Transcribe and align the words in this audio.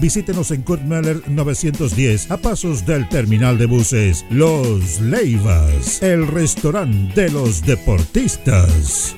Visítenos 0.00 0.52
en 0.52 0.62
Kurt 0.62 0.82
Meller 0.82 1.20
910 1.28 2.30
a 2.30 2.36
pasos 2.36 2.86
del 2.86 3.08
terminal 3.08 3.58
de 3.58 3.66
buses. 3.66 4.24
Los 4.30 5.00
Leivas, 5.00 6.00
el 6.02 6.28
restaurante 6.28 7.22
de 7.22 7.30
los 7.30 7.62
deportistas. 7.62 9.17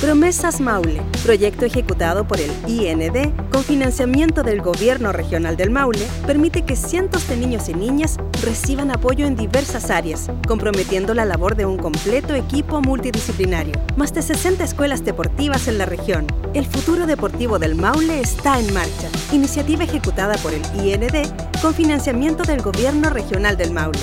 Promesas 0.00 0.62
Maule, 0.62 1.02
proyecto 1.22 1.66
ejecutado 1.66 2.26
por 2.26 2.40
el 2.40 2.50
IND 2.66 3.34
con 3.52 3.62
financiamiento 3.62 4.42
del 4.42 4.62
Gobierno 4.62 5.12
Regional 5.12 5.58
del 5.58 5.68
Maule, 5.68 6.06
permite 6.26 6.62
que 6.62 6.74
cientos 6.74 7.28
de 7.28 7.36
niños 7.36 7.68
y 7.68 7.74
niñas 7.74 8.16
reciban 8.42 8.90
apoyo 8.90 9.26
en 9.26 9.36
diversas 9.36 9.90
áreas, 9.90 10.30
comprometiendo 10.48 11.12
la 11.12 11.26
labor 11.26 11.54
de 11.54 11.66
un 11.66 11.76
completo 11.76 12.34
equipo 12.34 12.80
multidisciplinario. 12.80 13.74
Más 13.96 14.14
de 14.14 14.22
60 14.22 14.64
escuelas 14.64 15.04
deportivas 15.04 15.68
en 15.68 15.76
la 15.76 15.84
región. 15.84 16.26
El 16.54 16.64
futuro 16.64 17.06
deportivo 17.06 17.58
del 17.58 17.74
Maule 17.74 18.22
está 18.22 18.58
en 18.58 18.72
marcha. 18.72 19.10
Iniciativa 19.32 19.84
ejecutada 19.84 20.36
por 20.38 20.54
el 20.54 20.62
IND 20.82 21.28
con 21.60 21.74
financiamiento 21.74 22.44
del 22.44 22.62
Gobierno 22.62 23.10
Regional 23.10 23.58
del 23.58 23.72
Maule. 23.72 23.98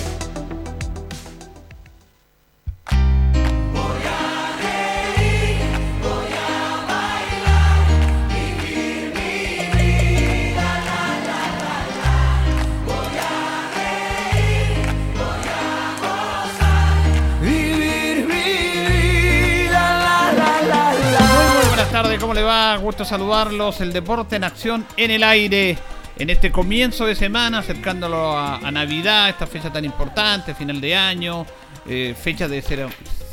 Le 22.38 22.44
va? 22.44 22.78
Gusto 22.78 23.04
saludarlos. 23.04 23.82
El 23.82 23.92
deporte 23.92 24.36
en 24.36 24.44
acción 24.44 24.86
en 24.96 25.10
el 25.10 25.24
aire. 25.24 25.76
En 26.18 26.30
este 26.30 26.52
comienzo 26.52 27.08
de 27.08 27.16
semana, 27.16 27.60
acercándolo 27.60 28.38
a, 28.38 28.60
Navidad, 28.72 29.30
esta 29.30 29.48
fecha 29.48 29.72
tan 29.72 29.86
importante, 29.86 30.54
final 30.54 30.80
de 30.80 30.96
año, 30.96 31.46
eh, 31.88 32.16
fecha 32.20 32.48
de 32.48 32.62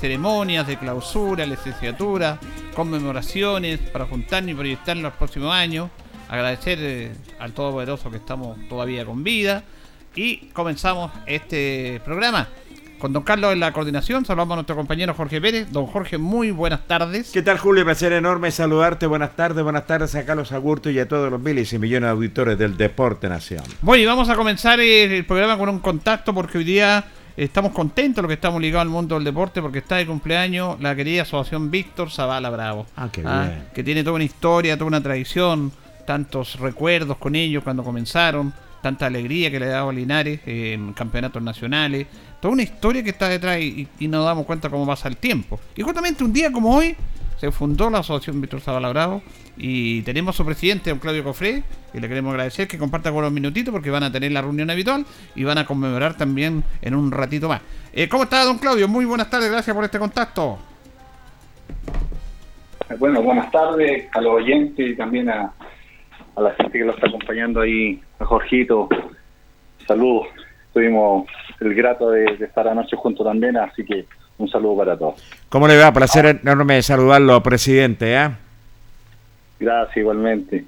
ceremonias, 0.01 0.67
de 0.67 0.79
clausura, 0.79 1.45
licenciatura, 1.45 2.39
conmemoraciones, 2.75 3.79
para 3.81 4.07
juntarnos 4.07 4.53
y 4.53 4.55
proyectar 4.55 4.97
los 4.97 5.13
próximos 5.15 5.53
años. 5.53 5.91
Agradecer 6.29 6.79
eh, 6.81 7.13
al 7.39 7.53
Todopoderoso 7.53 8.11
que 8.11 8.17
estamos 8.17 8.57
todavía 8.69 9.05
con 9.05 9.23
vida. 9.23 9.65
Y 10.15 10.49
comenzamos 10.49 11.11
este 11.27 12.01
programa 12.05 12.49
con 12.99 13.13
don 13.13 13.23
Carlos 13.23 13.53
en 13.53 13.61
la 13.61 13.73
coordinación. 13.73 14.25
Saludamos 14.25 14.53
a 14.53 14.57
nuestro 14.57 14.77
compañero 14.77 15.15
Jorge 15.15 15.41
Pérez. 15.41 15.71
Don 15.71 15.87
Jorge, 15.87 16.19
muy 16.19 16.51
buenas 16.51 16.87
tardes. 16.87 17.31
¿Qué 17.33 17.43
tal, 17.43 17.59
Julio? 17.59 17.85
Placer 17.85 18.13
enorme 18.13 18.51
saludarte. 18.51 19.07
Buenas 19.07 19.37
tardes, 19.37 19.63
buenas 19.63 19.87
tardes 19.87 20.15
a 20.15 20.25
Carlos 20.25 20.53
Agurto 20.53 20.91
y 20.91 20.99
a 20.99 21.09
todos 21.09 21.31
los 21.31 21.41
miles 21.41 21.73
y 21.73 21.79
millones 21.79 22.09
de 22.09 22.13
auditores 22.13 22.59
del 22.59 22.77
Deporte 22.77 23.29
Nacional. 23.29 23.67
Bueno, 23.83 24.03
y 24.03 24.07
vamos 24.07 24.29
a 24.29 24.37
comenzar 24.37 24.81
el 24.81 25.25
programa 25.27 25.59
con 25.59 25.69
un 25.69 25.81
contacto 25.81 26.35
porque 26.35 26.59
hoy 26.59 26.65
día 26.65 27.05
estamos 27.37 27.73
contentos 27.73 28.23
los 28.23 28.29
que 28.29 28.35
estamos 28.35 28.61
ligados 28.61 28.83
al 28.83 28.91
mundo 28.91 29.17
del 29.17 29.25
deporte 29.25 29.61
porque 29.61 29.79
está 29.79 29.97
de 29.97 30.07
cumpleaños 30.07 30.81
la 30.81 30.95
querida 30.95 31.23
asociación 31.23 31.71
Víctor 31.71 32.11
Zavala 32.11 32.51
Bravo. 32.51 32.87
Ah, 32.97 33.09
qué 33.11 33.23
ah, 33.27 33.47
bien. 33.49 33.65
Que 33.75 33.83
tiene 33.83 34.03
toda 34.03 34.17
una 34.17 34.25
historia, 34.25 34.77
toda 34.77 34.89
una 34.89 35.03
tradición, 35.03 35.73
tantos 36.07 36.59
recuerdos 36.61 37.17
con 37.19 37.35
ellos 37.35 37.65
cuando 37.65 37.83
comenzaron 37.83 38.53
tanta 38.85 39.07
alegría 39.07 39.51
que 39.51 39.59
le 39.59 39.65
ha 39.65 39.71
dado 39.71 39.89
a 39.89 39.93
Linares 39.95 40.41
en 40.45 40.93
campeonatos 40.93 41.43
nacionales, 41.43 42.07
toda 42.39 42.53
una 42.53 42.63
historia 42.63 43.03
que 43.03 43.09
está 43.09 43.31
detrás 43.31 43.59
y, 43.59 43.89
nos 44.01 44.27
damos 44.27 44.45
cuenta 44.45 44.69
cómo 44.69 44.87
pasa 44.87 45.09
el 45.09 45.17
tiempo. 45.17 45.59
Y 45.75 45.81
justamente 45.81 46.23
un 46.23 46.35
día 46.35 46.53
como 46.53 46.77
hoy, 46.77 46.95
se 47.39 47.51
fundó 47.51 47.89
la 47.89 48.01
Asociación 48.01 48.43
Víctor 48.43 48.61
Zavala 48.61 48.91
Bravo 48.91 49.23
y 49.57 50.03
tenemos 50.03 50.35
a 50.35 50.37
su 50.37 50.45
presidente, 50.45 50.91
don 50.91 50.99
Claudio 50.99 51.25
Cofré, 51.25 51.63
y 51.95 51.99
le 51.99 52.09
queremos 52.09 52.33
agradecer 52.33 52.69
que 52.69 52.77
comparta 52.77 53.11
con 53.11 53.23
los 53.23 53.33
minutitos 53.33 53.73
porque 53.73 53.89
van 53.89 54.03
a 54.03 54.13
tener 54.13 54.31
la 54.33 54.43
reunión 54.43 54.69
habitual 54.69 55.07
y 55.35 55.45
van 55.45 55.57
a 55.57 55.65
conmemorar 55.65 56.15
también 56.19 56.63
en 56.83 56.95
un 56.95 57.11
ratito 57.11 57.49
más. 57.49 57.63
Eh, 57.91 58.07
¿Cómo 58.07 58.25
está, 58.25 58.45
don 58.45 58.59
Claudio? 58.59 58.87
Muy 58.87 59.07
buenas 59.07 59.31
tardes, 59.31 59.51
gracias 59.51 59.75
por 59.75 59.83
este 59.83 59.99
contacto. 59.99 60.59
Bueno, 62.99 63.23
buenas 63.23 63.51
tardes 63.51 64.09
a 64.13 64.21
los 64.21 64.35
oyentes 64.35 64.91
y 64.91 64.95
también 64.95 65.31
a, 65.31 65.55
a 66.37 66.41
la 66.43 66.51
gente 66.53 66.79
que 66.79 66.85
lo 66.85 66.93
está 66.93 67.07
acompañando 67.07 67.63
ahí, 67.63 67.99
a 68.19 68.25
Jorgito. 68.25 68.89
Saludos. 69.87 70.29
Tuvimos 70.73 71.27
el 71.61 71.75
grato 71.75 72.11
de, 72.11 72.25
estar 72.41 72.67
anoche 72.67 72.97
juntos 72.97 73.25
también, 73.25 73.57
así 73.57 73.85
que 73.85 74.07
un 74.39 74.49
saludo 74.49 74.79
para 74.79 74.97
todos. 74.99 75.23
¿Cómo 75.49 75.69
le 75.69 75.77
va? 75.77 75.93
Placer 75.93 76.41
enorme 76.43 76.83
saludarlo, 76.83 77.41
presidente. 77.43 78.15
¿eh? 78.15 78.31
Gracias, 79.61 79.97
igualmente. 79.97 80.65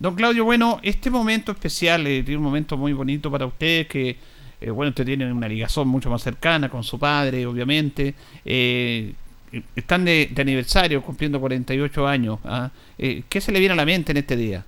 Don 0.00 0.14
Claudio, 0.14 0.46
bueno, 0.46 0.80
este 0.82 1.10
momento 1.10 1.52
especial, 1.52 2.06
eh, 2.06 2.22
tiene 2.22 2.38
un 2.38 2.44
momento 2.44 2.78
muy 2.78 2.94
bonito 2.94 3.30
para 3.30 3.44
usted, 3.44 3.86
que, 3.86 4.16
eh, 4.58 4.70
bueno, 4.70 4.88
usted 4.88 5.04
tiene 5.04 5.30
una 5.30 5.46
ligazón 5.46 5.88
mucho 5.88 6.08
más 6.08 6.22
cercana 6.22 6.70
con 6.70 6.82
su 6.82 6.98
padre, 6.98 7.44
obviamente. 7.44 8.14
Eh, 8.42 9.12
están 9.76 10.06
de, 10.06 10.32
aniversario, 10.38 11.02
cumpliendo 11.02 11.38
48 11.38 12.08
años. 12.08 12.38
¿ah? 12.44 12.70
¿Qué 12.96 13.40
se 13.42 13.52
le 13.52 13.58
viene 13.58 13.74
a 13.74 13.76
la 13.76 13.84
mente 13.84 14.12
en 14.12 14.18
este 14.18 14.36
día? 14.36 14.64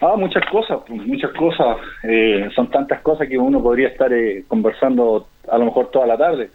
Ah, 0.00 0.14
muchas 0.16 0.44
cosas, 0.50 0.78
pues, 0.86 1.06
muchas 1.06 1.32
cosas. 1.32 1.78
Eh, 2.02 2.48
son 2.54 2.70
tantas 2.70 3.00
cosas 3.00 3.28
que 3.28 3.38
uno 3.38 3.62
podría 3.62 3.88
estar 3.88 4.12
eh, 4.12 4.44
conversando 4.46 5.26
a 5.50 5.58
lo 5.58 5.66
mejor 5.66 5.90
toda 5.90 6.06
la 6.06 6.18
tarde. 6.18 6.50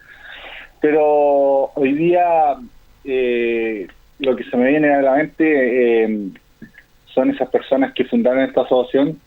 Pero 0.80 1.72
hoy 1.74 1.94
día 1.94 2.56
eh, 3.04 3.88
lo 4.20 4.36
que 4.36 4.44
se 4.44 4.58
me 4.58 4.70
viene 4.70 4.94
a 4.94 5.02
la 5.02 5.16
mente 5.16 6.32
son 7.14 7.32
esas 7.32 7.50
personas 7.50 7.94
que 7.94 8.06
fundaron 8.06 8.44
esta 8.44 8.62
asociación, 8.62 9.20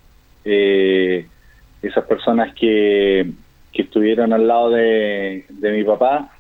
esas 0.45 2.05
personas 2.07 2.55
que, 2.55 3.31
que 3.73 3.83
estuvieron 3.83 4.33
al 4.33 4.47
lado 4.47 4.71
de, 4.71 5.45
de 5.49 5.73
mi 5.73 5.85
papá, 5.85 6.31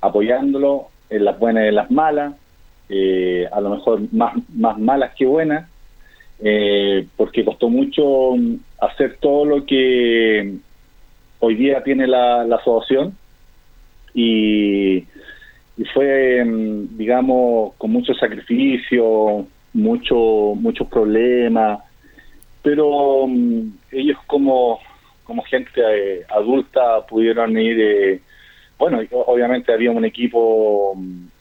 apoyándolo 0.00 0.88
en 1.10 1.24
las 1.24 1.38
buenas 1.38 1.64
y 1.64 1.68
en 1.68 1.74
las 1.74 1.90
malas, 1.90 2.34
a 3.52 3.60
lo 3.60 3.70
mejor 3.70 4.00
más, 4.12 4.34
más 4.54 4.78
malas 4.78 5.14
que 5.14 5.26
buenas 5.26 5.68
eh, 6.46 7.06
porque 7.16 7.42
costó 7.42 7.70
mucho 7.70 8.36
mm, 8.36 8.56
hacer 8.78 9.16
todo 9.18 9.46
lo 9.46 9.64
que 9.64 10.56
hoy 11.38 11.54
día 11.54 11.82
tiene 11.82 12.06
la, 12.06 12.42
asociación. 12.42 13.16
Y, 14.12 15.06
fue, 15.94 16.44
mm, 16.44 16.98
digamos, 16.98 17.74
con 17.78 17.90
mucho 17.90 18.12
sacrificio, 18.14 19.46
mucho, 19.72 20.54
muchos 20.54 20.86
problemas, 20.88 21.80
pero 22.62 23.26
mm, 23.26 23.78
ellos 23.92 24.18
como, 24.26 24.80
como 25.24 25.42
gente 25.44 25.70
eh, 25.76 26.26
adulta 26.28 27.06
pudieron 27.08 27.58
ir, 27.58 27.80
eh, 27.80 28.20
bueno, 28.78 29.00
obviamente 29.26 29.72
había 29.72 29.90
un 29.90 30.04
equipo 30.04 30.94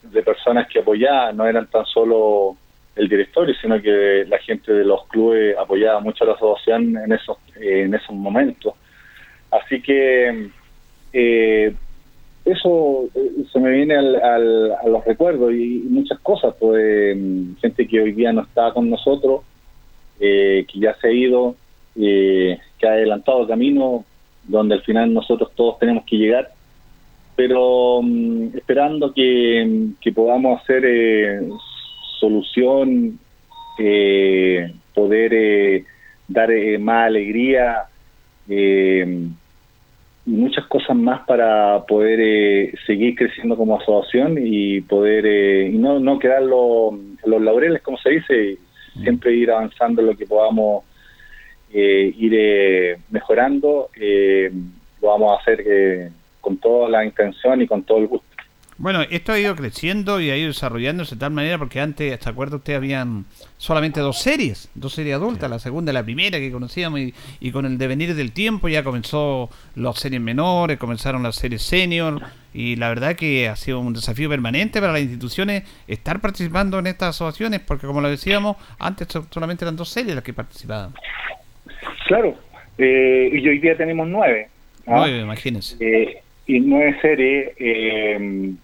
de 0.03 0.23
personas 0.23 0.67
que 0.69 0.79
apoyaban, 0.79 1.35
no 1.35 1.45
eran 1.45 1.67
tan 1.67 1.85
solo 1.88 2.55
el 2.95 3.09
directorio, 3.09 3.55
sino 3.59 3.81
que 3.81 4.25
la 4.27 4.37
gente 4.39 4.71
de 4.71 4.85
los 4.85 5.07
clubes 5.07 5.57
apoyaba 5.57 5.99
mucho 5.99 6.23
a 6.23 6.27
la 6.27 6.33
asociación 6.33 6.97
en 6.97 7.11
esos, 7.11 7.37
en 7.55 7.93
esos 7.93 8.15
momentos. 8.15 8.75
Así 9.49 9.81
que 9.81 10.49
eh, 11.11 11.73
eso 12.45 13.09
eh, 13.15 13.31
se 13.51 13.59
me 13.59 13.71
viene 13.71 13.95
al, 13.95 14.15
a 14.71 14.87
los 14.87 15.03
recuerdos 15.05 15.53
y 15.53 15.83
muchas 15.89 16.19
cosas, 16.19 16.53
pues 16.59 17.17
gente 17.61 17.87
que 17.87 18.01
hoy 18.01 18.11
día 18.11 18.31
no 18.31 18.41
está 18.41 18.71
con 18.73 18.89
nosotros, 18.89 19.41
eh, 20.19 20.65
que 20.71 20.79
ya 20.79 20.95
se 20.95 21.07
ha 21.07 21.11
ido, 21.11 21.55
que 21.95 22.59
ha 22.83 22.89
adelantado 22.89 23.47
camino 23.47 24.05
donde 24.43 24.75
al 24.75 24.81
final 24.81 25.13
nosotros 25.13 25.51
todos 25.55 25.79
tenemos 25.79 26.03
que 26.05 26.17
llegar, 26.17 26.51
pero 27.35 28.01
mm, 28.03 28.57
esperando 28.57 29.13
que, 29.13 29.87
que 30.01 30.11
podamos 30.11 30.61
hacer 30.61 30.83
solución, 32.23 33.19
eh, 33.77 34.73
poder 34.93 35.33
eh, 35.33 35.85
dar 36.25 36.49
eh, 36.51 36.77
más 36.77 37.07
alegría 37.07 37.83
y 38.47 39.01
muchas 40.25 40.65
cosas 40.67 40.95
más 40.95 41.25
para 41.25 41.83
poder 41.85 42.77
seguir 42.85 43.15
creciendo 43.15 43.57
como 43.57 43.77
asociación 43.77 44.37
y 44.41 44.79
poder 44.81 45.25
y 45.69 45.77
no, 45.77 45.99
no 45.99 46.17
quedar 46.17 46.43
los, 46.43 46.93
los 47.25 47.41
laureles, 47.41 47.81
como 47.81 47.97
se 47.97 48.11
dice, 48.11 48.57
siempre 49.01 49.33
ir 49.33 49.51
avanzando 49.51 50.01
lo 50.01 50.15
que 50.15 50.25
podamos 50.25 50.85
ir 51.73 52.97
mejorando. 53.09 53.89
lo 55.01 55.07
vamos 55.09 55.31
a 55.31 55.41
hacer 55.41 56.11
con 56.39 56.57
toda 56.57 56.87
la 56.87 57.03
intención 57.03 57.61
y 57.61 57.67
con 57.67 57.83
todo 57.83 57.97
el 57.97 58.07
gusto. 58.07 58.32
Bueno, 58.83 59.01
esto 59.09 59.31
ha 59.31 59.39
ido 59.39 59.56
creciendo 59.56 60.19
y 60.19 60.30
ha 60.30 60.35
ido 60.35 60.50
desarrollándose 60.50 61.15
de 61.15 61.19
tal 61.21 61.31
manera 61.31 61.57
porque 61.57 61.80
antes, 61.80 62.19
¿se 62.19 62.30
acuerda 62.30 62.57
usted? 62.57 62.75
Habían 62.75 63.24
solamente 63.57 64.01
dos 64.01 64.19
series, 64.19 64.69
dos 64.75 64.94
series 64.94 65.15
adultas, 65.15 65.50
la 65.50 65.59
segunda 65.59 65.94
y 65.94 65.95
la 65.95 66.03
primera 66.03 66.38
que 66.38 66.51
conocíamos 66.51 67.00
y, 67.39 67.51
con 67.51 67.65
el 67.65 67.77
devenir 67.77 68.13
del 68.13 68.33
tiempo 68.33 68.68
ya 68.68 68.83
comenzó 68.83 69.50
las 69.77 69.97
series 69.97 70.19
menores, 70.19 70.77
comenzaron 70.80 71.24
las 71.24 71.38
series 71.38 71.62
senior 71.62 72.24
y 72.53 72.75
la 72.75 72.89
verdad 72.89 73.15
que 73.15 73.47
ha 73.47 73.56
sido 73.56 73.80
un 73.80 73.94
desafío 73.94 74.27
permanente 74.27 74.81
para 74.81 74.91
las 74.91 75.01
instituciones 75.03 75.63
estar 75.88 76.19
participando 76.19 76.77
en 76.77 76.88
estas 76.88 77.15
asociaciones 77.15 77.62
porque 77.62 77.88
como 77.88 78.01
lo 78.01 78.09
decíamos, 78.09 78.57
antes 78.79 79.07
solamente 79.29 79.63
eran 79.63 79.77
dos 79.77 79.88
series 79.88 80.13
las 80.13 80.25
que 80.25 80.33
participaban. 80.33 80.91
Claro, 82.06 82.36
eh, 82.77 83.29
y 83.31 83.47
hoy 83.47 83.59
día 83.59 83.77
tenemos 83.77 84.09
nueve. 84.09 84.50
Nueve, 84.86 85.21
imagínense. 85.21 85.77
Eh, 85.79 86.21
y 86.47 86.59
nueve 86.59 86.97
series. 87.01 87.51
Eh, 87.57 88.56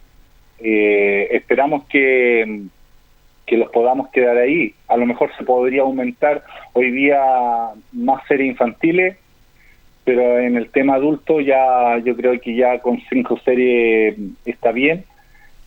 eh, 0.62 1.28
esperamos 1.32 1.86
que, 1.86 2.62
que 3.46 3.58
los 3.58 3.70
podamos 3.72 4.10
quedar 4.10 4.38
ahí. 4.38 4.74
A 4.88 4.98
lo 4.98 5.06
mejor 5.06 5.32
se 5.38 5.44
podría 5.44 5.82
aumentar 5.82 6.44
hoy 6.74 6.92
día 6.92 7.20
más 7.92 8.26
series 8.28 8.52
infantiles, 8.52 9.18
pero 10.04 10.40
en 10.40 10.58
el 10.58 10.70
tema 10.70 10.96
adulto 10.96 11.40
ya 11.40 11.98
yo 12.04 12.16
creo 12.16 12.40
que 12.40 12.56
ya 12.56 12.80
con 12.80 13.00
cinco 13.10 13.40
series 13.40 14.16
está 14.46 14.72
bien, 14.72 15.04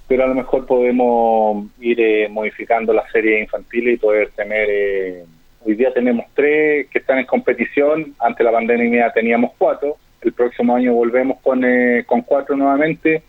pero 0.09 0.25
a 0.25 0.27
lo 0.27 0.35
mejor 0.35 0.67
podemos 0.67 1.67
ir 1.81 2.01
eh, 2.01 2.29
modificando 2.29 2.93
las 2.93 3.11
series 3.11 3.43
infantiles 3.43 3.95
y 3.95 3.99
poder 3.99 4.31
tener... 4.31 4.69
Eh, 4.71 5.25
hoy 5.65 5.75
día 5.77 5.93
tenemos 5.93 6.27
tres 6.35 6.89
que 6.89 6.99
están 6.99 7.19
en 7.19 7.27
competición, 7.27 8.15
ante 8.19 8.43
la 8.43 8.51
pandemia 8.51 9.13
teníamos 9.13 9.53
cuatro, 9.57 9.97
el 10.21 10.33
próximo 10.33 10.75
año 10.75 10.93
volvemos 10.93 11.39
con, 11.41 11.65
eh, 11.65 12.05
con 12.05 12.23
cuatro 12.23 12.57
nuevamente 12.57 13.23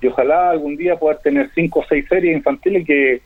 y 0.00 0.06
ojalá 0.06 0.50
algún 0.50 0.76
día 0.76 0.96
poder 0.96 1.18
tener 1.18 1.50
cinco 1.54 1.80
o 1.80 1.84
seis 1.88 2.06
series 2.08 2.36
infantiles 2.36 2.86
que 2.86 3.20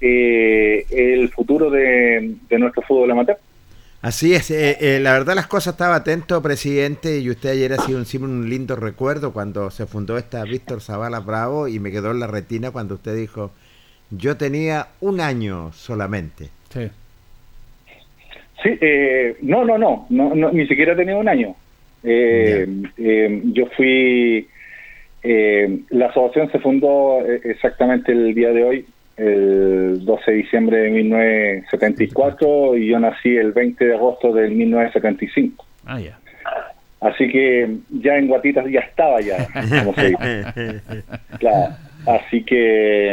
eh, 0.00 0.84
el 0.90 1.30
futuro 1.30 1.70
de, 1.70 2.36
nuestro 2.58 2.82
fútbol 2.82 3.10
amateur. 3.12 3.38
Así 4.02 4.34
es, 4.34 4.50
eh, 4.50 4.76
eh, 4.80 5.00
la 5.00 5.14
verdad 5.14 5.34
las 5.34 5.46
cosas 5.46 5.72
estaba 5.74 5.94
atento, 5.96 6.42
presidente, 6.42 7.20
y 7.20 7.30
usted 7.30 7.50
ayer 7.50 7.72
ha 7.72 7.78
sido 7.78 7.98
un, 7.98 8.24
un 8.24 8.50
lindo 8.50 8.76
recuerdo 8.76 9.32
cuando 9.32 9.70
se 9.70 9.86
fundó 9.86 10.18
esta 10.18 10.44
Víctor 10.44 10.82
Zavala 10.82 11.20
Bravo 11.20 11.68
y 11.68 11.78
me 11.78 11.90
quedó 11.90 12.10
en 12.10 12.20
la 12.20 12.26
retina 12.26 12.70
cuando 12.70 12.96
usted 12.96 13.16
dijo, 13.16 13.50
yo 14.10 14.36
tenía 14.36 14.88
un 15.00 15.20
año 15.20 15.72
solamente. 15.72 16.50
Sí. 16.68 16.90
Sí, 18.62 18.78
no, 19.40 19.64
no, 19.64 19.78
no, 19.78 20.06
no, 20.10 20.52
ni 20.52 20.66
siquiera 20.66 20.94
tenía 20.94 21.16
un 21.16 21.28
año. 21.28 21.54
yo 22.02 23.66
fui 23.76 24.46
eh, 25.24 25.80
la 25.88 26.06
asociación 26.06 26.52
se 26.52 26.58
fundó 26.58 27.20
eh, 27.20 27.40
exactamente 27.44 28.12
el 28.12 28.34
día 28.34 28.50
de 28.50 28.64
hoy, 28.64 28.86
el 29.16 30.04
12 30.04 30.30
de 30.30 30.36
diciembre 30.36 30.76
de 30.78 30.90
1974, 30.90 32.76
y 32.76 32.88
yo 32.88 33.00
nací 33.00 33.34
el 33.36 33.52
20 33.52 33.84
de 33.84 33.94
agosto 33.94 34.32
del 34.32 34.52
1975. 34.52 35.64
Ah, 35.86 35.98
ya. 35.98 36.18
Así 37.00 37.28
que 37.28 37.68
ya 37.90 38.16
en 38.16 38.28
Guatitas 38.28 38.66
ya 38.70 38.80
estaba 38.80 39.20
ya, 39.20 39.46
como 39.80 39.94
se 39.94 40.08
dice. 40.10 40.80
Claro. 41.38 41.74
Así 42.06 42.44
que, 42.44 43.12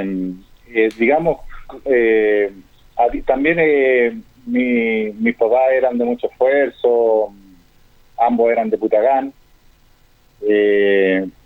eh, 0.74 0.90
digamos, 0.98 1.38
eh, 1.86 2.52
también 3.26 3.58
eh, 3.60 4.18
mi, 4.46 5.12
mis 5.14 5.36
papás 5.36 5.72
eran 5.74 5.98
de 5.98 6.06
mucho 6.06 6.28
esfuerzo, 6.28 7.34
ambos 8.18 8.52
eran 8.52 8.70
de 8.70 8.78
Putagán. 8.78 9.34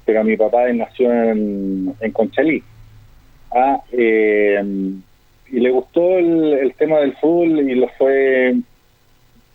Pero 0.06 0.24
mi 0.24 0.38
papá 0.38 0.72
nació 0.72 1.12
en, 1.12 1.94
en 2.00 2.12
Conchalí. 2.12 2.64
Ah, 3.52 3.80
eh, 3.92 4.62
y 5.52 5.60
le 5.60 5.70
gustó 5.72 6.18
el, 6.18 6.74
tema 6.78 7.00
del 7.00 7.14
fútbol 7.18 7.70
y 7.70 7.76
lo 7.76 7.88
fue 7.98 8.56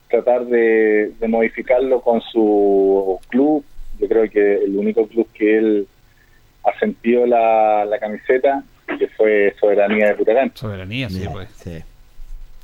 tratar 0.09 0.47
de, 0.47 1.13
modificarlo 1.29 2.01
con 2.01 2.21
su 2.21 3.19
club. 3.29 3.65
Yo 3.99 4.09
creo 4.09 4.29
que 4.31 4.65
el 4.65 4.77
único 4.77 5.07
club 5.07 5.29
que 5.35 5.59
él 5.59 5.89
asentió 6.65 7.27
la, 7.27 7.85
la 7.85 7.99
camiseta, 7.99 8.63
que 8.99 9.09
fue 9.09 9.55
Soberanía 9.61 10.09
de 10.09 10.15
Putarán. 10.15 10.53
Soberanía, 10.55 11.09
sí, 11.11 11.19
Bien, 11.21 11.33
pues. 11.33 11.49
sí, 11.51 11.79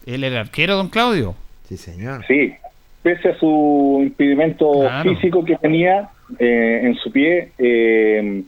Él 0.07 0.25
era 0.25 0.41
arquero, 0.41 0.77
don 0.77 0.89
Claudio. 0.89 1.35
sí, 1.69 1.77
señor. 1.77 2.25
Sí, 2.27 2.55
pese 3.03 3.29
a 3.31 3.39
su 3.39 3.99
impedimento 4.03 4.73
Claro. 4.81 5.15
físico 5.15 5.45
que 5.45 5.57
tenía 5.57 6.09
eh, 6.39 6.81
en 6.83 6.95
su 6.97 7.11
pie, 7.11 7.53
eh, 7.59 8.43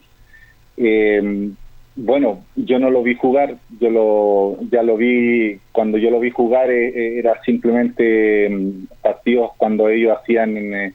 eh, 0.76 1.50
bueno, 1.96 2.44
yo 2.54 2.78
no 2.78 2.90
lo 2.90 3.02
vi 3.02 3.14
jugar, 3.16 3.56
yo 3.80 3.90
lo 3.90 4.58
ya 4.70 4.82
lo 4.82 4.96
vi, 4.96 5.58
cuando 5.72 5.98
yo 5.98 6.10
lo 6.10 6.20
vi 6.20 6.30
jugar 6.30 6.70
eh, 6.70 6.88
eh, 6.88 7.18
era 7.18 7.42
simplemente 7.42 8.48
mm, 8.48 8.86
partidos 9.02 9.50
cuando 9.56 9.88
ellos 9.88 10.16
hacían 10.16 10.94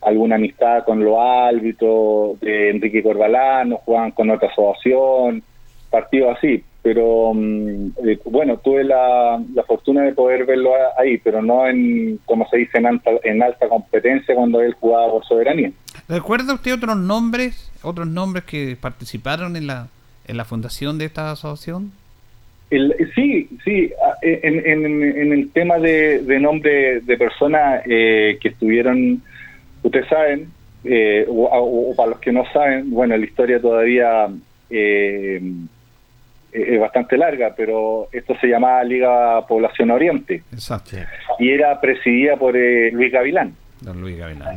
alguna 0.00 0.36
amistad 0.36 0.84
con 0.84 1.04
los 1.04 1.18
árbitros 1.18 2.40
de 2.40 2.70
Enrique 2.70 3.02
Corbalán, 3.02 3.72
o 3.72 3.78
jugaban 3.78 4.12
con 4.12 4.30
otra 4.30 4.48
asociación, 4.48 5.42
partidos 5.90 6.38
así, 6.38 6.64
pero 6.80 7.32
mm, 7.34 7.90
bueno, 8.24 8.56
tuve 8.56 8.84
la, 8.84 9.42
la 9.54 9.62
fortuna 9.64 10.02
de 10.04 10.14
poder 10.14 10.46
verlo 10.46 10.70
ahí, 10.96 11.18
pero 11.18 11.42
no 11.42 11.68
en, 11.68 12.18
como 12.24 12.48
se 12.48 12.56
dice, 12.56 12.78
en 12.78 12.86
alta, 12.86 13.10
en 13.22 13.42
alta 13.42 13.68
competencia 13.68 14.34
cuando 14.34 14.62
él 14.62 14.74
jugaba 14.80 15.12
por 15.12 15.24
soberanía. 15.26 15.72
¿Recuerda 16.08 16.54
usted 16.54 16.74
otros 16.74 16.96
nombres, 16.96 17.70
otros 17.82 18.06
nombres 18.06 18.44
que 18.44 18.76
participaron 18.80 19.56
en 19.56 19.66
la, 19.66 19.88
en 20.26 20.36
la 20.36 20.44
fundación 20.44 20.98
de 20.98 21.04
esta 21.06 21.30
asociación? 21.32 21.92
El, 22.70 22.94
sí, 23.14 23.48
sí, 23.64 23.90
a- 24.02 24.16
en, 24.22 24.66
en- 24.66 25.02
en 25.18 25.32
el 25.32 25.50
tema 25.50 25.78
de, 25.78 26.20
de 26.20 26.38
nombre 26.38 27.00
de 27.00 27.16
personas 27.16 27.82
eh, 27.86 28.38
que 28.40 28.48
estuvieron, 28.48 29.22
ustedes 29.82 30.06
saben, 30.08 30.48
eh, 30.84 31.24
o, 31.28 31.44
o- 31.44 31.90
o 31.92 31.96
para 31.96 32.10
los 32.10 32.18
que 32.20 32.32
no 32.32 32.44
saben, 32.52 32.90
bueno, 32.90 33.16
la 33.16 33.24
historia 33.24 33.60
todavía 33.60 34.28
eh, 34.70 35.40
es 36.52 36.80
bastante 36.80 37.16
larga, 37.18 37.54
pero 37.56 38.08
esto 38.12 38.34
se 38.40 38.46
llamaba 38.48 38.82
Liga 38.84 39.46
Población 39.46 39.90
Oriente 39.90 40.42
Exacto. 40.52 40.96
Y 41.38 41.50
era 41.50 41.78
presidida 41.80 42.36
por 42.36 42.56
eh, 42.56 42.90
Luis 42.92 43.12
Gavilán. 43.12 43.54
Don 43.80 44.00
Luis 44.00 44.16
Gavilán. 44.18 44.56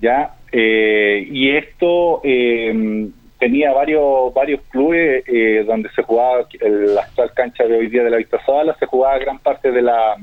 ya 0.00 0.34
Eh, 0.52 1.26
y 1.30 1.50
esto 1.50 2.20
eh, 2.24 3.08
tenía 3.38 3.72
varios 3.72 4.32
varios 4.34 4.60
clubes 4.70 5.22
eh, 5.26 5.62
donde 5.66 5.90
se 5.90 6.02
jugaba 6.02 6.46
el- 6.60 6.94
la 6.94 7.02
actual 7.02 7.30
cancha 7.34 7.64
de 7.64 7.76
hoy 7.76 7.88
día 7.88 8.02
de 8.02 8.10
la 8.10 8.16
Vista 8.16 8.38
Zavala 8.44 8.74
se 8.78 8.86
jugaba 8.86 9.18
gran 9.18 9.38
parte 9.38 9.70
de 9.70 9.82
la 9.82 10.16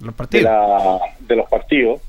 Los 0.00 0.06
de, 0.08 0.12
partidos. 0.16 0.44
la, 0.44 0.98
de 1.20 1.36
los 1.36 1.48
partidos 1.48 2.00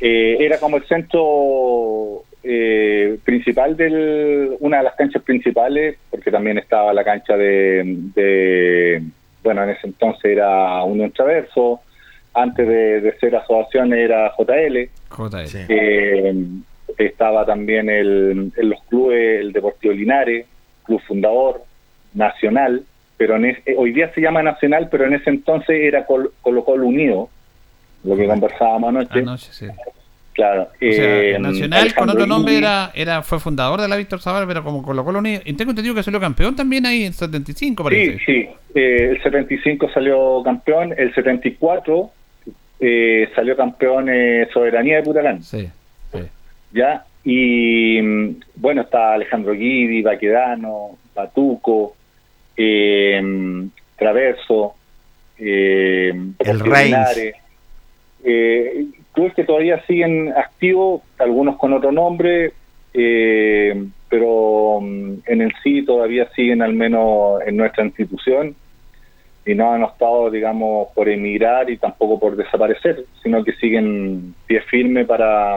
Eh, 0.00 0.36
era 0.40 0.58
como 0.58 0.76
el 0.76 0.84
centro 0.84 2.22
eh, 2.44 3.18
principal 3.24 3.76
del 3.76 4.54
una 4.60 4.76
de 4.78 4.84
las 4.84 4.94
canchas 4.94 5.22
principales 5.22 5.96
porque 6.10 6.30
también 6.30 6.58
estaba 6.58 6.92
la 6.92 7.02
cancha 7.02 7.36
de, 7.36 7.82
de 8.14 9.02
bueno 9.42 9.64
en 9.64 9.70
ese 9.70 9.86
entonces 9.88 10.24
era 10.26 10.82
Unión 10.84 11.10
Traverso 11.12 11.80
antes 12.34 12.68
de, 12.68 13.00
de 13.00 13.18
ser 13.18 13.34
asociación 13.36 13.92
era 13.94 14.32
JL 14.36 14.76
JL. 15.10 15.46
Sí. 15.46 15.58
eh, 15.68 16.34
estaba 16.98 17.44
también 17.44 17.90
el, 17.90 18.52
en 18.56 18.68
los 18.70 18.82
clubes 18.88 19.40
el 19.40 19.52
Deportivo 19.52 19.92
Linares, 19.92 20.46
Club 20.84 21.00
Fundador, 21.06 21.62
Nacional, 22.14 22.82
pero 23.16 23.36
en 23.36 23.46
es- 23.46 23.58
eh, 23.66 23.74
hoy 23.76 23.92
día 23.92 24.12
se 24.14 24.20
llama 24.20 24.42
Nacional, 24.42 24.88
pero 24.90 25.04
en 25.06 25.14
ese 25.14 25.30
entonces 25.30 25.76
era 25.82 26.06
Col- 26.06 26.30
Colo 26.40 26.64
Colo 26.64 26.86
Unido, 26.86 27.28
lo 28.04 28.16
que 28.16 28.26
conversábamos 28.26 28.88
anoche. 28.90 29.18
Anoche, 29.18 29.52
sí. 29.52 29.66
Claro. 30.32 30.64
O 30.64 30.92
sea, 30.92 31.22
eh, 31.22 31.38
Nacional 31.38 31.94
con 31.94 32.10
otro 32.10 32.26
nombre 32.26 32.58
era, 32.58 32.90
era 32.94 33.22
fue 33.22 33.40
fundador 33.40 33.80
de 33.80 33.88
la 33.88 33.96
Víctor 33.96 34.20
Zavala, 34.20 34.46
pero 34.46 34.62
como 34.62 34.82
Colo 34.82 35.02
Colo 35.04 35.18
Unido. 35.20 35.40
Y 35.46 35.54
tengo 35.54 35.70
entendido 35.70 35.94
que 35.94 36.02
salió 36.02 36.20
campeón 36.20 36.54
también 36.54 36.84
ahí 36.84 37.04
en 37.04 37.14
75, 37.14 37.82
parece. 37.82 38.18
Sí, 38.18 38.24
sí. 38.26 38.48
eh, 38.74 39.08
el 39.12 39.22
75 39.22 39.88
salió 39.94 40.42
campeón, 40.44 40.94
el 40.96 41.14
74 41.14 42.10
eh, 42.80 43.28
salió 43.34 43.56
campeón 43.56 44.08
eh, 44.08 44.48
Soberanía 44.52 44.96
de 44.96 45.02
Putalán. 45.02 45.42
Sí, 45.42 45.68
sí. 46.12 46.18
¿ya? 46.72 47.04
Y 47.24 48.00
mm, 48.00 48.36
bueno, 48.56 48.82
está 48.82 49.14
Alejandro 49.14 49.52
Guidi, 49.52 50.02
Baquedano, 50.02 50.98
Batuco, 51.14 51.96
eh, 52.56 53.68
Traverso, 53.96 54.74
eh, 55.38 56.12
El. 56.38 56.58
Linares. 56.58 57.34
Eh, 58.24 58.86
clubes 59.12 59.34
que 59.34 59.44
todavía 59.44 59.82
siguen 59.86 60.32
activos, 60.36 61.02
algunos 61.18 61.56
con 61.56 61.72
otro 61.72 61.92
nombre, 61.92 62.52
eh, 62.92 63.86
pero 64.08 64.80
mm, 64.80 65.14
en 65.26 65.42
el 65.42 65.52
sí 65.62 65.82
todavía 65.82 66.28
siguen 66.34 66.62
al 66.62 66.74
menos 66.74 67.40
en 67.46 67.56
nuestra 67.56 67.84
institución 67.84 68.54
y 69.46 69.54
no 69.54 69.72
han 69.72 69.84
estado, 69.84 70.30
digamos, 70.30 70.88
por 70.94 71.08
emigrar 71.08 71.70
y 71.70 71.78
tampoco 71.78 72.18
por 72.18 72.36
desaparecer, 72.36 73.04
sino 73.22 73.44
que 73.44 73.52
siguen 73.54 74.34
pie 74.46 74.60
firme 74.62 75.04
para 75.04 75.56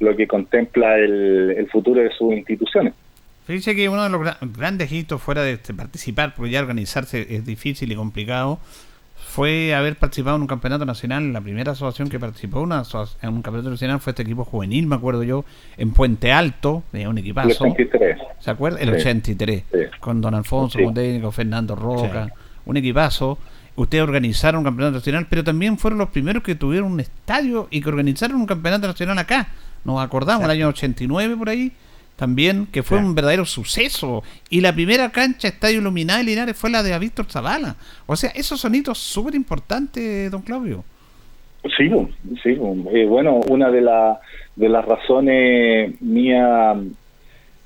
lo 0.00 0.16
que 0.16 0.26
contempla 0.26 0.96
el, 0.98 1.54
el 1.56 1.68
futuro 1.70 2.00
de 2.02 2.10
sus 2.10 2.32
instituciones. 2.34 2.92
Fíjese 3.46 3.74
que 3.74 3.88
uno 3.88 4.02
de 4.04 4.10
los 4.10 4.20
gra- 4.20 4.36
grandes 4.56 4.92
hitos 4.92 5.20
fuera 5.20 5.42
de 5.42 5.52
este, 5.54 5.74
participar, 5.74 6.34
porque 6.36 6.50
ya 6.52 6.60
organizarse 6.60 7.26
es 7.34 7.44
difícil 7.44 7.90
y 7.90 7.96
complicado, 7.96 8.58
fue 9.16 9.74
haber 9.74 9.96
participado 9.96 10.36
en 10.36 10.42
un 10.42 10.48
campeonato 10.48 10.84
nacional. 10.84 11.32
La 11.32 11.40
primera 11.40 11.72
asociación 11.72 12.08
que 12.08 12.18
participó 12.18 12.60
una 12.60 12.82
en 13.22 13.28
un 13.30 13.42
campeonato 13.42 13.70
nacional 13.70 14.00
fue 14.00 14.10
este 14.12 14.22
equipo 14.22 14.44
juvenil, 14.44 14.86
me 14.86 14.96
acuerdo 14.96 15.22
yo, 15.22 15.44
en 15.76 15.92
Puente 15.92 16.32
Alto, 16.32 16.82
tenía 16.90 17.08
un 17.08 17.16
El 17.18 17.24
equipazo. 17.24 17.64
83. 17.64 18.18
¿Se 18.40 18.50
acuerda? 18.50 18.78
El 18.80 18.88
Sí. 18.90 18.94
83. 18.96 19.64
Sí. 19.72 19.78
Con 20.00 20.20
Don 20.20 20.34
Alfonso, 20.34 20.78
Sí. 20.78 20.84
con 20.84 20.94
técnico 20.94 21.30
Fernando 21.30 21.76
Roca. 21.76 22.28
Un 22.66 22.76
equipazo. 22.76 23.38
Ustedes 23.76 24.02
organizaron 24.02 24.58
un 24.58 24.64
campeonato 24.64 24.96
nacional, 24.96 25.26
pero 25.30 25.44
también 25.44 25.78
fueron 25.78 25.98
los 25.98 26.10
primeros 26.10 26.42
que 26.42 26.54
tuvieron 26.54 26.92
un 26.92 27.00
estadio 27.00 27.68
y 27.70 27.80
que 27.80 27.88
organizaron 27.88 28.36
un 28.36 28.46
campeonato 28.46 28.86
nacional 28.86 29.18
acá. 29.18 29.48
Nos 29.84 30.00
acordamos, 30.02 30.44
el 30.44 30.50
año 30.50 30.68
89 30.68 31.36
por 31.36 31.48
ahí, 31.48 31.72
también, 32.16 32.66
que 32.66 32.82
fue 32.82 32.98
un 32.98 33.14
verdadero 33.14 33.46
suceso. 33.46 34.22
Y 34.50 34.60
la 34.60 34.74
primera 34.74 35.10
cancha 35.10 35.48
Estadio 35.48 35.78
Iluminada 35.78 36.18
de 36.18 36.26
Linares 36.26 36.56
fue 36.56 36.68
la 36.68 36.82
de 36.82 36.98
Víctor 36.98 37.26
Zavala. 37.26 37.76
O 38.06 38.14
sea, 38.16 38.30
esos 38.34 38.60
son 38.60 38.74
hitos 38.74 38.98
súper 38.98 39.34
importantes, 39.34 40.30
don 40.30 40.42
Claudio. 40.42 40.84
Sí, 41.76 41.88
bo, 41.88 42.10
sí. 42.42 42.52
bo. 42.54 42.76
Eh, 42.92 43.06
bueno, 43.06 43.40
una 43.48 43.70
de, 43.70 43.80
la, 43.80 44.20
de 44.56 44.68
las 44.68 44.84
razones 44.84 45.98
mía 46.02 46.74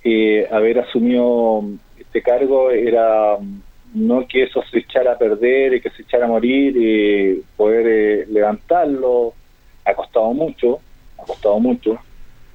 eh, 0.04 0.46
haber 0.52 0.80
asumido 0.80 1.64
este 1.98 2.22
cargo 2.22 2.70
era 2.70 3.36
no 3.94 4.26
que 4.26 4.42
eso 4.44 4.62
se 4.70 4.78
echara 4.78 5.12
a 5.12 5.18
perder 5.18 5.74
y 5.74 5.80
que 5.80 5.90
se 5.90 6.02
echara 6.02 6.26
a 6.26 6.28
morir, 6.28 6.76
y 6.76 7.42
poder 7.56 7.86
eh, 7.86 8.26
levantarlo. 8.30 9.32
Ha 9.84 9.94
costado 9.94 10.32
mucho, 10.32 10.80
ha 11.18 11.22
costado 11.24 11.58
mucho. 11.60 11.98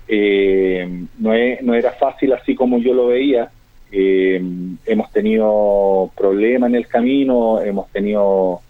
Eh, 0.08 1.06
no, 1.20 1.34
es- 1.34 1.62
no 1.62 1.74
era 1.74 1.92
fácil 1.94 2.34
así 2.34 2.56
como 2.56 2.78
yo 2.80 2.94
lo 2.94 3.08
veía. 3.08 3.50
Eh, 3.92 4.42
hemos 4.86 5.12
tenido 5.12 6.12
problemas 6.16 6.70
en 6.70 6.76
el 6.76 6.88
camino, 6.88 7.62
hemos 7.62 7.90
tenido 7.92 8.62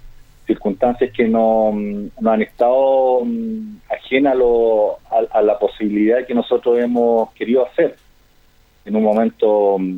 circunstancias 0.47 1.11
que 1.11 1.27
no, 1.27 1.71
mm, 1.73 2.07
no 2.21 2.31
han 2.31 2.41
estado 2.41 3.21
mm, 3.25 3.77
ajenas 3.91 4.35
a, 4.35 5.15
a- 5.17 5.39
a 5.39 5.41
la 5.41 5.59
posibilidad 5.59 6.25
que 6.25 6.33
nosotros 6.33 6.79
hemos 6.79 7.31
querido 7.33 7.65
hacer. 7.65 7.95
En 8.85 8.95
un 8.95 9.03
momento, 9.03 9.77
mm, 9.79 9.97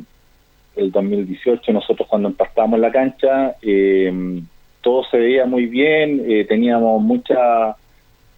el 0.76 0.90
2018, 0.90 1.72
nosotros 1.72 2.08
cuando 2.08 2.28
empastamos 2.28 2.78
la 2.78 2.90
cancha, 2.90 3.56
eh, 3.62 4.42
todo 4.80 5.04
se 5.10 5.18
veía 5.18 5.46
muy 5.46 5.66
bien, 5.66 6.22
eh, 6.26 6.44
teníamos 6.44 7.02
mucha 7.02 7.76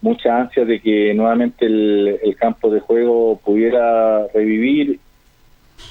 mucha 0.01 0.39
ansia 0.39 0.67
de 0.67 0.81
que 0.81 1.15
nuevamente 1.15 1.65
el, 1.65 2.37
campo 2.39 2.69
de 2.69 2.81
juego 2.81 3.41
pudiera 3.43 4.27
revivir, 4.35 5.01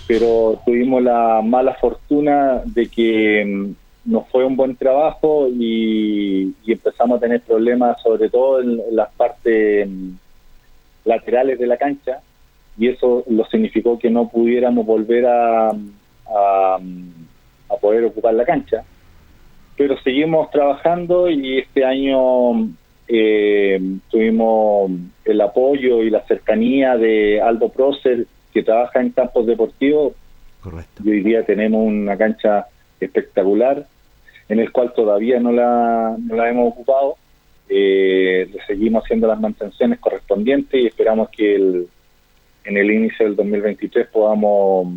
pero 0.08 0.62
tuvimos 0.64 1.02
la 1.02 1.42
mala 1.44 1.74
fortuna 1.74 2.62
de 2.64 2.88
que 2.90 3.44
mm, 3.44 4.12
no 4.12 4.28
fue 4.32 4.46
un 4.46 4.56
buen 4.56 4.76
trabajo 4.76 5.48
y, 5.50 6.54
empezamos 6.68 7.18
a 7.18 7.22
tener 7.22 7.42
problemas 7.42 8.00
sobre 8.04 8.30
todo 8.30 8.62
en, 8.62 8.80
en 8.88 8.96
las 8.96 9.10
partes 9.14 9.90
mm, 9.90 10.10
laterales 11.06 11.58
de 11.58 11.68
la 11.68 11.78
cancha 11.78 12.22
y 12.78 12.90
eso 12.90 13.24
lo 13.28 13.46
significó 13.46 13.98
que 13.98 14.12
no 14.12 14.30
pudiéramos 14.30 14.86
volver 14.86 15.26
a, 15.26 15.72
a, 16.36 16.80
a 17.70 17.78
poder 17.78 18.06
ocupar 18.06 18.34
la 18.34 18.46
cancha 18.46 18.84
pero 19.78 20.00
seguimos 20.02 20.52
trabajando 20.52 21.30
y 21.30 21.60
este 21.60 21.84
año 21.84 22.70
eh, 23.08 23.82
tuvimos 24.10 24.92
el 25.26 25.42
apoyo 25.42 26.04
y 26.04 26.10
la 26.10 26.26
cercanía 26.26 26.96
de 26.96 27.42
Aldo 27.42 27.70
Prócer 27.70 28.28
que 28.54 28.64
trabaja 28.64 29.02
en 29.02 29.10
campos 29.10 29.46
deportivos 29.48 30.14
Correcto. 30.62 31.02
y 31.04 31.10
hoy 31.10 31.24
día 31.24 31.46
tenemos 31.46 31.86
una 31.86 32.18
cancha 32.18 32.68
espectacular 33.00 33.86
en 34.50 34.60
el 34.60 34.72
cual 34.72 34.94
todavía 34.94 35.40
no 35.40 35.52
la, 35.52 36.16
no 36.20 36.36
la 36.36 36.50
hemos 36.50 36.74
ocupado. 36.74 37.16
Eh, 37.70 38.48
le 38.54 38.66
seguimos 38.66 39.04
haciendo 39.04 39.26
las 39.28 39.40
mantenciones 39.40 40.00
correspondientes 40.00 40.80
y 40.80 40.86
esperamos 40.86 41.30
que 41.30 41.56
el, 41.56 41.88
en 42.66 42.78
el 42.78 42.92
inicio 42.92 43.26
del 43.26 43.36
2023 43.38 44.08
podamos 44.08 44.88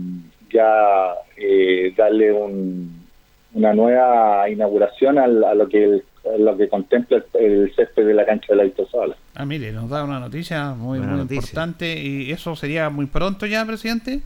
ya 0.51 1.15
eh, 1.37 1.93
darle 1.97 2.33
una 2.33 3.75
nueva 3.75 4.49
inauguración 4.49 5.19
a, 5.19 5.27
lo 5.27 5.69
que 5.69 6.03
lo 6.39 6.57
que 6.57 6.69
contempla 6.69 7.23
el, 7.35 7.73
césped 7.75 8.07
de 8.07 8.15
la 8.15 8.27
cancha 8.27 8.47
de 8.51 8.57
la 8.57 8.65
Vistosola. 8.65 9.17
Ah, 9.35 9.47
mire, 9.47 9.73
nos 9.73 9.89
da 9.89 10.05
una 10.05 10.19
noticia 10.19 10.75
muy, 10.75 10.99
muy 10.99 11.21
importante 11.21 12.01
y 12.01 12.33
eso 12.33 12.57
sería 12.57 12.91
muy 12.91 13.07
pronto 13.07 13.47
ya, 13.47 13.65
presidente. 13.65 14.21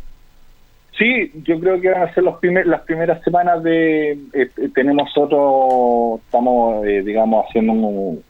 Sí, 1.01 1.33
yo 1.47 1.59
creo 1.59 1.81
que 1.81 1.89
van 1.89 2.03
a 2.03 2.15
ser 2.15 2.25
los 2.25 2.39
primer, 2.41 2.67
las 2.67 2.83
primeras 2.83 3.23
semanas 3.23 3.63
de... 3.63 4.19
Eh, 4.35 4.51
tenemos 4.75 5.11
otro, 5.17 6.21
estamos, 6.25 6.87
eh, 6.87 7.03
digamos, 7.03 7.47
haciendo 7.47 7.73
un, 7.73 8.23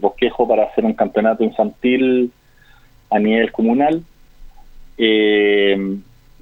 bosquejo 0.00 0.48
para 0.48 0.64
hacer 0.64 0.84
un 0.84 0.94
campeonato 0.94 1.44
infantil 1.44 2.32
a 3.10 3.18
nivel 3.18 3.52
comunal. 3.52 4.02
Eh, 4.96 5.98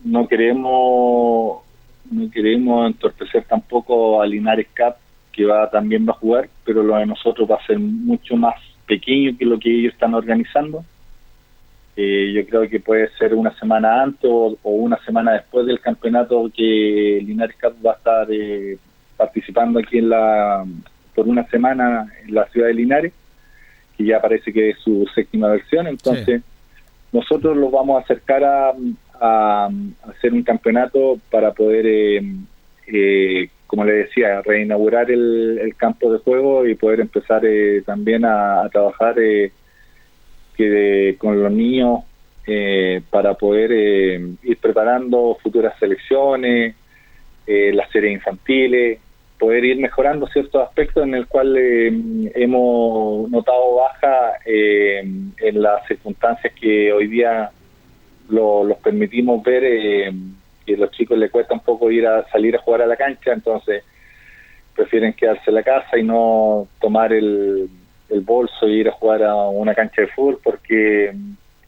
no 0.07 0.29
queremos 0.29 1.63
no 2.11 2.31
queremos 2.31 2.87
entorpecer 2.87 3.45
tampoco 3.45 4.23
a 4.23 4.27
Linares 4.27 4.69
Cup, 4.77 4.95
que 5.33 5.45
va 5.45 5.69
también 5.69 6.07
va 6.07 6.13
a 6.13 6.19
jugar, 6.19 6.49
pero 6.65 6.83
lo 6.83 6.97
de 6.97 7.07
nosotros 7.07 7.51
va 7.51 7.57
a 7.57 7.67
ser 7.67 7.79
mucho 7.79 8.37
más 8.37 8.55
pequeño 8.87 9.37
que 9.37 9.45
lo 9.45 9.59
que 9.59 9.71
ellos 9.71 9.93
están 9.93 10.15
organizando. 10.15 10.85
Eh, 11.97 12.33
yo 12.35 12.47
creo 12.47 12.69
que 12.69 12.79
puede 12.79 13.09
ser 13.19 13.35
una 13.35 13.57
semana 13.59 14.03
antes 14.03 14.31
o, 14.31 14.59
una 14.63 14.99
semana 15.05 15.33
después 15.33 15.67
del 15.67 15.81
campeonato 15.81 16.51
que 16.55 17.21
Linares 17.25 17.57
Cup 17.61 17.75
va 17.85 17.93
a 17.93 17.97
estar 17.97 18.27
eh, 18.31 18.79
participando 19.17 19.81
aquí 19.81 19.99
en 19.99 20.11
la 20.11 20.65
por 21.15 21.27
una 21.27 21.47
semana 21.49 22.07
en 22.25 22.35
la 22.35 22.47
ciudad 22.49 22.69
de 22.69 22.75
Linares, 22.75 23.13
que 23.97 24.05
ya 24.05 24.21
parece 24.21 24.53
que 24.53 24.71
es 24.71 24.79
su 24.79 25.07
séptima 25.15 25.49
versión. 25.49 25.87
Entonces, 25.87 26.43
nosotros 27.11 27.57
lo 27.57 27.71
vamos 27.71 27.99
a 27.99 28.05
acercar 28.05 28.45
a, 28.45 28.75
a, 29.21 29.69
hacer 30.09 30.33
un 30.33 30.43
campeonato 30.43 31.19
para 31.31 31.53
poder, 31.53 31.87
eh, 31.87 32.23
eh, 32.87 33.49
como 33.67 33.85
le 33.85 33.93
decía, 33.93 34.43
reinaugurar 34.43 35.11
el, 35.11 35.75
campo 35.77 36.13
de 36.13 36.19
juego 36.19 36.67
y 36.67 36.75
poder 36.75 37.01
empezar 37.01 37.45
eh, 37.45 37.83
también 37.85 38.25
a, 38.25 38.69
trabajar 38.73 39.17
que 40.57 41.17
con 41.19 41.43
los 41.43 41.53
niños 41.53 42.01
para 43.11 43.35
poder 43.35 43.73
ir 44.43 44.59
preparando 44.59 45.37
futuras 45.43 45.77
selecciones, 45.81 46.77
las 47.47 47.91
series 47.91 48.13
infantiles, 48.15 49.01
poder 49.37 49.65
ir 49.65 49.79
mejorando 49.79 50.29
ciertos 50.29 50.63
aspectos 50.63 51.03
en 51.03 51.15
el 51.15 51.27
cual 51.27 51.57
hemos 51.57 53.29
notado 53.31 53.75
baja 53.77 54.39
en 54.47 55.35
las 55.61 55.87
circunstancias 55.89 56.55
que 56.55 56.93
hoy 56.93 57.09
día 57.09 57.51
los 58.29 58.79
permitimos 58.79 59.43
ver 59.43 59.65
eh, 59.65 60.13
que 60.65 60.77
los 60.77 60.91
chicos 60.91 61.19
les 61.19 61.31
cuesta 61.31 61.55
un 61.55 61.61
poco 61.61 61.91
ir 61.91 62.07
a 62.07 62.29
salir 62.29 62.57
a 62.57 62.61
jugar 62.61 62.83
a 62.83 62.87
la 62.87 62.97
cancha, 62.97 63.33
entonces 63.33 63.85
prefieren 64.75 65.15
quedarse 65.15 65.45
en 65.47 65.55
la 65.55 65.63
casa 65.63 65.99
y 65.99 66.03
no 66.03 66.69
tomar 66.81 67.13
el, 67.13 67.69
bolso 68.23 68.67
e 68.67 68.73
ir 68.73 68.89
a 68.89 68.93
jugar 68.93 69.23
a 69.25 69.35
una 69.49 69.75
cancha 69.75 70.03
de 70.03 70.09
fútbol 70.09 70.39
porque 70.43 71.13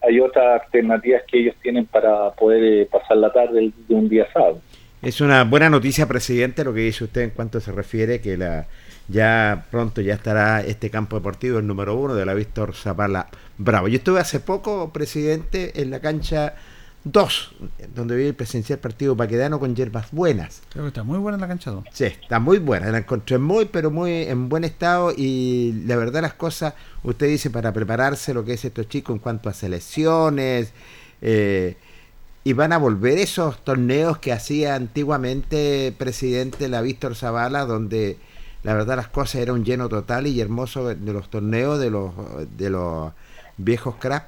hay 0.01 0.21
otras 0.21 0.63
alternativas 0.63 1.23
que 1.27 1.41
ellos 1.41 1.57
tienen 1.61 1.85
para 1.87 2.31
poder 2.31 2.63
eh, 2.63 2.87
pasar 2.87 3.17
la 3.17 3.33
tarde 3.33 3.73
de 3.89 3.95
un 3.95 4.09
día 4.09 4.27
sábado. 4.33 4.61
Es 5.03 5.21
una 5.21 5.45
buena 5.45 5.69
noticia, 5.69 6.07
presidente, 6.07 6.65
lo 6.65 6.73
que 6.73 6.81
dice 6.81 7.05
usted 7.05 7.23
en 7.23 7.31
cuanto 7.31 7.61
se 7.61 7.73
refiere 7.73 8.21
que 8.21 8.37
la 8.37 8.67
ya 9.09 9.65
pronto 9.71 10.01
ya 10.01 10.15
estará 10.15 10.61
este 10.61 10.91
campo 10.91 11.17
deportivo, 11.17 11.59
el 11.59 11.67
número 11.67 11.97
uno 11.97 12.15
de 12.15 12.27
la 12.27 12.35
Víctor 12.35 12.75
Zapala 12.75 13.27
Bravo. 13.59 13.89
Yo 13.89 13.99
estuve 13.99 14.21
hace 14.21 14.41
poco, 14.41 14.93
presidente, 14.93 15.83
en 15.83 15.91
la 15.91 16.01
cancha 16.01 16.55
2, 17.05 17.55
donde 17.95 18.17
vi 18.17 18.27
el 18.27 18.35
presencial 18.35 18.79
partido 18.79 19.17
paquedano 19.17 19.59
con 19.59 19.75
hierbas 19.75 20.11
buenas. 20.13 20.63
Creo 20.71 20.85
que 20.85 20.89
está 20.89 21.03
muy 21.03 21.19
buena 21.19 21.39
la 21.39 21.49
cancha 21.49 21.73
2. 21.73 21.85
Sí, 21.93 22.05
está 22.05 22.39
muy 22.39 22.59
buena. 22.59 22.91
La 22.91 22.99
encontré 22.99 23.39
muy, 23.39 23.65
pero 23.65 23.91
muy 23.91 24.13
en 24.23 24.49
buen 24.49 24.65
estado. 24.65 25.13
Y 25.17 25.73
la 25.87 25.97
verdad, 25.97 26.23
las 26.23 26.35
cosas, 26.35 26.75
usted 27.03 27.27
dice, 27.27 27.51
para 27.51 27.73
prepararse 27.73 28.33
lo 28.33 28.45
que 28.45 28.55
es 28.55 28.65
estos 28.65 28.89
chicos 28.89 29.15
en 29.15 29.21
cuanto 29.21 29.49
a 29.49 29.53
selecciones. 29.53 30.73
Eh, 31.21 31.77
y 32.45 32.53
van 32.53 32.73
a 32.73 32.79
volver 32.79 33.19
esos 33.19 33.63
torneos 33.65 34.19
que 34.19 34.33
hacía 34.33 34.75
antiguamente 34.75 35.93
presidente 35.99 36.69
la 36.69 36.81
Víctor 36.81 37.15
Zavala, 37.15 37.67
donde 37.67 38.19
la 38.63 38.75
verdad 38.75 38.97
las 38.97 39.09
cosas 39.09 39.37
era 39.37 39.53
un 39.53 39.65
lleno 39.65 39.89
total 39.89 40.27
y 40.27 40.41
hermoso 40.41 40.89
de 40.89 41.13
los 41.13 41.29
torneos 41.29 41.79
de 41.79 41.91
los 41.91 42.13
de 42.57 42.71
los 42.71 43.13
viejos 43.59 43.97
crap. 43.97 44.25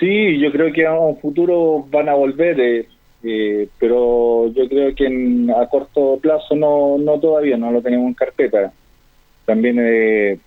Sí, 0.00 0.38
yo 0.38 0.50
creo 0.50 0.72
que 0.72 0.86
a 0.86 0.94
un 0.94 1.18
futuro 1.18 1.86
van 1.90 2.08
a 2.08 2.14
volver, 2.14 2.58
eh, 2.58 2.88
eh, 3.22 3.68
pero 3.78 4.48
yo 4.48 4.68
creo 4.68 4.94
que 4.94 5.06
en, 5.06 5.50
a 5.50 5.68
corto 5.68 6.18
plazo 6.20 6.56
no, 6.56 6.96
no 6.98 7.20
todavía, 7.20 7.56
no 7.56 7.70
lo 7.70 7.82
tenemos 7.82 8.08
en 8.08 8.14
carpeta. 8.14 8.72
También 9.44 9.76
eh, 9.80 10.38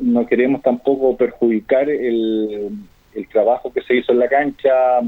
no 0.00 0.26
queremos 0.26 0.62
tampoco 0.62 1.16
perjudicar 1.16 1.88
el, 1.88 2.70
el 3.14 3.28
trabajo 3.28 3.72
que 3.72 3.82
se 3.82 3.96
hizo 3.96 4.12
en 4.12 4.18
la 4.18 4.28
cancha, 4.28 5.00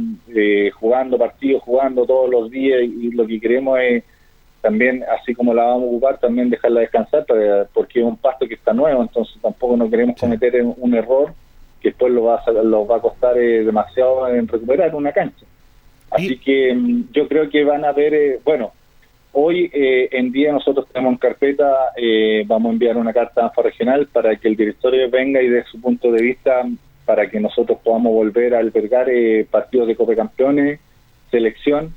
jugando 0.78 1.18
partidos, 1.18 1.62
jugando 1.62 2.06
todos 2.06 2.30
los 2.30 2.50
días 2.50 2.80
y 2.82 3.10
lo 3.10 3.26
que 3.26 3.40
queremos 3.40 3.78
es 3.80 4.04
también, 4.62 5.04
así 5.20 5.34
como 5.34 5.52
la 5.52 5.64
vamos 5.64 5.82
a 5.82 5.86
ocupar, 5.88 6.18
también 6.18 6.48
dejarla 6.48 6.80
descansar 6.80 7.26
porque 7.74 8.00
es 8.00 8.06
un 8.06 8.16
pasto 8.16 8.48
que 8.48 8.54
está 8.54 8.72
nuevo, 8.72 9.02
entonces 9.02 9.36
tampoco 9.42 9.76
no 9.76 9.90
queremos 9.90 10.18
cometer 10.18 10.62
un 10.62 10.94
error 10.94 11.34
que 11.84 11.90
después 11.90 12.14
lo 12.14 12.24
va 12.24 12.36
a, 12.36 12.50
lo 12.50 12.86
va 12.86 12.96
a 12.96 13.00
costar 13.00 13.36
eh, 13.36 13.62
demasiado 13.62 14.26
en 14.28 14.48
recuperar 14.48 14.94
una 14.94 15.12
cancha. 15.12 15.44
Así 16.10 16.38
que 16.38 16.74
mm, 16.74 17.12
yo 17.12 17.28
creo 17.28 17.50
que 17.50 17.62
van 17.62 17.84
a 17.84 17.92
ver, 17.92 18.14
eh, 18.14 18.40
bueno, 18.42 18.72
hoy 19.32 19.70
eh, 19.70 20.08
en 20.12 20.32
día 20.32 20.50
nosotros 20.50 20.86
tenemos 20.90 21.12
en 21.12 21.18
carpeta, 21.18 21.90
vamos 22.46 22.70
a 22.70 22.72
enviar 22.72 22.96
una 22.96 23.12
carta 23.12 23.52
a 23.54 23.62
regional 23.62 24.08
para 24.10 24.34
que 24.36 24.48
el 24.48 24.56
directorio 24.56 25.10
venga 25.10 25.42
y 25.42 25.48
dé 25.48 25.62
su 25.64 25.78
punto 25.78 26.10
de 26.10 26.22
vista 26.22 26.62
para 27.04 27.28
que 27.28 27.38
nosotros 27.38 27.78
podamos 27.84 28.14
volver 28.14 28.54
a 28.54 28.60
albergar 28.60 29.08
partidos 29.50 29.88
de 29.88 29.96
Copa 29.96 30.16
Campeones, 30.16 30.80
selección 31.30 31.92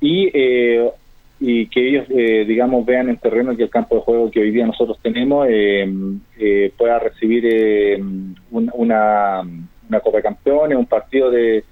y 0.00 0.30
y 1.38 1.68
que 1.68 1.88
ellos, 1.88 2.06
eh, 2.10 2.44
digamos, 2.46 2.84
vean 2.86 3.08
en 3.08 3.18
terreno 3.18 3.56
que 3.56 3.64
el 3.64 3.70
campo 3.70 3.96
de 3.96 4.02
juego 4.02 4.30
que 4.30 4.40
hoy 4.40 4.50
día 4.50 4.66
nosotros 4.66 4.98
tenemos 5.02 5.46
eh, 5.50 5.86
eh, 6.38 6.72
pueda 6.76 6.98
recibir 6.98 8.00
una, 8.50 9.42
una 9.42 10.00
Copa 10.00 10.16
de 10.16 10.22
Campeones, 10.22 10.78
un 10.78 10.86
partido 10.86 11.30
de, 11.30 11.62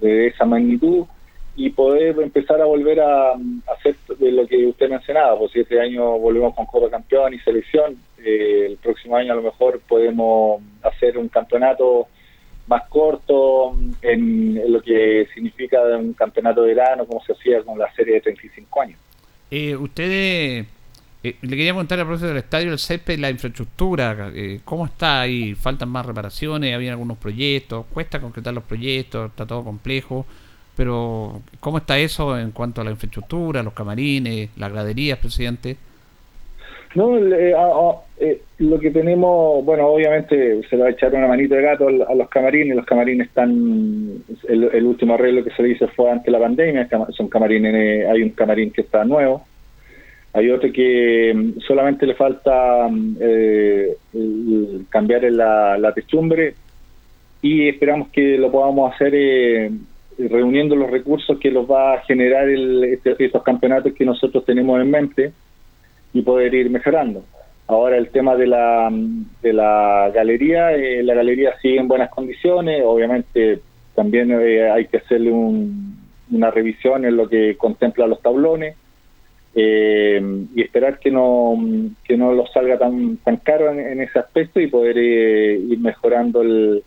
de, 0.00 0.26
esa 0.26 0.44
magnitud 0.44 1.06
y 1.56 1.70
poder 1.70 2.20
empezar 2.20 2.60
a 2.60 2.64
volver 2.64 3.00
a, 3.00 3.34
hacer 3.72 3.94
lo 4.18 4.46
que 4.48 4.66
usted 4.66 4.90
mencionaba, 4.90 5.38
pues 5.38 5.52
si 5.52 5.60
este 5.60 5.80
año 5.80 6.18
volvemos 6.18 6.54
con 6.54 6.66
Copa 6.66 6.90
Campeón 6.90 7.34
y 7.34 7.38
selección, 7.38 7.96
el 8.18 8.76
próximo 8.78 9.16
año 9.16 9.32
a 9.32 9.36
lo 9.36 9.42
mejor 9.42 9.80
podemos 9.86 10.60
hacer 10.82 11.16
un 11.18 11.28
campeonato 11.28 12.08
más 12.66 12.88
corto 12.88 13.76
en, 14.02 14.72
lo 14.72 14.80
que 14.80 15.28
significa 15.34 15.80
un 15.98 16.14
campeonato 16.14 16.62
de 16.62 16.74
verano, 16.74 17.06
como 17.06 17.22
se 17.24 17.32
hacía 17.32 17.62
con 17.62 17.78
la 17.78 17.92
serie 17.94 18.14
de 18.14 18.20
35 18.22 18.80
años. 18.80 18.98
Eh, 19.50 19.76
ustedes, 19.76 20.66
eh, 21.22 21.36
le 21.42 21.48
quería 21.48 21.72
preguntar 21.72 22.00
al 22.00 22.06
profesor 22.06 22.28
del 22.28 22.38
estadio, 22.38 22.72
el 22.72 22.78
CEPE, 22.78 23.18
la 23.18 23.30
infraestructura, 23.30 24.30
eh, 24.34 24.60
¿cómo 24.64 24.86
está 24.86 25.20
ahí? 25.20 25.54
¿Faltan 25.54 25.90
más 25.90 26.06
reparaciones? 26.06 26.74
¿Había 26.74 26.92
algunos 26.92 27.18
proyectos? 27.18 27.86
¿Cuesta 27.92 28.20
concretar 28.20 28.54
los 28.54 28.64
proyectos? 28.64 29.30
¿Está 29.30 29.46
todo 29.46 29.62
complejo? 29.62 30.26
Pero, 30.76 31.40
¿cómo 31.60 31.78
está 31.78 31.98
eso 31.98 32.36
en 32.38 32.50
cuanto 32.50 32.80
a 32.80 32.84
la 32.84 32.90
infraestructura, 32.90 33.62
los 33.62 33.74
camarines, 33.74 34.50
las 34.56 34.72
graderías, 34.72 35.18
presidente? 35.18 35.76
No, 36.94 37.18
eh, 37.18 38.40
lo 38.58 38.78
que 38.78 38.90
tenemos, 38.92 39.64
bueno, 39.64 39.88
obviamente 39.88 40.62
se 40.68 40.76
le 40.76 40.82
va 40.82 40.88
a 40.88 40.92
echar 40.92 41.12
una 41.12 41.26
manita 41.26 41.56
de 41.56 41.62
gato 41.62 41.88
a 41.88 42.14
los 42.14 42.28
camarines. 42.28 42.76
Los 42.76 42.86
camarines 42.86 43.26
están, 43.28 44.22
el, 44.48 44.84
último 44.84 45.14
arreglo 45.14 45.42
que 45.42 45.50
se 45.50 45.62
le 45.62 45.70
hizo 45.70 45.88
fue 45.88 46.10
ante 46.10 46.30
la 46.30 46.38
pandemia. 46.38 46.88
Son 47.10 47.28
camarines, 47.28 48.06
hay 48.08 48.22
un 48.22 48.30
camarín 48.30 48.70
que 48.70 48.82
está 48.82 49.04
nuevo. 49.04 49.42
Hay 50.34 50.50
otro 50.50 50.70
que 50.72 51.32
mm, 51.34 51.60
solamente 51.60 52.06
le 52.06 52.14
falta 52.14 52.88
mm, 52.88 53.16
eh, 53.20 53.96
cambiar 54.88 55.22
la, 55.32 55.78
la, 55.78 55.92
techumbre 55.92 56.54
y 57.40 57.68
esperamos 57.68 58.08
que 58.08 58.36
lo 58.36 58.50
podamos 58.50 58.92
hacer 58.92 59.12
eh, 59.14 59.70
reuniendo 60.18 60.74
los 60.74 60.90
recursos 60.90 61.38
que 61.38 61.52
los 61.52 61.70
va 61.70 61.94
a 61.94 62.00
generar 62.02 62.48
el, 62.48 62.82
este, 62.84 63.14
estos 63.18 63.44
campeonatos 63.44 63.92
que 63.94 64.04
nosotros 64.04 64.44
tenemos 64.44 64.80
en 64.80 64.90
mente 64.90 65.32
y 66.14 66.22
poder 66.22 66.54
ir 66.54 66.70
mejorando. 66.70 67.24
Ahora 67.66 67.96
el 67.96 68.08
tema 68.10 68.36
de 68.36 68.46
la, 68.46 68.90
de 69.42 69.52
la 69.52 70.10
galería, 70.14 70.72
eh, 70.72 71.02
la 71.02 71.14
galería 71.14 71.58
sigue 71.60 71.78
en 71.78 71.88
buenas 71.88 72.10
condiciones, 72.10 72.82
obviamente 72.84 73.60
también 73.94 74.30
eh, 74.32 74.70
hay 74.70 74.86
que 74.86 74.98
hacerle 74.98 75.30
una 75.30 76.50
revisión 76.50 77.04
en 77.04 77.16
lo 77.16 77.28
que 77.28 77.56
contempla 77.56 78.06
los 78.06 78.20
tablones 78.20 78.76
eh, 79.54 80.20
y 80.54 80.60
esperar 80.62 80.98
que 80.98 81.10
no 81.10 81.54
que 82.04 82.16
no 82.16 82.32
los 82.32 82.52
salga 82.52 82.76
tan 82.76 83.18
tan 83.18 83.36
caro 83.38 83.70
en, 83.70 84.00
ese 84.00 84.18
aspecto 84.18 84.60
y 84.60 84.66
poder 84.66 84.98
ir 84.98 85.78
mejorando 85.78 86.42
el, 86.42 86.82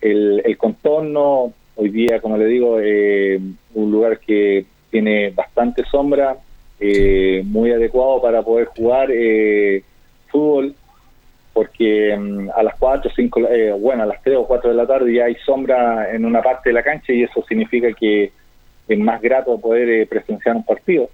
el, 0.00 0.56
contorno. 0.58 1.52
Hoy 1.76 1.88
día, 1.88 2.20
como 2.20 2.36
le 2.36 2.46
digo, 2.46 2.76
un 2.76 3.90
lugar 3.90 4.20
que 4.20 4.64
tiene 4.90 5.30
bastante 5.30 5.82
sombra, 5.90 6.36
eh, 6.80 7.42
muy 7.44 7.70
adecuado 7.70 8.20
para 8.20 8.42
poder 8.42 8.66
jugar 8.66 9.08
eh, 9.10 9.82
fútbol, 10.28 10.74
porque 11.52 12.16
mm, 12.16 12.50
a 12.54 12.62
las 12.62 12.74
4, 12.78 13.10
5, 13.14 13.40
eh, 13.48 13.72
bueno, 13.72 14.02
a 14.02 14.06
las 14.06 14.22
3 14.22 14.36
o 14.36 14.46
4 14.46 14.70
de 14.70 14.76
la 14.76 14.86
tarde 14.86 15.14
ya 15.14 15.26
hay 15.26 15.36
sombra 15.44 16.12
en 16.12 16.24
una 16.24 16.42
parte 16.42 16.70
de 16.70 16.74
la 16.74 16.82
cancha 16.82 17.12
y 17.12 17.22
eso 17.22 17.44
significa 17.48 17.92
que 17.92 18.32
es 18.88 18.98
más 18.98 19.20
grato 19.22 19.58
poder 19.60 20.06
presenciar 20.08 20.56
un 20.56 20.64
partido. 20.64 21.08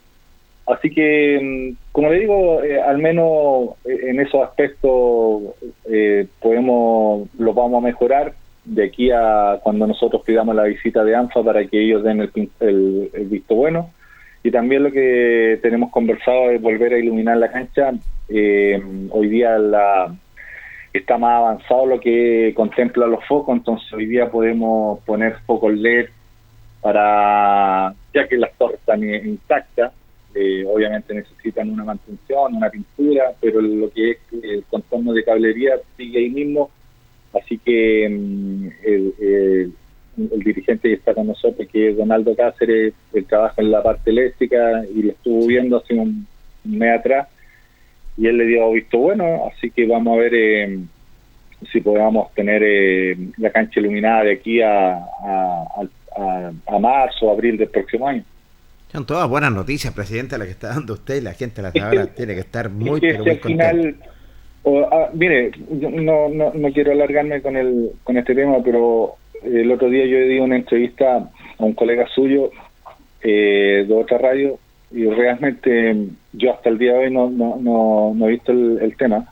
Así 0.67 0.91
que, 0.91 1.39
mm, 1.41 1.93
como 1.93 2.11
le 2.11 2.21
digo, 2.21 2.61
al 2.87 2.99
menos 2.99 3.71
en 3.85 4.21
esos 4.21 4.43
aspectos 4.43 5.43
podemos, 6.41 7.29
lo 7.39 7.55
vamos 7.55 7.83
a 7.83 7.87
mejorar 7.87 8.35
de 8.65 8.85
aquí 8.85 9.11
a 9.11 9.59
cuando 9.63 9.87
nosotros 9.87 10.23
pidamos 10.25 10.55
la 10.55 10.65
visita 10.65 11.05
de 11.05 11.15
ANFA 11.15 11.43
para 11.43 11.65
que 11.67 11.83
ellos 11.83 12.03
den 12.03 12.21
el, 12.61 13.11
visto 13.31 13.55
bueno. 13.55 13.91
Y 14.43 14.51
también 14.51 14.83
lo 14.83 14.91
que 14.91 15.59
tenemos 15.63 15.91
conversado 15.91 16.51
es 16.51 16.61
volver 16.61 16.95
a 16.95 16.99
iluminar 16.99 17.37
la 17.37 17.51
cancha. 17.51 17.93
Eh, 18.29 18.83
hoy 19.11 19.29
día 19.29 19.59
la, 19.59 20.15
está 20.93 21.19
más 21.19 21.37
avanzado 21.37 21.87
lo 21.87 22.01
que 22.01 22.53
contempla 22.57 23.07
los 23.07 23.25
focos, 23.27 23.57
entonces 23.57 23.93
hoy 23.93 24.07
día 24.07 24.31
podemos 24.31 25.01
poner 25.01 25.37
focos 25.47 25.75
LED 25.75 26.09
para, 26.81 27.95
ya 28.15 28.27
que 28.27 28.39
las 28.39 28.53
torres 28.55 28.81
están 28.81 29.05
intactas, 29.05 29.93
eh, 30.35 30.65
obviamente 30.67 31.13
necesitan 31.13 31.71
una 31.71 31.85
mantención, 31.85 32.55
una 32.55 32.71
pintura, 32.71 33.33
pero 33.41 33.61
lo 33.61 33.91
que 33.91 34.13
es 34.13 34.19
el 34.43 34.65
contorno 34.71 35.13
de 35.13 35.25
cablería 35.25 35.75
sigue 35.97 36.19
ahí 36.19 36.31
mismo 36.31 36.71
Así 37.33 37.59
que 37.59 38.09
mm, 38.09 38.69
el, 40.33 40.43
dirigente 40.43 40.89
que 40.89 40.95
está 40.95 41.15
con 41.15 41.27
nosotros, 41.27 41.67
que 41.73 41.91
es 41.91 41.97
Donaldo 41.97 42.35
Cáceres, 42.37 42.95
él 43.13 43.25
trabaja 43.27 43.63
en 43.63 43.71
la 43.71 43.83
parte 43.83 44.11
eléctrica 44.11 44.85
y 44.95 45.03
lo 45.03 45.13
estuvo 45.13 45.47
viendo 45.47 45.79
hace 45.79 45.95
un, 45.95 46.27
mes 46.65 46.99
atrás 46.99 47.27
y 48.19 48.27
él 48.27 48.37
le 48.37 48.45
dio 48.45 48.71
visto 48.73 48.99
bueno, 48.99 49.51
así 49.51 49.71
que 49.71 49.87
vamos 49.87 50.15
a 50.15 50.21
ver 50.21 50.35
eh, 50.35 50.79
si 51.73 51.81
podemos 51.81 52.33
tener 52.35 52.63
eh, 52.63 53.17
la 53.39 53.51
cancha 53.51 53.81
iluminada 53.81 54.25
de 54.25 54.33
aquí 54.33 54.61
a, 54.61 54.99
a, 54.99 56.79
marzo 56.79 57.27
o 57.27 57.33
abril 57.33 57.57
del 57.57 57.69
próximo 57.69 58.09
año. 58.09 58.25
Son 58.93 59.07
todas 59.07 59.29
buenas 59.29 59.53
noticias, 59.53 59.95
presidente, 59.95 60.37
la 60.37 60.45
que 60.45 60.51
está 60.51 60.69
dando 60.69 60.95
usted 60.95 61.17
y 61.17 61.21
la 61.21 61.33
gente 61.35 61.63
la 61.63 61.73
tabla 61.73 62.07
tiene 62.09 62.35
que 62.35 62.41
estar 62.41 62.69
muy, 62.69 63.01
pero 63.01 63.25
muy 63.25 63.95
Ah, 64.65 65.09
mire, 65.15 65.53
no, 65.71 66.29
no, 66.29 66.53
no 66.53 66.73
quiero 66.73 66.93
alargarme 66.93 67.41
con, 67.41 67.57
el, 67.57 67.93
con 68.05 68.17
este 68.19 68.35
tema, 68.35 68.59
pero 68.63 69.15
el 69.43 69.71
otro 69.71 69.89
día 69.89 70.05
yo 70.07 70.19
di 70.19 70.39
una 70.39 70.57
entrevista 70.57 71.31
a 71.59 71.65
un 71.65 71.73
colega 71.73 72.07
suyo 72.15 72.51
eh, 73.23 73.85
de 73.87 73.95
otra 73.95 74.19
radio 74.19 74.59
y 74.91 75.07
realmente 75.07 75.97
yo 76.33 76.53
hasta 76.53 76.69
el 76.69 76.79
día 76.79 76.93
de 76.93 76.99
hoy 76.99 77.11
no, 77.13 77.31
no, 77.31 77.57
no, 77.61 78.13
no 78.15 78.27
he 78.27 78.33
visto 78.33 78.53
el, 78.53 78.95
tema, 78.97 79.25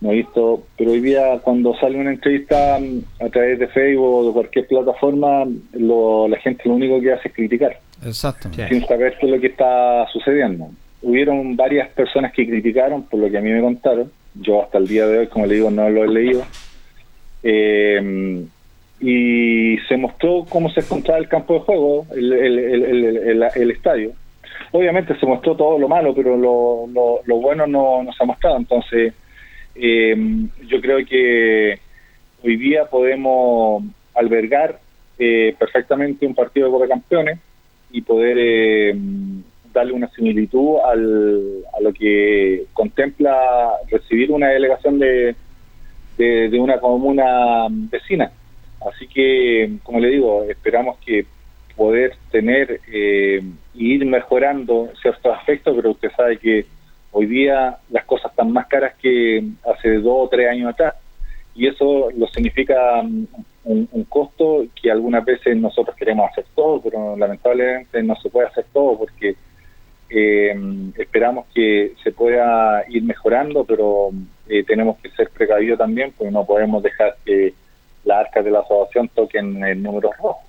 no 0.00 0.10
he 0.10 0.16
visto, 0.16 0.64
pero 0.76 0.90
hoy 0.90 1.00
día 1.00 1.38
cuando 1.42 1.74
sale 1.76 1.98
una 1.98 2.10
entrevista 2.10 2.76
a 2.76 3.28
través 3.30 3.58
de 3.58 3.68
Facebook 3.68 4.04
o 4.04 4.26
de 4.26 4.32
cualquier 4.32 4.66
plataforma, 4.66 5.46
lo, 5.72 6.28
la 6.28 6.38
gente 6.38 6.68
lo 6.68 6.74
único 6.74 7.00
que 7.00 7.12
hace 7.12 7.28
es 7.28 7.34
criticar, 7.34 7.78
Exacto. 8.04 8.50
sin 8.68 8.84
saber 8.86 9.16
qué 9.18 9.26
es 9.26 9.32
lo 9.32 9.40
que 9.40 9.46
está 9.46 10.06
sucediendo. 10.12 10.70
Hubieron 11.02 11.56
varias 11.56 11.88
personas 11.90 12.32
que 12.32 12.46
criticaron, 12.46 13.04
por 13.04 13.20
lo 13.20 13.30
que 13.30 13.38
a 13.38 13.40
mí 13.40 13.50
me 13.50 13.62
contaron, 13.62 14.10
yo 14.34 14.62
hasta 14.62 14.78
el 14.78 14.86
día 14.86 15.06
de 15.06 15.18
hoy, 15.18 15.26
como 15.28 15.46
le 15.46 15.54
digo, 15.56 15.70
no 15.70 15.88
lo 15.88 16.04
he 16.04 16.08
leído. 16.08 16.44
Eh, 17.42 18.44
y 19.00 19.78
se 19.88 19.96
mostró 19.96 20.44
cómo 20.48 20.70
se 20.70 20.80
encontraba 20.80 21.18
el 21.18 21.28
campo 21.28 21.54
de 21.54 21.60
juego, 21.60 22.06
el, 22.14 22.32
el, 22.32 23.70
estadio. 23.70 24.12
Obviamente 24.72 25.18
se 25.18 25.26
mostró 25.26 25.56
todo 25.56 25.78
lo 25.78 25.88
malo, 25.88 26.14
pero 26.14 26.36
lo, 26.36 26.86
lo, 27.24 27.36
bueno 27.36 27.66
no, 27.66 28.02
no, 28.02 28.12
se 28.12 28.22
ha 28.22 28.26
mostrado. 28.26 28.58
Entonces, 28.58 29.14
eh, 29.74 30.14
yo 30.66 30.80
creo 30.80 31.04
que 31.06 31.78
hoy 32.44 32.56
día 32.56 32.84
podemos 32.84 33.82
albergar 34.14 34.78
eh, 35.18 35.54
perfectamente 35.58 36.26
un 36.26 36.34
partido 36.34 36.66
de 36.66 36.72
Copa 36.72 36.88
Campeones 36.88 37.38
y 37.90 38.02
poder 38.02 38.94
darle 39.72 39.92
una 39.92 40.08
similitud 40.10 40.78
al, 40.84 41.64
a 41.76 41.80
lo 41.80 41.92
que 41.92 42.64
contempla 42.72 43.70
recibir 43.90 44.30
una 44.30 44.48
delegación 44.48 44.98
de, 44.98 45.34
de, 46.16 46.60
una 46.60 46.78
comuna 46.78 47.66
vecina. 47.70 48.30
Así 48.86 49.06
que, 49.06 49.72
como 49.82 50.00
le 50.00 50.08
digo, 50.08 50.44
esperamos 50.44 50.98
que 50.98 51.26
poder 51.76 52.14
tener 52.30 52.80
eh, 52.92 53.42
ir 53.74 54.06
mejorando 54.06 54.90
ciertos 55.00 55.36
aspectos, 55.36 55.74
pero 55.76 55.92
usted 55.92 56.10
sabe 56.16 56.36
que 56.38 56.66
hoy 57.12 57.26
día 57.26 57.78
las 57.90 58.04
cosas 58.04 58.30
están 58.30 58.52
más 58.52 58.66
caras 58.66 58.94
que 59.00 59.44
hace 59.64 59.94
dos 59.98 60.26
o 60.26 60.28
tres 60.28 60.48
años 60.48 60.70
atrás 60.70 60.94
y 61.54 61.66
eso 61.66 62.10
lo 62.16 62.26
significa 62.28 63.02
mm, 63.02 63.26
un, 63.64 63.88
un, 63.92 64.04
costo 64.04 64.64
que 64.80 64.90
algunas 64.90 65.24
veces 65.24 65.56
nosotros 65.56 65.96
queremos 65.96 66.30
hacer 66.30 66.44
todo, 66.54 66.80
pero 66.80 67.16
lamentablemente 67.16 68.02
no 68.02 68.14
se 68.16 68.30
puede 68.30 68.48
hacer 68.48 68.64
todo 68.72 68.98
porque 68.98 69.36
eh, 70.10 70.54
esperamos 70.98 71.46
que 71.54 71.94
se 72.02 72.12
pueda 72.12 72.84
ir 72.88 73.02
mejorando, 73.02 73.64
pero 73.64 74.10
eh, 74.48 74.64
tenemos 74.64 74.98
que 74.98 75.10
ser 75.10 75.30
precavidos 75.30 75.78
también, 75.78 76.12
porque 76.16 76.32
no 76.32 76.44
podemos 76.44 76.82
dejar 76.82 77.16
que 77.24 77.54
las 78.04 78.26
arcas 78.26 78.44
de 78.44 78.50
la 78.50 78.60
asociación 78.60 79.08
toquen 79.08 79.62
el 79.62 79.82
número 79.82 80.10
rojo. 80.12 80.40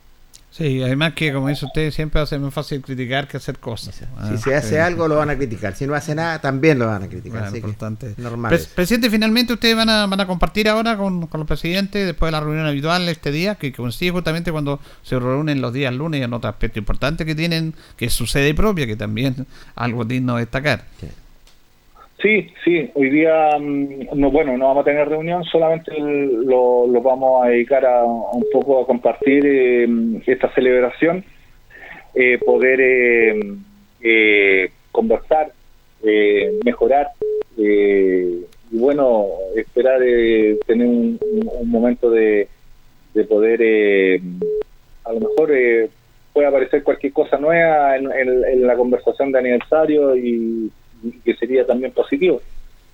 Sí, 0.51 0.83
además 0.83 1.13
que, 1.13 1.31
como 1.31 1.47
dice 1.47 1.65
usted, 1.65 1.91
siempre 1.91 2.25
ser 2.27 2.41
más 2.41 2.53
fácil 2.53 2.81
criticar 2.81 3.25
que 3.25 3.37
hacer 3.37 3.57
cosas. 3.57 3.95
Si 3.95 4.03
ah, 4.17 4.37
se 4.37 4.53
hace 4.53 4.81
algo, 4.81 5.07
lo 5.07 5.15
van 5.15 5.29
a 5.29 5.37
criticar. 5.37 5.73
Si 5.77 5.87
no 5.87 5.95
hace 5.95 6.13
nada, 6.13 6.41
también 6.41 6.77
lo 6.77 6.87
van 6.87 7.03
a 7.03 7.07
criticar. 7.07 7.55
importante. 7.55 8.13
normal. 8.17 8.59
presidente, 8.75 9.09
finalmente 9.09 9.53
ustedes 9.53 9.77
van 9.77 9.89
a, 9.89 10.07
van 10.07 10.19
a 10.19 10.27
compartir 10.27 10.67
ahora 10.67 10.97
con, 10.97 11.27
con 11.27 11.39
los 11.39 11.47
presidentes, 11.47 12.05
después 12.05 12.27
de 12.27 12.31
la 12.33 12.41
reunión 12.41 12.65
habitual 12.65 13.07
este 13.07 13.31
día, 13.31 13.55
que 13.55 13.71
coincide 13.71 14.11
justamente 14.11 14.51
cuando 14.51 14.81
se 15.03 15.17
reúnen 15.17 15.61
los 15.61 15.71
días 15.71 15.93
lunes 15.93 16.21
en 16.21 16.33
otro 16.33 16.49
aspecto 16.49 16.79
importante 16.79 17.25
que 17.25 17.33
tienen, 17.33 17.73
que 17.95 18.07
es 18.07 18.13
su 18.13 18.27
sede 18.27 18.53
propia, 18.53 18.85
que 18.85 18.97
también 18.97 19.47
algo 19.75 20.03
digno 20.03 20.35
de 20.35 20.41
destacar. 20.41 20.83
Sí, 20.99 21.07
sí, 22.21 22.91
hoy 22.93 23.09
día, 23.09 23.57
mm, 23.59 24.15
no, 24.15 24.31
bueno, 24.31 24.57
no 24.57 24.67
vamos 24.67 24.81
a 24.81 24.89
tener 24.89 25.09
reunión, 25.09 25.43
solamente 25.43 25.91
lo, 25.97 26.87
vamos 27.01 27.43
a 27.43 27.49
dedicar 27.49 27.85
a, 27.85 28.03
un 28.03 28.45
poco 28.51 28.81
a 28.81 28.85
compartir 28.85 29.43
eh, 29.45 29.87
esta 30.27 30.53
celebración, 30.53 31.23
eh, 32.13 32.37
poder 32.45 32.79
eh, 34.01 34.71
conversar, 34.91 35.51
mejorar 36.65 37.07
y 37.57 38.45
bueno, 38.71 39.27
esperar 39.55 39.99
tener 40.65 40.87
un, 40.87 41.19
momento 41.65 42.09
de, 42.09 42.47
poder, 43.29 44.21
a 45.05 45.13
lo 45.13 45.19
mejor 45.19 45.51
puede 46.33 46.47
aparecer 46.47 46.83
cualquier 46.83 47.13
cosa 47.13 47.37
nueva 47.37 47.95
en 47.97 48.67
la 48.67 48.75
conversación 48.75 49.31
de 49.31 49.39
aniversario 49.39 50.15
y 50.15 50.71
que 51.23 51.35
sería 51.35 51.65
también 51.65 51.91
positivo. 51.91 52.41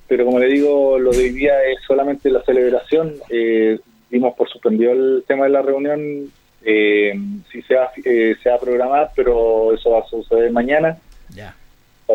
Pero 0.08 0.26
como 0.26 0.40
le 0.40 0.48
digo, 0.48 0.98
lo 0.98 1.12
de 1.12 1.18
hoy 1.18 1.30
día 1.32 1.64
es 1.64 1.80
solamente 1.86 2.30
la 2.30 2.42
celebración. 2.44 3.16
Eh, 3.30 3.80
dimos 4.10 4.34
por 4.36 4.50
suspendido 4.50 4.94
el 4.94 5.24
tema 5.28 5.46
de 5.46 5.52
la 5.52 5.62
reunión. 5.62 6.32
Eh, 6.64 7.14
sí 7.52 7.62
se 7.64 7.76
va, 7.76 7.92
eh, 8.04 8.36
se 8.42 8.50
va 8.50 8.56
a 8.56 8.60
programar, 8.60 9.12
pero 9.16 9.74
eso 9.74 9.92
va 9.92 10.00
a 10.00 10.08
suceder 10.08 10.52
mañana. 10.52 10.98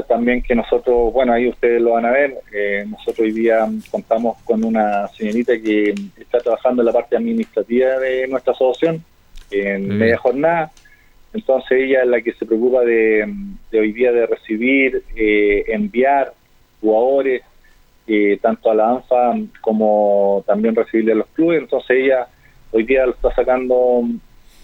También 0.09 0.43
que 0.43 0.55
nosotros, 0.55 1.13
bueno, 1.13 1.35
ahí 1.35 1.49
ustedes 1.49 1.81
lo 1.83 1.93
van 1.93 2.07
a 2.07 2.11
ver, 2.11 2.39
eh, 2.51 2.83
nosotros 2.89 3.21
hoy 3.21 3.33
día 3.33 3.69
contamos 3.91 4.39
con 4.43 4.65
una 4.65 5.07
señorita 5.09 5.53
que 5.61 5.95
está 6.19 6.39
trabajando 6.39 6.81
en 6.81 6.87
la 6.87 6.93
parte 6.93 7.15
administrativa 7.15 7.99
de 7.99 8.27
nuestra 8.27 8.55
asociación 8.55 9.05
en 9.51 9.99
media 9.99 10.17
jornada 10.17 10.73
entonces 11.35 11.79
ella 11.81 12.03
es 12.03 12.09
la 12.09 12.21
que 12.21 12.33
se 12.33 12.45
preocupa 12.45 12.81
de, 12.83 13.27
hoy 13.73 13.93
día 13.93 14.13
de 14.13 14.27
recibir, 14.27 15.03
eh, 15.17 15.65
enviar 15.69 16.33
jugadores, 16.81 17.43
eh, 18.07 18.39
tanto 18.43 18.71
a 18.71 18.75
la 18.75 18.91
ANFA 18.91 19.35
como 19.61 20.45
también 20.47 20.75
recibirle 20.75 21.13
a 21.13 21.17
los 21.17 21.29
clubes. 21.29 21.63
Entonces 21.63 21.99
ella 21.99 22.27
hoy 22.71 22.85
día 22.85 23.07
lo 23.07 23.13
está 23.13 23.35
sacando 23.35 24.03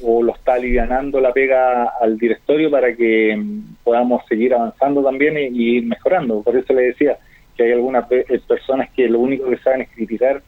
o 0.00 0.22
lo 0.22 0.34
está 0.34 0.54
alivianando 0.54 1.20
la 1.20 1.32
pega 1.32 1.84
al 2.00 2.18
directorio 2.18 2.70
para 2.70 2.94
que 2.94 3.34
mm, 3.36 3.76
podamos 3.82 4.24
seguir 4.28 4.54
avanzando 4.54 5.02
también 5.02 5.36
y, 5.38 5.80
mejorando. 5.80 6.42
Por 6.42 6.56
eso 6.56 6.72
le 6.74 6.82
decía 6.82 7.18
que 7.56 7.64
hay 7.64 7.72
algunas 7.72 8.06
personas 8.46 8.90
que 8.90 9.08
lo 9.08 9.20
único 9.20 9.48
que 9.48 9.56
saben 9.58 9.82
es 9.82 9.90
criticar, 9.90 10.42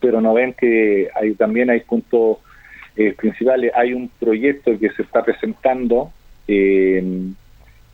pero 0.00 0.20
no 0.20 0.32
ven 0.32 0.54
que 0.54 1.08
hay 1.14 1.34
también 1.34 1.70
hay 1.70 1.80
puntos 1.80 2.38
eh, 2.96 3.12
principales. 3.12 3.72
Hay 3.74 3.92
un 3.92 4.08
proyecto 4.18 4.78
que 4.78 4.90
se 4.90 5.02
está 5.02 5.24
presentando 5.24 6.12
eh, 6.46 7.02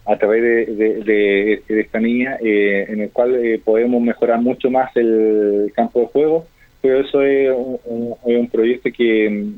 a 0.06 0.16
través 0.16 0.76
de, 0.76 1.62
esta 1.68 2.00
niña, 2.00 2.36
eh, 2.40 2.86
en 2.88 3.00
el 3.00 3.10
cual 3.10 3.34
eh, 3.36 3.60
podemos 3.64 4.02
mejorar 4.02 4.40
mucho 4.40 4.70
más 4.70 4.90
el 4.96 5.70
campo 5.74 6.00
de 6.00 6.06
juego, 6.06 6.46
pero 6.80 7.00
eso 7.00 7.22
es 7.22 7.50
un, 7.84 8.48
proyecto 8.48 8.90
que, 8.96 9.52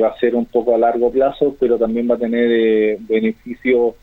va 0.00 0.08
a 0.08 0.18
ser 0.18 0.34
un 0.34 0.46
poco 0.46 0.74
a 0.74 0.78
largo 0.78 1.12
plazo, 1.12 1.54
pero 1.60 1.78
también 1.78 2.10
va 2.10 2.14
a 2.14 2.18
tener 2.18 2.96
beneficio 3.00 3.94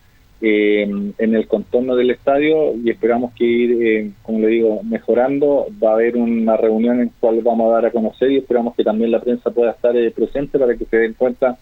eh, 0.41 0.83
en 1.17 1.35
el 1.35 1.47
contorno 1.47 1.97
del 1.97 2.11
estadio 2.11 2.73
y 2.75 2.89
esperamos 2.89 3.33
que 3.33 3.43
ir, 3.43 3.77
eh, 3.85 4.11
como 4.23 4.39
le 4.39 4.47
digo, 4.47 4.81
mejorando. 4.83 5.67
Va 5.83 5.91
a 5.91 5.93
haber 5.95 6.15
una 6.15 6.55
reunión 6.55 7.01
en 7.01 7.07
la 7.07 7.13
cual 7.19 7.41
vamos 7.41 7.69
a 7.69 7.75
dar 7.75 7.85
a 7.87 7.91
conocer 7.91 8.31
y 8.31 8.37
esperamos 8.37 8.73
que 8.75 8.85
también 8.85 9.11
la 9.11 9.19
prensa 9.19 9.51
pueda 9.51 9.71
estar 9.71 9.95
eh, 9.97 10.11
presente 10.11 10.57
para 10.57 10.77
que 10.77 10.85
se 10.85 10.97
den 10.97 11.13
cuenta 11.13 11.57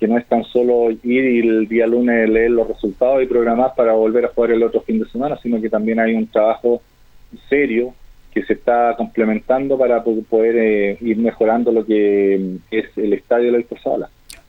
que 0.00 0.08
no 0.08 0.18
es 0.18 0.26
tan 0.26 0.42
solo 0.44 0.90
ir 0.90 1.00
y 1.04 1.40
el 1.40 1.68
día 1.68 1.86
lunes 1.86 2.28
leer 2.28 2.50
los 2.50 2.66
resultados 2.66 3.22
y 3.22 3.26
programar 3.26 3.74
para 3.76 3.92
volver 3.92 4.24
a 4.24 4.28
jugar 4.28 4.52
el 4.52 4.62
otro 4.62 4.80
fin 4.80 4.98
de 4.98 5.08
semana, 5.08 5.38
sino 5.42 5.60
que 5.60 5.68
también 5.68 6.00
hay 6.00 6.14
un 6.14 6.26
trabajo 6.26 6.80
serio 7.48 7.94
que 8.32 8.42
se 8.44 8.54
está 8.54 8.94
complementando 8.96 9.76
para 9.76 10.02
poder 10.02 10.96
ir 11.02 11.16
mejorando 11.18 11.70
lo 11.70 11.84
que 11.84 12.56
es 12.70 12.86
el 12.96 13.12
estadio 13.12 13.46
de 13.46 13.52
la 13.52 13.58
Víctor 13.58 13.78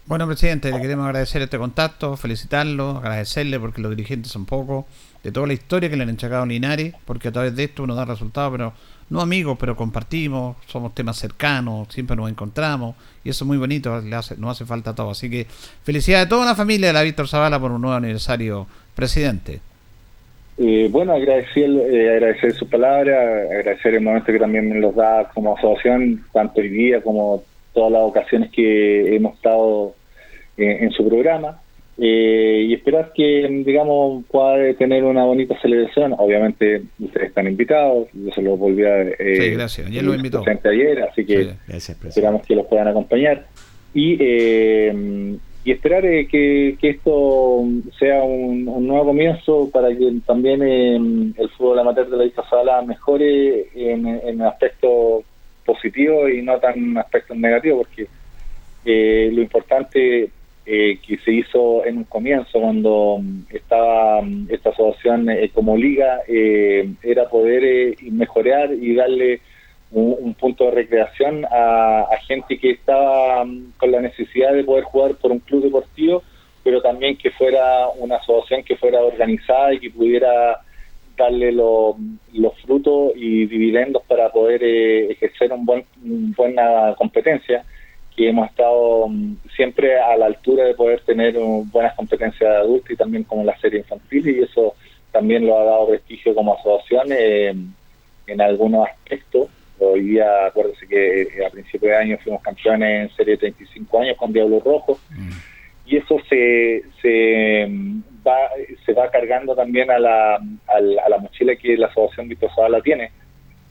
bueno, 0.06 0.28
presidente, 0.28 0.72
le 0.72 0.82
queremos 0.82 1.06
agradecer 1.06 1.42
este 1.42 1.58
contacto, 1.58 2.18
felicitarlo, 2.18 2.98
agradecerle 2.98 3.60
porque 3.60 3.82
los 3.82 3.96
dirigentes 3.96 4.32
son 4.32 4.46
pocos, 4.46 4.86
de 5.24 5.32
toda 5.32 5.48
la 5.48 5.54
historia 5.54 5.90
que 5.90 5.96
le 5.96 6.04
han 6.04 6.10
entregado 6.10 6.44
a 6.44 6.46
Linares, 6.46 6.94
porque 7.06 7.28
a 7.28 7.32
través 7.32 7.56
de 7.56 7.66
esto 7.66 7.84
uno 7.84 7.96
da 7.96 8.06
resultados, 8.06 8.52
pero 8.52 8.74
no 9.10 9.22
amigos, 9.22 9.58
pero 9.60 9.76
compartimos, 9.76 10.58
somos 10.68 10.96
temas 10.96 11.18
cercanos, 11.18 11.88
siempre 11.94 12.16
nos 12.16 12.30
encontramos, 12.30 12.96
y 13.24 13.30
eso 13.30 13.44
es 13.44 13.48
muy 13.48 13.58
bonito, 13.58 14.02
le 14.02 14.16
hace, 14.16 14.38
nos 14.38 14.52
hace 14.52 14.66
falta 14.66 14.96
todo. 14.96 15.12
Así 15.12 15.30
que 15.30 15.46
felicidades 15.84 16.26
a 16.26 16.30
toda 16.30 16.46
la 16.46 16.56
familia 16.56 16.88
de 16.88 16.94
la 16.94 17.04
Víctor 17.04 17.28
Zavala 17.28 17.60
por 17.60 17.72
un 17.72 17.82
nuevo 17.82 17.96
aniversario, 17.96 18.68
presidente. 18.96 19.60
Eh, 20.58 20.90
bueno, 20.92 21.14
agradecer, 21.14 21.70
eh, 21.70 22.16
agradecer 22.18 22.54
su 22.54 22.70
palabra, 22.70 23.18
agradecer 23.52 23.96
el 23.96 24.02
momento 24.02 24.32
que 24.32 24.40
también 24.40 24.80
los 24.80 24.96
da 24.96 25.30
como 25.34 25.58
asociación, 25.58 26.24
tanto 26.32 26.62
hoy 26.62 26.70
día 26.70 27.02
como 27.02 27.44
todas 27.74 27.92
las 27.92 28.02
ocasiones 28.02 28.52
que 28.52 29.16
hemos 29.16 29.36
estado 29.36 29.96
en, 30.58 30.92
su 30.92 31.08
programa 31.08 31.62
eh, 31.98 32.66
y 32.68 32.74
esperar 32.74 33.12
que, 33.14 33.48
digamos, 33.66 34.24
pueda 34.26 34.74
tener 34.76 35.04
una 35.04 35.24
bonita 35.24 35.60
celebración. 35.62 36.14
Obviamente, 36.18 36.84
ustedes 37.00 37.30
están 37.30 37.48
invitados, 37.48 38.08
yo 38.14 38.32
se 38.34 38.42
los 38.42 38.58
volví 38.58 38.84
a. 38.84 39.02
Eh, 39.02 39.38
sí, 39.40 39.50
gracias, 39.52 39.90
ya 39.90 40.02
lo 40.02 40.14
invitó. 40.14 40.44
ayer, 40.64 41.04
así 41.04 41.26
que 41.26 41.54
esperamos 41.68 42.46
que 42.46 42.56
los 42.56 42.66
puedan 42.68 42.88
acompañar. 42.88 43.46
Y, 43.94 44.18
eh, 44.20 45.38
y 45.64 45.72
esperar 45.72 46.06
eh, 46.06 46.28
que, 46.28 46.78
que, 46.80 46.90
esto 46.90 47.64
sea 48.00 48.24
un, 48.24 48.66
nuevo 48.66 49.08
comienzo 49.08 49.70
para 49.72 49.90
que 49.90 50.12
también 50.26 50.62
el 51.38 51.50
fútbol 51.58 51.80
amateur 51.80 52.10
de 52.10 52.18
la 52.18 52.26
Isla 52.26 52.44
Sala 52.50 52.82
mejore 52.82 53.68
en, 53.76 54.08
en 54.08 54.42
aspectos 54.42 55.24
positivos 55.74 56.32
y 56.32 56.42
no 56.42 56.60
tan 56.60 56.98
aspectos 56.98 57.38
negativos, 57.38 57.88
porque 57.88 58.08
lo 59.32 59.42
importante 59.42 60.30
eh, 60.64 61.00
que 61.06 61.18
se 61.18 61.32
hizo 61.32 61.84
en 61.86 61.98
un 61.98 62.04
comienzo 62.04 62.60
cuando 62.62 63.18
mm, 63.20 63.46
estaba 63.50 64.22
mm, 64.22 64.46
esta 64.52 64.70
asociación 64.70 65.28
eh, 65.32 65.50
como 65.52 65.76
liga 65.76 66.22
eh, 66.28 66.88
era 67.02 67.28
poder 67.28 67.96
mejorar 68.12 68.72
y 68.72 68.94
darle 68.94 69.42
un, 69.92 70.36
punto 70.36 70.66
de 70.66 70.72
recreación 70.72 71.46
a, 71.52 72.06
gente 72.28 72.60
que 72.60 72.72
estaba 72.72 73.44
mm, 73.44 73.74
con 73.78 73.92
la 73.92 74.02
necesidad 74.02 74.54
de 74.54 74.64
poder 74.64 74.84
jugar 74.84 75.16
por 75.16 75.32
un 75.32 75.40
club 75.40 75.64
deportivo 75.64 76.22
pero 76.64 76.80
también 76.80 77.18
que 77.18 77.32
fuera 77.32 77.88
una 77.98 78.18
asociación 78.18 78.64
que 78.64 78.76
fuera 78.76 79.02
organizada 79.02 79.74
y 79.74 79.80
que 79.80 79.90
pudiera 79.90 80.62
darle 81.22 81.52
los 81.52 82.62
frutos 82.64 83.14
y 83.16 83.46
dividendos 83.46 84.04
para 84.08 84.32
poder 84.32 84.64
ejercer 84.64 85.52
un 85.54 85.66
buen, 85.66 85.86
una 86.04 86.34
buena 86.36 86.96
competencia 86.98 87.64
que 88.16 88.30
hemos 88.30 88.50
estado 88.50 89.08
mm, 89.08 89.36
siempre 89.56 90.00
a 90.00 90.18
la 90.18 90.26
altura 90.28 90.66
de 90.66 90.74
poder 90.74 91.02
tener 91.02 91.36
buenas 91.72 91.96
competencias 91.96 92.50
de 92.50 92.58
adultos 92.58 92.92
y 92.92 92.96
también 92.96 93.24
como 93.24 93.44
la 93.44 93.58
serie 93.60 93.80
infantil 93.80 94.30
y 94.30 94.44
eso 94.44 94.76
también 95.12 95.46
lo 95.46 95.60
ha 95.60 95.64
dado 95.64 95.88
prestigio 95.90 96.34
como 96.34 96.56
asociación 96.56 97.08
eh, 97.12 97.54
en 98.28 98.42
algunos 98.42 98.88
aspectos. 98.88 99.50
Hoy 99.80 100.02
día, 100.02 100.46
acuérdense 100.46 100.88
que 100.88 101.24
eh, 101.24 101.46
a 101.46 101.50
principios 101.50 101.92
de 101.92 101.98
año 101.98 102.18
fuimos 102.24 102.42
campeones 102.42 103.10
en 103.10 103.16
serie 103.16 103.34
de 103.34 103.52
35 103.52 104.00
años 104.00 104.18
con 104.18 104.32
Diablo 104.32 104.60
Rojo 104.60 105.00
mm. 105.10 105.32
y 105.88 105.98
eso 105.98 106.18
se, 106.30 106.84
se 107.02 107.66
mm, 107.68 108.02
va 108.26 108.50
se 108.86 108.94
va 108.94 109.10
cargando 109.10 109.56
también 109.56 109.90
a 109.92 110.00
la, 110.00 110.36
a 110.36 111.10
la, 111.10 111.18
mochila 111.20 111.56
que 111.56 111.78
la 111.78 111.88
asociación 111.88 112.30
Víctor 112.30 112.52
la 112.70 112.82
tiene. 112.82 113.12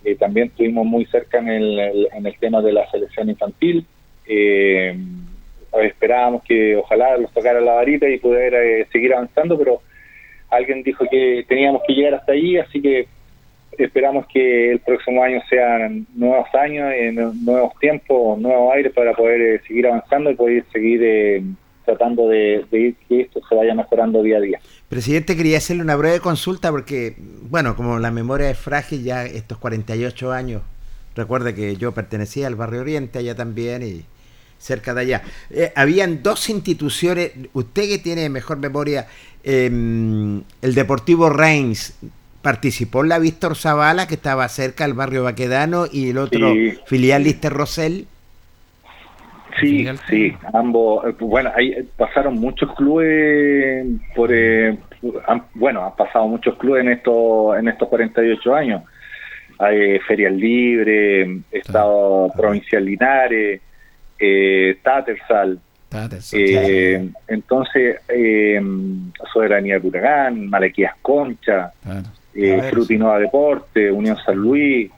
Eh, 0.05 0.17
también 0.17 0.49
estuvimos 0.49 0.87
muy 0.87 1.05
cerca 1.07 1.39
en 1.39 1.49
el, 1.49 2.09
en 2.13 2.27
el 2.27 2.39
tema 2.39 2.63
de 2.63 2.73
la 2.73 2.91
selección 2.91 3.29
infantil, 3.29 3.87
eh, 4.27 4.97
esperábamos 5.83 6.43
que 6.45 6.77
ojalá 6.77 7.17
los 7.17 7.33
tocara 7.33 7.61
la 7.61 7.75
varita 7.75 8.09
y 8.09 8.19
poder 8.19 8.55
eh, 8.55 8.87
seguir 8.93 9.15
avanzando, 9.15 9.59
pero 9.59 9.83
alguien 10.49 10.83
dijo 10.83 11.05
que 11.11 11.45
teníamos 11.49 11.83
que 11.87 11.95
llegar 11.95 12.15
hasta 12.15 12.33
allí, 12.33 12.59
así 12.59 12.83
que 12.83 13.07
esperamos 13.79 14.27
que 14.27 14.73
el 14.73 14.81
próximo 14.81 15.23
año 15.23 15.41
sean 15.49 16.07
nuevos 16.15 16.53
años, 16.55 16.93
eh, 16.93 17.13
nuevos 17.13 17.79
tiempos, 17.79 18.39
nuevos 18.39 18.75
aires 18.75 18.93
para 18.93 19.15
poder 19.15 19.41
eh, 19.41 19.61
seguir 19.67 19.87
avanzando 19.87 20.31
y 20.31 20.35
poder 20.35 20.65
seguir 20.73 21.43
tratando 21.91 22.29
de, 22.29 22.65
de, 22.71 22.95
que 23.09 23.23
esto 23.23 23.41
se 23.49 23.55
vaya 23.55 23.75
mejorando 23.75 24.23
día 24.23 24.39
a 24.39 24.41
día. 24.41 24.61
Presidente, 24.89 25.37
quería 25.37 25.59
hacerle 25.59 25.83
una 25.83 25.97
breve 25.97 26.21
consulta 26.21 26.71
porque, 26.71 27.17
bueno, 27.19 27.77
como 27.77 27.99
la 27.99 28.11
memoria 28.11 28.51
es 28.51 28.59
frágil 28.59 29.03
ya 29.03 29.25
estos 29.25 29.59
48 29.59 30.33
años, 30.33 30.63
recuerde 31.17 31.55
que 31.55 31.77
yo 31.77 31.93
pertenecía 31.93 32.47
al 32.47 32.55
Barrio 32.55 32.81
Oriente 32.81 33.19
allá 33.19 33.35
también 33.35 33.83
y 33.83 34.05
cerca 34.59 34.95
de 34.95 35.01
allá. 35.01 35.23
Eh, 35.51 35.73
habían 35.75 36.23
dos 36.23 36.49
instituciones, 36.49 37.33
usted 37.53 37.89
que 37.89 37.99
tiene 37.99 38.29
mejor 38.29 38.59
memoria, 38.59 39.07
em, 39.43 40.43
el 40.63 40.75
Deportivo 40.75 41.31
Reims 41.31 41.95
participó 42.43 43.03
en 43.03 43.09
la 43.09 43.19
Víctor 43.19 43.57
Zavala, 43.57 44.07
que 44.07 44.15
estaba 44.15 44.49
cerca 44.49 44.85
del 44.85 44.95
barrio 44.95 45.25
Baquedano, 45.25 45.87
y 45.91 46.11
el 46.11 46.19
otro 46.19 46.55
filial 46.87 47.25
Lister 47.25 47.53
Rosell. 47.53 48.07
Sí, 49.59 49.87
sí, 50.09 50.33
ambos, 50.53 51.07
eh, 51.07 51.15
bueno, 51.21 51.51
ahí 51.55 51.75
pasaron 51.97 52.35
muchos 52.35 52.75
clubes 52.75 53.87
por, 54.15 54.31
eh, 54.33 54.77
bueno, 55.55 55.85
han 55.85 55.97
pasado 55.97 56.27
muchos 56.29 56.57
clubes 56.57 56.83
en 56.83 56.93
estos, 56.93 57.59
en 57.59 57.69
estos 57.69 57.89
48 57.89 58.55
años. 58.55 58.83
Hay 59.59 59.99
Ferial 60.01 60.39
Libre, 60.39 61.41
Estado 61.51 62.31
Provincial 62.37 62.85
Linares, 62.85 63.61
eh, 64.19 64.79
Tattersall. 64.83 65.59
Eh, 66.33 67.09
entonces, 67.27 67.97
eh, 68.09 68.61
Soberanía 69.33 69.79
de 69.79 69.89
Huracán, 69.89 70.49
Malaquías 70.49 70.95
Concha, 71.03 71.73
eh, 72.35 72.63
Frutinova 72.71 73.19
Deporte, 73.19 73.91
Unión 73.91 74.17
San 74.25 74.37
Luis, 74.37 74.91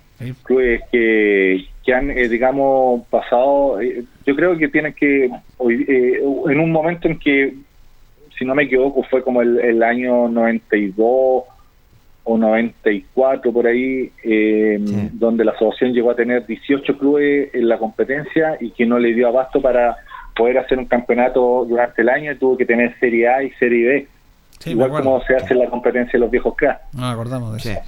clubes 0.42 0.82
que, 0.92 1.66
que 1.84 1.94
han, 1.94 2.10
eh, 2.10 2.28
digamos, 2.28 3.06
pasado, 3.08 3.78
yo 4.26 4.36
creo 4.36 4.56
que 4.56 4.68
tienen 4.68 4.92
que, 4.94 5.24
en 5.26 6.60
un 6.60 6.72
momento 6.72 7.08
en 7.08 7.18
que, 7.18 7.54
si 8.38 8.44
no 8.44 8.54
me 8.54 8.64
equivoco, 8.64 9.02
fue 9.04 9.22
como 9.22 9.42
el, 9.42 9.58
el 9.60 9.82
año 9.82 10.28
92 10.28 11.44
o 12.24 12.38
94 12.38 13.52
por 13.52 13.66
ahí, 13.66 14.10
eh, 14.22 14.78
donde 15.12 15.44
la 15.44 15.52
asociación 15.52 15.92
llegó 15.92 16.10
a 16.10 16.16
tener 16.16 16.46
18 16.46 16.98
clubes 16.98 17.54
en 17.54 17.68
la 17.68 17.78
competencia 17.78 18.56
y 18.60 18.70
que 18.70 18.86
no 18.86 18.98
le 18.98 19.14
dio 19.14 19.28
abasto 19.28 19.60
para 19.60 19.96
poder 20.36 20.58
hacer 20.58 20.78
un 20.78 20.86
campeonato 20.86 21.64
durante 21.68 22.02
el 22.02 22.08
año 22.08 22.32
y 22.32 22.36
tuvo 22.36 22.56
que 22.56 22.64
tener 22.64 22.98
Serie 22.98 23.28
A 23.28 23.42
y 23.42 23.50
Serie 23.52 23.88
B. 23.88 24.08
Igual 24.66 24.90
como 24.90 25.20
se 25.24 25.34
hace 25.34 25.54
la 25.54 25.68
competencia 25.68 26.12
de 26.12 26.20
los 26.20 26.30
viejos 26.30 26.54
K. 26.54 26.80
No 26.92 27.08
acordamos 27.08 27.52
de 27.52 27.72
eso. 27.72 27.80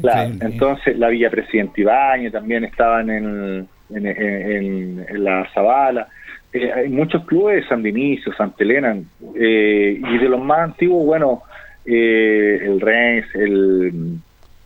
Claro, 0.00 0.30
entonces 0.40 0.96
la 0.96 1.08
Villa 1.08 1.28
Presidente 1.28 1.80
Ibañez 1.80 2.32
también 2.32 2.64
estaban 2.64 3.10
en, 3.10 3.68
en, 3.94 5.24
la 5.24 5.48
Zabala. 5.52 6.08
Eh, 6.52 6.72
hay 6.72 6.88
muchos 6.88 7.24
clubes, 7.26 7.66
San 7.68 7.82
Dinicio, 7.82 8.32
Santa 8.34 8.64
Elena, 8.64 8.96
eh, 9.36 10.00
y 10.00 10.18
de 10.18 10.28
los 10.28 10.40
más 10.40 10.60
antiguos, 10.60 11.06
bueno, 11.06 11.42
eh, 11.84 12.58
el 12.62 12.80
Reims, 12.80 13.26
el, 13.34 14.18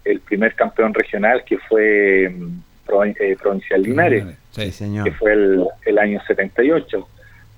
el, 0.04 0.20
primer 0.20 0.54
campeón 0.54 0.92
regional 0.94 1.44
que 1.44 1.58
fue 1.58 2.28
mm, 2.28 2.60
eh, 3.18 3.36
Provincial 3.40 3.82
Linares, 3.82 4.24
que 4.54 5.12
fue 5.12 5.32
el, 5.32 5.66
el, 5.84 5.98
año 5.98 6.20
78. 6.26 7.08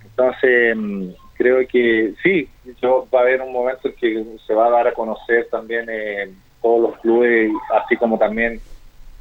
Entonces, 0.04 0.76
mm, 0.76 1.08
creo 1.36 1.66
que 1.66 2.14
sí, 2.22 2.48
yo, 2.82 3.08
va 3.14 3.20
a 3.20 3.22
haber 3.22 3.40
un 3.40 3.52
momento 3.52 3.88
en 3.88 3.94
que 3.94 4.24
se 4.46 4.54
va 4.54 4.66
a 4.66 4.70
dar 4.70 4.88
a 4.88 4.94
conocer 4.94 5.48
también 5.50 5.86
eh, 5.88 6.30
todos 6.62 6.90
los 6.90 7.00
clubes, 7.00 7.50
así 7.74 7.96
como 7.96 8.18
también 8.18 8.60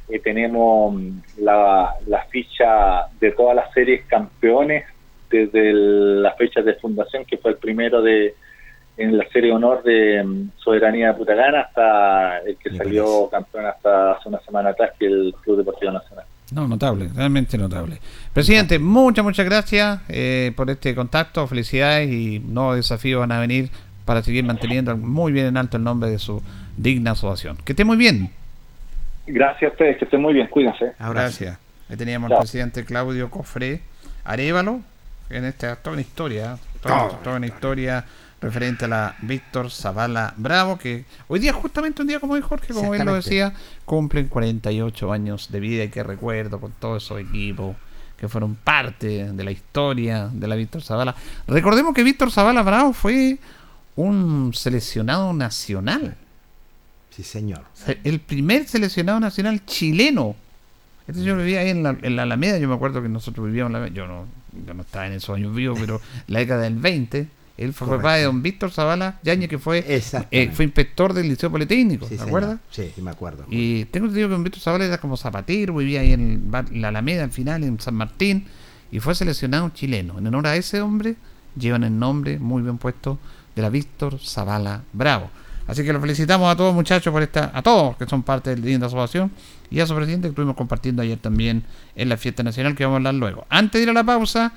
eh, 0.08 0.20
tenemos 0.20 0.94
mm, 0.94 1.18
la, 1.38 1.94
la 2.06 2.24
ficha 2.26 3.06
de 3.20 3.32
todas 3.32 3.56
las 3.56 3.72
series 3.72 4.04
campeones 4.06 4.84
desde 5.30 5.72
las 5.72 6.36
fechas 6.36 6.64
de 6.64 6.74
fundación, 6.74 7.24
que 7.24 7.38
fue 7.38 7.52
el 7.52 7.56
primero 7.56 8.02
de 8.02 8.34
en 8.96 9.18
la 9.18 9.28
serie 9.28 9.52
honor 9.52 9.82
de 9.82 10.22
mm, 10.24 10.50
Soberanía 10.56 11.08
de 11.08 11.14
Putagana 11.14 11.60
hasta 11.62 12.38
el 12.38 12.56
que 12.56 12.76
salió 12.76 13.28
campeón 13.30 13.66
hasta 13.66 14.12
hace 14.12 14.28
una 14.28 14.40
semana 14.40 14.70
atrás, 14.70 14.92
que 14.98 15.06
el 15.06 15.34
Club 15.42 15.58
Deportivo 15.58 15.92
Nacional. 15.92 16.24
No, 16.52 16.68
notable, 16.68 17.10
realmente 17.14 17.58
notable. 17.58 17.98
Presidente, 18.32 18.78
muchas, 18.78 19.24
muchas 19.24 19.44
gracias 19.44 20.00
eh, 20.08 20.52
por 20.56 20.70
este 20.70 20.94
contacto, 20.94 21.46
felicidades 21.46 22.08
y 22.10 22.38
nuevos 22.38 22.76
desafíos 22.76 23.20
van 23.20 23.32
a 23.32 23.40
venir 23.40 23.68
para 24.04 24.22
seguir 24.22 24.44
manteniendo 24.44 24.96
muy 24.96 25.32
bien 25.32 25.46
en 25.46 25.56
alto 25.56 25.76
el 25.76 25.82
nombre 25.82 26.08
de 26.08 26.18
su 26.18 26.40
digna 26.76 27.12
asociación. 27.12 27.58
Que 27.64 27.72
esté 27.72 27.84
muy 27.84 27.96
bien. 27.96 28.30
Gracias 29.26 29.70
a 29.70 29.72
ustedes, 29.72 29.98
que 29.98 30.04
estén 30.04 30.20
muy 30.22 30.34
bien, 30.34 30.46
cuídense. 30.48 30.92
Gracias. 30.98 31.58
Ahí 31.88 31.96
teníamos 31.96 32.30
al 32.30 32.38
presidente 32.38 32.84
Claudio 32.84 33.30
Cofré 33.30 33.80
Arevalo, 34.24 34.80
en 35.30 35.44
esta 35.44 35.76
toda 35.76 35.94
una 35.94 36.02
historia, 36.02 36.58
toda, 36.82 37.36
una 37.36 37.46
historia 37.46 38.04
referente 38.40 38.84
a 38.84 38.88
la 38.88 39.16
Víctor 39.22 39.70
Zavala 39.70 40.34
Bravo, 40.36 40.78
que 40.78 41.04
hoy 41.28 41.38
día, 41.40 41.52
justamente 41.52 42.02
un 42.02 42.08
día 42.08 42.20
como 42.20 42.34
hoy 42.34 42.40
Jorge, 42.40 42.72
como 42.72 42.94
él 42.94 43.04
lo 43.04 43.14
decía, 43.14 43.52
cumplen 43.84 44.28
48 44.28 45.12
años 45.12 45.50
de 45.50 45.60
vida 45.60 45.84
y 45.84 45.88
que 45.88 46.02
recuerdo 46.02 46.60
con 46.60 46.72
todos 46.72 47.04
esos 47.04 47.20
equipos 47.20 47.76
que 48.16 48.28
fueron 48.28 48.54
parte 48.54 49.32
de 49.32 49.44
la 49.44 49.50
historia 49.50 50.28
de 50.32 50.48
la 50.48 50.56
Víctor 50.56 50.82
Zavala. 50.82 51.14
Recordemos 51.46 51.94
que 51.94 52.02
Víctor 52.02 52.30
Zavala 52.30 52.62
Bravo 52.62 52.92
fue 52.92 53.38
un 53.94 54.52
seleccionado 54.54 55.32
nacional. 55.32 56.16
Sí, 57.16 57.22
señor. 57.22 57.62
El 58.04 58.20
primer 58.20 58.68
seleccionado 58.68 59.18
nacional 59.18 59.64
chileno. 59.64 60.36
Este 61.08 61.24
yo 61.24 61.34
vivía 61.34 61.60
ahí 61.60 61.70
en 61.70 61.82
la, 61.82 61.96
en 62.02 62.14
la 62.14 62.24
Alameda, 62.24 62.58
yo 62.58 62.68
me 62.68 62.74
acuerdo 62.74 63.00
que 63.00 63.08
nosotros 63.08 63.46
vivíamos 63.46 63.74
en 63.74 63.80
la 63.80 63.88
yo 63.88 64.06
no, 64.06 64.26
yo 64.66 64.74
no 64.74 64.82
estaba 64.82 65.06
en 65.06 65.14
esos 65.14 65.34
años 65.34 65.54
vivos, 65.54 65.78
pero 65.80 66.00
la 66.26 66.40
década 66.40 66.62
del 66.62 66.74
20, 66.74 67.26
él 67.56 67.72
fue 67.72 67.88
papá 67.88 68.16
de 68.16 68.24
don 68.24 68.42
Víctor 68.42 68.70
Zavala 68.70 69.18
Yañez, 69.22 69.48
que 69.48 69.58
fue, 69.58 69.82
eh, 69.88 70.50
fue 70.52 70.64
inspector 70.66 71.14
del 71.14 71.28
Liceo 71.28 71.50
Politécnico, 71.50 72.06
¿te 72.06 72.20
acuerdas? 72.20 72.58
Sí, 72.70 72.92
me 73.00 73.12
acuerdo. 73.12 73.46
Y 73.48 73.86
tengo 73.86 74.06
entendido 74.06 74.28
que 74.28 74.34
don 74.34 74.44
Víctor 74.44 74.60
Zavala 74.60 74.84
era 74.84 74.98
como 74.98 75.16
zapatero, 75.16 75.74
vivía 75.76 76.00
ahí 76.00 76.12
en 76.12 76.50
la 76.72 76.88
Alameda 76.88 77.24
al 77.24 77.32
final, 77.32 77.64
en 77.64 77.80
San 77.80 77.94
Martín, 77.94 78.44
y 78.92 79.00
fue 79.00 79.14
seleccionado 79.14 79.70
chileno. 79.70 80.18
En 80.18 80.26
honor 80.26 80.48
a 80.48 80.56
ese 80.56 80.82
hombre, 80.82 81.16
llevan 81.58 81.84
el 81.84 81.98
nombre 81.98 82.38
muy 82.38 82.62
bien 82.62 82.76
puesto 82.76 83.18
de 83.54 83.62
la 83.62 83.70
Víctor 83.70 84.18
Zavala 84.18 84.82
Bravo. 84.92 85.30
Así 85.66 85.84
que 85.84 85.92
lo 85.92 86.00
felicitamos 86.00 86.52
a 86.52 86.56
todos 86.56 86.74
muchachos 86.74 87.12
por 87.12 87.22
esta, 87.22 87.50
a 87.52 87.62
todos 87.62 87.96
que 87.96 88.06
son 88.06 88.22
parte 88.22 88.50
de 88.50 88.56
la 88.56 88.66
linda 88.66 88.86
asociación 88.86 89.30
y 89.70 89.80
a 89.80 89.86
su 89.86 89.94
presidente 89.94 90.28
que 90.28 90.30
estuvimos 90.30 90.56
compartiendo 90.56 91.02
ayer 91.02 91.18
también 91.18 91.64
en 91.94 92.08
la 92.08 92.16
fiesta 92.16 92.42
nacional 92.42 92.74
que 92.74 92.84
vamos 92.84 92.96
a 92.96 92.98
hablar 92.98 93.14
luego. 93.14 93.46
Antes 93.48 93.80
de 93.80 93.82
ir 93.84 93.90
a 93.90 93.92
la 93.92 94.04
pausa, 94.04 94.52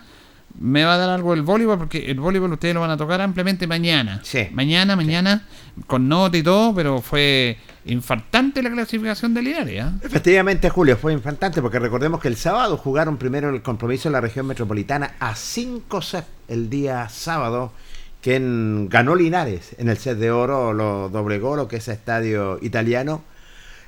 me 0.57 0.83
va 0.83 0.95
a 0.95 0.97
dar 0.97 1.09
algo 1.09 1.33
el 1.33 1.41
voleibol 1.41 1.77
porque 1.77 2.09
el 2.09 2.19
voleibol 2.19 2.53
ustedes 2.53 2.73
lo 2.73 2.81
van 2.81 2.91
a 2.91 2.97
tocar 2.97 3.21
ampliamente 3.21 3.67
mañana. 3.67 4.19
Sí. 4.23 4.47
Mañana, 4.51 4.95
mañana, 4.95 5.45
con 5.87 6.07
nota 6.07 6.37
y 6.37 6.43
todo, 6.43 6.73
pero 6.73 7.01
fue 7.01 7.57
infartante 7.85 8.61
la 8.61 8.71
clasificación 8.71 9.33
de 9.33 9.41
Linares. 9.41 9.85
¿eh? 9.85 9.91
Efectivamente, 10.03 10.69
Julio, 10.69 10.97
fue 10.97 11.13
infartante 11.13 11.61
porque 11.61 11.79
recordemos 11.79 12.19
que 12.19 12.27
el 12.27 12.35
sábado 12.35 12.77
jugaron 12.77 13.17
primero 13.17 13.49
el 13.49 13.61
compromiso 13.61 14.09
en 14.09 14.13
la 14.13 14.21
región 14.21 14.45
metropolitana 14.47 15.15
a 15.19 15.35
5 15.35 16.01
set 16.01 16.25
el 16.47 16.69
día 16.69 17.07
sábado 17.09 17.71
quien 18.21 18.89
ganó 18.89 19.15
Linares 19.15 19.75
en 19.77 19.89
el 19.89 19.97
set 19.97 20.17
de 20.17 20.31
oro, 20.31 20.73
lo 20.73 21.09
doblegó 21.09 21.55
lo 21.55 21.67
que 21.67 21.77
es 21.77 21.87
estadio 21.87 22.59
italiano. 22.61 23.23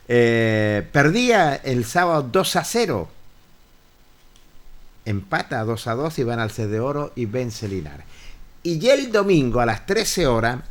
Eh, 0.08 0.88
perdía 0.92 1.56
el 1.56 1.86
sábado 1.86 2.28
2 2.32 2.56
a 2.56 2.64
0. 2.64 3.10
Empata 5.04 5.64
2 5.64 5.88
a 5.88 5.96
2 5.96 6.20
y 6.20 6.24
van 6.24 6.40
al 6.40 6.52
set 6.52 6.70
de 6.70 6.80
oro 6.80 7.12
y 7.16 7.26
vence 7.26 7.68
Linares. 7.68 8.06
Y 8.64 8.80
ya 8.80 8.94
el 8.94 9.12
domingo 9.12 9.60
a 9.60 9.66
las 9.66 9.86
13 9.86 10.28
horas 10.28 10.62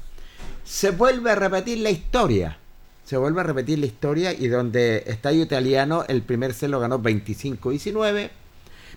se 0.65 0.91
vuelve 0.91 1.33
a 1.33 1.35
repetir 1.35 1.79
la 1.79 1.91
historia. 1.91 2.57
Se 3.05 3.17
vuelve 3.17 3.41
a 3.41 3.45
repetir 3.45 3.79
la 3.81 3.87
historia 3.87 4.33
y 4.33 4.47
donde 4.47 5.03
Estadio 5.07 5.43
Italiano 5.43 6.05
el 6.07 6.23
primer 6.23 6.55
set 6.55 6.71
lo 6.71 6.79
ganó 6.79 7.03
25-19, 7.03 8.31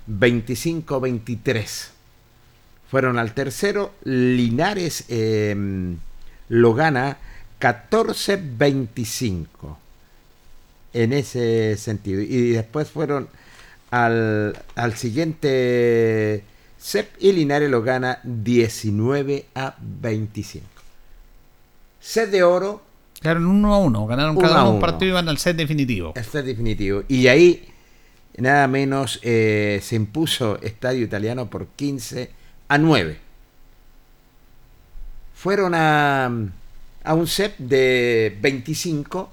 25-23 0.07 1.92
fueron 2.93 3.17
al 3.17 3.33
tercero. 3.33 3.91
Linares 4.03 5.05
em, 5.07 5.97
lo 6.47 6.75
gana 6.75 7.17
14-25 7.59 9.47
en 10.93 11.13
ese 11.13 11.75
sentido. 11.77 12.21
Y 12.21 12.51
después 12.51 12.91
fueron 12.91 13.29
al, 13.89 14.55
al 14.75 14.93
siguiente 14.93 16.43
set 16.77 17.09
y 17.19 17.31
Linares 17.31 17.71
lo 17.71 17.81
gana 17.81 18.19
19 18.25 19.47
a 19.55 19.75
25. 19.81 20.63
Set 21.99 22.29
de 22.29 22.43
oro. 22.43 22.83
Quedaron 23.19 23.47
1 23.47 23.73
a 23.73 23.79
1, 23.79 24.05
ganaron 24.05 24.37
cada 24.37 24.65
uno 24.65 24.75
un 24.75 24.79
partido 24.79 25.09
y 25.09 25.13
van 25.13 25.29
al 25.29 25.39
set 25.39 25.57
definitivo. 25.57 26.13
El 26.15 26.25
set 26.25 26.45
definitivo. 26.45 27.01
Y 27.07 27.25
ahí 27.25 27.69
nada 28.37 28.67
menos 28.67 29.19
eh, 29.23 29.79
se 29.81 29.95
impuso 29.95 30.61
Estadio 30.61 31.03
Italiano 31.03 31.49
por 31.49 31.65
15 31.69 32.42
a 32.67 32.77
9. 32.77 33.19
Fueron 35.35 35.73
a, 35.75 36.31
a 37.03 37.13
un 37.13 37.27
set 37.27 37.57
de 37.57 38.37
25 38.41 39.29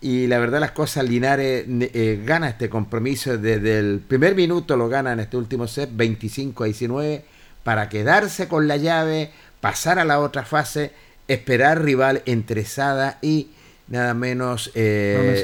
y 0.00 0.26
la 0.26 0.38
verdad 0.38 0.60
las 0.60 0.72
cosas, 0.72 1.08
Linares 1.08 1.64
eh, 1.68 2.22
gana 2.24 2.50
este 2.50 2.68
compromiso 2.68 3.38
desde 3.38 3.78
el 3.78 4.00
primer 4.00 4.34
minuto, 4.34 4.76
lo 4.76 4.88
gana 4.88 5.12
en 5.12 5.20
este 5.20 5.36
último 5.36 5.66
set, 5.66 5.90
25 5.92 6.64
a 6.64 6.66
19, 6.66 7.24
para 7.64 7.88
quedarse 7.88 8.46
con 8.46 8.68
la 8.68 8.76
llave, 8.76 9.32
pasar 9.60 9.98
a 9.98 10.04
la 10.04 10.20
otra 10.20 10.44
fase, 10.44 10.92
esperar 11.28 11.82
rival 11.82 12.22
entre 12.26 12.64
Sada 12.64 13.18
y 13.22 13.48
nada 13.88 14.14
menos 14.14 14.70
eh, 14.74 15.42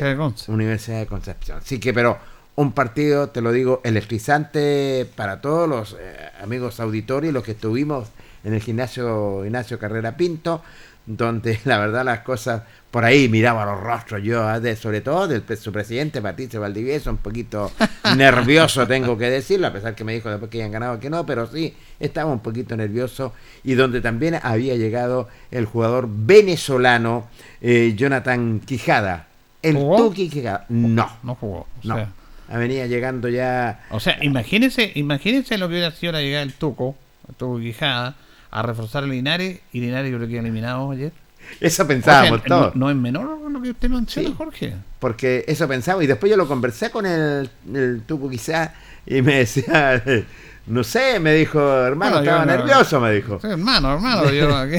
Universidad 0.49 1.01
de 1.01 1.07
Concepción. 1.07 1.59
Así 1.59 1.81
que, 1.81 1.93
pero 1.93 2.19
un 2.55 2.73
partido, 2.73 3.31
te 3.31 3.41
lo 3.41 3.53
digo, 3.53 3.81
electrizante 3.85 5.09
para 5.17 5.41
todos 5.41 5.69
los 5.69 5.97
eh, 5.99 6.31
amigos 6.43 6.81
auditorios, 6.81 7.33
los 7.33 7.45
que 7.45 7.53
estuvimos 7.53 8.09
en 8.45 8.55
el 8.55 8.61
gimnasio 8.61 9.45
Ignacio 9.45 9.79
Carrera 9.79 10.17
Pinto, 10.17 10.63
donde 11.07 11.59
la 11.65 11.79
verdad 11.79 12.05
las 12.05 12.21
cosas 12.21 12.63
por 12.91 13.07
ahí 13.07 13.27
miraba 13.31 13.65
los 13.65 13.81
rostros 13.81 14.23
yo, 14.23 14.47
ah, 14.47 14.61
de, 14.61 14.77
sobre 14.77 15.01
todo 15.01 15.27
del 15.27 15.45
su 15.57 15.73
presidente 15.73 16.21
Patricio 16.21 16.61
Valdivieso, 16.61 17.09
un 17.11 17.17
poquito 17.17 17.73
nervioso 18.17 18.87
tengo 18.87 19.17
que 19.17 19.31
decirlo, 19.31 19.69
a 19.69 19.73
pesar 19.73 19.95
que 19.95 20.05
me 20.05 20.13
dijo 20.13 20.29
después 20.29 20.51
que 20.51 20.59
habían 20.59 20.73
ganado 20.73 21.01
que 21.01 21.09
no, 21.09 21.25
pero 21.25 21.47
sí, 21.47 21.75
estaba 21.99 22.31
un 22.31 22.41
poquito 22.41 22.77
nervioso 22.77 23.33
y 23.65 23.75
donde 23.75 24.03
también 24.03 24.39
había 24.43 24.77
llegado 24.77 25.29
el 25.51 25.65
jugador 25.65 26.07
venezolano 26.07 27.29
eh, 27.63 27.95
Jonathan 27.97 28.61
Quijada. 28.61 29.29
El 29.63 29.75
Tuki 29.75 30.29
Quijada. 30.29 30.67
No. 30.69 31.09
No 31.23 31.35
jugó. 31.37 31.67
no 31.85 32.22
venía 32.59 32.87
llegando 32.87 33.29
ya. 33.29 33.81
O 33.91 34.01
sea, 34.01 34.19
imagínense, 34.23 34.93
imagínense 34.95 35.59
lo 35.59 35.69
que 35.69 35.75
hubiera 35.75 35.91
sido 35.93 36.13
la 36.13 36.21
llegada 36.21 36.45
del 36.45 36.55
Tuco, 36.55 36.97
el 37.29 37.35
Tuco 37.35 37.59
Quijada, 37.59 38.17
a 38.51 38.63
reforzar 38.63 39.05
el 39.05 39.11
Linares 39.11 39.61
y 39.73 39.81
Linares 39.81 40.11
yo 40.11 40.19
creo 40.19 40.29
que 40.29 40.39
eliminado 40.39 40.91
ayer. 40.91 41.13
Eso 41.61 41.87
pensábamos 41.87 42.45
todos. 42.45 42.77
No, 42.77 42.91
es 42.91 42.97
menor 42.97 43.39
lo 43.51 43.61
que 43.61 43.71
usted 43.71 43.89
menciona, 43.89 44.35
Jorge. 44.37 44.75
Porque 44.99 45.45
eso 45.49 45.67
pensaba 45.69 46.03
y 46.03 46.07
después 46.07 46.31
yo 46.31 46.37
lo 46.37 46.47
conversé 46.47 46.91
con 46.91 47.07
el, 47.07 47.51
el 47.75 48.03
Tuco 48.07 48.31
quizá 48.31 48.73
y 49.07 49.23
me 49.23 49.39
decía, 49.39 50.03
no 50.67 50.85
sé, 50.85 51.19
me 51.21 51.35
dijo, 51.35 51.61
hermano, 51.61 52.21
estaba 52.21 52.45
nervioso, 52.45 53.01
me 53.01 53.13
dijo. 53.13 53.41
hermano, 53.43 53.95
hermano. 53.95 54.23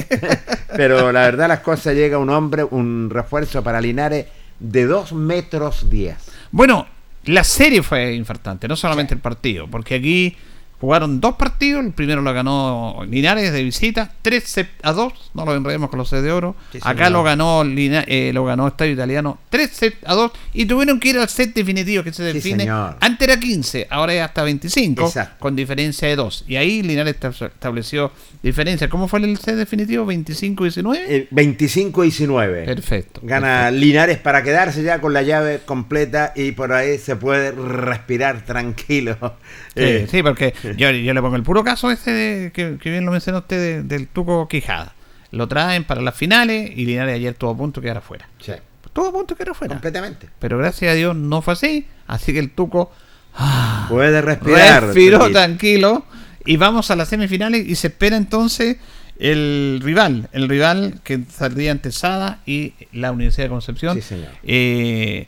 Pero 0.76 1.12
la 1.12 1.20
verdad 1.22 1.48
las 1.48 1.60
cosas 1.60 1.94
llega 1.94 2.18
un 2.18 2.30
hombre, 2.30 2.64
un 2.64 3.10
refuerzo 3.10 3.62
para 3.62 3.80
Linares 3.80 4.26
de 4.58 4.86
2 4.86 5.12
metros 5.12 5.90
10. 5.90 6.16
Bueno, 6.50 6.86
la 7.26 7.44
serie 7.44 7.82
fue 7.82 8.14
infartante, 8.14 8.68
no 8.68 8.76
solamente 8.76 9.14
el 9.14 9.20
partido, 9.20 9.68
porque 9.68 9.94
aquí 9.94 10.36
Jugaron 10.84 11.18
dos 11.18 11.36
partidos, 11.36 11.82
el 11.82 11.92
primero 11.92 12.20
lo 12.20 12.34
ganó 12.34 12.98
Linares 13.08 13.50
de 13.54 13.62
visita, 13.62 14.12
3 14.20 14.66
a 14.82 14.92
2, 14.92 15.12
no 15.32 15.46
lo 15.46 15.54
enredemos 15.54 15.88
con 15.88 15.98
los 15.98 16.10
C 16.10 16.20
de 16.20 16.30
oro. 16.30 16.56
Acá 16.82 17.08
lo 17.08 17.22
ganó 17.22 17.62
eh, 17.64 18.32
lo 18.34 18.44
ganó 18.44 18.68
Estadio 18.68 18.92
Italiano 18.92 19.38
3 19.48 19.94
a 20.04 20.12
2 20.12 20.32
y 20.52 20.66
tuvieron 20.66 21.00
que 21.00 21.08
ir 21.08 21.18
al 21.18 21.30
set 21.30 21.54
definitivo 21.54 22.04
que 22.04 22.12
se 22.12 22.22
define. 22.22 22.68
Antes 22.68 23.26
era 23.26 23.40
15, 23.40 23.86
ahora 23.88 24.12
es 24.12 24.20
hasta 24.20 24.42
25, 24.42 25.10
con 25.38 25.56
diferencia 25.56 26.06
de 26.06 26.16
2. 26.16 26.44
Y 26.48 26.56
ahí 26.56 26.82
Linares 26.82 27.16
estableció 27.16 28.12
diferencia. 28.42 28.90
¿Cómo 28.90 29.08
fue 29.08 29.20
el 29.20 29.38
set 29.38 29.56
definitivo? 29.56 30.04
¿25-19? 30.04 31.30
25-19. 31.30 32.62
Eh, 32.62 32.64
perfecto. 32.66 33.20
Gana 33.22 33.70
Linares 33.70 34.18
para 34.18 34.42
quedarse 34.42 34.82
ya 34.82 35.00
con 35.00 35.14
la 35.14 35.22
llave 35.22 35.60
completa 35.64 36.34
y 36.36 36.52
por 36.52 36.74
ahí 36.74 36.98
se 36.98 37.16
puede 37.16 37.52
respirar 37.52 38.44
tranquilo. 38.44 39.16
Sí, 39.74 39.82
eh, 39.82 40.08
sí 40.10 40.22
porque 40.22 40.52
yo, 40.76 40.90
le 40.92 41.20
pongo 41.20 41.36
el 41.36 41.42
puro 41.42 41.64
caso 41.64 41.90
ese 41.90 42.50
que, 42.54 42.78
bien 42.84 43.04
lo 43.04 43.12
mencionó 43.12 43.38
usted 43.38 43.82
del 43.84 44.08
Tuco 44.08 44.48
Quijada. 44.48 44.94
Lo 45.30 45.48
traen 45.48 45.84
para 45.84 46.00
las 46.00 46.14
finales 46.14 46.70
y 46.74 46.86
Linares 46.86 47.16
ayer 47.16 47.34
tuvo 47.34 47.50
a 47.50 47.56
punto 47.56 47.80
de 47.80 47.86
quedar 47.86 47.96
afuera. 47.98 48.28
Sí. 48.40 48.52
Todo 48.92 49.08
a 49.08 49.12
punto 49.12 49.34
de 49.34 49.38
quedar 49.38 49.50
afuera. 49.50 49.74
Completamente. 49.74 50.28
Pero 50.38 50.58
gracias 50.58 50.92
a 50.92 50.94
Dios 50.94 51.16
no 51.16 51.42
fue 51.42 51.54
así. 51.54 51.86
Así 52.06 52.32
que 52.32 52.38
el 52.38 52.50
Tuco 52.50 52.92
ah, 53.34 53.86
puede 53.88 54.22
respirar. 54.22 54.84
Respiró 54.84 55.30
tranquilo. 55.30 56.04
Y 56.46 56.56
vamos 56.56 56.90
a 56.90 56.96
las 56.96 57.08
semifinales 57.08 57.66
y 57.66 57.74
se 57.74 57.88
espera 57.88 58.16
entonces 58.16 58.76
el 59.18 59.80
rival. 59.82 60.28
El 60.32 60.48
rival 60.48 61.00
que 61.02 61.20
saldría 61.30 61.72
ante 61.72 61.90
Sada 61.90 62.40
y 62.46 62.74
la 62.92 63.12
Universidad 63.12 63.46
de 63.46 63.50
Concepción. 63.50 63.96
Sí, 63.96 64.02
señor. 64.02 64.28
Eh, 64.42 65.26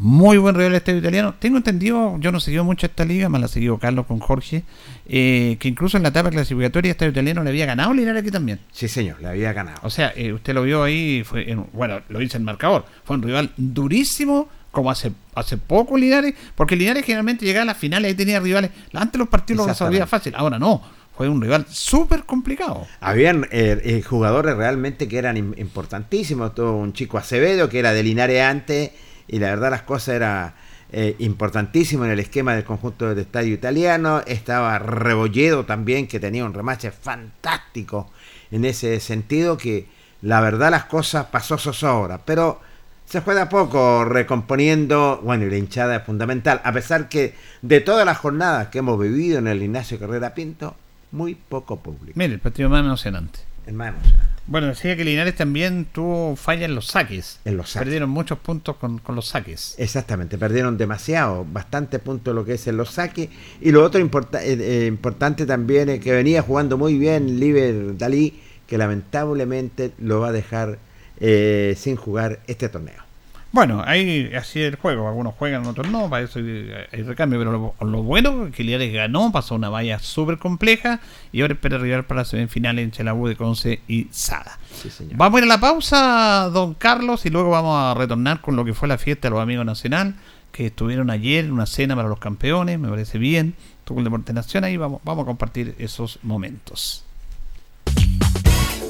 Muy 0.00 0.38
buen 0.38 0.54
rival 0.54 0.70
el 0.72 0.76
estadio 0.76 1.00
italiano. 1.00 1.34
Tengo 1.40 1.56
entendido, 1.56 2.16
yo 2.20 2.30
no 2.30 2.38
seguido 2.38 2.62
mucho 2.62 2.86
esta 2.86 3.04
liga, 3.04 3.28
me 3.28 3.40
la 3.40 3.46
ha 3.46 3.48
seguido 3.48 3.78
Carlos 3.78 4.06
con 4.06 4.20
Jorge, 4.20 4.62
eh, 5.06 5.56
que 5.58 5.66
incluso 5.66 5.96
en 5.96 6.04
la 6.04 6.10
etapa 6.10 6.30
clasificatoria 6.30 6.92
estadio 6.92 7.10
italiano 7.10 7.42
le 7.42 7.50
había 7.50 7.66
ganado 7.66 7.92
Linares 7.92 8.22
aquí 8.22 8.30
también. 8.30 8.60
Sí, 8.70 8.86
señor, 8.86 9.20
le 9.20 9.26
había 9.26 9.52
ganado. 9.52 9.80
O 9.82 9.90
sea, 9.90 10.12
eh, 10.14 10.32
usted 10.32 10.54
lo 10.54 10.62
vio 10.62 10.84
ahí, 10.84 11.24
fue 11.24 11.50
en- 11.50 11.66
bueno, 11.72 12.00
lo 12.08 12.20
dice 12.20 12.36
el 12.38 12.44
marcador, 12.44 12.84
fue 13.04 13.16
un 13.16 13.22
rival 13.22 13.50
durísimo, 13.56 14.48
como 14.70 14.90
hace 14.92 15.10
hace 15.34 15.56
poco 15.56 15.96
Linares, 15.98 16.34
porque 16.54 16.76
Linares 16.76 17.04
generalmente 17.04 17.44
llegaba 17.44 17.62
a 17.62 17.66
las 17.66 17.76
finales 17.76 18.12
y 18.12 18.14
tenía 18.14 18.38
rivales, 18.38 18.70
antes 18.92 19.18
los 19.18 19.28
partidos 19.28 19.58
los 19.58 19.66
resolvía 19.68 20.06
fácil, 20.06 20.34
ahora 20.36 20.60
no, 20.60 20.80
fue 21.16 21.28
un 21.28 21.40
rival 21.42 21.66
súper 21.68 22.22
complicado. 22.22 22.86
Habían 23.00 23.48
eh, 23.50 23.80
eh, 23.82 24.02
jugadores 24.02 24.56
realmente 24.56 25.08
que 25.08 25.18
eran 25.18 25.36
im- 25.36 25.58
importantísimos. 25.58 26.54
Todo 26.54 26.76
un 26.76 26.92
chico 26.92 27.18
Acevedo 27.18 27.68
que 27.68 27.80
era 27.80 27.92
de 27.92 28.04
Linares 28.04 28.40
antes 28.42 28.90
y 29.28 29.38
la 29.38 29.50
verdad 29.50 29.70
las 29.70 29.82
cosas 29.82 30.16
era 30.16 30.54
eh, 30.90 31.16
importantísimo 31.18 32.06
en 32.06 32.12
el 32.12 32.18
esquema 32.18 32.54
del 32.54 32.64
conjunto 32.64 33.08
del 33.08 33.18
estadio 33.18 33.54
italiano. 33.54 34.22
Estaba 34.26 34.78
Rebolledo 34.78 35.66
también 35.66 36.08
que 36.08 36.18
tenía 36.18 36.44
un 36.44 36.54
remache 36.54 36.90
fantástico 36.90 38.10
en 38.50 38.64
ese 38.64 38.98
sentido 39.00 39.58
que 39.58 39.86
la 40.22 40.40
verdad 40.40 40.70
las 40.70 40.84
cosas 40.84 41.26
pasó 41.26 41.58
zozobra. 41.58 42.18
Pero 42.24 42.60
se 43.04 43.20
fue 43.20 43.34
de 43.34 43.42
a 43.42 43.48
poco 43.48 44.04
recomponiendo, 44.04 45.20
bueno, 45.22 45.44
y 45.44 45.50
la 45.50 45.56
hinchada 45.56 45.96
es 45.96 46.04
fundamental, 46.04 46.60
a 46.64 46.72
pesar 46.72 47.08
que 47.08 47.34
de 47.62 47.80
todas 47.80 48.04
las 48.04 48.18
jornadas 48.18 48.68
que 48.68 48.78
hemos 48.78 48.98
vivido 48.98 49.38
en 49.38 49.46
el 49.46 49.62
Ignacio 49.62 49.98
Carrera 49.98 50.34
Pinto, 50.34 50.74
muy 51.10 51.34
poco 51.34 51.80
público. 51.80 52.18
Mire, 52.18 52.34
el 52.34 52.40
partido 52.40 52.68
más 52.68 52.80
emocionante. 52.80 53.40
Hermano, 53.66 53.96
o 54.02 54.08
sea, 54.08 54.28
Bueno, 54.48 54.68
decía 54.68 54.96
que 54.96 55.04
Linares 55.04 55.36
también 55.36 55.86
tuvo 55.92 56.34
falla 56.34 56.64
en 56.64 56.74
los 56.74 56.86
saques. 56.86 57.38
En 57.44 57.58
los 57.58 57.68
saques. 57.70 57.84
Perdieron 57.84 58.08
muchos 58.08 58.38
puntos 58.38 58.76
con, 58.76 58.98
con 58.98 59.14
los 59.14 59.28
saques. 59.28 59.74
Exactamente, 59.76 60.38
perdieron 60.38 60.78
demasiado, 60.78 61.44
bastante 61.44 61.98
puntos 61.98 62.34
lo 62.34 62.46
que 62.46 62.54
es 62.54 62.66
en 62.66 62.78
los 62.78 62.90
saques. 62.92 63.28
Y 63.60 63.70
lo 63.72 63.84
otro 63.84 64.00
importa- 64.00 64.42
eh, 64.42 64.56
eh, 64.58 64.86
importante 64.86 65.44
también 65.44 65.90
es 65.90 66.00
que 66.00 66.12
venía 66.12 66.40
jugando 66.40 66.78
muy 66.78 66.96
bien 66.98 67.38
Liber 67.38 67.98
Dalí, 67.98 68.40
que 68.66 68.78
lamentablemente 68.78 69.92
lo 69.98 70.20
va 70.20 70.28
a 70.28 70.32
dejar 70.32 70.78
eh, 71.20 71.74
sin 71.76 71.96
jugar 71.96 72.40
este 72.46 72.68
torneo. 72.70 73.07
Bueno, 73.50 73.82
ahí 73.86 74.30
así 74.36 74.60
es 74.60 74.68
el 74.68 74.76
juego. 74.76 75.08
Algunos 75.08 75.34
juegan, 75.34 75.66
otros 75.66 75.88
no. 75.88 76.10
Para 76.10 76.24
eso 76.24 76.38
hay, 76.38 76.70
hay 76.92 77.02
recambio. 77.02 77.38
Pero 77.38 77.52
lo, 77.52 77.86
lo 77.86 78.02
bueno 78.02 78.46
es 78.46 78.54
que 78.54 78.62
Linares 78.62 78.92
ganó, 78.92 79.32
pasó 79.32 79.54
una 79.54 79.68
valla 79.68 79.98
súper 79.98 80.38
compleja. 80.38 81.00
Y 81.32 81.40
ahora 81.40 81.54
espera 81.54 81.76
arribar 81.76 82.06
para 82.06 82.20
la 82.20 82.24
semifinal 82.24 82.78
entre 82.78 83.04
la 83.04 83.14
U 83.14 83.26
de 83.26 83.36
Conce 83.36 83.80
y 83.88 84.08
Sada. 84.10 84.58
Sí, 84.74 84.90
señor. 84.90 85.16
Vamos 85.16 85.38
a 85.38 85.44
ir 85.44 85.50
a 85.50 85.54
la 85.54 85.60
pausa, 85.60 86.50
don 86.52 86.74
Carlos, 86.74 87.26
y 87.26 87.30
luego 87.30 87.50
vamos 87.50 87.76
a 87.80 87.94
retornar 87.94 88.40
con 88.40 88.54
lo 88.54 88.64
que 88.64 88.74
fue 88.74 88.86
la 88.86 88.98
fiesta 88.98 89.28
de 89.28 89.30
los 89.30 89.40
amigos 89.40 89.64
nacional, 89.66 90.14
que 90.52 90.66
estuvieron 90.66 91.10
ayer, 91.10 91.50
una 91.50 91.66
cena 91.66 91.96
para 91.96 92.08
los 92.08 92.18
campeones, 92.18 92.78
me 92.78 92.88
parece 92.88 93.18
bien. 93.18 93.54
Tuvo 93.84 93.98
el 93.98 94.04
Deporte 94.04 94.32
Nacional, 94.32 94.68
ahí 94.68 94.76
vamos, 94.76 95.00
vamos 95.02 95.22
a 95.22 95.26
compartir 95.26 95.74
esos 95.78 96.18
momentos. 96.22 97.04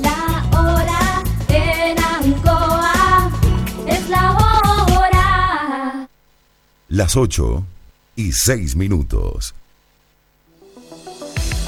La 0.03 0.45
hora 0.59 1.23
en 1.49 1.97
Ancoa 1.99 3.31
es 3.87 4.09
la 4.09 4.33
hora. 4.33 4.48
Las 6.91 7.17
8 7.17 7.67
y 8.17 8.33
6 8.33 8.75
minutos. 8.75 9.55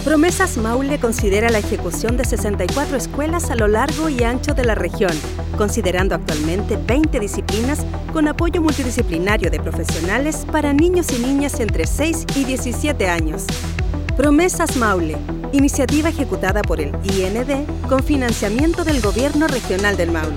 Promesas 0.03 0.57
Maule 0.57 0.99
considera 0.99 1.51
la 1.51 1.59
ejecución 1.59 2.17
de 2.17 2.25
64 2.25 2.97
escuelas 2.97 3.51
a 3.51 3.55
lo 3.55 3.69
largo 3.69 4.09
y 4.09 4.23
ancho 4.23 4.55
de 4.55 4.65
la 4.65 4.75
región, 4.75 5.13
considerando 5.59 6.15
actualmente 6.15 6.79
20 6.79 7.21
disciplinas 7.21 7.85
con 8.15 8.29
apoyo 8.29 8.63
multidisciplinario 8.63 9.51
de 9.51 9.61
profesionales 9.61 10.47
para 10.51 10.73
niños 10.73 11.13
y 11.13 11.19
niñas 11.19 11.61
entre 11.61 11.87
6 11.87 12.25
y 12.37 12.45
17 12.45 13.07
años. 13.07 13.45
Promesas 14.17 14.79
Maule, 14.79 15.19
iniciativa 15.53 16.09
ejecutada 16.09 16.63
por 16.63 16.81
el 16.81 16.95
IND 17.05 17.69
con 17.91 18.03
financiamiento 18.03 18.85
del 18.85 19.03
Gobierno 19.03 19.49
Regional 19.49 19.99
del 19.99 20.13
Maule. 20.13 20.37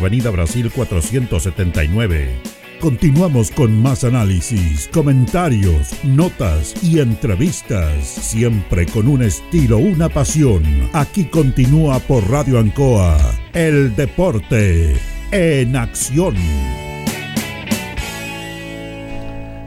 Avenida 0.01 0.31
Brasil 0.31 0.71
479. 0.71 2.27
Continuamos 2.79 3.51
con 3.51 3.79
más 3.79 4.03
análisis, 4.03 4.89
comentarios, 4.91 5.93
notas 6.03 6.73
y 6.83 6.99
entrevistas, 6.99 8.03
siempre 8.03 8.87
con 8.87 9.07
un 9.07 9.21
estilo, 9.21 9.77
una 9.77 10.09
pasión. 10.09 10.63
Aquí 10.93 11.25
continúa 11.25 11.99
por 11.99 12.27
Radio 12.31 12.57
Ancoa, 12.57 13.15
el 13.53 13.95
deporte 13.95 14.95
en 15.31 15.75
acción. 15.75 16.35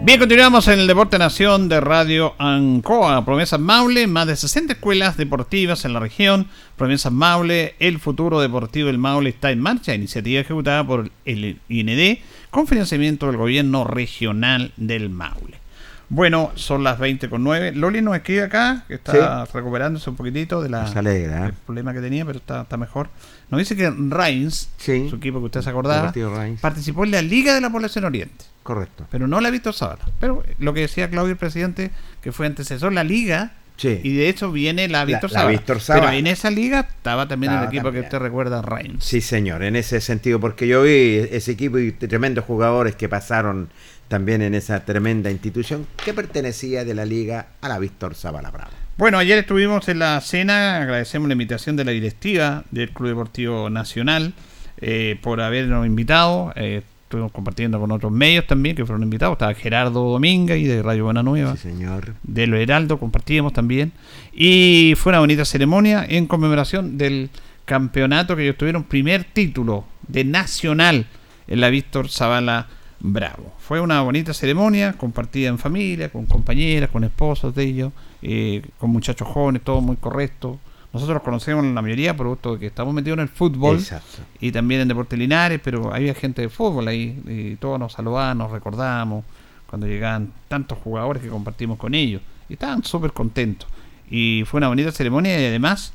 Bien, 0.04 0.20
continuamos 0.20 0.68
en 0.68 0.80
el 0.80 0.86
Deporte 0.86 1.18
Nación 1.18 1.70
de 1.70 1.80
Radio 1.80 2.34
Ancoa. 2.36 3.24
Promesas 3.24 3.58
Maule, 3.58 4.06
más 4.06 4.26
de 4.26 4.36
60 4.36 4.74
escuelas 4.74 5.16
deportivas 5.16 5.86
en 5.86 5.94
la 5.94 6.00
región. 6.00 6.46
Promesas 6.76 7.10
Maule, 7.10 7.74
el 7.78 7.98
futuro 7.98 8.38
deportivo 8.38 8.88
del 8.88 8.98
Maule 8.98 9.30
está 9.30 9.50
en 9.50 9.62
marcha. 9.62 9.94
Iniciativa 9.94 10.42
ejecutada 10.42 10.86
por 10.86 11.10
el 11.24 11.58
IND 11.70 12.18
con 12.50 12.66
financiamiento 12.66 13.28
del 13.28 13.38
gobierno 13.38 13.84
regional 13.84 14.72
del 14.76 15.08
Maule. 15.08 15.64
Bueno, 16.10 16.52
son 16.54 16.84
las 16.84 16.98
20 16.98 17.30
con 17.30 17.42
9. 17.42 17.72
Loli 17.72 18.02
nos 18.02 18.14
escribe 18.14 18.42
acá, 18.42 18.84
que 18.86 18.94
está 18.94 19.46
recuperándose 19.46 20.10
un 20.10 20.16
poquitito 20.16 20.60
de 20.62 20.68
la, 20.68 20.82
Nos 20.82 20.96
alegra, 20.96 21.38
¿eh? 21.38 21.42
del 21.44 21.52
problema 21.54 21.94
que 21.94 22.00
tenía, 22.00 22.26
pero 22.26 22.38
está, 22.38 22.62
está 22.62 22.76
mejor. 22.76 23.08
Nos 23.54 23.68
dice 23.68 23.76
que 23.76 23.90
Reims, 23.90 24.68
Sí. 24.76 25.08
su 25.08 25.16
equipo 25.16 25.38
que 25.40 25.46
usted 25.46 25.62
se 25.62 25.70
acordaba, 25.70 26.12
participó 26.60 27.04
en 27.04 27.10
la 27.12 27.22
Liga 27.22 27.54
de 27.54 27.60
la 27.60 27.70
Población 27.70 28.04
Oriente 28.04 28.44
Correcto. 28.62 29.06
pero 29.10 29.26
no 29.28 29.40
la 29.40 29.48
ha 29.48 29.50
visto 29.50 29.72
Zavala. 29.72 30.04
Pero 30.20 30.42
lo 30.58 30.74
que 30.74 30.80
decía 30.80 31.08
Claudio 31.10 31.32
el 31.32 31.38
presidente, 31.38 31.90
que 32.20 32.32
fue 32.32 32.46
antecesor 32.46 32.92
la 32.92 33.04
liga, 33.04 33.52
Sí. 33.76 34.00
y 34.04 34.14
de 34.14 34.28
hecho 34.28 34.52
viene 34.52 34.86
la 34.88 35.04
Víctor 35.04 35.30
la 35.32 35.38
Zavala. 35.40 35.50
Víctor 35.50 35.80
Zavala. 35.80 36.06
Pero 36.06 36.18
en 36.18 36.26
esa 36.28 36.50
liga 36.50 36.80
estaba 36.80 37.26
también 37.26 37.52
Estaba 37.52 37.64
el 37.64 37.68
equipo 37.70 37.84
también. 37.88 38.02
que 38.04 38.06
usted 38.08 38.18
recuerda, 38.20 38.62
Reims. 38.62 39.04
Sí, 39.04 39.20
señor, 39.20 39.62
en 39.64 39.74
ese 39.76 40.00
sentido, 40.00 40.38
porque 40.40 40.68
yo 40.68 40.82
vi 40.82 41.26
ese 41.30 41.52
equipo 41.52 41.78
y 41.78 41.90
tremendos 41.92 42.44
jugadores 42.44 42.94
que 42.94 43.08
pasaron 43.08 43.68
también 44.08 44.42
en 44.42 44.54
esa 44.54 44.84
tremenda 44.84 45.30
institución 45.30 45.86
que 46.04 46.14
pertenecía 46.14 46.84
de 46.84 46.94
la 46.94 47.04
liga 47.04 47.46
a 47.60 47.68
la 47.68 47.78
Víctor 47.78 48.14
Zavala 48.14 48.50
Bravo. 48.50 48.70
Bueno, 48.96 49.18
ayer 49.18 49.38
estuvimos 49.38 49.88
en 49.88 49.98
la 49.98 50.20
cena, 50.20 50.76
agradecemos 50.76 51.26
la 51.26 51.32
invitación 51.32 51.74
de 51.74 51.84
la 51.84 51.90
directiva 51.90 52.62
del 52.70 52.90
Club 52.90 53.08
Deportivo 53.08 53.68
Nacional 53.68 54.34
eh, 54.80 55.18
por 55.20 55.40
habernos 55.40 55.84
invitado. 55.84 56.52
eh, 56.54 56.82
estuvimos 57.02 57.32
compartiendo 57.32 57.80
con 57.80 57.90
otros 57.90 58.12
medios 58.12 58.46
también 58.46 58.76
que 58.76 58.86
fueron 58.86 59.02
invitados. 59.02 59.32
Estaba 59.32 59.52
Gerardo 59.54 60.08
Dominga 60.10 60.56
y 60.56 60.62
de 60.62 60.80
Radio 60.80 61.06
Buena 61.06 61.24
Nueva. 61.24 61.56
Sí, 61.56 61.70
señor. 61.70 62.14
de 62.22 62.46
lo 62.46 62.56
Heraldo, 62.56 63.00
compartíamos 63.00 63.52
también. 63.52 63.90
Y 64.32 64.94
fue 64.96 65.10
una 65.10 65.18
bonita 65.18 65.44
ceremonia 65.44 66.06
en 66.08 66.26
conmemoración 66.26 66.96
del 66.96 67.30
campeonato 67.64 68.36
que 68.36 68.44
ellos 68.44 68.56
tuvieron, 68.56 68.84
primer 68.84 69.24
título 69.24 69.86
de 70.06 70.22
nacional 70.22 71.06
en 71.48 71.60
la 71.60 71.68
Víctor 71.68 72.08
Zavala 72.08 72.68
Bravo. 73.00 73.54
Fue 73.58 73.80
una 73.80 74.02
bonita 74.02 74.32
ceremonia, 74.32 74.92
compartida 74.92 75.48
en 75.48 75.58
familia, 75.58 76.10
con 76.10 76.26
compañeras, 76.26 76.90
con 76.90 77.02
esposos 77.02 77.54
de 77.56 77.64
ellos, 77.64 77.92
eh, 78.26 78.62
con 78.78 78.90
muchachos 78.90 79.28
jóvenes, 79.28 79.62
todo 79.62 79.80
muy 79.82 79.96
correcto. 79.96 80.58
Nosotros 80.92 81.14
los 81.14 81.22
conocemos 81.22 81.64
la 81.64 81.82
mayoría 81.82 82.16
por 82.16 82.26
gusto 82.28 82.54
de 82.54 82.60
que 82.60 82.66
estamos 82.66 82.94
metidos 82.94 83.18
en 83.18 83.22
el 83.24 83.28
fútbol 83.28 83.76
Exacto. 83.78 84.22
y 84.40 84.50
también 84.50 84.80
en 84.80 84.88
Deportes 84.88 85.18
Linares, 85.18 85.60
pero 85.62 85.92
había 85.92 86.14
gente 86.14 86.40
de 86.42 86.48
fútbol 86.48 86.88
ahí 86.88 87.20
y 87.28 87.56
todos 87.56 87.78
nos 87.78 87.92
saludaban, 87.92 88.38
nos 88.38 88.50
recordamos 88.50 89.24
cuando 89.68 89.86
llegaban 89.86 90.32
tantos 90.48 90.78
jugadores 90.78 91.22
que 91.22 91.28
compartimos 91.28 91.78
con 91.78 91.94
ellos 91.94 92.22
y 92.48 92.54
estaban 92.54 92.82
súper 92.84 93.12
contentos. 93.12 93.68
Y 94.08 94.44
fue 94.46 94.58
una 94.58 94.68
bonita 94.68 94.90
ceremonia 94.92 95.40
y 95.40 95.46
además 95.46 95.92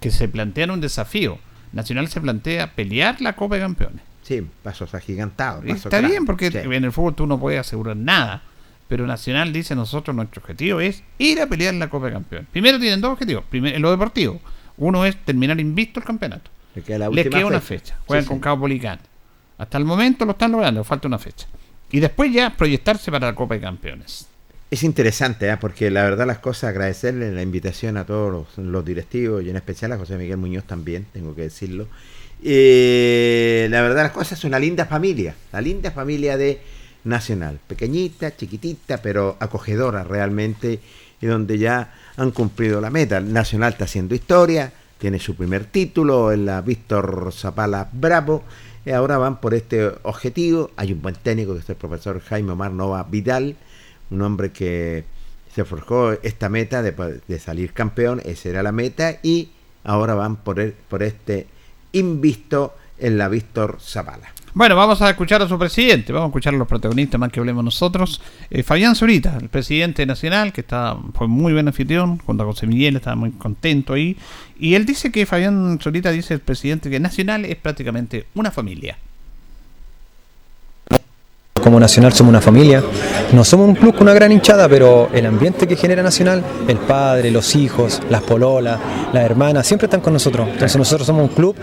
que 0.00 0.10
se 0.10 0.28
plantean 0.28 0.70
un 0.70 0.80
desafío. 0.80 1.38
Nacional 1.72 2.08
se 2.08 2.20
plantea 2.20 2.74
pelear 2.74 3.20
la 3.20 3.34
Copa 3.34 3.56
de 3.56 3.62
Campeones. 3.62 4.00
Sí, 4.22 4.46
pasos 4.62 4.94
agigantados. 4.94 5.64
Pasos 5.64 5.86
Está 5.86 6.00
bien 6.06 6.26
porque 6.26 6.50
Sí. 6.50 6.58
en 6.58 6.84
el 6.84 6.92
fútbol 6.92 7.14
tú 7.14 7.26
no 7.26 7.38
puedes 7.40 7.60
asegurar 7.60 7.96
nada. 7.96 8.42
Pero 8.88 9.06
Nacional 9.06 9.52
dice 9.52 9.74
nosotros 9.74 10.16
nuestro 10.16 10.40
objetivo 10.40 10.80
es 10.80 11.02
ir 11.18 11.40
a 11.40 11.46
pelear 11.46 11.74
la 11.74 11.90
Copa 11.90 12.06
de 12.06 12.12
Campeones. 12.12 12.48
Primero 12.50 12.78
tienen 12.78 13.00
dos 13.00 13.12
objetivos. 13.12 13.44
Primero, 13.48 13.76
en 13.76 13.82
lo 13.82 13.90
deportivo. 13.90 14.40
Uno 14.78 15.04
es 15.04 15.16
terminar 15.24 15.60
invicto 15.60 16.00
el 16.00 16.06
campeonato. 16.06 16.50
Le 16.74 16.82
queda 16.82 16.98
la 16.98 17.10
Les 17.10 17.26
una 17.44 17.60
fecha. 17.60 17.98
Juegan 18.06 18.24
Sí, 18.24 18.28
con 18.28 18.38
sí. 18.38 18.42
Cabo 18.42 18.60
Policán. 18.60 18.98
Hasta 19.58 19.76
el 19.76 19.84
momento 19.84 20.24
lo 20.24 20.32
están 20.32 20.52
logrando, 20.52 20.82
falta 20.84 21.08
una 21.08 21.18
fecha. 21.18 21.46
Y 21.90 22.00
después 22.00 22.32
ya 22.32 22.50
proyectarse 22.56 23.10
para 23.10 23.26
la 23.26 23.34
Copa 23.34 23.54
de 23.54 23.60
Campeones. 23.60 24.28
Es 24.70 24.82
interesante, 24.82 25.48
¿eh? 25.48 25.56
porque 25.58 25.90
la 25.90 26.02
verdad 26.04 26.26
las 26.26 26.38
cosas, 26.38 26.70
agradecerle 26.70 27.32
la 27.32 27.42
invitación 27.42 27.96
a 27.96 28.04
todos 28.04 28.30
los, 28.30 28.66
los 28.66 28.84
directivos 28.84 29.42
y 29.42 29.50
en 29.50 29.56
especial 29.56 29.92
a 29.92 29.98
José 29.98 30.16
Miguel 30.18 30.36
Muñoz 30.36 30.64
también, 30.64 31.06
tengo 31.12 31.34
que 31.34 31.42
decirlo. 31.42 31.88
Eh, 32.44 33.66
la 33.70 33.80
verdad 33.82 34.04
las 34.04 34.12
cosas 34.12 34.38
es 34.38 34.44
una 34.44 34.58
linda 34.58 34.84
familia, 34.84 35.34
la 35.52 35.60
linda 35.60 35.90
familia 35.90 36.36
de 36.36 36.60
Nacional, 37.08 37.58
pequeñita, 37.66 38.36
chiquitita, 38.36 38.98
pero 38.98 39.36
acogedora 39.40 40.04
realmente, 40.04 40.80
y 41.20 41.26
donde 41.26 41.58
ya 41.58 41.94
han 42.16 42.30
cumplido 42.30 42.80
la 42.80 42.90
meta. 42.90 43.20
Nacional 43.20 43.72
está 43.72 43.84
haciendo 43.84 44.14
historia, 44.14 44.72
tiene 44.98 45.18
su 45.18 45.34
primer 45.34 45.64
título 45.64 46.32
en 46.32 46.44
la 46.44 46.60
Víctor 46.60 47.32
Zapala 47.32 47.88
Bravo, 47.92 48.44
y 48.84 48.90
ahora 48.90 49.18
van 49.18 49.40
por 49.40 49.54
este 49.54 49.90
objetivo. 50.02 50.70
Hay 50.76 50.92
un 50.92 51.02
buen 51.02 51.14
técnico 51.14 51.54
que 51.54 51.60
es 51.60 51.70
el 51.70 51.76
profesor 51.76 52.20
Jaime 52.20 52.52
Omar 52.52 52.72
Nova 52.72 53.02
Vidal, 53.04 53.56
un 54.10 54.22
hombre 54.22 54.52
que 54.52 55.04
se 55.54 55.64
forjó 55.64 56.12
esta 56.12 56.48
meta 56.48 56.82
de, 56.82 57.38
salir 57.38 57.72
campeón, 57.72 58.20
esa 58.24 58.50
era 58.50 58.62
la 58.62 58.72
meta, 58.72 59.18
y 59.22 59.50
ahora 59.82 60.14
van 60.14 60.36
por, 60.36 60.72
por 60.88 61.02
este 61.02 61.46
invisto 61.92 62.74
en 62.98 63.16
la 63.18 63.28
Víctor 63.28 63.78
Zavala. 63.80 64.37
Bueno, 64.58 64.74
vamos 64.74 65.00
a 65.02 65.10
escuchar 65.10 65.40
a 65.40 65.46
su 65.46 65.56
presidente, 65.56 66.12
vamos 66.12 66.26
a 66.26 66.30
escuchar 66.30 66.52
a 66.52 66.56
los 66.56 66.66
protagonistas 66.66 67.20
más 67.20 67.30
que 67.30 67.38
hablemos 67.38 67.62
nosotros. 67.62 68.20
Eh, 68.50 68.64
Fabián 68.64 68.96
Zurita, 68.96 69.38
el 69.40 69.50
presidente 69.50 70.04
nacional, 70.04 70.52
que 70.52 70.62
está, 70.62 70.96
fue 71.14 71.28
muy 71.28 71.52
buen 71.52 71.68
anfitrión, 71.68 72.18
junto 72.18 72.42
a 72.42 72.46
José 72.46 72.66
Miguel, 72.66 72.96
estaba 72.96 73.14
muy 73.14 73.30
contento 73.30 73.92
ahí. 73.92 74.16
Y 74.58 74.74
él 74.74 74.84
dice 74.84 75.12
que 75.12 75.26
Fabián 75.26 75.78
Zurita 75.80 76.10
dice 76.10 76.34
el 76.34 76.40
presidente 76.40 76.90
que 76.90 76.98
Nacional 76.98 77.44
es 77.44 77.54
prácticamente 77.54 78.26
una 78.34 78.50
familia. 78.50 78.98
Como 81.60 81.80
Nacional 81.80 82.12
somos 82.12 82.30
una 82.30 82.40
familia, 82.40 82.82
no 83.32 83.44
somos 83.44 83.68
un 83.68 83.74
club 83.74 83.94
con 83.94 84.02
una 84.02 84.14
gran 84.14 84.32
hinchada, 84.32 84.68
pero 84.68 85.08
el 85.12 85.26
ambiente 85.26 85.66
que 85.66 85.76
genera 85.76 86.02
Nacional, 86.02 86.42
el 86.66 86.76
padre, 86.78 87.30
los 87.30 87.54
hijos, 87.56 88.00
las 88.10 88.22
pololas, 88.22 88.78
las 89.12 89.24
hermanas, 89.24 89.66
siempre 89.66 89.86
están 89.86 90.00
con 90.00 90.12
nosotros. 90.12 90.48
Entonces 90.48 90.76
nosotros 90.76 91.06
somos 91.06 91.22
un 91.22 91.34
club 91.34 91.56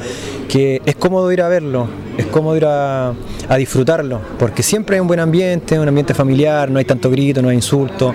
que 0.48 0.82
es 0.86 0.96
cómodo 0.96 1.32
ir 1.32 1.42
a 1.42 1.48
verlo, 1.48 1.88
es 2.18 2.26
cómodo 2.28 2.58
ir 2.58 2.66
a, 2.66 3.14
a 3.50 3.56
disfrutarlo, 3.58 4.20
porque 4.38 4.64
siempre 4.64 4.96
hay 4.96 5.00
un 5.00 5.08
buen 5.08 5.20
ambiente, 5.20 5.80
un 5.80 5.88
ambiente 5.88 6.14
familiar, 6.14 6.70
no 6.70 6.80
hay 6.80 6.86
tanto 6.86 7.10
grito, 7.10 7.42
no 7.42 7.50
hay 7.50 7.56
insulto. 7.56 8.14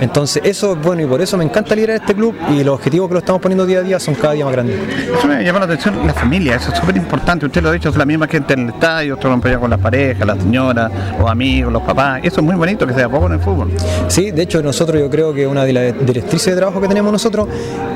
Entonces 0.00 0.42
eso 0.44 0.72
es 0.72 0.82
bueno 0.82 1.02
y 1.02 1.06
por 1.06 1.20
eso 1.22 1.36
me 1.36 1.44
encanta 1.44 1.74
liderar 1.74 1.96
este 1.96 2.14
club 2.14 2.34
y 2.50 2.64
los 2.64 2.74
objetivos 2.74 3.08
que 3.08 3.14
lo 3.14 3.20
estamos 3.20 3.40
poniendo 3.40 3.64
día 3.64 3.78
a 3.78 3.82
día 3.82 4.00
son 4.00 4.14
cada 4.14 4.34
día 4.34 4.44
más 4.44 4.52
grandes. 4.52 4.76
Eso 5.16 5.26
me 5.26 5.42
llamó 5.42 5.60
la 5.60 5.66
atención, 5.66 6.06
la 6.06 6.14
familia, 6.14 6.56
eso 6.56 6.72
es 6.72 6.78
súper 6.78 6.96
importante. 6.96 7.46
Usted 7.46 7.62
lo 7.62 7.68
ha 7.68 7.72
dicho, 7.72 7.88
es 7.88 7.96
la 7.96 8.04
misma 8.04 8.26
gente 8.26 8.54
en 8.54 8.60
el 8.60 8.68
estadio, 8.70 9.18
lo 9.22 9.32
apoya 9.32 9.58
con 9.58 9.70
las 9.70 9.80
parejas, 9.80 10.26
las 10.26 10.38
señoras, 10.38 10.90
los 11.18 11.30
amigos, 11.30 11.72
los 11.72 11.82
papás. 11.82 12.20
Eso 12.22 12.40
es 12.40 12.46
muy 12.46 12.54
bonito 12.56 12.86
que 12.86 12.94
se 12.94 13.08
poco 13.08 13.26
en 13.26 13.32
el 13.34 13.40
fútbol. 13.40 13.70
Sí, 14.08 14.30
de 14.30 14.42
hecho 14.42 14.62
nosotros 14.62 15.00
yo 15.00 15.10
creo 15.10 15.32
que 15.32 15.46
una 15.46 15.64
de 15.64 15.72
las 15.72 16.06
directrices 16.06 16.54
de 16.54 16.56
trabajo 16.56 16.80
que 16.80 16.88
tenemos 16.88 17.12
nosotros 17.12 17.48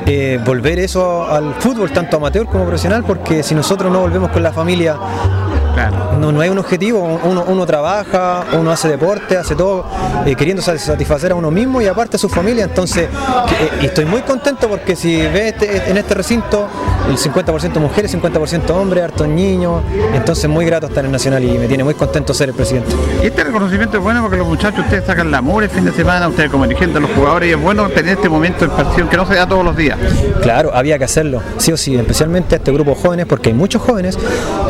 es 0.05 0.43
volver 0.43 0.79
eso 0.79 1.27
al 1.29 1.53
fútbol, 1.55 1.91
tanto 1.91 2.17
amateur 2.17 2.45
como 2.45 2.63
profesional, 2.63 3.03
porque 3.05 3.43
si 3.43 3.55
nosotros 3.55 3.91
no 3.91 3.99
volvemos 3.99 4.29
con 4.31 4.43
la 4.43 4.51
familia, 4.51 4.95
Claro. 5.73 6.08
No, 6.19 6.31
no 6.31 6.41
hay 6.41 6.49
un 6.49 6.57
objetivo, 6.59 7.19
uno, 7.23 7.45
uno 7.47 7.65
trabaja, 7.65 8.43
uno 8.53 8.71
hace 8.71 8.87
deporte, 8.87 9.37
hace 9.37 9.55
todo 9.55 9.85
eh, 10.25 10.35
queriendo 10.35 10.61
sa- 10.61 10.77
satisfacer 10.77 11.31
a 11.31 11.35
uno 11.35 11.49
mismo 11.51 11.81
y 11.81 11.87
aparte 11.87 12.17
a 12.17 12.19
su 12.19 12.29
familia, 12.29 12.65
entonces 12.65 13.07
que- 13.47 13.65
eh, 13.65 13.69
estoy 13.87 14.05
muy 14.05 14.21
contento 14.21 14.67
porque 14.67 14.95
si 14.95 15.17
ves 15.17 15.53
este- 15.53 15.89
en 15.89 15.97
este 15.97 16.13
recinto 16.13 16.67
el 17.09 17.17
50% 17.17 17.79
mujeres, 17.79 18.11
50% 18.11 18.75
hombres, 18.75 19.03
hartos 19.03 19.27
niños, 19.27 19.81
entonces 20.13 20.49
muy 20.49 20.65
grato 20.65 20.87
estar 20.87 21.03
en 21.05 21.11
Nacional 21.11 21.43
y 21.43 21.57
me 21.57 21.67
tiene 21.67 21.83
muy 21.83 21.95
contento 21.95 22.33
ser 22.33 22.49
el 22.49 22.55
presidente. 22.55 22.95
Y 23.23 23.27
este 23.27 23.43
reconocimiento 23.43 23.97
es 23.97 24.03
bueno 24.03 24.21
porque 24.21 24.37
los 24.37 24.47
muchachos, 24.47 24.81
ustedes 24.81 25.05
sacan 25.05 25.31
la 25.31 25.41
mugre 25.41 25.65
el 25.65 25.71
fin 25.71 25.85
de 25.85 25.91
semana, 25.91 26.27
ustedes 26.27 26.51
como 26.51 26.65
dirigentes 26.67 27.01
los 27.01 27.09
jugadores, 27.11 27.49
y 27.49 27.53
es 27.53 27.61
bueno 27.61 27.87
tener 27.89 28.15
este 28.17 28.29
momento 28.29 28.59
de 28.59 28.65
expansión 28.67 29.07
que 29.09 29.17
no 29.17 29.25
se 29.25 29.35
da 29.35 29.47
todos 29.47 29.63
los 29.65 29.75
días. 29.75 29.97
Claro, 30.41 30.71
había 30.73 30.97
que 30.97 31.05
hacerlo, 31.05 31.41
sí 31.57 31.71
o 31.71 31.77
sí, 31.77 31.95
especialmente 31.95 32.55
a 32.55 32.57
este 32.59 32.71
grupo 32.71 32.91
de 32.91 32.97
jóvenes, 33.01 33.25
porque 33.25 33.49
hay 33.49 33.55
muchos 33.55 33.81
jóvenes 33.81 34.17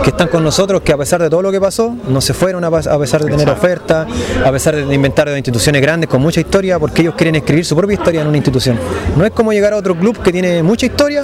que 0.04 0.10
están 0.12 0.28
con 0.30 0.44
nosotros 0.44 0.82
que 0.82 0.94
a 0.94 0.98
pesar 0.98 1.22
de 1.22 1.30
todo 1.30 1.39
todo 1.40 1.44
lo 1.48 1.52
que 1.54 1.62
pasó, 1.62 1.96
no 2.10 2.20
se 2.20 2.34
fueron 2.34 2.66
a, 2.66 2.68
a 2.68 3.00
pesar 3.00 3.24
de 3.24 3.32
tener 3.32 3.50
ofertas, 3.50 4.06
a 4.46 4.52
pesar 4.52 4.76
de 4.76 4.94
inventar 4.94 5.30
de 5.30 5.38
instituciones 5.38 5.82
grandes 5.82 6.10
con 6.10 6.22
mucha 6.22 6.42
historia, 6.42 6.78
porque 6.78 7.02
ellos 7.02 7.16
quieren 7.16 7.36
escribir 7.36 7.64
su 7.64 7.78
propia 7.78 7.94
historia 7.94 8.22
en 8.24 8.28
una 8.28 8.36
institución. 8.36 8.78
No 9.16 9.24
es 9.26 9.32
como 9.32 9.54
llegar 9.54 9.72
a 9.72 9.78
otro 9.78 9.96
club 9.98 10.22
que 10.22 10.34
tiene 10.34 10.62
mucha 10.64 10.86
historia 10.88 11.24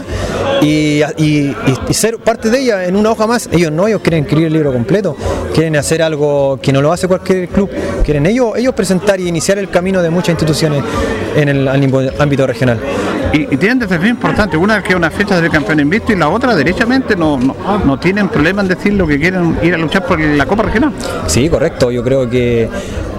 y, 0.61 1.01
y- 1.18 1.53
y- 1.89 1.93
ser 1.93 2.18
parte 2.20 2.49
de 2.49 2.59
ella 2.61 2.86
en 2.86 2.95
una 2.95 3.11
hoja 3.11 3.28
más. 3.28 3.49
Ellos 3.51 3.74
no, 3.74 3.88
ellos 3.89 3.99
quieren 4.01 4.24
escribir 4.24 4.47
el 4.47 4.53
libro 4.53 4.72
completo, 4.72 5.18
quieren 5.53 5.76
hacer 5.76 6.01
algo 6.01 6.59
que 6.61 6.72
no 6.72 6.82
lo 6.82 6.93
hace 6.93 7.09
cualquier 7.09 7.49
club, 7.49 7.70
quieren 8.05 8.26
ellos, 8.26 8.53
ellos 8.55 8.74
presentar 8.74 9.20
y 9.20 9.28
iniciar 9.28 9.57
el 9.59 9.70
camino 9.70 10.01
de 10.01 10.09
muchas 10.09 10.30
instituciones 10.30 10.82
en 11.36 11.49
el 11.49 11.68
ámbito 11.68 12.47
regional. 12.47 12.80
Y, 13.34 13.53
y 13.53 13.57
tienen 13.57 13.80
desafíos 13.80 14.09
importantes. 14.09 14.59
Una 14.59 14.82
que 14.82 14.89
es 14.89 14.95
una 14.95 15.11
fecha 15.11 15.39
de 15.41 15.49
campeón 15.49 15.80
invisto 15.80 16.13
y 16.13 16.15
la 16.15 16.30
otra, 16.30 16.55
derechamente, 16.55 17.15
no, 17.15 17.38
no, 17.38 17.55
no 17.84 17.99
tienen 17.99 18.30
problema 18.30 18.61
en 18.61 18.67
decir 18.67 18.93
lo 18.93 19.07
que 19.07 19.19
quieren 19.19 19.57
ir 19.61 19.73
a 19.73 19.78
luchar 19.78 20.05
por 20.05 20.19
la 20.19 20.45
Copa 20.45 20.63
Regional. 20.63 20.93
Sí, 21.28 21.49
correcto. 21.49 21.91
Yo 21.91 22.03
creo 22.03 22.30
que 22.30 22.69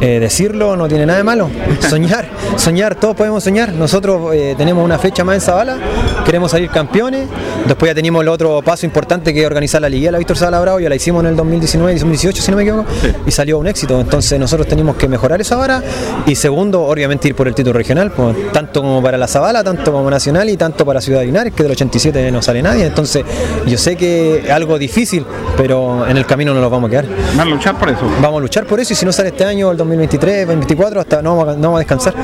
eh, 0.01 0.21
decirlo 0.21 0.77
no 0.77 0.89
tiene 0.89 1.07
nada 1.07 1.19
de 1.19 1.25
malo. 1.25 1.49
Soñar, 1.89 2.27
soñar, 2.57 2.95
todos 2.97 3.17
podemos 3.17 3.43
soñar. 3.43 3.73
Nosotros 3.73 4.35
eh, 4.35 4.55
tenemos 4.57 4.85
una 4.85 4.99
fecha 4.99 5.25
más 5.25 5.37
en 5.37 5.41
Zabala, 5.41 5.79
queremos 6.25 6.51
salir 6.51 6.71
campeones. 6.71 7.29
Después 7.67 7.91
ya 7.91 7.95
teníamos 7.95 8.23
el 8.23 8.29
otro 8.29 8.63
paso 8.63 8.87
importante 8.87 9.33
que 9.33 9.41
es 9.41 9.47
organizar 9.47 9.81
la 9.81 9.89
Liga, 9.89 10.13
la 10.13 10.19
Víctor 10.19 10.37
Zabala 10.37 10.61
Bravo, 10.61 10.81
ya 10.81 10.89
la 10.89 10.95
hicimos 10.95 11.25
en 11.25 11.31
el 11.31 11.37
2019 11.37 11.93
y 11.93 11.95
2018, 11.97 12.43
si 12.43 12.51
no 12.51 12.57
me 12.57 12.63
equivoco, 12.63 12.85
y 13.27 13.31
salió 13.31 13.59
un 13.59 13.67
éxito. 13.67 14.01
Entonces 14.01 14.39
nosotros 14.39 14.69
tenemos 14.69 14.97
que 14.97 15.09
mejorar 15.09 15.41
esa 15.41 15.57
vara 15.57 15.83
y 16.27 16.35
segundo, 16.35 16.83
obviamente 16.83 17.29
ir 17.29 17.35
por 17.35 17.49
el 17.49 17.55
título 17.55 17.79
regional, 17.79 18.13
pues, 18.13 18.53
tanto 18.53 18.83
como 18.83 19.03
para 19.03 19.19
la 19.19 19.27
Zabala, 19.27 19.65
tanto 19.65 19.93
como 19.99 20.11
nacional 20.11 20.49
y 20.49 20.57
tanto 20.57 20.85
para 20.85 21.01
Ciudad 21.01 21.21
de 21.21 21.27
Linares, 21.27 21.53
que 21.53 21.63
del 21.63 21.73
87 21.73 22.31
no 22.31 22.43
sale 22.43 22.63
nadie. 22.63 22.87
Entonces 22.87 23.25
yo 23.67 23.79
sé 23.79 23.97
que 23.97 24.39
es 24.39 24.51
algo 24.51 24.79
difícil, 24.79 25.25
pero 25.57 26.07
en 26.07 26.17
el 26.17 26.27
camino 26.27 26.55
no 26.55 26.61
nos 26.61 26.71
vamos 26.71 26.89
a 26.89 26.91
quedar. 26.91 27.07
Van 27.37 27.49
a 27.49 27.51
luchar 27.51 27.79
por 27.79 27.89
eso. 27.89 28.03
Vamos 28.21 28.39
a 28.39 28.41
luchar 28.41 28.67
por 28.67 28.81
eso 28.81 28.93
y 28.93 28.97
si 28.97 29.05
no 29.05 29.13
sale 29.13 29.29
este 29.29 29.45
año, 29.45 29.71
el 29.71 29.77
2023, 29.77 30.47
2024, 30.47 31.01
hasta 31.01 31.23
no 31.23 31.37
vamos 31.37 31.55
a, 31.55 31.57
no 31.57 31.63
vamos 31.63 31.77
a 31.77 31.81
descansar. 31.81 32.15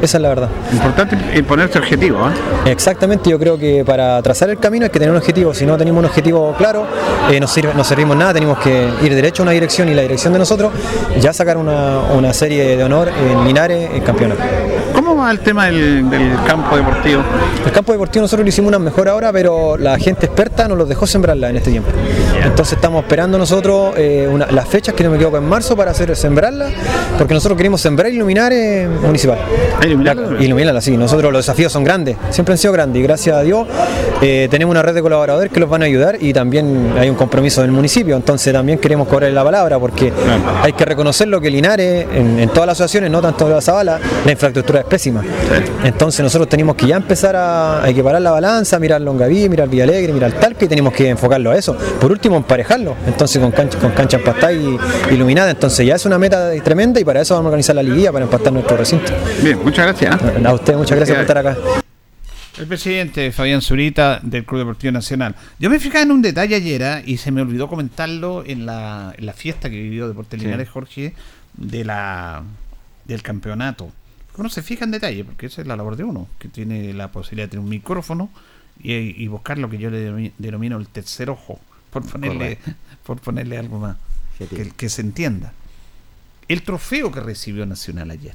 Esa 0.00 0.18
es 0.18 0.22
la 0.22 0.28
verdad. 0.28 0.48
Importante 0.72 1.16
ponerse 1.42 1.78
objetivo. 1.78 2.18
¿eh? 2.28 2.70
Exactamente, 2.70 3.28
yo 3.28 3.38
creo 3.38 3.58
que 3.58 3.84
para 3.84 4.22
trazar 4.22 4.50
el 4.50 4.58
camino 4.58 4.84
hay 4.84 4.90
que 4.90 4.98
tener 4.98 5.10
un 5.10 5.16
objetivo. 5.16 5.52
Si 5.52 5.66
no 5.66 5.76
tenemos 5.76 5.98
un 5.98 6.06
objetivo 6.06 6.54
claro, 6.56 6.86
eh, 7.30 7.40
no, 7.40 7.46
sirve, 7.46 7.74
no 7.74 7.84
servimos 7.84 8.16
nada, 8.16 8.34
tenemos 8.34 8.58
que 8.58 8.88
ir 9.02 9.14
derecho 9.14 9.42
a 9.42 9.44
una 9.44 9.52
dirección 9.52 9.88
y 9.88 9.94
la 9.94 10.02
dirección 10.02 10.32
de 10.32 10.38
nosotros 10.38 10.72
ya 11.20 11.32
sacar 11.32 11.56
una, 11.56 11.98
una 12.16 12.32
serie 12.32 12.76
de 12.76 12.84
honor 12.84 13.08
en 13.08 13.44
Linares, 13.44 13.90
en 13.92 14.02
campeonato. 14.02 14.42
¿Cómo 15.20 15.26
va 15.28 15.32
el 15.32 15.40
tema 15.40 15.66
del, 15.66 16.08
del 16.08 16.32
campo 16.46 16.74
deportivo? 16.78 17.20
El 17.66 17.72
campo 17.72 17.92
deportivo 17.92 18.22
nosotros 18.22 18.42
lo 18.42 18.48
hicimos 18.48 18.68
una 18.68 18.78
mejor 18.78 19.06
ahora, 19.06 19.30
pero 19.30 19.76
la 19.76 19.98
gente 19.98 20.24
experta 20.24 20.66
nos 20.66 20.78
los 20.78 20.88
dejó 20.88 21.06
sembrarla 21.06 21.50
en 21.50 21.58
este 21.58 21.70
tiempo. 21.72 21.90
Entonces 22.42 22.72
estamos 22.76 23.02
esperando 23.02 23.36
nosotros 23.36 23.92
eh, 23.98 24.26
una- 24.32 24.46
las 24.46 24.66
fechas, 24.66 24.94
que 24.94 25.04
no 25.04 25.10
me 25.10 25.16
equivoco, 25.16 25.36
en 25.36 25.44
marzo 25.46 25.76
para 25.76 25.90
hacer 25.90 26.16
sembrarla, 26.16 26.70
porque 27.18 27.34
nosotros 27.34 27.58
queremos 27.58 27.82
sembrar 27.82 28.10
y 28.10 28.14
iluminar 28.14 28.50
eh, 28.54 28.88
municipal. 29.02 29.36
iluminarla? 29.84 30.42
Iluminarla, 30.42 30.80
sí. 30.80 30.96
Nosotros 30.96 31.30
los 31.30 31.44
desafíos 31.44 31.70
son 31.70 31.84
grandes, 31.84 32.16
siempre 32.30 32.54
han 32.54 32.58
sido 32.58 32.72
grandes 32.72 32.98
y 33.00 33.02
gracias 33.02 33.36
a 33.36 33.42
Dios 33.42 33.68
eh, 34.22 34.48
tenemos 34.50 34.70
una 34.72 34.80
red 34.80 34.94
de 34.94 35.02
colaboradores 35.02 35.52
que 35.52 35.60
los 35.60 35.68
van 35.68 35.82
a 35.82 35.84
ayudar 35.84 36.16
y 36.18 36.32
también 36.32 36.94
hay 36.98 37.10
un 37.10 37.16
compromiso 37.16 37.60
del 37.60 37.72
municipio, 37.72 38.16
entonces 38.16 38.54
también 38.54 38.78
queremos 38.78 39.06
cobrar 39.06 39.30
la 39.32 39.44
palabra 39.44 39.78
porque 39.78 40.14
hay 40.62 40.72
que 40.72 40.86
reconocerlo 40.86 41.42
que 41.42 41.50
Linares, 41.50 42.06
en, 42.14 42.40
en 42.40 42.48
todas 42.48 42.66
las 42.68 42.78
asociaciones, 42.80 43.10
no 43.10 43.20
tanto 43.20 43.46
en 43.48 43.52
la 43.52 43.60
Zabala, 43.60 43.98
la 44.24 44.32
infraestructura 44.32 44.80
es 44.80 44.86
pésima. 44.86 45.09
Entonces 45.84 46.22
nosotros 46.22 46.48
tenemos 46.48 46.76
que 46.76 46.86
ya 46.86 46.96
empezar 46.96 47.36
a, 47.36 47.82
a 47.84 47.88
equiparar 47.90 48.22
la 48.22 48.30
balanza, 48.30 48.78
mirar 48.78 49.00
Longaví, 49.00 49.48
mirar 49.48 49.68
Villalegre, 49.68 50.12
mirar 50.12 50.32
Talca 50.32 50.64
y 50.64 50.68
tenemos 50.68 50.92
que 50.92 51.08
enfocarlo 51.08 51.50
a 51.50 51.56
eso. 51.56 51.76
Por 52.00 52.10
último, 52.12 52.36
emparejarlo, 52.36 52.96
entonces 53.06 53.40
con 53.40 53.50
cancha, 53.52 53.78
con 53.78 53.90
cancha 53.92 54.16
empastada 54.18 54.52
y 54.52 54.78
iluminada, 55.10 55.50
entonces 55.50 55.86
ya 55.86 55.94
es 55.96 56.04
una 56.06 56.18
meta 56.18 56.50
tremenda 56.62 57.00
y 57.00 57.04
para 57.04 57.20
eso 57.20 57.34
vamos 57.34 57.46
a 57.46 57.48
organizar 57.50 57.76
la 57.76 57.82
liguilla 57.82 58.12
para 58.12 58.24
empastar 58.24 58.52
nuestro 58.52 58.76
recinto. 58.76 59.12
Bien, 59.42 59.58
muchas 59.62 59.86
gracias. 59.86 60.22
¿eh? 60.22 60.42
A 60.44 60.54
usted 60.54 60.76
muchas 60.76 60.96
gracias 60.96 61.16
por 61.16 61.22
estar 61.22 61.38
acá. 61.38 61.56
El 62.58 62.66
presidente 62.66 63.32
Fabián 63.32 63.62
Zurita 63.62 64.20
del 64.22 64.44
Club 64.44 64.60
Deportivo 64.60 64.92
Nacional. 64.92 65.34
Yo 65.58 65.70
me 65.70 65.78
fijaba 65.78 66.02
en 66.02 66.10
un 66.10 66.20
detalle 66.20 66.56
ayer 66.56 66.82
¿ah? 66.84 67.02
y 67.04 67.16
se 67.16 67.30
me 67.30 67.40
olvidó 67.40 67.68
comentarlo 67.68 68.44
en 68.44 68.66
la, 68.66 69.14
en 69.16 69.24
la 69.24 69.32
fiesta 69.32 69.70
que 69.70 69.76
vivió 69.76 70.08
Deportes 70.08 70.38
Sí. 70.38 70.44
Linares 70.44 70.68
Jorge 70.68 71.14
de 71.56 71.84
la 71.84 72.42
del 73.06 73.22
campeonato. 73.22 73.90
Uno 74.36 74.48
se 74.48 74.62
fija 74.62 74.84
en 74.84 74.90
detalle, 74.92 75.24
porque 75.24 75.46
esa 75.46 75.60
es 75.60 75.66
la 75.66 75.76
labor 75.76 75.96
de 75.96 76.04
uno, 76.04 76.28
que 76.38 76.48
tiene 76.48 76.92
la 76.94 77.10
posibilidad 77.12 77.46
de 77.46 77.50
tener 77.50 77.64
un 77.64 77.70
micrófono 77.70 78.30
y, 78.82 78.92
y 78.92 79.28
buscar 79.28 79.58
lo 79.58 79.68
que 79.68 79.78
yo 79.78 79.90
le 79.90 80.10
denomi- 80.10 80.32
denomino 80.38 80.78
el 80.78 80.88
tercer 80.88 81.28
ojo, 81.30 81.60
por 81.90 82.04
ponerle, 82.08 82.56
Correcto. 82.56 82.72
por 83.04 83.20
ponerle 83.20 83.58
algo 83.58 83.78
más, 83.78 83.96
que, 84.38 84.70
que 84.70 84.88
se 84.88 85.02
entienda. 85.02 85.52
El 86.48 86.62
trofeo 86.62 87.12
que 87.12 87.20
recibió 87.20 87.66
Nacional 87.66 88.10
ayer. 88.10 88.34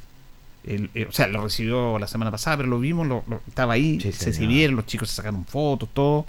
El- 0.64 0.90
eh, 0.94 1.06
o 1.10 1.12
sea, 1.12 1.28
lo 1.28 1.44
recibió 1.44 1.98
la 2.00 2.08
semana 2.08 2.32
pasada, 2.32 2.58
pero 2.58 2.70
lo 2.70 2.80
vimos, 2.80 3.08
lo- 3.08 3.24
lo- 3.28 3.42
estaba 3.48 3.74
ahí, 3.74 4.00
Sí, 4.02 4.12
se 4.12 4.18
señor. 4.20 4.30
exhibieron, 4.30 4.76
los 4.76 4.86
chicos 4.86 5.10
se 5.10 5.16
sacaron 5.16 5.46
fotos, 5.46 5.90
todo. 5.94 6.26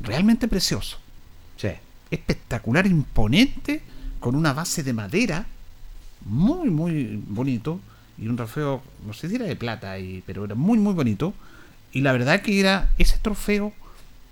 Realmente 0.00 0.46
precioso. 0.48 0.98
Sí. 1.56 1.70
Espectacular, 2.10 2.86
imponente, 2.86 3.82
con 4.20 4.34
una 4.36 4.52
base 4.52 4.82
de 4.82 4.92
madera, 4.92 5.46
muy, 6.24 6.70
muy 6.70 7.22
bonito, 7.26 7.80
y 8.20 8.28
un 8.28 8.36
trofeo, 8.36 8.82
no 9.06 9.12
sé 9.12 9.28
si 9.28 9.36
era 9.36 9.46
de 9.46 9.56
plata, 9.56 9.98
y- 9.98 10.22
pero 10.26 10.44
era 10.44 10.54
muy, 10.54 10.78
muy 10.78 10.92
bonito. 10.94 11.34
Y 11.92 12.00
la 12.02 12.12
verdad 12.12 12.42
que 12.42 12.58
era, 12.60 12.90
ese 12.98 13.16
trofeo 13.18 13.72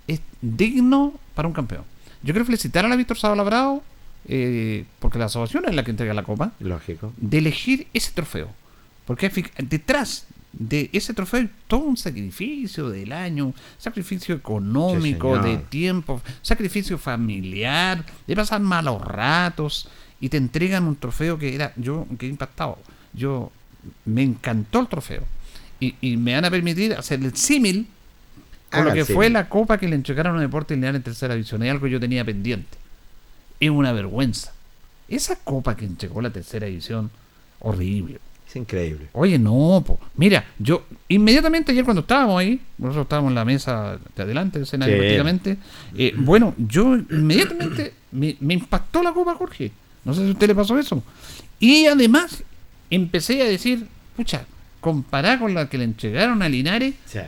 es 0.07 0.21
digno 0.41 1.13
para 1.35 1.47
un 1.47 1.53
campeón. 1.53 1.83
Yo 2.23 2.33
quiero 2.33 2.45
felicitar 2.45 2.85
a 2.85 2.87
la 2.89 2.95
Víctor 2.95 3.17
Zabala 3.17 3.43
Bravo, 3.43 3.83
eh, 4.27 4.85
porque 4.99 5.17
la 5.19 5.25
asociación 5.25 5.65
es 5.69 5.75
la 5.75 5.83
que 5.83 5.91
entrega 5.91 6.13
la 6.13 6.23
copa 6.23 6.51
Lógico. 6.59 7.13
de 7.17 7.37
elegir 7.37 7.87
ese 7.93 8.11
trofeo. 8.11 8.49
Porque 9.05 9.31
detrás 9.59 10.27
de 10.51 10.89
ese 10.91 11.13
trofeo 11.13 11.41
hay 11.41 11.49
todo 11.67 11.81
un 11.81 11.95
sacrificio 11.97 12.89
del 12.89 13.11
año, 13.13 13.53
sacrificio 13.77 14.35
económico, 14.35 15.41
Sí, 15.41 15.49
de 15.49 15.57
tiempo, 15.57 16.21
sacrificio 16.41 16.97
familiar, 16.97 18.03
de 18.25 18.35
pasar 18.35 18.59
malos 18.59 19.01
ratos 19.01 19.87
y 20.19 20.29
te 20.29 20.37
entregan 20.37 20.85
un 20.85 20.95
trofeo 20.95 21.37
que 21.37 21.53
era, 21.55 21.71
yo 21.77 22.05
quedé 22.17 22.31
impactado, 22.31 22.79
yo 23.13 23.51
me 24.05 24.23
encantó 24.23 24.79
el 24.79 24.87
trofeo 24.87 25.23
y, 25.79 25.95
y 26.01 26.17
me 26.17 26.33
van 26.33 26.45
a 26.45 26.51
permitir 26.51 26.93
hacer 26.93 27.19
el 27.23 27.35
símil 27.35 27.87
con 28.71 28.81
Haga 28.81 28.89
lo 28.89 28.95
que 28.95 29.05
fue 29.13 29.29
la 29.29 29.47
copa 29.47 29.77
que 29.77 29.87
le 29.87 29.95
entregaron 29.95 30.37
a 30.37 30.41
Deportes 30.41 30.75
Lineal 30.75 30.95
en 30.95 31.03
tercera 31.03 31.35
división, 31.35 31.63
es 31.63 31.71
algo 31.71 31.85
que 31.85 31.91
yo 31.91 31.99
tenía 31.99 32.25
pendiente, 32.25 32.77
es 33.59 33.69
una 33.69 33.93
vergüenza. 33.93 34.53
Esa 35.07 35.37
copa 35.37 35.77
que 35.77 35.85
entregó 35.85 36.21
la 36.21 36.31
tercera 36.31 36.67
división, 36.67 37.09
horrible. 37.59 38.19
Es 38.45 38.55
increíble. 38.55 39.07
Oye, 39.13 39.37
no, 39.39 39.83
po. 39.85 39.99
mira, 40.15 40.45
yo 40.59 40.85
inmediatamente 41.07 41.71
ayer 41.71 41.83
cuando 41.85 42.01
estábamos 42.01 42.39
ahí, 42.39 42.61
nosotros 42.77 43.03
estábamos 43.03 43.31
en 43.31 43.35
la 43.35 43.45
mesa 43.45 43.99
de 44.15 44.23
adelante 44.23 44.59
del 44.59 44.63
escenario 44.67 44.95
Sí. 44.95 44.99
prácticamente, 44.99 45.57
eh, 45.97 46.13
bueno, 46.17 46.53
yo 46.57 46.95
inmediatamente 46.95 47.93
me, 48.11 48.35
me 48.39 48.53
impactó 48.53 49.01
la 49.03 49.13
copa, 49.13 49.35
Jorge. 49.35 49.71
No 50.05 50.13
sé 50.13 50.21
si 50.23 50.29
a 50.29 50.31
usted 50.31 50.47
le 50.47 50.55
pasó 50.55 50.77
eso. 50.77 51.03
Y 51.59 51.85
además 51.87 52.43
empecé 52.89 53.41
a 53.41 53.45
decir, 53.45 53.87
pucha, 54.15 54.45
comparada 54.79 55.39
con 55.39 55.53
la 55.53 55.69
que 55.69 55.77
le 55.77 55.83
entregaron 55.85 56.41
a 56.41 56.49
Linares, 56.49 56.93
Sí. 57.05 57.19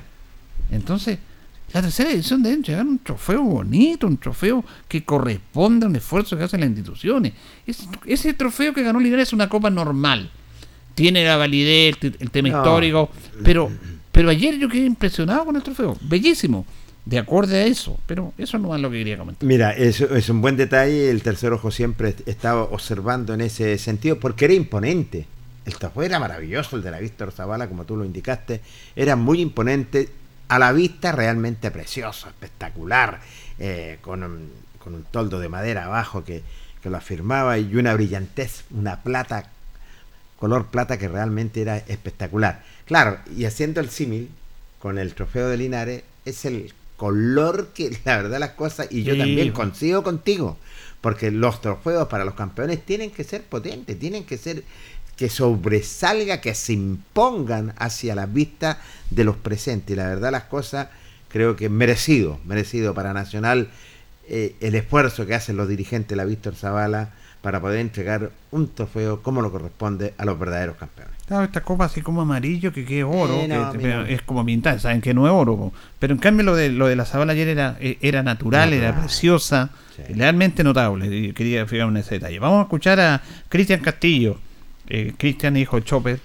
entonces 0.71 1.17
la 1.73 1.81
tercera 1.81 2.11
edición 2.11 2.41
debe 2.41 2.55
entregar 2.55 2.85
un 2.85 2.99
trofeo 2.99 3.43
bonito, 3.43 4.07
un 4.07 4.17
trofeo 4.17 4.63
que 4.87 5.03
corresponda 5.03 5.85
a 5.85 5.89
un 5.89 5.95
esfuerzo 5.95 6.35
que 6.37 6.43
hacen 6.43 6.61
las 6.61 6.69
instituciones. 6.69 7.33
Es- 7.67 7.87
ese 8.05 8.33
trofeo 8.33 8.73
que 8.73 8.81
ganó 8.83 8.99
Linares 8.99 9.29
es 9.29 9.33
una 9.33 9.49
copa 9.49 9.69
normal. 9.69 10.31
Tiene 10.95 11.23
la 11.23 11.37
validez, 11.37 11.95
el, 12.01 12.15
el 12.19 12.31
tema 12.31 12.49
No. 12.49 12.57
histórico, 12.57 13.09
pero, 13.43 13.71
pero 14.11 14.29
ayer 14.29 14.57
yo 14.57 14.67
quedé 14.67 14.85
impresionado 14.85 15.45
con 15.45 15.55
el 15.55 15.63
trofeo. 15.63 15.95
Bellísimo. 16.01 16.65
De 17.05 17.17
acuerdo 17.17 17.55
a 17.55 17.61
eso. 17.61 17.99
Pero 18.05 18.33
eso 18.37 18.57
no 18.57 18.75
es 18.75 18.81
lo 18.81 18.91
que 18.91 18.97
quería 18.99 19.17
comentar. 19.17 19.47
Mira, 19.47 19.71
es, 19.71 20.01
es 20.01 20.29
un 20.29 20.41
buen 20.41 20.57
detalle. 20.57 21.09
El 21.09 21.21
tercer 21.23 21.53
ojo 21.53 21.71
siempre 21.71 22.15
estaba 22.25 22.63
observando 22.63 23.33
en 23.33 23.41
ese 23.41 23.77
sentido 23.77 24.19
porque 24.19 24.45
era 24.45 24.53
imponente. 24.55 25.25
El 25.69 25.77
trofeo 25.77 26.01
era 26.03 26.19
maravilloso, 26.19 26.75
el 26.77 26.81
de 26.81 26.89
la 26.91 26.99
Víctor 26.99 27.31
Zavala, 27.31 27.67
como 27.67 27.85
tú 27.85 27.95
lo 27.95 28.03
indicaste. 28.03 28.61
Era 28.95 29.15
muy 29.15 29.39
imponente, 29.39 30.09
a 30.47 30.57
la 30.57 30.71
vista 30.71 31.11
realmente 31.11 31.69
precioso, 31.69 32.27
espectacular, 32.27 33.19
eh, 33.59 33.99
con, 34.01 34.23
un, 34.23 34.49
con 34.83 34.95
un 34.95 35.03
toldo 35.03 35.39
de 35.39 35.47
madera 35.47 35.85
abajo 35.85 36.23
que, 36.23 36.41
que 36.81 36.89
lo 36.89 36.97
afirmaba 36.97 37.59
y 37.59 37.75
una 37.75 37.93
brillantez, 37.93 38.63
una 38.71 39.01
plata, 39.03 39.51
color 40.39 40.67
plata 40.67 40.97
que 40.97 41.07
realmente 41.07 41.61
era 41.61 41.77
espectacular. 41.77 42.63
Claro, 42.85 43.19
y 43.37 43.45
haciendo 43.45 43.79
el 43.79 43.89
símil 43.91 44.29
con 44.79 44.97
el 44.97 45.13
trofeo 45.13 45.49
de 45.49 45.57
Linares, 45.57 46.03
es 46.25 46.45
el 46.45 46.73
color 46.97 47.67
que 47.75 47.95
la 48.05 48.17
verdad 48.17 48.39
las 48.39 48.51
cosas, 48.51 48.87
y 48.89 49.03
yo 49.03 49.13
Sí. 49.13 49.19
también 49.19 49.51
coincido 49.51 50.01
contigo, 50.01 50.57
porque 51.01 51.29
los 51.29 51.61
trofeos 51.61 52.07
para 52.07 52.25
los 52.25 52.33
campeones 52.33 52.83
tienen 52.83 53.11
que 53.11 53.23
ser 53.23 53.43
potentes, 53.43 53.99
tienen 53.99 54.23
que 54.25 54.37
ser 54.37 54.63
que 55.19 55.29
sobresalga, 55.29 56.39
que 56.39 56.55
se 56.55 56.71
impongan 56.73 57.73
hacia 57.77 58.15
la 58.15 58.25
vista 58.25 58.79
de 59.09 59.25
los 59.25 59.35
presentes. 59.35 59.93
Y 59.93 59.97
la 59.97 60.07
verdad 60.07 60.31
las 60.31 60.43
cosas 60.45 60.87
creo 61.27 61.55
que 61.57 61.67
merecido, 61.69 62.39
merecido 62.45 62.93
para 62.93 63.13
Nacional 63.13 63.67
eh, 64.29 64.55
el 64.61 64.75
esfuerzo 64.75 65.25
que 65.25 65.35
hacen 65.35 65.57
los 65.57 65.67
dirigentes 65.67 66.09
de 66.09 66.15
la 66.15 66.23
Víctor 66.25 66.55
Zavala 66.55 67.09
para 67.41 67.59
poder 67.59 67.79
entregar 67.79 68.31
un 68.51 68.67
trofeo 68.73 69.21
como 69.21 69.41
lo 69.41 69.51
corresponde 69.51 70.13
a 70.17 70.25
los 70.25 70.37
verdaderos 70.39 70.75
campeones. 70.77 71.13
Claro, 71.27 71.43
esta 71.43 71.61
copa 71.63 71.85
así 71.85 72.01
como 72.01 72.21
amarillo, 72.21 72.71
que, 72.73 72.83
que 72.85 72.99
es 72.99 73.05
oro, 73.05 73.33
Eh, 73.41 73.47
no, 73.47 73.71
que- 73.73 74.13
es 74.13 74.21
como 74.23 74.45
pintada, 74.45 74.79
saben 74.79 75.01
que 75.01 75.13
no 75.13 75.25
es 75.27 75.31
oro. 75.33 75.71
Pero 75.99 76.13
en 76.13 76.19
cambio 76.19 76.45
lo 76.45 76.55
de 76.55 76.69
lo 76.69 76.87
de 76.87 76.95
la 76.95 77.05
Zabala 77.05 77.33
ayer 77.33 77.47
era, 77.49 77.77
eh, 77.79 77.97
era 78.01 78.23
natural, 78.23 78.71
era 78.73 78.97
preciosa, 78.99 79.69
Sí. 79.95 80.13
realmente 80.13 80.63
notable. 80.63 81.33
Quería 81.33 81.65
fijarme 81.65 81.99
en 81.99 82.05
ese 82.05 82.15
detalle. 82.15 82.39
Vamos 82.39 82.59
a 82.59 82.63
escuchar 82.63 82.99
a 83.01 83.21
Cristian 83.49 83.81
Castillo. 83.81 84.39
Eh, 84.89 85.13
Cristian, 85.17 85.55
hijo 85.57 85.77
de 85.77 85.83
Chopper. 85.83 86.19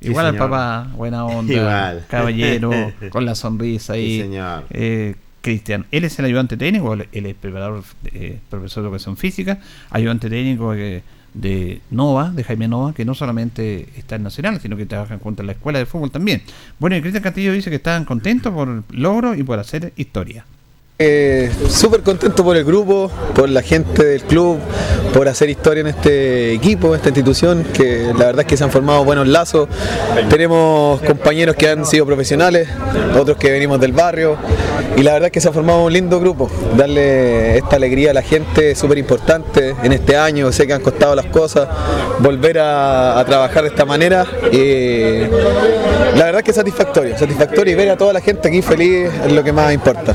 Sí, 0.00 0.08
Igual 0.08 0.26
al 0.26 0.32
señor. 0.34 0.50
papá, 0.50 0.88
buena 0.96 1.24
onda, 1.26 1.52
Igual. 1.52 2.04
caballero, 2.08 2.70
con 3.10 3.24
la 3.24 3.34
sonrisa 3.34 3.94
ahí. 3.94 4.16
Sí, 4.16 4.22
señor. 4.22 4.64
Eh, 4.70 5.14
Cristian, 5.42 5.86
él 5.90 6.04
es 6.04 6.18
el 6.18 6.26
ayudante 6.26 6.56
técnico, 6.56 6.92
él 6.94 7.06
él 7.12 7.26
es 7.26 7.34
preparador, 7.34 7.82
eh, 8.06 8.38
profesor 8.50 8.82
de 8.82 8.88
educación 8.88 9.16
física, 9.16 9.58
ayudante 9.90 10.28
técnico 10.28 10.72
de, 10.72 11.02
de 11.32 11.80
Nova, 11.90 12.30
de 12.30 12.44
Jaime 12.44 12.68
Nova, 12.68 12.92
que 12.92 13.04
no 13.06 13.14
solamente 13.14 13.88
está 13.96 14.16
en 14.16 14.22
Nacional, 14.22 14.60
sino 14.60 14.76
que 14.76 14.84
trabajan 14.84 15.18
junto 15.18 15.42
a 15.42 15.46
la 15.46 15.52
escuela 15.52 15.78
de 15.78 15.86
fútbol 15.86 16.10
también. 16.10 16.42
Bueno, 16.78 16.96
y 16.96 17.00
Cristian 17.00 17.22
Castillo 17.22 17.52
dice 17.52 17.70
que 17.70 17.76
estaban 17.76 18.04
contentos 18.04 18.52
por 18.52 18.68
el 18.68 18.82
logro 18.90 19.34
y 19.34 19.42
por 19.42 19.58
hacer 19.58 19.92
historia. 19.96 20.44
Eh, 21.02 21.50
Súper 21.70 22.02
contento 22.02 22.44
por 22.44 22.58
el 22.58 22.64
grupo, 22.64 23.10
por 23.34 23.48
la 23.48 23.62
gente 23.62 24.04
del 24.04 24.22
club, 24.22 24.58
por 25.14 25.28
hacer 25.28 25.48
historia 25.48 25.80
en 25.80 25.86
este 25.86 26.52
equipo, 26.52 26.88
en 26.88 26.96
esta 26.96 27.08
institución, 27.08 27.64
que 27.72 28.12
la 28.18 28.26
verdad 28.26 28.40
es 28.40 28.46
que 28.46 28.58
se 28.58 28.64
han 28.64 28.70
formado 28.70 29.02
buenos 29.02 29.26
lazos. 29.26 29.66
Tenemos 30.28 31.00
compañeros 31.00 31.56
que 31.56 31.70
han 31.70 31.86
sido 31.86 32.04
profesionales, 32.04 32.68
otros 33.18 33.38
que 33.38 33.50
venimos 33.50 33.80
del 33.80 33.92
barrio, 33.92 34.36
y 34.94 35.02
la 35.02 35.14
verdad 35.14 35.28
es 35.28 35.32
que 35.32 35.40
se 35.40 35.48
ha 35.48 35.52
formado 35.52 35.84
un 35.84 35.92
lindo 35.94 36.20
grupo. 36.20 36.50
Darle 36.76 37.56
esta 37.56 37.76
alegría 37.76 38.10
a 38.10 38.14
la 38.14 38.22
gente 38.22 38.72
es 38.72 38.78
súper 38.78 38.98
importante 38.98 39.74
en 39.82 39.92
este 39.92 40.18
año, 40.18 40.52
sé 40.52 40.66
que 40.66 40.74
han 40.74 40.82
costado 40.82 41.14
las 41.14 41.26
cosas, 41.26 41.66
volver 42.18 42.58
a, 42.58 43.24
trabajar 43.26 43.62
de 43.62 43.68
esta 43.70 43.86
manera. 43.86 44.26
eh, 44.52 45.30
la 46.16 46.24
verdad 46.24 46.40
es 46.40 46.44
que 46.44 46.50
es 46.50 46.56
satisfactorio, 46.56 47.16
satisfactorio 47.16 47.72
y 47.72 47.76
ver 47.76 47.88
a 47.88 47.96
toda 47.96 48.12
la 48.12 48.20
gente 48.20 48.48
aquí 48.48 48.60
feliz 48.60 49.08
es 49.24 49.32
lo 49.32 49.42
que 49.42 49.52
más 49.52 49.72
importa. 49.72 50.14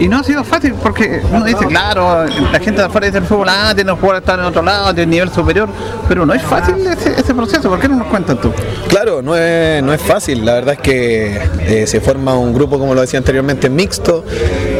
Y 0.00 0.08
no 0.08 0.23
ha 0.24 0.26
sido 0.26 0.44
fácil 0.44 0.74
porque 0.82 1.20
uno 1.30 1.44
dice, 1.44 1.66
claro, 1.66 2.24
la 2.24 2.58
gente 2.58 2.80
de 2.80 2.86
afuera 2.86 3.06
dice 3.06 3.18
el 3.18 3.24
fútbol, 3.24 3.48
ah, 3.50 3.72
tiene 3.74 3.92
que 3.92 3.98
jugar 4.00 4.16
estar 4.16 4.38
en 4.38 4.44
otro 4.46 4.62
lado, 4.62 4.92
de 4.92 5.06
nivel 5.06 5.30
superior, 5.30 5.68
pero 6.08 6.24
no 6.24 6.32
es 6.32 6.42
fácil 6.42 6.76
ese, 6.86 7.12
ese 7.20 7.34
proceso. 7.34 7.68
¿Por 7.68 7.78
qué 7.78 7.88
no 7.88 7.96
nos 7.96 8.06
cuentas 8.08 8.40
tú? 8.40 8.50
Claro, 8.88 9.20
no 9.22 9.36
es, 9.36 9.82
no 9.82 9.92
es 9.92 10.00
fácil. 10.00 10.44
La 10.44 10.54
verdad 10.54 10.74
es 10.74 10.80
que 10.80 11.40
eh, 11.60 11.86
se 11.86 12.00
forma 12.00 12.36
un 12.38 12.54
grupo, 12.54 12.78
como 12.78 12.94
lo 12.94 13.00
decía 13.02 13.18
anteriormente, 13.18 13.68
mixto, 13.68 14.24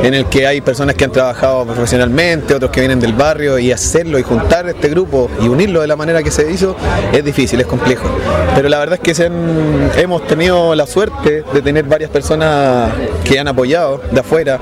en 0.02 0.14
el 0.14 0.26
que 0.26 0.46
hay 0.46 0.60
personas 0.60 0.94
que 0.94 1.04
han 1.04 1.12
trabajado 1.12 1.64
profesionalmente, 1.66 2.54
otros 2.54 2.70
que 2.70 2.80
vienen 2.80 3.00
del 3.00 3.12
barrio, 3.12 3.58
y 3.58 3.70
hacerlo 3.70 4.18
y 4.18 4.22
juntar 4.22 4.66
este 4.68 4.88
grupo 4.88 5.30
y 5.42 5.48
unirlo 5.48 5.80
de 5.82 5.86
la 5.86 5.96
manera 5.96 6.22
que 6.22 6.30
se 6.30 6.50
hizo 6.50 6.74
es 7.12 7.24
difícil, 7.24 7.60
es 7.60 7.66
complejo. 7.66 8.08
Pero 8.54 8.68
la 8.68 8.78
verdad 8.78 8.94
es 8.94 9.00
que 9.00 9.14
se 9.14 9.26
han- 9.26 9.90
hemos 9.96 10.26
tenido 10.26 10.74
la 10.74 10.86
suerte 10.86 11.44
de 11.52 11.62
tener 11.62 11.84
varias 11.84 12.10
personas 12.10 12.90
que 13.24 13.38
han 13.38 13.48
apoyado 13.48 14.00
de 14.10 14.20
afuera 14.20 14.58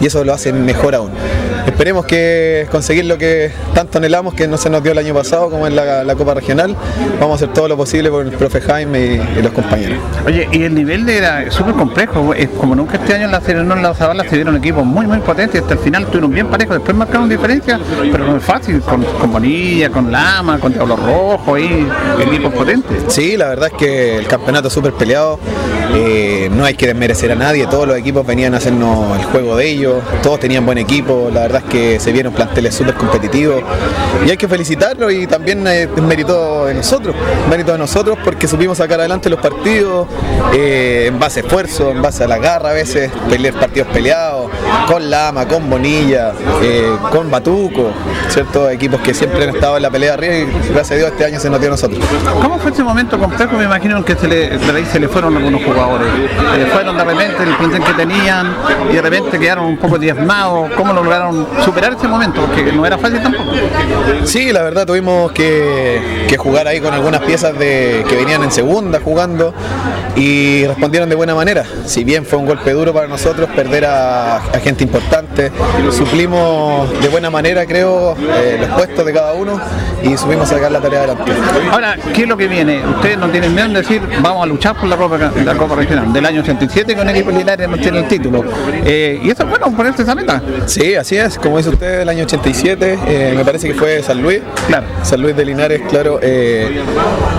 y 0.00 0.06
eso 0.06 0.21
lo 0.24 0.32
hace 0.32 0.52
mejor 0.52 0.94
aún. 0.94 1.10
Esperemos 1.66 2.04
que 2.06 2.66
conseguir 2.70 3.04
lo 3.04 3.18
que 3.18 3.52
tanto 3.74 3.98
anhelamos, 3.98 4.34
que 4.34 4.48
no 4.48 4.56
se 4.56 4.68
nos 4.68 4.82
dio 4.82 4.92
el 4.92 4.98
año 4.98 5.14
pasado, 5.14 5.48
como 5.48 5.66
en 5.66 5.76
la, 5.76 6.02
la 6.02 6.14
Copa 6.16 6.34
Regional. 6.34 6.76
Vamos 7.20 7.32
a 7.32 7.44
hacer 7.44 7.54
todo 7.54 7.68
lo 7.68 7.76
posible 7.76 8.10
por 8.10 8.26
el 8.26 8.32
profe 8.32 8.60
Jaime 8.60 9.00
y, 9.00 9.38
y 9.38 9.42
los 9.42 9.52
compañeros. 9.52 9.98
Oye, 10.26 10.48
y 10.50 10.64
el 10.64 10.74
nivel 10.74 11.08
era 11.08 11.50
súper 11.50 11.74
complejo. 11.74 12.34
Como 12.58 12.74
nunca 12.74 12.96
este 12.96 13.14
año 13.14 13.26
en 13.26 13.32
la 13.32 13.40
Serie 13.40 13.62
no 13.62 13.76
en 13.76 13.82
la 13.82 13.94
Zabala 13.94 14.24
se 14.24 14.36
dieron 14.36 14.56
equipos 14.56 14.84
muy, 14.84 15.06
muy 15.06 15.18
potentes. 15.18 15.60
Hasta 15.62 15.74
el 15.74 15.80
final 15.80 16.02
estuvieron 16.02 16.32
bien 16.32 16.48
parejos. 16.48 16.76
Después 16.76 16.96
marcaron 16.96 17.28
diferencia, 17.28 17.78
pero 18.10 18.26
no 18.26 18.36
es 18.36 18.42
fácil. 18.42 18.80
Con, 18.80 19.04
con 19.04 19.32
Bonilla, 19.32 19.90
con 19.90 20.10
Lama, 20.10 20.58
con 20.58 20.72
Diablo 20.72 20.96
Rojo, 20.96 21.54
ahí, 21.54 21.86
equipos 22.20 22.52
potentes. 22.52 23.04
Sí, 23.08 23.36
la 23.36 23.48
verdad 23.48 23.68
es 23.72 23.78
que 23.78 24.16
el 24.16 24.26
campeonato 24.26 24.68
es 24.68 24.74
súper 24.74 24.92
peleado, 24.92 25.38
eh, 25.94 26.48
no 26.50 26.64
hay 26.64 26.74
que 26.74 26.86
desmerecer 26.86 27.30
a 27.32 27.34
nadie, 27.34 27.66
todos 27.66 27.86
los 27.86 27.96
equipos 27.96 28.26
venían 28.26 28.54
a 28.54 28.56
hacernos 28.56 29.18
el 29.18 29.24
juego 29.26 29.56
de 29.56 29.68
ellos, 29.68 30.02
todos 30.22 30.40
tenían 30.40 30.64
buen 30.64 30.78
equipo, 30.78 31.30
la 31.32 31.42
verdad 31.42 31.62
es 31.66 31.70
que 31.70 32.00
se 32.00 32.12
vieron 32.12 32.32
planteles 32.32 32.74
súper 32.74 32.94
competitivos 32.94 33.62
y 34.26 34.30
hay 34.30 34.36
que 34.36 34.48
felicitarlos 34.48 35.12
y 35.12 35.26
también 35.26 35.66
eh, 35.66 35.88
es 35.94 36.02
mérito 36.02 36.66
de 36.66 36.74
nosotros, 36.74 37.14
mérito 37.50 37.72
de 37.72 37.78
nosotros 37.78 38.18
porque 38.24 38.48
supimos 38.48 38.78
sacar 38.78 39.00
adelante 39.00 39.28
los 39.28 39.40
partidos 39.40 40.06
eh, 40.54 41.06
en 41.08 41.18
base 41.18 41.40
a 41.40 41.42
esfuerzo, 41.42 41.90
en 41.90 42.00
base 42.00 42.24
a 42.24 42.28
la 42.28 42.38
garra 42.38 42.70
a 42.70 42.72
veces, 42.72 43.10
pelear 43.28 43.54
partidos 43.54 43.88
peleados, 43.88 44.50
con 44.86 45.10
Lama, 45.10 45.46
con 45.46 45.68
Bonilla, 45.68 46.32
con 47.10 47.30
Batuco, 47.30 47.90
¿cierto? 48.28 48.70
Equipos 48.70 49.00
que 49.00 49.12
siempre 49.12 49.44
han 49.44 49.54
estado 49.54 49.76
en 49.76 49.82
la 49.82 49.90
pelea 49.90 50.14
arriba 50.14 50.34
y 50.36 50.72
gracias 50.72 50.92
a 50.92 50.94
Dios 50.94 51.10
este 51.10 51.24
año 51.24 51.38
se 51.38 51.50
nos 51.50 51.60
dio 51.60 51.68
a 51.68 51.72
nosotros. 51.72 52.02
¿Cómo 52.40 52.58
fue 52.58 52.70
ese 52.70 52.82
momento 52.82 53.18
complejo? 53.18 53.56
Me 53.56 53.64
imagino 53.64 54.02
que 54.04 54.16
se 54.16 54.26
le, 54.28 54.58
se 54.86 55.00
le 55.00 55.08
fueron 55.08 55.36
algunos 55.36 55.62
jugadores. 55.62 55.81
Se 56.52 56.58
le 56.58 56.66
fueron 56.66 56.96
de 56.96 57.04
repente 57.04 57.42
el 57.42 57.56
plantel 57.56 57.82
que 57.82 57.92
tenían 57.94 58.54
y 58.90 58.94
de 58.94 59.02
repente 59.02 59.38
quedaron 59.38 59.64
un 59.64 59.76
poco 59.78 59.98
diezmados. 59.98 60.70
¿Cómo 60.76 60.92
lograron 60.92 61.46
superar 61.64 61.94
ese 61.94 62.08
momento? 62.08 62.40
Porque 62.40 62.72
no 62.72 62.86
era 62.86 62.98
fácil 62.98 63.22
tampoco. 63.22 63.52
Sí, 64.24 64.52
la 64.52 64.62
verdad 64.62 64.86
tuvimos 64.86 65.32
que, 65.32 66.26
que 66.28 66.36
jugar 66.36 66.66
ahí 66.68 66.80
con 66.80 66.92
algunas 66.94 67.22
piezas 67.22 67.58
de, 67.58 68.04
que 68.08 68.16
venían 68.16 68.42
en 68.42 68.50
segunda 68.50 69.00
jugando 69.02 69.54
y 70.16 70.66
respondieron 70.66 71.08
de 71.08 71.14
buena 71.14 71.34
manera. 71.34 71.64
Si 71.86 72.04
bien 72.04 72.24
fue 72.24 72.38
un 72.38 72.46
golpe 72.46 72.72
duro 72.72 72.92
para 72.92 73.06
nosotros 73.06 73.48
perder 73.54 73.86
a, 73.86 74.36
a 74.36 74.60
gente 74.62 74.84
importante, 74.84 75.50
suplimos 75.90 76.90
de 77.00 77.08
buena 77.08 77.30
manera 77.30 77.66
creo 77.66 78.16
eh, 78.18 78.58
los 78.60 78.68
puestos 78.70 79.04
de 79.04 79.12
cada 79.12 79.32
uno 79.34 79.60
y 80.02 80.16
supimos 80.16 80.48
sacar 80.48 80.70
la 80.70 80.80
tarea 80.80 81.00
adelante. 81.00 81.32
Ahora, 81.70 81.96
¿qué 82.14 82.22
es 82.22 82.28
lo 82.28 82.36
que 82.36 82.48
viene? 82.48 82.82
Ustedes 82.86 83.18
no 83.18 83.28
tienen 83.28 83.54
miedo 83.54 83.66
en 83.66 83.74
decir, 83.74 84.02
vamos 84.20 84.42
a 84.42 84.46
luchar 84.46 84.76
por 84.76 84.88
la 84.88 84.96
Copa, 84.96 85.18
la 85.44 85.54
Copa 85.54 85.71
Regional 85.74 86.12
del 86.12 86.26
año 86.26 86.40
87 86.40 86.94
con 86.96 87.08
equipo 87.08 87.30
Linares 87.30 87.68
no 87.68 87.76
tiene 87.78 87.98
el 88.00 88.08
título. 88.08 88.44
Eh, 88.84 89.20
y 89.22 89.30
eso 89.30 89.42
es 89.44 89.50
bueno, 89.50 89.70
ponerse 89.76 90.02
esa 90.02 90.14
meta. 90.14 90.42
Sí, 90.66 90.94
así 90.94 91.16
es, 91.16 91.38
como 91.38 91.58
dice 91.58 91.70
usted, 91.70 92.00
el 92.00 92.08
año 92.08 92.24
87, 92.24 92.98
eh, 93.06 93.34
me 93.36 93.44
parece 93.44 93.68
que 93.68 93.74
fue 93.74 94.02
San 94.02 94.22
Luis, 94.22 94.40
Claro. 94.68 94.86
San 95.02 95.20
Luis 95.22 95.36
de 95.36 95.44
Linares, 95.44 95.82
claro. 95.88 96.18
eh, 96.22 96.80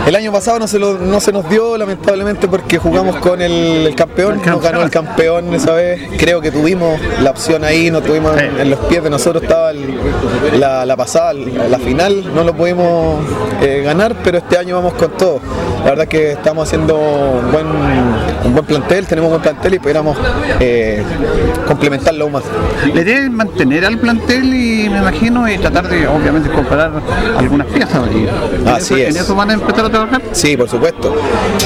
el 0.08 0.16
año 0.16 0.32
pasado 0.32 0.60
no 0.60 0.68
se, 0.68 0.80
lo- 0.80 0.98
no 0.98 1.20
se 1.20 1.32
nos 1.32 1.50
dio, 1.50 1.78
lamentablemente, 1.78 2.48
porque 2.48 2.78
jugamos 2.78 3.16
con 3.18 3.42
el, 3.42 3.88
el 3.88 3.96
campeón, 3.96 4.42
nos 4.46 4.62
ganó 4.62 4.82
el 4.84 4.90
campeón 4.90 5.54
esa 5.54 5.74
vez. 5.74 6.02
Creo 6.18 6.42
que 6.42 6.52
tuvimos 6.52 7.00
la 7.22 7.32
opción 7.32 7.64
ahí, 7.64 7.90
no 7.92 8.02
tuvimos 8.02 8.40
en, 8.40 8.60
en 8.60 8.70
los 8.70 8.80
pies 8.82 9.04
de 9.04 9.10
nosotros, 9.10 9.44
estaba 9.44 9.72
el- 9.72 9.94
la, 10.60 10.86
la 10.86 10.96
pasada, 10.98 11.34
la, 11.34 11.80
final, 11.80 12.34
no 12.34 12.44
lo 12.44 12.54
pudimos 12.54 13.20
ganar, 13.84 14.16
pero 14.24 14.38
este 14.38 14.58
año 14.58 14.76
vamos 14.76 14.94
con 14.94 15.12
todo. 15.12 15.40
La 15.84 15.90
verdad 15.92 16.04
es 16.04 16.10
que 16.10 16.32
estamos 16.34 16.68
haciendo 16.68 16.96
un 16.98 17.52
buen, 17.52 17.66
un 18.46 18.54
buen 18.54 18.66
plantel, 18.66 19.08
tenemos 19.08 19.28
un 19.32 19.40
buen 19.40 19.42
plantel 19.42 19.74
y 19.76 19.80
pudiéramos 19.80 20.18
eh, 20.60 21.04
complementarlo 21.68 22.24
aún 22.26 22.34
más. 22.34 22.44
Le 22.94 23.04
deben 23.04 23.34
mantener 23.36 23.86
al 23.86 23.98
plantel 23.98 24.46
y 24.54 24.90
me 24.90 24.98
imagino 25.00 25.50
y 25.50 25.58
tratar 25.58 25.88
de, 25.88 26.08
obviamente, 26.08 26.50
comparar 26.50 26.92
algunas 27.38 27.68
piezas. 27.68 28.02
Y 28.14 28.68
Así 28.70 28.94
eso- 28.96 29.04
es. 29.10 29.16
¿En 29.16 29.22
eso 29.22 29.36
van 29.36 29.50
a 29.52 29.54
empezar 29.54 29.86
a 29.86 29.90
trabajar? 29.90 30.22
Sí, 30.34 30.58
por 30.58 30.70
supuesto. 30.70 31.16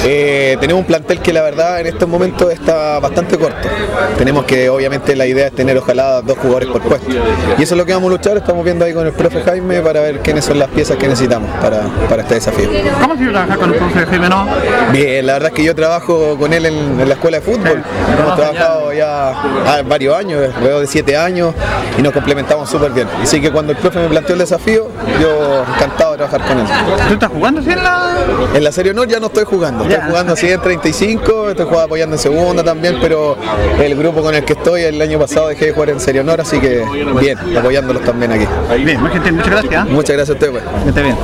Eh, 0.04 0.56
tenemos 0.60 0.80
un 0.82 0.86
plantel 0.86 1.20
que 1.20 1.32
la 1.32 1.42
verdad 1.42 1.80
en 1.80 1.86
estos 1.88 2.08
momentos 2.08 2.50
está 2.52 2.98
bastante 3.00 3.36
corto. 3.38 3.68
Tenemos 4.16 4.44
que, 4.44 4.68
obviamente, 4.68 5.16
la 5.16 5.26
idea 5.26 5.46
es 5.48 5.52
tener 5.54 5.76
ojalá 5.78 6.22
dos 6.22 6.38
jugadores 6.38 6.68
por 6.68 6.82
puesto. 6.82 7.10
Y 7.58 7.62
eso 7.62 7.74
es 7.74 7.78
lo 7.78 7.84
que 7.86 7.92
vamos 7.94 8.08
a 8.08 8.12
luchar. 8.12 8.36
Estamos 8.36 8.64
viendo 8.64 8.84
ahí 8.84 8.92
con 8.94 9.06
el 9.06 9.12
profe 9.12 9.42
Jaime 9.42 9.80
para 9.80 10.00
ver 10.00 10.20
quiénes 10.20 10.44
son 10.44 10.58
las 10.58 10.68
piezas 10.68 10.96
que 10.96 11.08
necesitamos 11.08 11.50
para, 11.60 11.82
para 12.08 12.22
este 12.22 12.34
desafío. 12.34 12.68
¿Cómo 13.00 13.16
se 13.16 13.26
trabajar 13.28 13.58
con 13.58 13.70
el 13.72 13.76
profe 13.78 14.06
Jaime 14.06 14.28
Noa? 14.28 14.46
Bien, 14.92 15.26
la 15.26 15.34
verdad 15.34 15.48
es 15.50 15.54
que 15.54 15.64
yo 15.64 15.74
trabajo 15.74 16.36
con 16.38 16.52
él 16.52 16.66
en, 16.68 17.00
en 17.00 17.08
la 17.08 17.14
escuela 17.14 17.40
de 17.40 17.44
fútbol. 17.44 17.82
Hemos 18.18 18.36
trabajado 18.36 18.92
ya 18.92 19.30
ah, 19.30 19.82
varios 19.86 20.16
años, 20.16 20.42
alrededor 20.54 20.80
de 20.80 20.86
siete 20.86 21.16
años, 21.16 21.54
y 21.98 22.02
nos 22.02 22.12
complementamos 22.12 22.68
súper 22.70 22.92
bien. 22.92 23.08
Así 23.22 23.40
que 23.40 23.50
cuando 23.50 23.72
el 23.72 23.78
profe 23.78 23.98
me 24.00 24.08
planteó 24.08 24.34
el 24.34 24.40
desafío, 24.40 24.88
yo 25.20 25.64
encantado 25.74 26.12
de 26.12 26.18
trabajar 26.18 26.46
con 26.46 26.58
él. 26.58 26.66
¿Tú 27.08 27.14
estás 27.14 27.30
jugando 27.30 27.60
así 27.60 27.70
en 27.70 27.82
la...? 27.82 28.16
En 28.54 28.64
la 28.64 28.72
Serie 28.72 28.92
Honor 28.92 29.08
ya 29.08 29.20
no 29.20 29.26
estoy 29.26 29.44
jugando, 29.44 29.84
estoy 29.84 30.08
jugando 30.08 30.32
así 30.32 30.50
en 30.50 30.60
35, 30.60 31.50
estoy 31.50 31.64
jugando 31.64 31.84
apoyando 31.84 32.16
en 32.16 32.20
segunda 32.20 32.62
también, 32.62 32.98
pero 33.00 33.36
el 33.80 33.96
grupo 33.96 34.22
con 34.22 34.34
el 34.34 34.44
que 34.44 34.52
estoy 34.54 34.82
el 34.82 35.00
año 35.00 35.18
pasado 35.18 35.48
dejé 35.48 35.66
de 35.66 35.72
jugar 35.72 35.90
en 35.90 36.00
Serie 36.00 36.20
Honor, 36.20 36.40
así 36.40 36.60
que 36.60 36.84
bien, 37.20 37.38
apoyándolos 37.56 38.04
también 38.04 38.32
aquí. 38.32 38.46
Bien, 38.84 39.04
gentil, 39.10 39.32
muchas 39.32 39.50
gracias. 39.50 39.88
Muchas 39.88 40.16
gracias 40.16 40.30
a 40.30 40.32
ustedes. 40.32 40.62
pues. 40.84 40.94
Bien. 40.94 41.16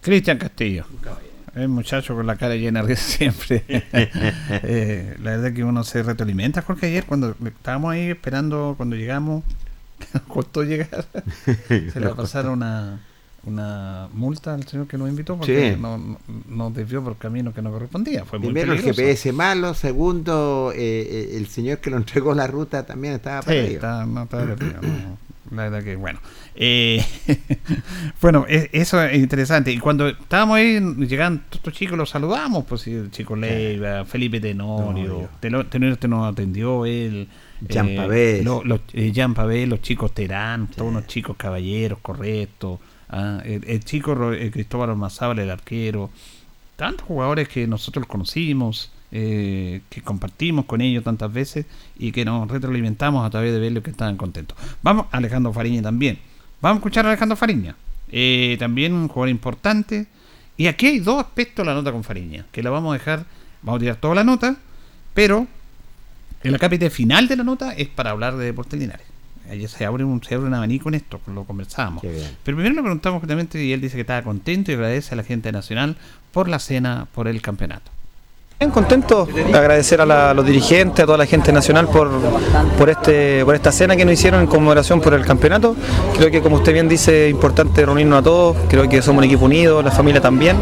Cristian 0.00 0.38
Castillo. 0.38 0.84
El 1.54 1.68
muchacho 1.68 2.14
con 2.14 2.26
la 2.26 2.36
cara 2.36 2.56
llena 2.56 2.82
de 2.82 2.96
siempre. 2.96 3.62
Eh, 4.66 5.16
la 5.22 5.32
verdad 5.32 5.52
que 5.52 5.64
uno 5.64 5.84
se 5.84 6.02
retroalimenta, 6.02 6.62
Jorge, 6.62 6.86
ayer 6.86 7.04
cuando 7.04 7.34
estábamos 7.44 7.92
ahí 7.92 8.10
esperando, 8.10 8.74
cuando 8.76 8.96
llegamos, 8.96 9.44
nos 10.14 10.22
costó 10.24 10.62
llegar. 10.62 11.06
Se 11.68 11.92
le 12.00 12.06
va 12.06 12.12
a 12.12 12.16
pasar 12.16 12.48
una, 12.48 13.00
una 13.44 14.08
multa 14.12 14.54
al 14.54 14.66
señor 14.66 14.86
que 14.86 14.96
nos 14.98 15.08
invitó 15.08 15.36
porque 15.36 15.72
Sí. 15.74 15.80
no, 15.80 15.98
no- 15.98 16.18
nos 16.48 16.74
desvió 16.74 17.02
por 17.02 17.16
camino 17.16 17.52
que 17.52 17.62
no 17.62 17.70
correspondía. 17.70 18.24
Fue 18.24 18.38
muy 18.38 18.48
Primero 18.48 18.72
el. 18.72 18.80
GPS 18.82 19.32
malo, 19.32 19.74
segundo 19.74 20.72
eh, 20.74 20.78
eh, 20.78 21.36
el 21.36 21.46
señor 21.46 21.78
que 21.78 21.90
lo 21.90 21.96
entregó 21.96 22.34
la 22.34 22.46
ruta 22.46 22.84
también 22.84 23.14
estaba 23.14 23.42
Sí, 23.42 23.48
perdido. 23.48 23.74
está, 23.74 24.06
no, 24.06 24.22
estaba 24.24 24.44
perdido, 24.44 24.80
no. 24.82 25.18
La 25.54 25.64
verdad 25.64 25.84
que, 25.84 25.94
bueno. 25.96 26.20
Eh, 26.56 27.04
bueno, 28.20 28.46
e- 28.48 28.70
eso 28.72 29.02
es 29.02 29.18
interesante. 29.18 29.72
Y 29.72 29.78
cuando 29.78 30.08
estábamos 30.08 30.56
ahí, 30.58 30.80
llegaban 31.06 31.38
todos 31.48 31.56
estos 31.56 31.74
chicos, 31.74 31.98
los 31.98 32.10
saludamos. 32.10 32.64
Pues 32.64 32.86
el 32.86 33.10
chico 33.10 33.36
Leiva, 33.36 34.04
Felipe 34.04 34.40
Tenorio. 34.40 34.94
Tenorio. 34.94 35.28
Tenorio, 35.40 35.66
Tenorio 35.68 35.96
te 35.98 36.08
nos 36.08 36.32
atendió 36.32 36.86
él. 36.86 37.28
Jean 37.60 37.88
eh, 37.88 38.42
lo- 38.44 38.62
los- 38.64 38.80
eh, 38.92 39.10
Jean 39.12 39.34
los 39.68 39.80
chicos 39.82 40.12
Terán, 40.12 40.66
todos 40.68 40.90
unos 40.90 41.06
chicos 41.06 41.36
caballeros, 41.36 41.98
correctos. 42.00 42.78
ah, 43.08 43.40
el, 43.44 43.64
el 43.66 43.84
chico 43.84 44.32
eh, 44.32 44.50
Cristóbal 44.50 44.90
Ormazábal, 44.90 45.38
el 45.38 45.50
arquero. 45.50 46.10
Tantos 46.76 47.06
jugadores 47.06 47.48
que 47.48 47.66
nosotros 47.68 48.04
conocimos, 48.06 48.90
eh, 49.12 49.80
que 49.88 50.02
compartimos 50.02 50.64
con 50.64 50.80
ellos 50.80 51.04
tantas 51.04 51.32
veces 51.32 51.66
y 51.96 52.10
que 52.10 52.24
nos 52.24 52.50
retroalimentamos 52.50 53.24
a 53.24 53.30
través 53.30 53.52
de 53.52 53.60
verlos 53.60 53.84
que 53.84 53.90
estaban 53.90 54.16
contentos. 54.16 54.58
Vamos, 54.82 55.06
Alejandro 55.12 55.52
Fariña 55.52 55.82
también. 55.82 56.18
Vamos 56.60 56.76
a 56.76 56.80
escuchar 56.80 57.06
a 57.06 57.10
Alejandro 57.10 57.36
Fariña. 57.36 57.76
Eh, 58.10 58.56
también 58.58 58.92
un 58.92 59.08
jugador 59.08 59.28
importante. 59.28 60.06
Y 60.56 60.66
aquí 60.66 60.86
hay 60.86 60.98
dos 61.00 61.18
aspectos 61.18 61.64
de 61.64 61.72
la 61.72 61.74
nota 61.74 61.90
con 61.90 62.04
Fariña, 62.04 62.46
que 62.52 62.62
la 62.62 62.70
vamos 62.70 62.90
a 62.90 62.98
dejar, 62.98 63.24
vamos 63.62 63.78
a 63.78 63.80
tirar 63.80 63.96
toda 63.96 64.14
la 64.14 64.24
nota, 64.24 64.56
pero 65.12 65.48
el 66.42 66.54
acápite 66.54 66.90
final 66.90 67.26
de 67.26 67.36
la 67.36 67.42
nota 67.42 67.72
es 67.72 67.88
para 67.88 68.10
hablar 68.10 68.36
de 68.36 68.44
Deportes 68.44 68.78
Linares. 68.78 69.06
Ahí 69.50 69.66
se 69.66 69.84
abre 69.84 70.04
un, 70.04 70.22
se 70.22 70.34
abre 70.36 70.46
un 70.46 70.54
abanico 70.54 70.88
en 70.88 70.94
esto, 70.94 71.20
lo 71.26 71.44
conversábamos. 71.44 72.02
Pero 72.02 72.56
primero 72.56 72.74
le 72.74 72.80
preguntamos 72.82 73.20
justamente 73.20 73.62
y 73.62 73.72
él 73.72 73.80
dice 73.80 73.96
que 73.96 74.02
estaba 74.02 74.22
contento 74.22 74.70
y 74.70 74.74
agradece 74.74 75.14
a 75.14 75.16
la 75.16 75.24
gente 75.24 75.50
nacional 75.52 75.96
por 76.32 76.48
la 76.48 76.58
cena, 76.58 77.08
por 77.14 77.28
el 77.28 77.42
campeonato. 77.42 77.90
Bien 78.60 78.70
contento, 78.70 79.26
agradecer 79.52 80.00
a, 80.00 80.06
la- 80.06 80.30
a 80.30 80.34
los 80.34 80.46
dirigentes, 80.46 81.02
a 81.02 81.06
toda 81.06 81.18
la 81.18 81.26
gente 81.26 81.52
nacional 81.52 81.88
por, 81.88 82.08
por, 82.78 82.88
este, 82.88 83.44
por 83.44 83.54
esta 83.56 83.72
cena 83.72 83.96
que 83.96 84.04
nos 84.04 84.14
hicieron 84.14 84.40
en 84.42 84.46
conmemoración 84.46 85.00
por 85.00 85.12
el 85.12 85.24
campeonato. 85.26 85.74
Creo 86.16 86.30
que 86.30 86.40
como 86.40 86.56
usted 86.56 86.72
bien 86.72 86.88
dice, 86.88 87.26
es 87.26 87.30
importante 87.32 87.84
reunirnos 87.84 88.20
a 88.20 88.22
todos, 88.22 88.56
creo 88.68 88.88
que 88.88 89.02
somos 89.02 89.18
un 89.18 89.24
equipo 89.24 89.44
unido, 89.46 89.82
la 89.82 89.90
familia 89.90 90.20
también. 90.20 90.56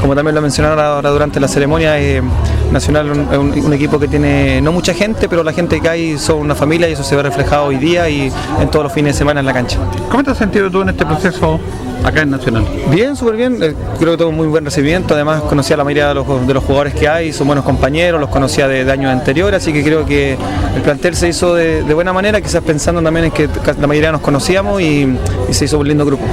Como 0.00 0.14
también 0.14 0.34
lo 0.34 0.42
mencionaron 0.42 0.78
ahora 0.78 1.08
durante 1.10 1.40
la 1.40 1.48
ceremonia, 1.48 1.98
eh, 1.98 2.22
Nacional 2.70 3.10
es 3.10 3.16
un, 3.16 3.28
es 3.32 3.38
un- 3.38 3.66
un 3.66 3.72
equipo 3.72 3.98
que 3.98 4.08
tiene 4.08 4.60
no 4.60 4.70
mucha 4.72 4.92
gente, 4.92 5.26
pero 5.26 5.42
la 5.42 5.54
gente 5.54 5.80
que 5.80 5.88
hay 5.88 6.18
son 6.18 6.40
una 6.40 6.54
familia 6.54 6.86
y 6.86 6.92
eso 6.92 7.02
se 7.02 7.16
ve 7.16 7.22
reflejado 7.22 7.64
hoy 7.64 7.76
día 7.78 8.10
y 8.10 8.30
en 8.60 8.70
todos 8.70 8.84
los 8.84 8.92
fines 8.92 9.14
de 9.14 9.18
semana 9.18 9.40
en 9.40 9.46
la 9.46 9.54
cancha. 9.54 9.78
¿Cómo 10.10 10.22
te 10.22 10.32
has 10.32 10.38
sentido 10.38 10.70
tú 10.70 10.82
en 10.82 10.90
este 10.90 11.06
proceso 11.06 11.58
acá 12.04 12.20
en 12.20 12.30
Nacional? 12.30 12.66
Bien, 12.90 13.16
súper 13.16 13.36
bien. 13.36 13.56
Eh, 13.62 13.74
Creo 13.98 14.12
que 14.12 14.18
tuvo 14.18 14.28
un 14.28 14.36
muy 14.36 14.46
buen 14.48 14.66
recibimiento. 14.66 15.14
Además, 15.14 15.40
conocía 15.44 15.74
a 15.74 15.78
la 15.78 15.84
mayoría 15.84 16.08
de 16.08 16.14
los, 16.16 16.46
de 16.46 16.52
los 16.54 16.62
jugadores 16.62 16.92
que 16.94 17.08
hay, 17.08 17.32
son 17.38 17.46
buenos 17.46 17.64
compañeros, 17.64 18.20
los 18.20 18.30
conocía 18.30 18.66
de, 18.66 18.90
años 18.90 19.12
anteriores, 19.12 19.62
así 19.62 19.72
que 19.72 19.84
creo 19.84 20.04
que 20.04 20.36
el 20.74 20.82
plantel 20.82 21.14
se 21.14 21.28
hizo 21.28 21.54
de, 21.54 21.82
buena 21.94 22.12
manera, 22.12 22.40
quizás 22.40 22.64
pensando 22.64 23.00
también 23.00 23.26
en 23.26 23.30
que 23.30 23.48
la 23.80 23.86
mayoría 23.86 24.10
nos 24.10 24.22
conocíamos 24.22 24.82
y 24.82 25.16
se 25.50 25.66
hizo 25.66 25.78
un 25.78 25.86
lindo 25.86 26.04
grupo. 26.04 26.24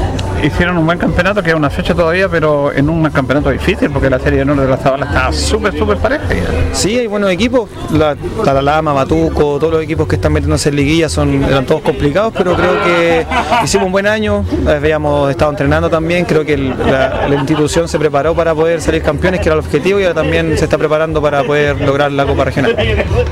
Hicieron 0.45 0.77
un 0.77 0.85
buen 0.85 0.99
campeonato, 0.99 1.41
que 1.41 1.49
es 1.49 1.55
una 1.55 1.71
fecha 1.71 1.95
todavía, 1.95 2.29
pero 2.29 2.71
en 2.71 2.87
un 2.87 3.09
campeonato 3.09 3.49
difícil, 3.49 3.89
porque 3.89 4.11
la 4.11 4.19
Serie 4.19 4.37
de 4.37 4.43
Honor 4.51 4.65
de 4.65 4.69
la 4.69 4.77
Zabala 4.77 5.05
estaba 5.07 5.33
súper, 5.33 5.75
súper 5.75 5.97
pareja. 5.97 6.23
Sí, 6.71 6.99
hay 6.99 7.07
buenos 7.07 7.31
equipos, 7.31 7.67
la 7.91 8.15
Talalama, 8.43 8.93
Batuco, 8.93 9.57
todos 9.59 9.73
los 9.73 9.81
equipos 9.83 10.07
que 10.07 10.15
están 10.17 10.33
metiéndose 10.33 10.69
en 10.69 10.75
liguilla 10.75 11.09
son, 11.09 11.43
eran 11.43 11.65
todos 11.65 11.81
complicados, 11.81 12.31
pero 12.37 12.55
creo 12.55 12.83
que 12.83 13.25
hicimos 13.63 13.87
un 13.87 13.91
buen 13.91 14.05
año, 14.05 14.45
eh, 14.67 14.73
habíamos 14.77 15.31
estado 15.31 15.49
entrenando 15.49 15.89
también, 15.89 16.25
creo 16.25 16.45
que 16.45 16.53
el- 16.53 16.69
la, 16.77 17.27
la 17.27 17.35
institución 17.35 17.87
se 17.87 17.97
preparó 17.97 18.35
para 18.35 18.53
poder 18.53 18.81
salir 18.81 19.01
campeones, 19.01 19.39
que 19.41 19.47
era 19.49 19.53
el 19.53 19.59
objetivo, 19.61 19.99
y 19.99 20.03
ahora 20.03 20.13
también 20.21 20.55
se 20.59 20.65
está 20.65 20.77
preparando 20.77 21.21
para 21.23 21.43
poder 21.43 21.81
lograr 21.81 22.11
la 22.11 22.23
Copa 22.25 22.43
Regional. 22.45 22.75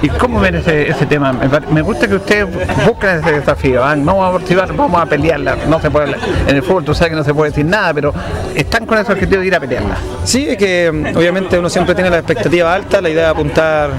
¿Y 0.01 0.09
cómo 0.09 0.39
ven 0.39 0.55
ese, 0.55 0.89
ese 0.89 1.05
tema? 1.05 1.31
Me, 1.69 1.81
gusta 1.83 2.07
que 2.07 2.15
ustedes 2.15 2.47
busquen 2.87 3.19
ese 3.19 3.33
desafío. 3.33 3.83
No 3.97 4.17
vamos 4.17 4.29
a 4.29 4.31
participar, 4.31 4.73
vamos 4.75 4.99
a 4.99 5.05
pelearla. 5.05 5.57
No 5.67 5.79
se 5.79 5.91
puede, 5.91 6.15
en 6.47 6.55
el 6.55 6.63
fútbol 6.63 6.83
tú 6.83 6.93
sabes 6.95 7.02
que 7.09 7.15
no 7.15 7.23
se 7.23 7.33
puede 7.33 7.51
decir 7.51 7.65
nada, 7.65 7.93
pero 7.93 8.13
están 8.55 8.85
con 8.85 8.97
ese 8.97 9.11
objetivo 9.11 9.41
de 9.41 9.47
ir 9.47 9.55
a 9.55 9.59
pelearla. 9.59 9.97
Sí, 10.23 10.47
es 10.49 10.57
que 10.57 10.91
mm, 10.91 11.17
obviamente 11.17 11.57
uno 11.57 11.69
siempre 11.69 11.95
tiene 11.95 12.09
la 12.09 12.19
expectativa 12.19 12.73
alta, 12.73 13.01
la 13.01 13.09
idea 13.09 13.23
de 13.23 13.29
apuntar 13.29 13.91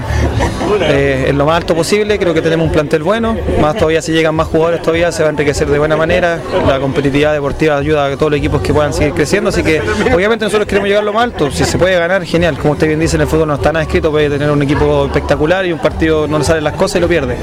eh, 0.81 1.25
en 1.29 1.37
lo 1.37 1.45
más 1.45 1.57
alto 1.57 1.75
posible, 1.75 2.17
creo 2.17 2.33
que 2.33 2.41
tenemos 2.41 2.65
un 2.65 2.71
plantel 2.71 3.03
bueno, 3.03 3.37
más 3.61 3.75
todavía 3.75 4.01
si 4.01 4.11
llegan 4.11 4.35
más 4.35 4.47
jugadores 4.47 4.81
todavía 4.81 5.11
se 5.11 5.21
va 5.21 5.29
a 5.29 5.31
enriquecer 5.31 5.67
de 5.67 5.77
buena 5.77 5.95
manera, 5.95 6.39
la 6.67 6.79
competitividad 6.79 7.33
deportiva 7.33 7.77
ayuda 7.77 8.07
a 8.07 8.17
todos 8.17 8.31
los 8.31 8.39
equipos 8.39 8.61
que 8.61 8.73
puedan 8.73 8.93
seguir 8.93 9.13
creciendo, 9.13 9.49
así 9.49 9.63
que 9.63 9.81
obviamente 10.13 10.45
nosotros 10.45 10.67
queremos 10.67 10.89
llegar 10.89 11.03
lo 11.03 11.13
más 11.13 11.23
alto, 11.23 11.51
si 11.51 11.63
se 11.65 11.77
puede 11.77 11.97
ganar, 11.97 12.25
genial, 12.25 12.57
como 12.57 12.73
usted 12.73 12.87
bien 12.87 12.99
dice, 12.99 13.15
en 13.15 13.21
el 13.21 13.27
fútbol 13.27 13.47
no 13.47 13.55
está 13.55 13.71
nada 13.71 13.83
escrito, 13.83 14.11
puede 14.11 14.29
tener 14.29 14.49
un 14.49 14.61
equipo 14.63 15.05
espectacular 15.05 15.65
y 15.65 15.71
un 15.71 15.79
partido 15.79 16.27
no 16.27 16.39
le 16.39 16.43
salen 16.43 16.63
las 16.63 16.73
cosas 16.73 16.97
y 16.97 16.99
lo 16.99 17.07
pierde, 17.07 17.37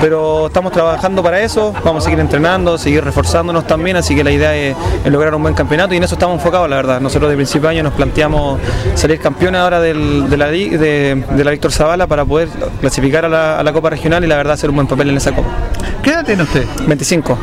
pero 0.00 0.46
estamos 0.46 0.72
trabajando 0.72 1.22
para 1.22 1.40
eso, 1.40 1.72
vamos 1.84 2.02
a 2.02 2.04
seguir 2.04 2.20
entrenando, 2.20 2.76
seguir 2.78 3.02
reforzándonos 3.04 3.66
también, 3.66 3.96
así 3.96 4.14
que 4.14 4.22
la 4.22 4.30
idea 4.30 4.54
es, 4.54 4.76
es 5.06 5.12
lograr 5.12 5.34
un 5.36 5.42
buen 5.42 5.54
campeonato 5.54 5.94
y 5.94 5.98
en 5.98 6.02
eso 6.04 6.16
estamos 6.16 6.34
enfocados, 6.36 6.68
la 6.68 6.76
verdad, 6.76 7.00
nosotros 7.00 7.30
de 7.30 7.36
principio 7.36 7.68
de 7.68 7.76
año 7.76 7.84
nos 7.84 7.92
planteamos 7.94 8.58
salir 8.96 9.20
campeones 9.20 9.60
ahora 9.60 9.80
del- 9.80 10.28
de, 10.28 10.36
la, 10.36 10.48
de 10.48 11.44
la 11.44 11.50
Víctor 11.52 11.70
Zavala 11.72 12.06
para 12.08 12.24
poder 12.24 12.48
clasificar 12.80 13.24
a 13.24 13.28
la, 13.28 13.58
a 13.58 13.62
la 13.62 13.72
Copa 13.72 13.88
Regional 13.90 14.24
y 14.24 14.26
la 14.26 14.36
verdad 14.36 14.54
hacer 14.54 14.68
un 14.68 14.76
buen 14.76 14.88
papel 14.88 15.10
en 15.10 15.16
esa 15.16 15.32
Copa. 15.32 15.48
¿Qué 16.02 16.10
edad 16.10 16.24
tiene 16.24 16.42
usted? 16.42 16.64
25. 16.88 17.38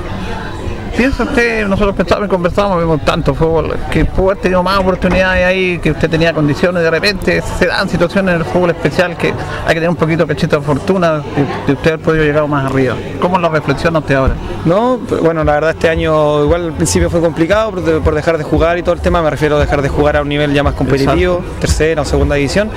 ¿Piensa 0.96 1.24
usted, 1.24 1.68
nosotros 1.68 1.96
pensábamos 1.96 2.28
y 2.28 2.30
conversábamos, 2.30 2.80
vimos 2.80 3.04
tanto 3.04 3.34
fútbol, 3.34 3.76
que 3.92 4.06
pudo 4.06 4.30
haber 4.30 4.44
tenido 4.44 4.62
más 4.62 4.78
oportunidades 4.78 5.44
ahí, 5.44 5.80
que 5.80 5.90
usted 5.90 6.08
tenía 6.08 6.34
condiciones, 6.34 6.84
de 6.84 6.92
repente 6.92 7.42
se 7.42 7.66
dan 7.66 7.90
situaciones 7.90 8.36
en 8.36 8.42
el 8.42 8.46
fútbol 8.46 8.70
especial 8.70 9.18
que 9.18 9.30
hay 9.30 9.68
que 9.70 9.74
tener 9.74 9.90
un 9.90 9.96
poquito 9.96 10.28
cachito 10.28 10.60
de 10.60 10.62
fortuna 10.62 11.24
de, 11.66 11.74
usted 11.74 11.94
haber 11.94 12.00
podido 12.00 12.24
llegar 12.24 12.48
más 12.48 12.70
arriba. 12.70 12.96
¿Cómo 13.20 13.40
lo 13.40 13.50
reflexiona 13.50 14.00
usted 14.00 14.14
ahora? 14.14 14.36
No, 14.66 15.00
bueno, 15.22 15.44
la 15.44 15.54
verdad 15.54 15.72
este 15.72 15.90
año 15.90 16.44
igual 16.44 16.66
al 16.66 16.74
principio 16.74 17.10
fue 17.10 17.22
complicado 17.22 17.72
por, 17.72 18.02
por 18.04 18.14
dejar 18.14 18.38
de 18.38 18.44
jugar 18.44 18.78
y 18.78 18.84
todo 18.84 18.94
el 18.94 19.02
tema, 19.02 19.24
me 19.24 19.32
refiero 19.32 19.58
a 19.58 19.60
dejar 19.60 19.82
de 19.82 19.90
jugar 19.90 20.18
a 20.18 20.22
un 20.22 20.30
nivel 20.30 20.54
ya 20.54 20.62
más 20.62 20.76
competitivo, 20.76 21.44
tercera 21.60 22.04
o 22.04 22.06
segunda 22.06 22.36
división, 22.36 22.70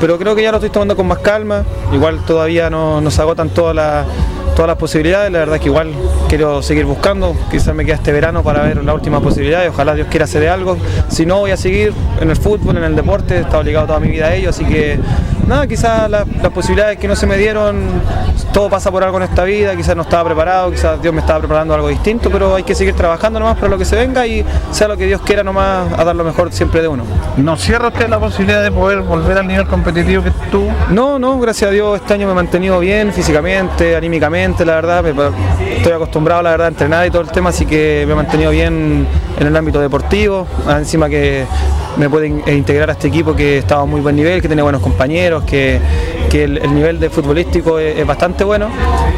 pero 0.00 0.18
creo 0.18 0.34
que 0.34 0.42
ya 0.42 0.50
lo 0.50 0.56
estoy 0.56 0.70
tomando 0.70 0.96
con 0.96 1.06
más 1.06 1.18
calma, 1.18 1.62
igual 1.92 2.18
todavía 2.26 2.68
no 2.68 3.00
nos 3.00 3.16
agotan 3.20 3.50
todas 3.50 3.76
las 3.76 4.06
todas 4.60 4.68
las 4.68 4.76
posibilidades, 4.76 5.32
la 5.32 5.38
verdad 5.38 5.58
que 5.58 5.68
igual 5.68 5.90
quiero 6.28 6.60
seguir 6.60 6.84
buscando, 6.84 7.34
quizás 7.50 7.74
me 7.74 7.86
queda 7.86 7.94
este 7.94 8.12
verano 8.12 8.42
para 8.42 8.60
ver 8.60 8.84
la 8.84 8.92
última 8.92 9.18
posibilidad 9.18 9.64
y 9.64 9.68
ojalá 9.68 9.94
Dios 9.94 10.08
quiera 10.10 10.24
hacer 10.24 10.46
algo, 10.50 10.76
si 11.08 11.24
no 11.24 11.38
voy 11.38 11.50
a 11.50 11.56
seguir 11.56 11.94
en 12.20 12.28
el 12.28 12.36
fútbol, 12.36 12.76
en 12.76 12.84
el 12.84 12.94
deporte, 12.94 13.36
he 13.36 13.40
estado 13.40 13.62
ligado 13.62 13.86
toda 13.86 14.00
mi 14.00 14.08
vida 14.08 14.26
a 14.26 14.34
ello, 14.34 14.50
así 14.50 14.66
que 14.66 14.98
nada, 15.50 15.66
quizás 15.66 16.08
la- 16.08 16.24
las 16.42 16.52
posibilidades 16.52 16.96
que 16.98 17.06
no 17.08 17.16
se 17.16 17.26
me 17.26 17.36
dieron, 17.36 17.76
todo 18.52 18.70
pasa 18.70 18.90
por 18.90 19.04
algo 19.04 19.16
en 19.18 19.24
esta 19.24 19.44
vida, 19.44 19.74
quizás 19.76 19.94
no 19.96 20.02
estaba 20.02 20.24
preparado, 20.24 20.70
quizás 20.70 21.00
Dios 21.02 21.12
me 21.12 21.20
estaba 21.20 21.40
preparando 21.40 21.74
algo 21.74 21.88
distinto, 21.88 22.30
pero 22.30 22.54
hay 22.54 22.62
que 22.62 22.74
seguir 22.74 22.94
trabajando 22.94 23.38
nomás 23.40 23.56
para 23.56 23.68
lo 23.68 23.76
que 23.76 23.84
se 23.84 23.96
venga 23.96 24.26
y 24.26 24.44
sea 24.70 24.88
lo 24.88 24.96
que 24.96 25.06
Dios 25.06 25.20
quiera 25.22 25.42
nomás 25.42 25.92
a 25.98 26.04
dar 26.04 26.14
lo 26.16 26.24
mejor 26.24 26.52
siempre 26.52 26.80
de 26.82 26.88
uno. 26.88 27.02
¿No 27.36 27.56
cierra 27.56 27.88
usted 27.88 28.08
la 28.08 28.18
posibilidad 28.18 28.62
de 28.62 28.70
poder 28.70 29.00
volver 29.00 29.38
al 29.38 29.46
nivel 29.46 29.66
competitivo 29.66 30.22
que 30.22 30.30
tuvo? 30.50 30.70
No, 30.90 31.18
no, 31.18 31.38
gracias 31.38 31.68
a 31.68 31.72
Dios 31.72 32.00
este 32.00 32.14
año 32.14 32.26
me 32.26 32.32
he 32.32 32.36
mantenido 32.36 32.78
bien 32.78 33.12
físicamente, 33.12 33.96
anímicamente, 33.96 34.64
la 34.64 34.76
verdad, 34.76 35.02
me- 35.02 35.76
estoy 35.76 35.92
acostumbrado 35.92 36.42
la 36.42 36.50
verdad 36.50 36.66
a 36.66 36.70
entrenar 36.70 37.06
y 37.06 37.10
todo 37.10 37.22
el 37.22 37.28
tema, 37.28 37.50
así 37.50 37.66
que 37.66 38.04
me 38.06 38.12
he 38.12 38.16
mantenido 38.16 38.50
bien 38.52 39.06
en 39.38 39.46
el 39.46 39.56
ámbito 39.56 39.80
deportivo, 39.80 40.46
encima 40.68 41.08
que 41.08 41.44
me 41.96 42.08
puede 42.08 42.28
in- 42.28 42.42
eh, 42.46 42.54
integrar 42.54 42.88
a 42.90 42.92
este 42.92 43.08
equipo 43.08 43.34
que 43.34 43.58
estaba 43.58 43.82
a 43.82 43.84
muy 43.84 44.00
buen 44.00 44.16
nivel, 44.16 44.40
que 44.40 44.48
tiene 44.48 44.62
buenos 44.62 44.80
compañeros, 44.82 45.44
que, 45.44 45.80
que 46.30 46.44
el, 46.44 46.58
el 46.58 46.74
nivel 46.74 47.00
de 47.00 47.10
futbolístico 47.10 47.78
es, 47.78 47.98
es 47.98 48.06
bastante 48.06 48.44
bueno, 48.44 48.68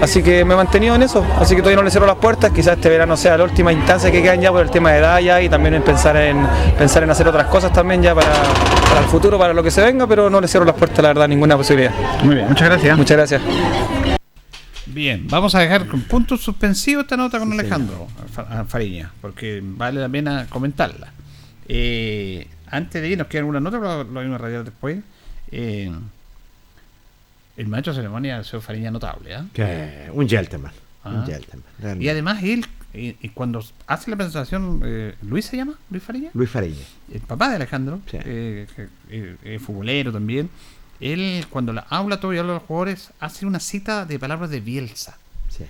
así 0.01 0.23
que 0.23 0.45
me 0.45 0.55
he 0.55 0.57
mantenido 0.57 0.95
en 0.95 1.03
eso, 1.03 1.25
así 1.39 1.55
que 1.55 1.62
todavía 1.62 1.77
no 1.77 1.83
le 1.83 1.91
cierro 1.91 2.07
las 2.07 2.16
puertas, 2.16 2.51
quizás 2.53 2.77
este 2.77 2.89
verano 2.89 3.16
sea 3.16 3.37
la 3.37 3.45
última 3.45 3.73
instancia 3.73 4.11
que 4.11 4.23
quedan 4.23 4.41
ya 4.41 4.51
por 4.51 4.62
el 4.62 4.70
tema 4.70 4.93
de 4.93 4.99
edad 4.99 5.18
ya 5.20 5.41
y 5.43 5.49
también 5.49 5.75
en 5.75 5.83
pensar 5.83 6.16
en 6.16 6.47
pensar 6.79 7.03
en 7.03 7.11
hacer 7.11 7.29
otras 7.29 7.47
cosas 7.47 7.73
también 7.73 8.03
ya 8.03 8.14
para, 8.14 8.33
para 8.89 9.01
el 9.01 9.07
futuro, 9.07 9.39
para 9.39 9.53
lo 9.55 9.62
que 9.62 9.70
se 9.70 9.81
venga, 9.83 10.07
pero 10.07 10.29
no 10.31 10.41
le 10.41 10.49
cierro 10.49 10.64
las 10.66 10.75
puertas 10.77 10.99
la 11.03 11.09
verdad, 11.09 11.29
ninguna 11.29 11.57
posibilidad. 11.57 11.93
Muy 12.25 12.37
bien, 12.37 12.49
muchas 12.49 12.68
gracias. 12.68 12.97
Muchas 12.97 13.16
gracias. 13.16 13.43
Bien, 14.87 15.27
vamos 15.29 15.55
a 15.55 15.61
dejar 15.61 15.87
con 15.87 16.03
puntos 16.03 16.41
suspensivos 16.43 17.05
esta 17.05 17.16
nota 17.16 17.39
con 17.39 17.51
Alejandro 17.53 18.09
Fariña, 18.68 19.11
porque 19.23 19.61
vale 19.62 20.01
la 20.01 20.09
pena 20.09 20.47
comentarla. 20.51 21.12
Eh, 21.66 22.47
antes 22.73 23.01
de 23.01 23.09
ir, 23.09 23.18
nos 23.18 23.29
queda 23.29 23.41
alguna 23.41 23.61
nota, 23.61 23.79
pero 23.79 24.03
lo 24.05 24.12
vamos 24.14 24.35
a 24.35 24.39
radiar 24.39 24.64
después. 24.64 24.99
Eh, 25.53 25.93
el 27.57 27.68
maestro 27.68 27.93
de 27.93 27.99
ceremonia 27.99 28.43
señor 28.45 28.62
Fariña 28.62 28.91
notable. 28.91 29.37
Que- 29.53 30.11
un 30.12 30.29
gentleman. 30.29 30.73
Ah. 31.05 31.11
Un 31.11 31.27
gentleman. 31.27 32.01
Y 32.03 32.09
además 32.09 32.43
él, 32.43 32.64
eh, 32.95 33.16
y 33.20 33.29
cuando 33.31 33.62
hace 33.87 34.11
la 34.11 34.16
presentación, 34.16 34.81
eh, 34.85 35.14
¿Luis 35.23 35.45
se 35.47 35.57
llama? 35.57 35.75
¿Luis 35.91 36.03
Fariña? 36.03 36.31
Luis 36.35 36.51
Fariña. 36.51 36.85
el 37.12 37.20
papá 37.20 37.51
de 37.51 37.57
Alejandro, 37.57 38.01
Sí. 38.11 38.16
eh, 38.25 38.66
eh, 39.11 39.37
eh, 39.45 39.59
futbolero 39.59 40.12
también, 40.12 40.49
él 41.01 41.45
cuando 41.51 41.73
la 41.73 41.85
habla 41.91 42.20
todo 42.20 42.33
y 42.33 42.39
habla 42.39 42.53
a 42.53 42.55
los 42.57 42.62
jugadores, 42.64 43.11
hace 43.20 43.45
una 43.45 43.61
cita 43.61 44.07
de 44.07 44.18
palabras 44.18 44.49
de 44.51 44.61
Bielsa. 44.61 45.18
Sí. 45.51 45.64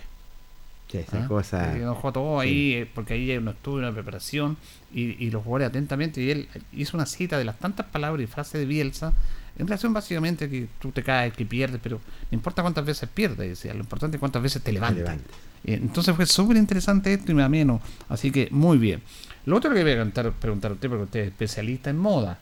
Sí, 0.90 0.98
esa 0.98 1.24
¿ah? 1.24 1.26
cosa- 1.26 1.74
todo 2.12 2.38
ahí, 2.38 2.74
eh, 2.74 2.90
porque 2.94 3.14
ahí 3.14 3.30
hay 3.30 3.38
un 3.38 3.48
estudio, 3.48 3.78
una 3.78 3.92
preparación, 3.92 4.56
y, 4.92 5.24
y 5.24 5.30
los 5.30 5.42
jugadores 5.42 5.68
atentamente, 5.68 6.20
y 6.22 6.30
él 6.30 6.48
hizo 6.72 6.96
una 6.96 7.06
cita 7.06 7.38
de 7.38 7.44
las 7.44 7.58
tantas 7.58 7.86
palabras 7.86 8.22
y 8.22 8.26
frases 8.26 8.60
de 8.60 8.66
Bielsa, 8.66 9.12
en 9.58 9.66
relación 9.66 9.92
básicamente 9.92 10.48
que 10.48 10.66
tú 10.80 10.92
te 10.92 11.02
caes, 11.02 11.34
que 11.34 11.44
pierdes, 11.44 11.80
pero 11.82 12.00
no 12.30 12.34
importa 12.36 12.62
cuántas 12.62 12.84
veces 12.84 13.08
pierdes, 13.12 13.48
decía, 13.50 13.74
lo 13.74 13.80
importante 13.80 14.16
es 14.16 14.20
cuántas 14.20 14.42
veces 14.42 14.62
te 14.62 14.72
levantas. 14.72 15.16
Eh, 15.64 15.74
Entonces 15.74 16.14
fue 16.16 16.26
súper 16.26 16.56
interesante 16.56 17.12
esto 17.12 17.32
y 17.32 17.34
me 17.34 17.42
ameno, 17.42 17.80
así 18.08 18.30
que 18.30 18.48
muy 18.50 18.78
bien. 18.78 19.02
Lo 19.44 19.56
otro 19.56 19.70
que 19.70 19.82
voy 19.82 19.92
a 19.92 19.94
preguntar, 19.94 20.32
preguntar 20.32 20.70
a 20.70 20.74
usted, 20.74 20.88
porque 20.88 21.04
usted 21.04 21.20
es 21.20 21.26
especialista 21.28 21.90
en 21.90 21.98
moda. 21.98 22.38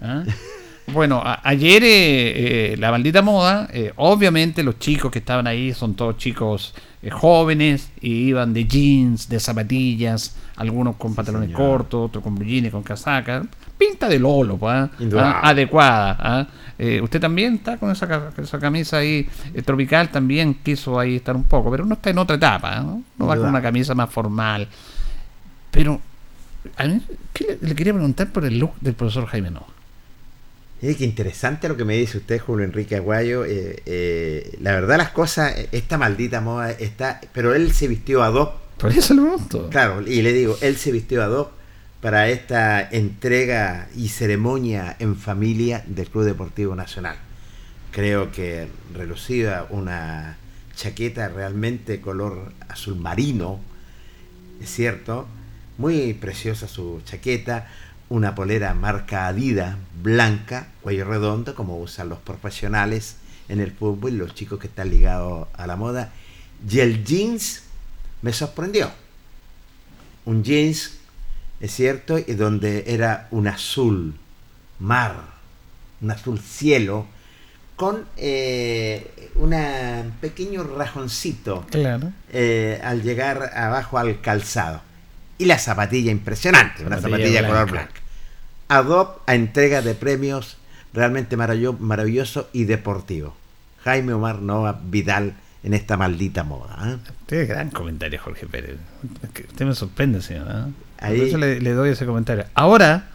¿ah? 0.00 0.24
Bueno, 0.92 1.22
ayer 1.42 1.82
eh, 1.82 2.72
eh, 2.72 2.76
la 2.76 2.90
maldita 2.90 3.22
moda, 3.22 3.68
eh, 3.72 3.92
obviamente 3.96 4.62
los 4.62 4.78
chicos 4.78 5.10
que 5.10 5.18
estaban 5.20 5.46
ahí 5.46 5.72
son 5.72 5.94
todos 5.94 6.18
chicos 6.18 6.74
eh, 7.04 7.10
jóvenes 7.10 7.90
y 8.00 8.12
iban 8.28 8.52
de 8.54 8.64
jeans, 8.66 9.28
de 9.28 9.38
zapatillas, 9.38 10.34
algunos 10.56 10.96
con 10.96 11.14
pantalones 11.14 11.50
cortos, 11.56 12.06
otros 12.06 12.24
con 12.24 12.38
jeans, 12.38 12.70
con 12.70 12.82
casaca. 12.82 13.44
Pinta 13.78 14.08
de 14.08 14.18
lolo, 14.18 14.56
pues, 14.56 14.72
¿ah? 14.74 14.90
Ah, 15.20 15.48
adecuada. 15.50 16.16
¿ah? 16.18 16.46
Eh, 16.78 17.00
usted 17.02 17.20
también 17.20 17.54
está 17.54 17.76
con 17.76 17.90
esa, 17.90 18.06
ca- 18.08 18.30
esa 18.40 18.58
camisa 18.58 18.98
ahí 18.98 19.28
eh, 19.52 19.62
tropical, 19.62 20.08
también 20.10 20.54
quiso 20.54 20.98
ahí 20.98 21.16
estar 21.16 21.36
un 21.36 21.44
poco, 21.44 21.70
pero 21.70 21.84
uno 21.84 21.94
está 21.94 22.10
en 22.10 22.18
otra 22.18 22.36
etapa, 22.36 22.80
¿no? 22.80 23.02
Va 23.26 23.36
con 23.36 23.48
una 23.48 23.60
camisa 23.62 23.94
más 23.94 24.10
formal. 24.10 24.66
Pero, 25.70 26.00
a 26.76 26.84
mí, 26.84 27.00
¿qué 27.32 27.58
le, 27.60 27.68
le 27.68 27.74
quería 27.74 27.92
preguntar 27.92 28.30
por 28.30 28.44
el 28.44 28.58
look 28.58 28.72
del 28.80 28.94
profesor 28.94 29.26
Jaime 29.26 29.50
Noa? 29.50 29.66
Mire 30.84 30.96
qué 30.96 31.04
interesante 31.04 31.66
lo 31.66 31.78
que 31.78 31.86
me 31.86 31.96
dice 31.96 32.18
usted, 32.18 32.38
Julio 32.38 32.66
Enrique 32.66 32.96
Aguayo. 32.96 33.46
Eh, 33.46 33.82
eh, 33.86 34.54
la 34.60 34.72
verdad, 34.72 34.98
las 34.98 35.12
cosas, 35.12 35.54
esta 35.72 35.96
maldita 35.96 36.42
moda 36.42 36.72
está. 36.72 37.22
Pero 37.32 37.54
él 37.54 37.72
se 37.72 37.88
vistió 37.88 38.22
ad 38.22 38.34
hoc. 38.34 38.52
Por 38.76 38.92
eso 38.92 39.14
lo 39.14 39.22
pregunto. 39.22 39.70
Claro, 39.70 40.06
y 40.06 40.20
le 40.20 40.34
digo, 40.34 40.58
él 40.60 40.76
se 40.76 40.92
vistió 40.92 41.22
ad 41.22 41.30
hoc 41.30 41.52
para 42.02 42.28
esta 42.28 42.86
entrega 42.86 43.88
y 43.96 44.08
ceremonia 44.08 44.94
en 44.98 45.16
familia 45.16 45.82
del 45.86 46.06
Club 46.10 46.24
Deportivo 46.24 46.74
Nacional. 46.74 47.16
Creo 47.90 48.30
que 48.30 48.68
relucida 48.92 49.66
una 49.70 50.36
chaqueta 50.76 51.28
realmente 51.28 52.02
color 52.02 52.52
azul 52.68 52.96
marino, 52.96 53.58
es 54.60 54.68
cierto, 54.68 55.26
muy 55.78 56.12
preciosa 56.12 56.68
su 56.68 57.00
chaqueta, 57.06 57.68
una 58.14 58.36
polera 58.36 58.74
marca 58.74 59.26
Adidas 59.26 59.76
blanca, 60.00 60.68
cuello 60.82 61.04
redondo, 61.04 61.56
como 61.56 61.78
usan 61.78 62.08
los 62.08 62.20
profesionales 62.20 63.16
en 63.48 63.58
el 63.60 63.72
fútbol 63.72 64.12
y 64.12 64.16
los 64.16 64.34
chicos 64.34 64.60
que 64.60 64.68
están 64.68 64.88
ligados 64.90 65.48
a 65.54 65.66
la 65.66 65.74
moda. 65.74 66.12
Y 66.70 66.78
el 66.78 67.04
jeans 67.04 67.64
me 68.22 68.32
sorprendió. 68.32 68.90
Un 70.26 70.44
jeans, 70.44 70.92
es 71.58 71.74
cierto, 71.74 72.16
y 72.18 72.34
donde 72.34 72.84
era 72.86 73.26
un 73.32 73.48
azul 73.48 74.14
mar, 74.78 75.16
un 76.00 76.10
azul 76.12 76.38
cielo, 76.38 77.06
con 77.74 78.04
eh, 78.16 79.30
un 79.34 79.50
pequeño 80.20 80.62
rajoncito 80.62 81.66
Claro. 81.68 82.12
eh, 82.32 82.80
al 82.84 83.02
llegar 83.02 83.50
abajo 83.56 83.98
al 83.98 84.20
calzado. 84.20 84.80
Y 85.36 85.46
la 85.46 85.58
zapatilla 85.58 86.12
impresionante, 86.12 86.86
una 86.86 87.00
Zapatilla 87.00 87.40
zapatilla 87.40 87.48
color 87.48 87.70
blanca. 87.72 88.03
Adopt 88.76 89.28
a 89.28 89.34
entrega 89.34 89.82
de 89.82 89.94
premios 89.94 90.56
realmente 90.92 91.36
maravillo- 91.36 91.78
maravilloso 91.78 92.48
y 92.52 92.64
deportivo. 92.64 93.34
Jaime 93.84 94.12
Omar 94.14 94.40
Nova 94.40 94.80
Vidal 94.84 95.34
en 95.62 95.74
esta 95.74 95.96
maldita 95.96 96.42
moda. 96.44 96.76
¿eh? 96.86 96.96
Usted 97.22 97.48
gran 97.48 97.70
comentario, 97.70 98.20
Jorge 98.22 98.46
Pérez. 98.46 98.76
Es 99.22 99.44
Usted 99.48 99.66
me 99.66 99.74
sorprende, 99.74 100.22
señor. 100.22 100.46
Por 100.46 101.08
Ahí- 101.08 101.20
eso 101.22 101.38
le, 101.38 101.60
le 101.60 101.72
doy 101.72 101.90
ese 101.90 102.06
comentario. 102.06 102.44
Ahora, 102.54 103.08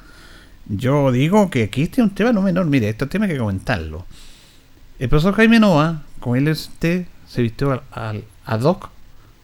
yo 0.68 1.12
digo 1.12 1.50
que 1.50 1.64
aquí 1.64 1.84
este 1.84 2.02
es 2.02 2.08
un 2.08 2.14
tema 2.14 2.32
no 2.34 2.42
menor. 2.42 2.66
Mire, 2.68 2.90
este 2.90 3.06
tema 3.08 3.26
hay 3.26 3.32
que 3.32 3.38
comentarlo. 3.40 4.06
El 5.00 5.10
profesor 5.10 5.34
Jaime 5.36 5.60
Noa, 5.60 6.04
con 6.20 6.38
él 6.38 6.48
usted 6.50 7.06
se 7.28 7.42
vistió 7.42 7.72
al, 7.72 7.82
al 7.92 8.24
ad 8.46 8.62
hoc, 8.64 8.90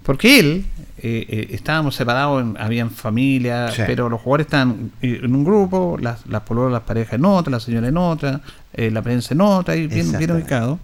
porque 0.06 0.40
él, 0.40 0.66
eh, 1.00 1.26
eh, 1.28 1.48
estábamos 1.52 1.96
separados, 1.96 2.42
en- 2.42 2.58
habían 2.60 2.92
familia, 2.92 3.70
Sí. 3.72 3.82
pero 3.86 4.08
los 4.10 4.22
jugadores 4.22 4.46
están 4.46 4.92
eh, 5.02 5.20
en 5.24 5.36
un 5.36 5.44
grupo, 5.44 5.98
las, 6.00 6.26
las 6.28 6.42
pololas, 6.44 6.72
las 6.72 6.82
parejas 6.84 7.14
en 7.16 7.26
otra, 7.26 7.52
la 7.52 7.60
señora 7.60 7.88
en 7.88 7.98
otra, 7.98 8.42
eh, 8.74 8.92
la 8.92 9.02
prensa 9.02 9.34
en 9.34 9.42
otra, 9.42 9.76
y 9.76 9.88
bien, 9.88 10.08
ubicado. 10.32 10.80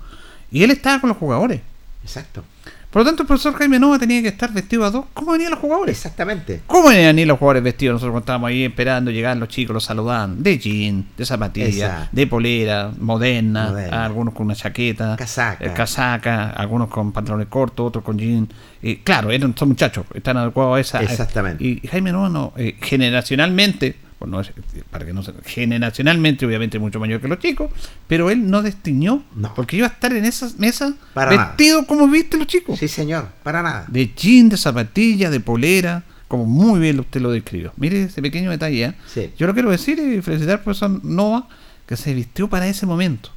Y 0.51 0.63
él 0.63 0.71
estaba 0.71 0.99
con 0.99 1.09
los 1.09 1.17
jugadores. 1.17 1.61
Exacto. 2.03 2.43
Por 2.91 3.01
lo 3.03 3.05
tanto, 3.05 3.23
el 3.23 3.27
profesor 3.27 3.53
Jaime 3.55 3.79
Nova 3.79 3.97
tenía 3.97 4.21
que 4.21 4.27
estar 4.27 4.51
vestido 4.51 4.83
a 4.83 4.91
dos. 4.91 5.05
¿Cómo 5.13 5.31
venían 5.31 5.51
los 5.51 5.59
jugadores? 5.59 5.95
Exactamente. 5.95 6.61
¿Cómo 6.67 6.89
venían 6.89 7.25
los 7.25 7.39
jugadores 7.39 7.63
vestidos? 7.63 7.93
Nosotros 7.93 8.19
estábamos 8.19 8.49
ahí 8.49 8.65
esperando 8.65 9.11
llegar 9.11 9.37
los 9.37 9.47
chicos, 9.47 9.73
los 9.73 9.85
saludaban 9.85 10.43
de 10.43 10.57
jean, 10.59 11.05
de 11.17 11.25
zapatilla, 11.25 11.67
Exacto. 11.69 12.09
de 12.11 12.27
polera, 12.27 12.91
moderna, 12.99 13.69
Moderna. 13.69 14.05
algunos 14.05 14.33
con 14.33 14.45
una 14.47 14.55
chaqueta, 14.55 15.15
Casaca. 15.17 15.65
eh, 15.65 15.71
casaca, 15.73 16.49
algunos 16.49 16.89
con 16.89 17.13
pantalones 17.13 17.47
cortos, 17.47 17.87
otros 17.87 18.03
con 18.03 18.17
jean. 18.19 18.49
Eh, 18.83 18.99
claro, 19.03 19.31
eran, 19.31 19.55
son 19.57 19.69
muchachos, 19.69 20.05
están 20.13 20.35
adecuados 20.35 20.75
a 20.75 20.79
esa. 20.81 21.01
Exactamente. 21.03 21.63
y 21.63 21.87
Jaime 21.87 22.11
Nova 22.11 22.27
no, 22.27 22.51
eh, 22.57 22.75
generacionalmente, 22.81 23.95
pues 24.21 24.29
no 24.29 24.39
es- 24.39 24.51
para 24.91 25.03
que 25.03 25.13
no 25.13 25.23
se- 25.23 25.33
generacionalmente 25.45 26.45
obviamente 26.45 26.77
mucho 26.77 26.99
mayor 26.99 27.19
que 27.21 27.27
los 27.27 27.39
chicos, 27.39 27.71
pero 28.07 28.29
él 28.29 28.51
no 28.51 28.61
destiñó, 28.61 29.23
No. 29.35 29.51
porque 29.55 29.77
iba 29.77 29.87
a 29.87 29.89
estar 29.89 30.13
en 30.13 30.25
esas 30.25 30.59
mesas 30.59 30.93
Para 31.15 31.31
nada. 31.31 31.47
vestido 31.47 31.87
como 31.87 32.07
viste 32.07 32.37
los 32.37 32.45
chicos 32.45 32.77
Sí, 32.77 32.87
señor, 32.87 33.29
para 33.41 33.63
nada. 33.63 33.85
de 33.87 34.11
jean, 34.15 34.49
de 34.49 34.57
zapatilla, 34.57 35.31
de 35.31 35.39
polera, 35.39 36.03
como 36.27 36.45
muy 36.45 36.79
bien 36.79 36.99
usted 36.99 37.19
lo 37.19 37.31
describió. 37.31 37.73
Mire 37.77 38.03
ese 38.03 38.21
pequeño 38.21 38.51
detalle. 38.51 38.85
¿eh? 38.85 38.93
Sí. 39.11 39.31
Yo 39.39 39.47
lo 39.47 39.53
quiero 39.55 39.71
decir 39.71 39.97
y 39.97 40.21
felicitar 40.21 40.57
al 40.59 40.63
profesor 40.63 41.03
Nova 41.03 41.47
que 41.87 41.97
se 41.97 42.13
vistió 42.13 42.47
para 42.47 42.67
ese 42.67 42.85
momento, 42.85 43.31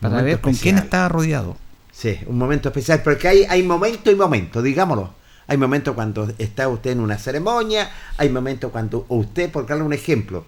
para 0.00 0.14
Momento 0.16 0.26
ver 0.26 0.40
con 0.40 0.54
quién 0.54 0.76
estaba 0.76 1.08
rodeado. 1.08 1.56
Sí, 1.92 2.16
un 2.26 2.36
momento 2.36 2.68
especial, 2.70 3.00
porque 3.04 3.28
hay, 3.28 3.44
hay 3.48 3.62
momento 3.62 4.10
y 4.10 4.16
momento, 4.16 4.60
digámoslo. 4.60 5.14
Hay 5.48 5.56
momentos 5.56 5.94
cuando 5.94 6.32
está 6.38 6.68
usted 6.68 6.90
en 6.92 7.00
una 7.00 7.18
ceremonia, 7.18 7.90
hay 8.16 8.28
momentos 8.30 8.72
cuando 8.72 9.06
usted, 9.08 9.50
por 9.50 9.66
darle 9.66 9.84
un 9.84 9.92
ejemplo, 9.92 10.44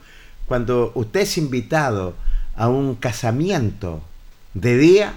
cuando 0.46 0.92
usted 0.94 1.20
es 1.20 1.38
invitado 1.38 2.14
a 2.57 2.68
un 2.68 2.96
casamiento 2.96 4.03
de 4.55 4.76
día, 4.76 5.14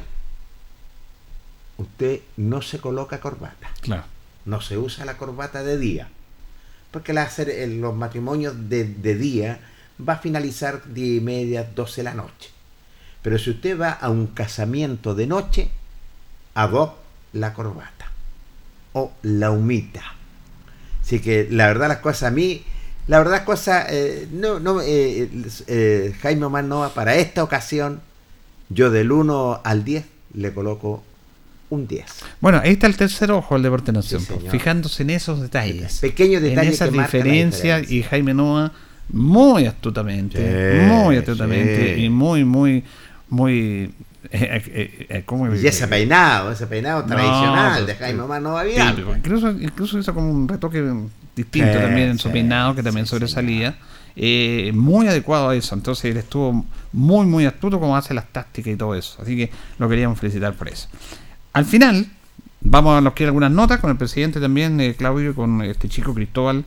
usted 1.78 2.22
no 2.38 2.62
se 2.62 2.80
coloca 2.80 3.20
corbata, 3.20 3.70
Claro. 3.82 4.04
no 4.46 4.62
se 4.62 4.78
usa 4.78 5.06
la 5.06 5.18
corbata 5.18 5.64
de 5.64 5.80
día, 5.80 6.10
porque 6.92 7.14
la 7.14 7.30
los 7.68 7.96
matrimonios 7.96 8.70
de, 8.70 8.84
de 8.84 9.16
día 9.16 9.60
va 10.08 10.14
a 10.14 10.18
finalizar 10.18 10.84
10 10.94 11.22
y 11.22 11.24
media, 11.24 11.64
12 11.64 11.98
de 11.98 12.04
la 12.04 12.14
noche. 12.14 12.50
Pero 13.24 13.38
si 13.40 13.52
usted 13.52 13.80
va 13.80 13.92
a 13.92 14.10
un 14.10 14.28
casamiento 14.28 15.16
de 15.16 15.28
noche, 15.28 15.72
adopta 16.54 17.00
la 17.34 17.54
corbata 17.54 18.01
o 18.94 19.12
la 19.24 19.52
humita. 19.52 20.02
Así 21.04 21.20
que 21.20 21.48
la 21.50 21.68
verdad 21.68 21.88
las 21.88 21.98
cosas 21.98 22.24
a 22.24 22.32
mí, 22.32 22.64
la 23.08 23.18
verdad 23.18 23.34
las 23.34 23.42
cosas, 23.42 23.88
eh, 23.90 24.28
no, 24.32 24.60
no, 24.60 24.82
eh, 24.82 25.30
eh, 25.68 26.14
Jaime 26.22 26.46
Omar 26.46 26.64
Nova 26.64 26.94
para 26.94 27.16
esta 27.16 27.44
ocasión, 27.44 28.02
yo 28.70 28.90
del 28.92 29.12
1 29.12 29.62
al 29.64 29.84
10 29.84 30.06
le 30.36 30.54
coloco 30.54 31.04
un 31.70 31.88
10. 31.88 32.06
Bueno, 32.40 32.60
ahí 32.64 32.74
está 32.74 32.88
el 32.88 32.98
tercer 32.98 33.32
ojo 33.32 33.56
del 33.56 33.64
Deporte 33.64 33.92
Nación, 33.92 34.22
Sí, 34.22 34.34
fijándose 34.50 35.04
en 35.04 35.10
esos 35.12 35.42
detalles. 35.42 36.00
Pequeños 36.00 36.42
en 36.44 36.50
detalles 36.50 36.76
esas 36.76 36.90
que 36.90 37.00
diferencias 37.00 37.82
diferencia. 37.82 37.98
y 37.98 38.04
Jaime 38.04 38.34
Noa 38.34 38.72
muy 39.10 39.66
astutamente, 39.66 40.38
Sí, 40.38 40.86
muy 40.86 41.18
astutamente 41.18 41.96
sí. 41.96 42.04
y 42.04 42.10
muy, 42.10 42.46
muy, 42.46 42.84
muy... 43.30 43.94
eh, 44.32 45.08
eh, 45.10 45.24
¿cómo- 45.26 45.54
Y 45.54 45.66
ese 45.68 45.88
peinado, 45.88 46.52
ese 46.52 46.68
peinado 46.68 47.02
No, 47.02 47.08
tradicional 47.08 47.74
pues, 47.84 47.88
de 47.88 47.96
Jaime 47.96 48.22
Omar 48.22 48.42
Nova 48.42 48.64
típico. 48.64 48.86
Vidal. 48.96 49.18
Incluso, 49.18 49.52
incluso 49.52 50.00
hizo 50.00 50.14
como 50.14 50.32
un 50.32 50.48
retoque 50.48 50.82
distinto 51.36 51.74
Sí, 51.74 51.80
también 51.80 52.10
en 52.10 52.18
su 52.20 52.28
sí, 52.30 52.34
peinado, 52.34 52.76
que 52.76 52.84
también 52.84 53.06
sobresalía. 53.06 53.76
Eh, 54.16 54.72
muy 54.76 55.08
adecuado 55.08 55.50
a 55.50 55.56
eso. 55.56 55.74
Entonces 55.76 56.06
él 56.12 56.18
estuvo 56.18 56.66
muy, 56.92 57.26
muy 57.26 57.46
astuto 57.46 57.80
como 57.80 57.96
hace 57.96 58.14
las 58.14 58.28
tácticas 58.28 58.74
y 58.74 58.76
todo 58.78 58.96
eso. 58.96 59.22
Así 59.22 59.36
que 59.38 59.50
lo 59.80 59.88
queríamos 59.88 60.20
felicitar 60.20 60.54
por 60.54 60.68
eso. 60.68 60.88
Al 61.54 61.66
final, 61.66 62.08
vamos 62.62 62.98
a 62.98 63.02
nos 63.02 63.14
quedar 63.14 63.30
algunas 63.30 63.52
notas 63.52 63.80
con 63.80 63.90
el 63.90 63.98
presidente 63.98 64.40
también, 64.40 64.80
eh, 64.82 64.96
Claudio, 64.98 65.32
y 65.32 65.34
con 65.34 65.62
este 65.62 65.88
chico 65.90 66.14
Cristóbal 66.14 66.64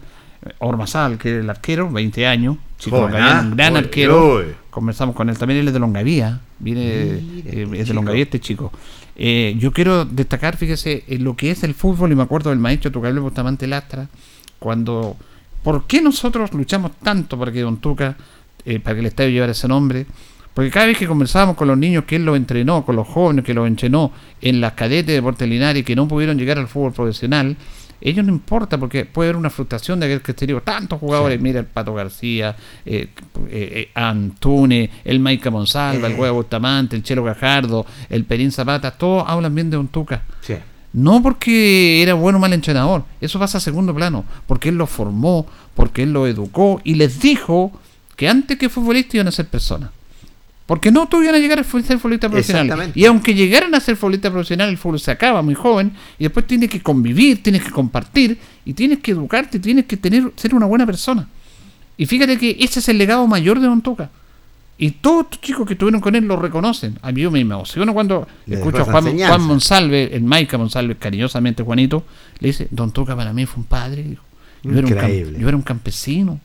Ormazal, 0.59 1.19
que 1.19 1.37
es 1.37 1.41
el 1.43 1.51
arquero, 1.51 1.91
20 1.91 2.27
años, 2.27 2.57
chico 2.85 2.97
Joven, 2.97 3.12
longaviano, 3.12 3.49
un 3.49 3.57
gran 3.57 3.76
arquero. 3.76 4.45
Conversamos 4.70 5.14
con 5.14 5.28
él 5.30 5.39
también, 5.39 5.61
él 5.61 5.68
es 5.68 5.74
de 5.74 5.80
Longavía, 5.80 6.41
viene 6.59 6.82
eh, 6.82 7.43
este 7.45 7.80
es 7.80 7.89
de. 7.89 7.95
Longavía 7.95 8.24
este 8.24 8.41
chico. 8.41 8.72
Eh, 9.16 9.55
yo 9.59 9.72
quiero 9.72 10.05
destacar, 10.05 10.57
fíjese, 10.57 11.05
en 11.07 11.22
lo 11.24 11.37
que 11.37 11.51
es 11.51 11.62
el 11.62 11.74
fútbol, 11.74 12.12
y 12.12 12.14
me 12.16 12.22
acuerdo 12.22 12.51
del 12.51 12.59
maestro 12.59 12.91
Tucabel 12.91 13.20
Bustamante 13.20 13.66
Lastra, 13.66 14.09
cuando, 14.59 15.16
¿por 15.62 15.87
qué 15.87 16.03
nosotros 16.03 16.53
luchamos 16.53 16.93
tanto 17.03 17.39
para 17.39 17.53
que 17.53 17.61
Don 17.61 17.76
Tuca, 17.76 18.16
eh, 18.64 18.80
para 18.80 18.95
que 18.95 19.01
el 19.01 19.07
estadio 19.07 19.30
llevara 19.30 19.53
ese 19.53 19.68
nombre? 19.68 20.07
Porque 20.53 20.70
cada 20.70 20.87
vez 20.87 20.99
que 20.99 21.07
conversábamos 21.07 21.57
con 21.57 21.66
los 21.66 21.76
niños 21.76 22.05
que 22.05 22.16
él 22.16 22.24
los 22.24 22.37
entrenó, 22.37 22.85
con 22.85 22.95
los 22.97 23.07
jóvenes 23.09 23.45
que 23.45 23.55
los 23.55 23.66
entrenó 23.66 24.12
en 24.41 24.61
las 24.61 24.74
cadetes 24.74 25.09
de 25.09 25.14
Deportes 25.14 25.49
Linares 25.49 25.85
que 25.85 25.97
no 25.97 26.07
pudieron 26.07 26.39
llegar 26.39 26.59
al 26.59 26.68
fútbol 26.68 26.93
profesional, 26.93 27.57
ellos 28.01 28.25
no 28.25 28.33
importa 28.33 28.79
porque 28.79 29.05
puede 29.05 29.31
haber 29.31 29.37
una 29.37 29.51
frustración 29.51 30.01
de 30.01 30.21
que 30.21 30.35
tenido 30.35 30.61
tantos 30.61 31.01
jugadores. 31.01 31.41
Mira 31.41 31.61
el 31.61 31.67
Pato 31.67 31.95
García, 31.95 32.55
eh, 32.85 33.09
eh, 33.49 33.91
Antune, 33.95 34.91
el 35.05 35.21
Maica 35.21 35.51
Monsalva, 35.51 36.09
el 36.09 36.15
Huevo 36.15 36.37
Bustamante, 36.37 36.97
el 36.97 37.03
Chelo 37.03 37.25
Gajardo, 37.25 37.87
el 38.11 38.25
Perín 38.25 38.53
Zapata, 38.53 38.91
todos 38.93 39.25
hablan 39.27 39.55
bien 39.55 39.71
de 39.71 39.77
Ontuca. 39.77 40.23
Sí. 40.41 40.55
No 40.93 41.23
porque 41.23 42.03
era 42.03 42.15
bueno 42.15 42.39
o 42.39 42.41
mal 42.41 42.53
entrenador, 42.53 43.05
eso 43.21 43.39
pasa 43.39 43.59
a 43.59 43.61
segundo 43.61 43.93
plano, 43.93 44.25
porque 44.47 44.69
él 44.69 44.77
lo 44.77 44.87
formó, 44.87 45.47
porque 45.75 46.05
él 46.05 46.13
lo 46.13 46.27
educó 46.29 46.81
y 46.85 46.95
les 46.95 47.21
dijo 47.21 47.73
que 48.15 48.29
antes 48.29 48.59
que 48.59 48.69
futbolistas 48.69 49.17
iban 49.17 49.29
a 49.29 49.33
ser 49.33 49.49
personas. 49.49 49.91
Porque 50.67 50.91
no 50.91 51.07
iban 51.12 51.35
a 51.35 51.39
llegar 51.39 51.59
a 51.59 51.65
ser 51.65 51.99
futbolistas 51.99 52.31
profesionales. 52.31 52.91
Y 52.95 53.05
aunque 53.05 53.35
llegaran 53.35 53.75
a 53.75 53.81
ser 53.81 53.97
futbolistas 53.97 54.33
profesionales, 54.33 54.73
el 54.73 54.79
fútbol 54.79 54.99
se 54.99 55.11
acaba 55.11 55.43
muy 55.43 55.55
joven 55.55 55.93
y 56.19 56.25
después 56.25 56.47
tienes 56.47 56.71
que 56.71 56.81
convivir, 56.81 57.43
tienes 57.43 57.62
que 57.62 57.71
compartir 57.71 58.39
y 58.65 58.73
tienes 58.73 59.01
que 59.01 59.11
educarte, 59.11 59.59
tienes 59.59 59.85
que 59.85 59.99
tener 59.99 60.33
ser 60.37 60.55
una 60.55 60.65
buena 60.65 60.87
persona. 60.87 61.29
Y 61.99 62.07
fíjate 62.07 62.39
que 62.39 62.57
ese 62.59 62.81
es 62.81 62.89
el 62.89 62.97
legado 62.97 63.27
mayor 63.27 63.61
de 63.61 63.67
Don 63.67 63.83
Toca. 63.83 64.11
Y 64.79 64.93
todos 64.93 65.27
los 65.31 65.41
chicos 65.41 65.67
que 65.67 65.75
estuvieron 65.75 66.01
con 66.01 66.17
él 66.17 66.25
lo 66.25 66.37
reconocen. 66.37 66.99
A 67.03 67.12
mí 67.12 67.21
yo 67.21 67.31
me 67.31 67.41
emociono 67.41 67.93
cuando 67.93 68.27
escucho 68.47 68.79
a 68.79 68.85
Juan, 68.85 69.19
Juan, 69.19 69.43
Monsalve, 69.43 70.17
el 70.17 70.23
Maica 70.25 70.57
Monsalve, 70.59 70.97
cariñosamente 70.97 71.62
Juanito, 71.62 72.05
le 72.41 72.49
dice, 72.49 72.69
Don 72.71 72.91
Toca 72.91 73.15
para 73.15 73.35
mí 73.35 73.45
fue 73.45 73.61
un 73.62 73.67
padre. 73.67 74.17
Yo 74.62 74.79
era 74.79 74.87
un, 74.87 75.39
yo 75.39 75.47
era 75.47 75.57
un 75.57 75.62
campesino. 75.62 76.41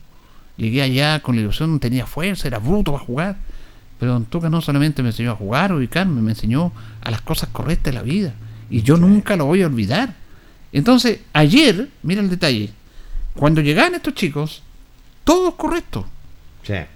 Llegué 0.58 0.82
allá 0.82 1.20
con 1.20 1.36
la 1.36 1.40
ilusión, 1.40 1.72
no 1.72 1.80
tenía 1.80 2.04
fuerza, 2.04 2.46
era 2.46 2.58
bruto 2.58 2.92
para 2.92 3.02
jugar 3.02 3.49
pero 4.00 4.12
Don 4.12 4.24
Tuca 4.24 4.48
no 4.48 4.62
solamente 4.62 5.02
me 5.02 5.10
enseñó 5.10 5.32
a 5.32 5.36
jugar, 5.36 5.70
a 5.70 5.76
ubicarme, 5.76 6.22
me 6.22 6.30
enseñó 6.30 6.72
a 7.02 7.10
las 7.10 7.20
cosas 7.20 7.50
correctas 7.50 7.92
de 7.92 7.98
la 7.98 8.02
vida. 8.02 8.32
Y 8.70 8.82
yo 8.82 8.96
nunca 8.96 9.36
lo 9.36 9.44
voy 9.44 9.60
a 9.62 9.66
olvidar. 9.66 10.14
Entonces, 10.72 11.20
ayer, 11.34 11.90
mira 12.02 12.22
el 12.22 12.30
detalle, 12.30 12.70
cuando 13.34 13.60
llegaban 13.60 13.94
estos 13.94 14.14
chicos, 14.14 14.62
todos 15.22 15.54
correctos. 15.54 16.06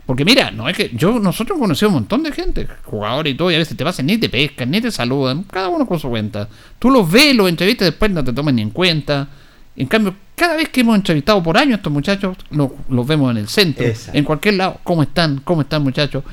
Porque 0.06 0.24
mira, 0.24 0.50
no 0.50 0.68
es 0.68 0.76
que 0.76 0.90
yo 0.94 1.18
nosotros 1.18 1.58
conocemos 1.58 1.92
un 1.92 2.00
montón 2.00 2.22
de 2.22 2.32
gente, 2.32 2.66
jugadores 2.84 3.34
y 3.34 3.36
todo, 3.36 3.50
y 3.50 3.56
a 3.56 3.58
veces 3.58 3.76
te 3.76 3.84
pasan 3.84 4.06
ni 4.06 4.16
te 4.16 4.30
pescan, 4.30 4.70
ni 4.70 4.80
te 4.80 4.90
saludan, 4.90 5.42
cada 5.44 5.68
uno 5.68 5.86
con 5.86 5.98
su 5.98 6.08
cuenta. 6.08 6.48
Tú 6.78 6.90
los 6.90 7.10
ves, 7.10 7.34
los 7.34 7.48
entrevistas, 7.48 7.88
después 7.88 8.10
no 8.10 8.24
te 8.24 8.32
toman 8.32 8.56
ni 8.56 8.62
en 8.62 8.70
cuenta. 8.70 9.28
En 9.76 9.88
cambio, 9.88 10.14
cada 10.36 10.56
vez 10.56 10.68
que 10.70 10.80
hemos 10.80 10.96
entrevistado 10.96 11.42
por 11.42 11.58
año 11.58 11.72
a 11.72 11.76
estos 11.76 11.92
muchachos, 11.92 12.36
los, 12.50 12.70
los 12.88 13.06
vemos 13.06 13.30
en 13.30 13.38
el 13.38 13.48
centro, 13.48 13.84
en 14.12 14.24
cualquier 14.24 14.54
lado, 14.54 14.80
¿cómo 14.84 15.02
están? 15.02 15.40
¿Cómo 15.44 15.62
están 15.62 15.82
muchachos? 15.82 16.24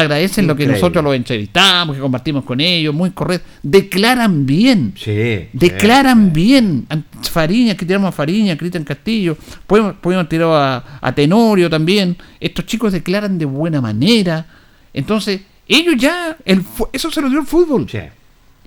Agradecen 0.00 0.46
lo 0.46 0.56
que 0.56 0.66
nosotros 0.66 1.02
los 1.04 1.14
entrevistamos, 1.14 1.96
que 1.96 2.02
compartimos 2.02 2.44
con 2.44 2.60
ellos, 2.60 2.94
muy 2.94 3.10
correcto. 3.10 3.48
Declaran 3.62 4.46
bien. 4.46 4.94
Sí, 4.96 5.48
declaran 5.52 6.32
bien. 6.32 6.86
Fariña, 7.30 7.76
que 7.76 7.86
tiramos 7.86 8.08
a 8.08 8.12
Fariña, 8.12 8.56
Cristian 8.56 8.84
Castillo, 8.84 9.36
podemos, 9.66 9.94
podemos 9.94 10.28
tirar 10.28 10.84
a, 11.00 11.12
Tenorio 11.12 11.70
también. 11.70 12.16
Estos 12.38 12.66
chicos 12.66 12.92
declaran 12.92 13.38
de 13.38 13.44
buena 13.44 13.80
manera. 13.80 14.46
Entonces, 14.92 15.40
ellos 15.68 15.94
ya, 15.96 16.36
el, 16.44 16.64
eso 16.92 17.10
se 17.10 17.20
lo 17.20 17.28
dio 17.28 17.40
el 17.40 17.46
fútbol. 17.46 17.86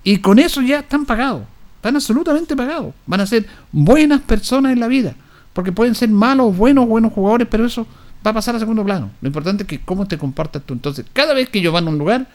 Y 0.02 0.18
con 0.18 0.38
eso 0.38 0.62
ya 0.62 0.80
están 0.80 1.04
pagados. 1.04 1.42
Están 1.76 1.96
absolutamente 1.96 2.56
pagados. 2.56 2.94
Van 3.06 3.20
a 3.20 3.26
ser 3.26 3.46
buenas 3.72 4.20
personas 4.22 4.72
en 4.72 4.80
la 4.80 4.88
vida. 4.88 5.14
Porque 5.52 5.70
pueden 5.70 5.94
ser 5.94 6.08
malos, 6.08 6.56
buenos, 6.56 6.88
buenos 6.88 7.12
jugadores, 7.12 7.46
pero 7.50 7.66
eso 7.66 7.86
va 8.24 8.30
a 8.30 8.34
pasar 8.34 8.56
a 8.56 8.58
segundo 8.58 8.84
plano. 8.84 9.10
Lo 9.20 9.26
importante 9.28 9.64
es 9.64 9.68
que 9.68 9.80
cómo 9.80 10.06
te 10.06 10.18
comportas 10.18 10.62
tú. 10.64 10.74
Entonces, 10.74 11.04
cada 11.12 11.34
vez 11.34 11.48
que 11.48 11.58
ellos 11.58 11.72
van 11.72 11.86
a 11.86 11.90
un 11.90 11.98
lugar, 11.98 12.26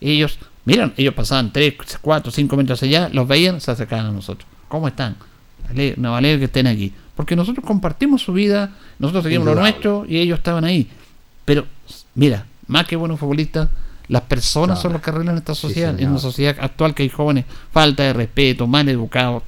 ellos, 0.00 0.38
miran, 0.64 0.92
ellos 0.96 1.14
pasaban 1.14 1.52
3, 1.52 1.74
4, 2.00 2.30
5 2.30 2.56
metros 2.56 2.82
allá, 2.82 3.08
los 3.12 3.26
veían, 3.26 3.60
se 3.60 3.70
acercaban 3.70 4.06
a 4.06 4.12
nosotros. 4.12 4.48
¿Cómo 4.68 4.88
están? 4.88 5.16
No 5.96 6.12
vale 6.12 6.38
que 6.38 6.44
estén 6.44 6.66
aquí. 6.66 6.92
Porque 7.16 7.34
nosotros 7.34 7.64
compartimos 7.64 8.22
su 8.22 8.32
vida, 8.32 8.70
nosotros 8.98 9.24
seguimos 9.24 9.46
lo 9.46 9.54
nuestro 9.54 10.04
y 10.08 10.18
ellos 10.18 10.38
estaban 10.38 10.64
ahí. 10.64 10.88
Pero, 11.44 11.66
mira, 12.14 12.46
más 12.66 12.86
que 12.86 12.96
buenos 12.96 13.18
futbolistas, 13.18 13.68
las 14.08 14.22
personas 14.22 14.80
son 14.80 14.94
los 14.94 15.02
que 15.02 15.10
arreglan 15.10 15.36
esta 15.36 15.54
sociedad. 15.54 15.98
en 15.98 16.08
una 16.08 16.18
sociedad 16.18 16.56
actual 16.60 16.94
que 16.94 17.02
hay 17.02 17.10
jóvenes, 17.10 17.44
falta 17.70 18.04
de 18.04 18.12
respeto, 18.14 18.66
mal 18.66 18.88
educados. 18.88 19.42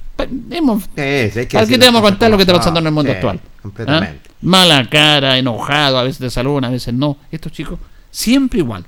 Hemos, 0.51 0.87
que 0.89 1.47
¿Para 1.51 1.65
qué 1.65 1.79
contar 1.79 2.29
lo 2.29 2.37
que 2.37 2.43
está 2.43 2.53
pasando 2.53 2.79
en 2.79 2.85
el 2.85 2.91
mundo 2.91 3.11
actual? 3.11 3.39
Completamente. 3.59 4.21
¿Ah? 4.23 4.33
Mala 4.41 4.87
cara, 4.87 5.37
enojado, 5.39 5.97
a 5.97 6.03
veces 6.03 6.19
te 6.19 6.29
saludan, 6.29 6.65
a 6.65 6.69
veces 6.69 6.93
no. 6.93 7.17
Estos 7.31 7.51
chicos, 7.51 7.79
siempre 8.11 8.59
igual. 8.59 8.85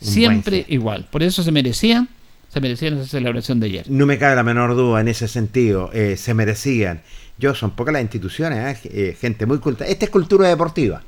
siempre 0.00 0.64
igual. 0.68 1.06
Por 1.08 1.22
eso 1.22 1.44
se 1.44 1.52
merecían, 1.52 2.08
se 2.52 2.60
merecían 2.60 2.98
esa 2.98 3.08
celebración 3.08 3.60
de 3.60 3.66
ayer. 3.66 3.86
No 3.88 4.06
me 4.06 4.18
cabe 4.18 4.34
la 4.34 4.42
menor 4.42 4.74
duda 4.74 5.00
en 5.00 5.06
ese 5.06 5.28
sentido. 5.28 5.90
Eh, 5.92 6.16
se 6.16 6.34
merecían. 6.34 7.02
Yo, 7.38 7.54
son 7.54 7.70
pocas 7.70 7.92
las 7.92 8.02
instituciones, 8.02 8.84
¿eh? 8.84 8.90
Eh, 8.92 9.16
gente 9.20 9.46
muy 9.46 9.58
culta. 9.58 9.86
Esta 9.86 10.06
es 10.06 10.10
cultura 10.10 10.48
deportiva, 10.48 11.00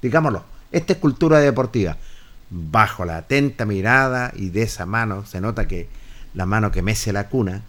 digámoslo. 0.00 0.44
Esta 0.72 0.94
es 0.94 0.98
cultura 0.98 1.40
deportiva 1.40 1.98
bajo 2.50 3.04
la 3.04 3.18
atenta 3.18 3.64
mirada 3.64 4.32
y 4.34 4.50
de 4.50 4.62
esa 4.62 4.84
mano 4.86 5.24
se 5.24 5.40
nota 5.40 5.68
que 5.68 5.88
la 6.34 6.46
mano 6.46 6.70
que 6.70 6.82
mece 6.82 7.12
la 7.12 7.28
cuna 7.28 7.62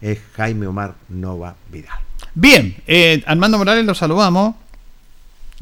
es 0.00 0.20
Jaime 0.36 0.66
Omar 0.66 0.94
Nova 1.08 1.56
Vidal. 1.70 1.98
Bien, 2.34 2.76
eh, 2.86 3.22
Armando 3.26 3.58
Morales 3.58 3.84
lo 3.84 3.94
saludamos. 3.94 4.54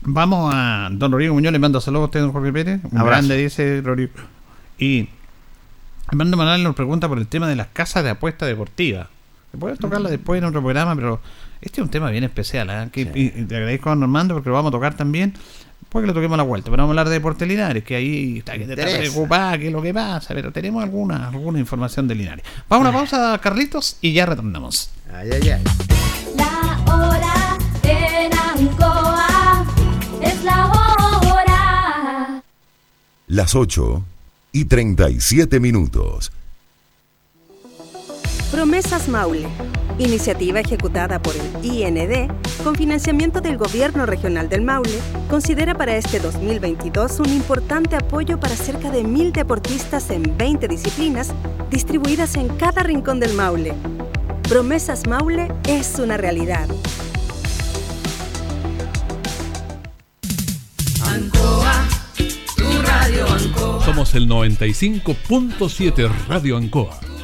Vamos 0.03 0.53
a 0.55 0.89
don 0.93 1.11
Rodrigo 1.11 1.35
Muñoz, 1.35 1.53
le 1.53 1.59
mando 1.59 1.81
saludos 1.81 2.03
a 2.03 2.07
usted, 2.07 2.21
don 2.21 2.33
Jorge 2.33 2.53
Pérez. 2.53 2.81
Un 2.85 3.05
grande, 3.05 3.37
dice 3.37 3.81
Rodrigo. 3.83 4.13
Y 4.79 5.09
Armando 6.07 6.37
Morales 6.37 6.63
nos 6.63 6.77
pregunta 6.77 7.09
por 7.09 7.19
el 7.19 7.27
tema 7.27 7.49
de 7.49 7.57
las 7.57 7.69
casas 7.69 8.05
de 8.05 8.11
apuesta 8.11 8.47
deportiva. 8.47 9.09
Puedes 9.59 9.79
tocarla 9.79 10.11
después 10.11 10.39
en 10.39 10.45
otro 10.45 10.61
programa, 10.61 10.95
pero 10.95 11.21
este 11.63 11.81
es 11.81 11.85
un 11.85 11.91
tema 11.91 12.11
bien 12.11 12.25
especial. 12.25 12.69
¿eh? 12.71 12.89
Que, 12.93 13.07
te 13.07 13.57
agradezco 13.57 13.89
a 13.89 13.93
Armando 13.93 14.35
porque 14.35 14.51
lo 14.51 14.55
vamos 14.55 14.69
a 14.69 14.73
tocar 14.73 14.95
también 14.95 15.33
que 16.03 16.09
le 16.09 16.13
toquemos 16.13 16.37
la 16.37 16.45
vuelta. 16.45 16.71
Pero 16.71 16.83
vamos 16.83 16.91
a 16.91 16.93
hablar 16.93 17.09
de 17.09 17.15
Deportes 17.15 17.47
Linares, 17.47 17.85
que 17.85 17.97
ahí 17.97 18.39
está, 18.39 18.57
que 18.57 18.65
está 18.65 18.75
preocupada, 18.75 19.59
que 19.59 19.67
es 19.69 19.73
lo 19.73 19.83
que 19.83 19.93
pasa. 19.95 20.35
Pero 20.35 20.53
tenemos 20.53 20.83
alguna, 20.83 21.29
alguna 21.29 21.59
información 21.59 22.09
de 22.09 22.15
Linares. 22.15 22.45
Vamos 22.69 22.87
a 22.87 22.91
una 22.91 22.99
pausa, 22.99 23.39
Carlitos, 23.43 23.97
y 24.01 24.13
ya 24.13 24.27
retornamos. 24.27 24.91
Ay, 25.13 25.31
ay, 25.33 25.51
ay. 25.51 25.65
La 26.37 26.95
hora 26.95 27.59
en 27.83 28.33
Ancoa 28.33 29.67
es 30.23 30.45
la 30.45 30.67
hora. 30.67 32.43
Las 33.29 33.55
8 33.55 34.05
y 34.53 34.65
37 34.67 35.61
minutos. 35.61 36.33
Promesas 38.51 39.09
Maule, 39.09 39.49
iniciativa 39.99 40.61
ejecutada 40.61 41.21
por 41.21 41.35
el 41.35 41.65
IND 41.65 42.31
con 42.63 42.77
financiamiento 42.77 43.41
del 43.41 43.57
Gobierno 43.57 44.07
Regional 44.07 44.49
del 44.49 44.63
Maule, 44.63 44.99
considera 45.29 45.75
para 45.75 45.97
este 45.97 46.21
2022 46.21 47.21
un 47.21 47.29
importante 47.31 47.97
apoyo 47.97 48.39
para 48.39 48.55
cerca 48.55 48.91
de 48.91 49.03
mil 49.03 49.33
deportistas 49.33 50.11
en 50.11 50.37
20 50.37 50.69
disciplinas 50.69 51.33
distribuidas 51.71 52.37
en 52.37 52.49
cada 52.49 52.83
rincón 52.85 53.19
del 53.19 53.35
Maule. 53.35 53.75
Promesas 54.49 55.09
Maule 55.09 55.49
es 55.67 55.99
una 55.99 56.17
realidad. 56.17 56.69
Ancoa, 61.05 61.89
tu 62.57 62.83
radio 62.83 63.27
Ancoa. 63.27 63.85
Somos 63.85 64.15
el 64.15 64.29
95.7 64.29 66.11
Radio 66.29 66.57
Ancoa 66.57 67.01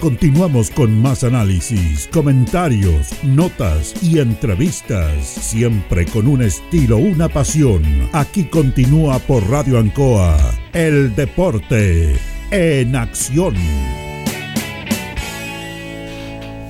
Continuamos 0.00 0.70
con 0.70 1.00
más 1.00 1.22
análisis, 1.22 2.08
comentarios, 2.12 3.12
notas 3.22 3.94
y 4.02 4.18
entrevistas, 4.18 5.24
siempre 5.24 6.04
con 6.04 6.26
un 6.26 6.42
estilo, 6.42 6.96
una 6.96 7.28
pasión. 7.28 7.84
Aquí 8.12 8.44
continúa 8.44 9.20
por 9.20 9.48
Radio 9.48 9.78
Ancoa, 9.78 10.36
el 10.72 11.14
deporte 11.14 12.16
en 12.50 12.96
acción. 12.96 13.54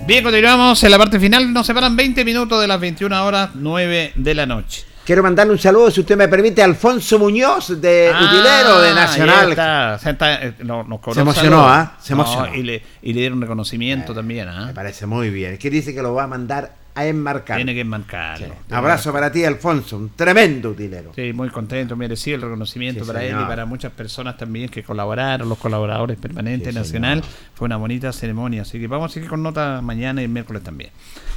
Bien, 0.06 0.22
continuamos 0.22 0.84
en 0.84 0.90
la 0.90 0.98
parte 0.98 1.18
final. 1.18 1.50
Nos 1.50 1.66
separan 1.66 1.96
20 1.96 2.26
minutos 2.26 2.60
de 2.60 2.66
las 2.66 2.78
21 2.78 3.24
horas 3.24 3.50
9 3.54 4.12
de 4.16 4.34
la 4.34 4.44
noche. 4.44 4.93
Quiero 5.04 5.22
mandarle 5.22 5.52
un 5.52 5.58
saludo, 5.58 5.90
si 5.90 6.00
usted 6.00 6.16
me 6.16 6.28
permite, 6.28 6.62
a 6.62 6.64
Alfonso 6.64 7.18
Muñoz, 7.18 7.78
de 7.80 8.10
Ah, 8.14 8.24
Utilero, 8.24 8.80
de 8.80 8.94
Nacional. 8.94 9.50
está. 9.50 9.98
Se, 9.98 10.10
está, 10.10 10.34
eh, 10.42 10.54
no- 10.64 10.82
nos 10.84 11.00
cobró 11.00 11.14
Se 11.14 11.20
emocionó. 11.20 11.68
¿ah? 11.68 11.96
Se 12.00 12.14
No, 12.14 12.22
emocionó. 12.22 12.54
y, 12.54 12.62
le, 12.62 12.82
y 13.02 13.12
le 13.12 13.20
dieron 13.20 13.40
reconocimiento 13.40 14.14
también. 14.14 14.48
¿ah? 14.48 14.66
Me 14.66 14.72
parece 14.72 15.04
muy 15.04 15.28
bien. 15.28 15.52
Es 15.54 15.58
que 15.58 15.68
dice 15.68 15.94
que 15.94 16.00
lo 16.00 16.14
va 16.14 16.24
a 16.24 16.26
mandar 16.26 16.72
a 16.94 17.06
enmarcar. 17.06 17.56
Tiene 17.56 17.74
que 17.74 17.80
enmarcarlo. 17.80 18.54
Abrazo 18.70 19.12
para 19.12 19.32
ti, 19.32 19.44
Alfonso, 19.44 19.96
un 19.96 20.10
tremendo 20.10 20.70
utilero. 20.70 21.12
Sí, 21.14 21.32
muy 21.32 21.48
contento, 21.50 21.96
merecido 21.96 22.36
el 22.36 22.42
reconocimiento 22.42 23.04
Sí, 23.04 23.06
para 23.06 23.24
él 23.24 23.36
y 23.40 23.44
para 23.44 23.66
muchas 23.66 23.92
personas 23.92 24.36
también 24.36 24.68
que 24.68 24.82
colaboraron, 24.84 25.48
los 25.48 25.58
colaboradores 25.58 26.16
permanentes 26.18 26.72
Sí, 26.72 26.78
nacional. 26.78 27.22
Fue 27.54 27.66
una 27.66 27.76
bonita 27.76 28.12
ceremonia, 28.12 28.62
así 28.62 28.78
que 28.78 28.86
vamos 28.86 29.10
a 29.10 29.14
seguir 29.14 29.28
con 29.28 29.42
nota 29.42 29.80
mañana 29.82 30.20
y 30.20 30.24
el 30.24 30.30
miércoles 30.30 30.62
también. 30.62 30.90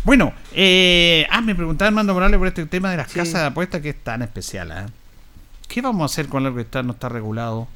Bueno, 0.04 0.34
eh, 0.54 1.26
ah, 1.32 1.42
me 1.42 1.56
preguntaba 1.56 1.88
Armando 1.88 2.14
Morales 2.14 2.38
por 2.38 2.48
este 2.48 2.66
tema 2.68 2.92
de 2.92 2.98
las 2.98 3.08
casas 3.08 3.42
de 3.42 3.48
apuestas 3.48 3.82
que 3.82 3.90
es 3.90 4.04
tan 4.04 4.22
especial. 4.22 4.72
¿ah? 4.72 4.86
¿Qué 5.68 5.82
vamos 5.82 6.04
a 6.04 6.06
hacer 6.14 6.28
con 6.28 6.46
algo 6.46 6.56
que 6.56 6.62
está, 6.62 6.84
no 6.84 6.94
está 6.94 7.10
regulado? 7.10 7.68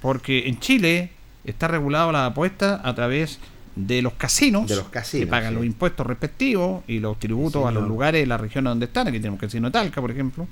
Porque 0.00 0.48
en 0.48 0.58
Chile 0.58 1.10
está 1.44 1.68
regulado 1.68 2.10
la 2.10 2.26
apuesta 2.26 2.80
a 2.82 2.94
través 2.94 3.38
de 3.74 4.02
los 4.02 4.14
casinos, 4.14 4.68
De 4.68 4.76
los 4.76 4.88
casinos, 4.88 5.26
que 5.26 5.30
pagan 5.30 5.50
sí. 5.50 5.54
los 5.56 5.64
impuestos 5.64 6.06
respectivos 6.06 6.84
y 6.86 6.98
los 6.98 7.18
tributos 7.18 7.66
a 7.66 7.70
los 7.70 7.86
lugares 7.86 8.20
de 8.22 8.26
la 8.26 8.36
región 8.36 8.64
donde 8.64 8.86
están. 8.86 9.08
Aquí 9.08 9.18
tenemos 9.18 9.40
Casino 9.40 9.68
de 9.68 9.72
Talca, 9.72 10.00
por 10.00 10.10
ejemplo. 10.10 10.46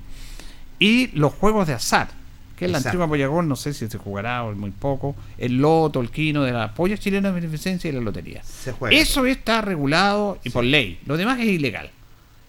Y 0.79 1.07
los 1.07 1.33
juegos 1.33 1.67
de 1.67 1.73
azar, 1.73 2.09
que 2.57 2.65
es 2.65 2.71
la 2.71 2.79
antigua 2.79 3.07
Pollagón, 3.07 3.47
no 3.47 3.55
sé 3.55 3.73
si 3.73 3.87
se 3.87 3.97
jugará 3.97 4.43
o 4.43 4.53
muy 4.53 4.71
poco. 4.71 5.15
El 5.37 5.57
loto, 5.57 6.01
el 6.01 6.09
quino 6.09 6.43
de 6.43 6.51
la 6.51 6.73
polla 6.73 6.97
chilena 6.97 7.29
de 7.29 7.35
beneficencia 7.35 7.89
y 7.89 7.93
la 7.93 8.01
lotería. 8.01 8.43
Se 8.43 8.71
juega. 8.71 8.95
Eso 8.95 9.25
está 9.25 9.61
regulado 9.61 10.39
y 10.43 10.49
por 10.49 10.63
ley. 10.63 10.99
Lo 11.05 11.17
demás 11.17 11.39
es 11.39 11.47
ilegal. 11.47 11.91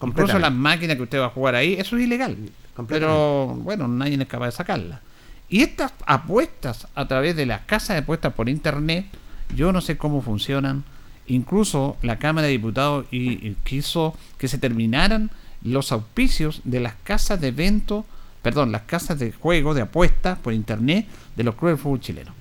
Incluso 0.02 0.38
las 0.38 0.52
máquinas 0.52 0.96
que 0.96 1.02
usted 1.02 1.20
va 1.20 1.26
a 1.26 1.30
jugar 1.30 1.54
ahí, 1.54 1.74
eso 1.74 1.96
es 1.96 2.04
ilegal. 2.04 2.36
Pero 2.88 3.48
bueno, 3.58 3.86
nadie 3.86 4.20
es 4.20 4.26
capaz 4.26 4.46
de 4.46 4.52
sacarla. 4.52 5.00
Y 5.48 5.62
estas 5.62 5.92
apuestas 6.06 6.88
a 6.94 7.06
través 7.06 7.36
de 7.36 7.44
las 7.44 7.60
casas 7.62 7.96
de 7.96 7.98
apuestas 7.98 8.32
por 8.32 8.48
internet, 8.48 9.04
yo 9.54 9.72
no 9.72 9.80
sé 9.80 9.96
cómo 9.96 10.22
funcionan. 10.22 10.84
Incluso 11.26 11.96
la 12.02 12.18
Cámara 12.18 12.46
de 12.48 12.52
Diputados 12.52 13.06
y, 13.10 13.46
y 13.46 13.56
quiso 13.64 14.16
que 14.38 14.48
se 14.48 14.58
terminaran 14.58 15.30
los 15.62 15.92
auspicios 15.92 16.60
de 16.64 16.80
las 16.80 16.94
casas 17.04 17.40
de 17.40 17.48
evento, 17.48 18.04
perdón, 18.42 18.72
las 18.72 18.82
casas 18.82 19.18
de 19.20 19.30
juego, 19.32 19.72
de 19.74 19.82
apuestas 19.82 20.38
por 20.38 20.52
internet 20.52 21.06
de 21.36 21.44
los 21.44 21.54
clubes 21.54 21.76
de 21.76 21.82
fútbol 21.82 22.00
chileno. 22.00 22.34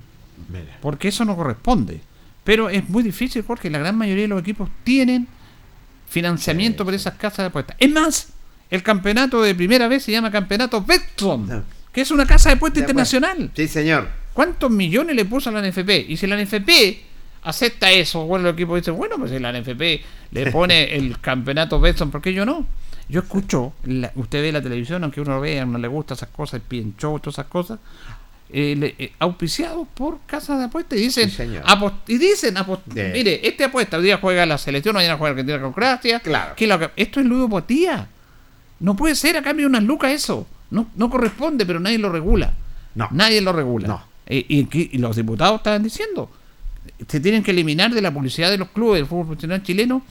Mira. 0.49 0.77
Porque 0.81 1.09
eso 1.09 1.23
no 1.25 1.35
corresponde. 1.35 2.01
Pero 2.43 2.69
es 2.69 2.89
muy 2.89 3.03
difícil 3.03 3.43
porque 3.43 3.69
la 3.69 3.77
gran 3.77 3.95
mayoría 3.95 4.23
de 4.23 4.29
los 4.29 4.41
equipos 4.41 4.67
tienen 4.83 5.27
financiamiento 6.09 6.83
por 6.83 6.93
esas 6.93 7.13
casas 7.15 7.37
de 7.37 7.45
apuestas. 7.45 7.75
Es 7.79 7.91
más, 7.91 8.29
el 8.69 8.83
campeonato 8.83 9.41
de 9.41 9.53
primera 9.55 9.87
vez 9.87 10.03
se 10.03 10.11
llama 10.11 10.31
Campeonato 10.31 10.83
Betson, 10.83 11.63
que 11.93 12.01
es 12.01 12.11
una 12.11 12.25
casa 12.25 12.49
de 12.49 12.55
apuesta 12.55 12.79
De 12.79 12.85
acuerdo. 12.85 12.99
internacional. 13.01 13.51
Sí, 13.55 13.67
señor. 13.67 14.07
¿Cuántos 14.33 14.71
millones 14.71 15.15
le 15.15 15.25
puso 15.25 15.49
a 15.49 15.53
la 15.53 15.61
NFP? 15.67 15.89
Y 16.09 16.17
si 16.17 16.27
la 16.27 16.41
NFP 16.41 16.69
acepta 17.43 17.91
eso, 17.91 18.25
bueno, 18.25 18.47
el 18.49 18.53
equipo 18.53 18.75
dice, 18.75 18.91
bueno, 18.91 19.17
pues 19.17 19.31
si 19.31 19.39
la 19.39 19.51
NFP 19.51 19.81
le 20.31 20.51
pone 20.51 20.95
el 20.95 21.19
campeonato 21.19 21.79
Betson, 21.79 22.11
¿por 22.11 22.21
qué 22.21 22.33
yo 22.33 22.45
no? 22.45 22.65
Yo 23.09 23.21
escucho, 23.21 23.73
la- 23.85 24.11
usted 24.15 24.41
ve 24.41 24.51
la 24.51 24.61
televisión, 24.61 25.03
aunque 25.03 25.19
uno 25.21 25.35
lo 25.35 25.41
vea, 25.41 25.65
no 25.65 25.77
le 25.77 25.87
gusta 25.87 26.13
esas 26.13 26.29
cosas, 26.29 26.61
el 26.69 26.93
todas 26.93 27.35
esas 27.35 27.45
cosas, 27.47 27.79
eh, 28.53 28.75
le- 28.77 28.95
eh, 28.97 29.11
auspiciados 29.19 29.87
por 29.93 30.19
casas 30.25 30.59
de 30.59 30.65
apuestas 30.65 30.97
y 30.97 31.01
dicen, 31.03 31.29
Sí, 31.29 31.43
y 32.07 32.17
dicen, 32.17 32.55
mire, 33.13 33.45
este 33.45 33.65
apuesta, 33.65 33.97
hoy 33.97 34.03
día 34.03 34.17
juega 34.17 34.45
la 34.45 34.57
selección, 34.57 34.95
mañana 34.95 35.17
juega 35.17 35.31
Argentina 35.31 35.59
con 35.59 35.73
Croacia, 35.73 36.19
Claro. 36.21 36.55
que 36.55 36.67
la- 36.67 36.91
esto 36.95 37.19
es 37.19 37.25
ludopatía. 37.25 38.07
No 38.79 38.95
puede 38.95 39.15
ser 39.15 39.35
a 39.37 39.41
cambio 39.41 39.65
de 39.65 39.69
unas 39.69 39.83
lucas 39.83 40.11
eso. 40.11 40.47
No, 40.69 40.87
no 40.95 41.09
corresponde, 41.09 41.65
pero 41.65 41.79
nadie 41.79 41.97
lo 41.97 42.09
regula. 42.11 42.53
No. 42.95 43.07
Nadie 43.11 43.41
lo 43.41 43.51
regula. 43.53 43.87
No. 43.87 44.10
Eh, 44.33 44.45
y, 44.47 44.97
los 44.97 45.17
diputados 45.17 45.57
estaban 45.57 45.83
diciendo, 45.83 46.29
se 47.05 47.19
tienen 47.19 47.43
que 47.43 47.51
eliminar 47.51 47.93
de 47.93 48.01
la 48.01 48.13
publicidad 48.13 48.49
de 48.49 48.57
los 48.57 48.69
clubes 48.69 48.99
del 48.99 49.05
fútbol 49.05 49.25
profesional 49.25 49.61
chileno 49.61 50.03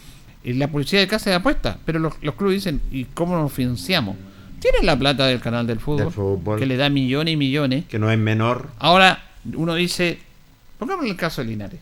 eh, 0.45 0.53
la 0.53 0.69
publicidad 0.69 1.01
de 1.01 1.09
casa 1.09 1.31
de 1.31 1.37
apuestas. 1.37 1.79
Pero 1.87 1.99
los, 1.99 2.23
los 2.23 2.35
clubes 2.35 2.57
dicen, 2.57 2.83
¿y 2.91 3.05
cómo 3.07 3.35
nos 3.35 3.51
financiamos? 3.51 4.17
Tienen 4.61 4.85
la 4.85 4.99
plata 4.99 5.27
del 5.27 5.41
canal 5.41 5.67
del 5.67 5.81
fútbol, 5.81 6.05
Del 6.05 6.13
fútbol. 6.13 6.59
que 6.59 6.67
le 6.67 6.77
da 6.77 6.91
millones 6.91 7.33
y 7.33 7.37
millones. 7.39 7.87
Que 7.87 7.99
no 7.99 8.11
es 8.11 8.19
menor. 8.19 8.69
Ahora 8.79 9.25
uno 9.55 9.75
dice, 9.75 10.19
pongámosle 10.79 11.13
el 11.13 11.17
caso 11.17 11.41
de 11.41 11.49
Linares. 11.49 11.81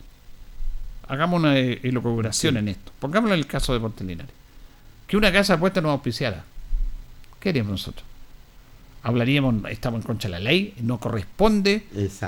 Hagamos 1.09 1.41
una 1.41 1.59
eh, 1.59 1.81
elucubración 1.83 2.57
en 2.59 2.69
esto. 2.69 2.93
Pongámosle 3.01 3.35
el 3.35 3.49
caso 3.49 3.73
de 3.73 3.81
Deportes 3.81 4.07
Linares. 4.07 4.33
Que 5.09 5.17
una 5.17 5.33
casa 5.33 5.55
de 5.55 5.57
apuestas 5.57 5.83
nos 5.83 5.91
auspiciara. 5.91 6.45
¿Qué 7.41 7.49
haríamos 7.49 7.73
nosotros? 7.73 8.08
Hablaríamos, 9.03 9.55
estamos 9.71 10.01
en 10.01 10.07
contra 10.07 10.29
de 10.29 10.33
la 10.33 10.41
ley, 10.41 10.75
no 10.83 10.99
corresponde. 10.99 11.87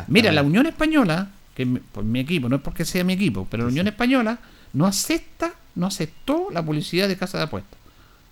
Mira, 0.09 0.33
la 0.33 0.43
Unión 0.43 0.67
Española, 0.67 1.31
que 1.55 1.65
es 1.65 1.69
por 1.93 2.05
mi 2.05 2.21
equipo, 2.21 2.49
no 2.49 2.57
es 2.57 2.63
porque 2.63 2.85
sea 2.85 3.05
mi 3.05 3.15
equipo, 3.15 3.47
pero 3.51 3.65
la 3.65 3.69
Unión 3.71 3.89
Española 3.89 4.39
no 4.73 4.87
acepta, 4.87 5.53
no 5.75 5.87
aceptó 5.87 6.49
la 6.53 6.65
publicidad 6.65 7.09
de 7.09 7.17
casa 7.17 7.39
de 7.39 7.45
apuestas 7.45 7.79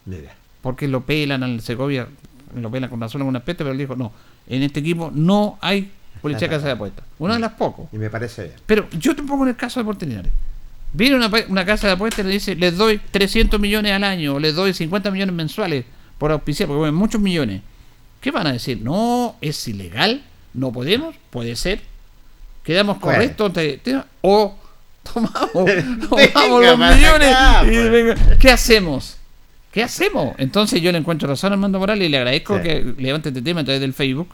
Mira. 0.06 0.34
porque 0.62 0.86
lo 0.86 1.04
pelan 1.04 1.42
al 1.42 1.60
Segovia 1.60 2.08
lo 2.54 2.70
pelan 2.70 2.90
con 2.90 3.00
razón 3.00 3.22
en 3.22 3.28
una 3.28 3.40
peste, 3.40 3.64
pero 3.64 3.72
él 3.72 3.78
dijo, 3.78 3.96
no, 3.96 4.12
en 4.46 4.62
este 4.62 4.80
equipo 4.80 5.10
no 5.14 5.58
hay 5.60 5.90
policía 6.20 6.48
de 6.48 6.54
casa 6.54 6.66
de 6.66 6.72
apuestas. 6.72 7.04
Una 7.18 7.34
de 7.34 7.40
las 7.40 7.52
pocos. 7.52 7.88
Y 7.92 7.98
me 7.98 8.10
parece 8.10 8.44
bien. 8.44 8.54
Pero 8.66 8.88
yo 8.90 9.14
te 9.14 9.22
pongo 9.22 9.44
en 9.44 9.50
el 9.50 9.56
caso 9.56 9.80
de 9.80 9.84
Deportes 9.84 10.08
Linares. 10.08 10.32
Viene 10.92 11.16
una, 11.16 11.30
una 11.48 11.64
casa 11.64 11.86
de 11.86 11.92
apuestas 11.92 12.24
y 12.24 12.28
le 12.28 12.34
dice, 12.34 12.54
les 12.56 12.76
doy 12.76 12.98
300 13.10 13.60
millones 13.60 13.92
al 13.92 14.04
año, 14.04 14.34
o 14.34 14.40
les 14.40 14.54
doy 14.54 14.72
50 14.72 15.10
millones 15.10 15.34
mensuales 15.34 15.84
por 16.16 16.32
auspiciar, 16.32 16.66
porque 16.66 16.78
bueno, 16.78 16.96
muchos 16.96 17.20
millones. 17.20 17.62
¿Qué 18.20 18.30
van 18.30 18.46
a 18.46 18.52
decir? 18.52 18.80
No, 18.82 19.36
es 19.40 19.66
ilegal, 19.68 20.22
no 20.54 20.72
podemos, 20.72 21.14
puede 21.30 21.54
ser. 21.56 21.80
Quedamos 22.64 22.98
correctos, 22.98 23.52
te- 23.52 23.78
te- 23.78 24.02
o 24.22 24.56
tomamos, 25.02 25.50
tomamos 26.08 26.64
los 26.64 26.78
millones. 26.78 27.32
acá, 27.34 27.62
y 27.64 27.66
pues. 27.68 27.90
venga, 27.90 28.14
¿Qué 28.38 28.50
hacemos? 28.50 29.16
¿Qué 29.72 29.82
hacemos? 29.82 30.34
Entonces 30.38 30.80
yo 30.82 30.90
le 30.92 30.98
encuentro 30.98 31.28
razón 31.28 31.52
a 31.52 31.54
Armando 31.54 31.78
Morales 31.78 32.06
y 32.06 32.10
le 32.10 32.16
agradezco 32.18 32.56
Sí. 32.56 32.62
que 32.64 32.94
levante 32.98 33.28
este 33.28 33.42
tema 33.42 33.60
a 33.60 33.64
través 33.64 33.80
del 33.80 33.94
Facebook. 33.94 34.28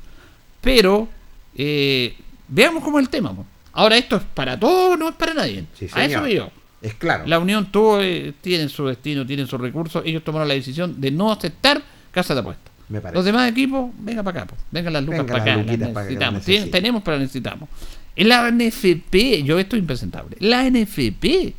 Pero 0.60 1.08
eh, 1.56 2.16
veamos 2.48 2.82
cómo 2.82 2.98
es 2.98 3.04
el 3.04 3.10
tema. 3.10 3.34
po. 3.34 3.44
Ahora 3.72 3.96
esto 3.96 4.16
es 4.16 4.22
para 4.34 4.58
todos, 4.58 4.98
no 4.98 5.08
es 5.10 5.14
para 5.16 5.34
nadie. 5.34 5.64
Sí, 5.78 5.88
a 5.92 6.04
eso 6.04 6.26
yo. 6.26 6.50
Es 6.80 6.94
claro. 6.94 7.24
La 7.26 7.38
Unión 7.38 7.66
tuvo, 7.72 8.00
eh, 8.00 8.32
tienen 8.40 8.68
su 8.68 8.86
destino, 8.86 9.26
tienen 9.26 9.46
sus 9.46 9.60
recursos. 9.60 10.02
Ellos 10.06 10.22
tomaron 10.24 10.48
la 10.48 10.54
decisión 10.54 11.00
de 11.00 11.10
no 11.10 11.30
aceptar 11.32 11.82
casa 12.10 12.34
de 12.34 12.40
apuestas. 12.40 12.72
Me 12.88 13.00
parece. 13.00 13.16
Los 13.16 13.24
demás 13.24 13.50
equipos, 13.50 13.90
venga 13.98 14.22
para 14.22 14.42
acá, 14.42 14.54
po. 14.54 14.56
vengan 14.70 14.92
las 14.92 15.04
lucas 15.04 15.20
Venga 15.20 15.32
para 15.32 15.42
acá, 15.42 15.76
las 15.76 15.90
para 15.90 16.06
necesitamos. 16.06 16.70
Tenemos, 16.70 17.02
pero 17.02 17.18
necesitamos. 17.18 17.68
En 18.16 18.28
la 18.28 18.50
NFP, 18.50 19.42
yo 19.44 19.58
esto 19.58 19.76
es 19.76 19.80
impresentable. 19.80 20.36
La 20.40 20.68
NFP 20.68 21.54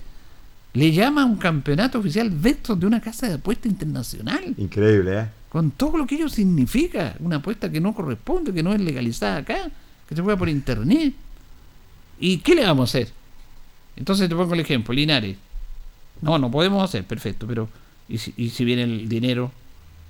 le 0.73 0.91
llama 0.91 1.23
a 1.23 1.25
un 1.25 1.37
campeonato 1.37 1.99
oficial 1.99 2.29
versus 2.29 2.79
de 2.79 2.85
una 2.85 3.01
casa 3.01 3.27
de 3.27 3.35
apuesta 3.35 3.67
internacional. 3.67 4.53
Increíble, 4.57 5.19
¿eh? 5.19 5.25
Con 5.49 5.71
todo 5.71 5.97
lo 5.97 6.05
que 6.05 6.15
ello 6.15 6.29
significa. 6.29 7.15
Una 7.19 7.37
apuesta 7.37 7.71
que 7.71 7.79
no 7.79 7.93
corresponde, 7.93 8.53
que 8.53 8.61
no 8.61 8.73
es 8.73 8.81
legalizada 8.81 9.37
acá, 9.37 9.69
que 10.07 10.15
se 10.15 10.21
juega 10.21 10.37
por 10.37 10.49
internet. 10.49 11.13
¿Y 12.19 12.37
qué 12.39 12.55
le 12.55 12.65
vamos 12.65 12.93
a 12.93 12.97
hacer? 12.97 13.13
Entonces 13.95 14.27
te 14.27 14.35
pongo 14.35 14.53
el 14.53 14.59
ejemplo, 14.59 14.93
Linares. 14.93 15.37
No, 16.21 16.37
no 16.37 16.51
podemos 16.51 16.83
hacer, 16.83 17.03
perfecto, 17.05 17.47
pero 17.47 17.69
¿y 18.07 18.17
si, 18.17 18.33
y 18.37 18.49
si 18.49 18.65
viene 18.65 18.83
el 18.83 19.07
dinero? 19.09 19.51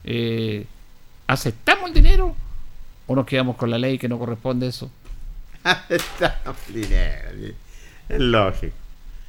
Eh, 0.04 0.66
¿Aceptamos 1.28 1.90
el 1.90 1.94
dinero? 1.94 2.36
¿O 3.08 3.16
nos 3.16 3.26
quedamos 3.26 3.56
con 3.58 3.70
la 3.70 3.78
ley 3.78 3.98
que 3.98 4.10
no 4.10 4.18
corresponde 4.20 4.68
eso? 4.68 4.92
Estamos 5.90 6.58
dinero. 6.68 7.30
Es 8.10 8.20
lógico. 8.20 8.76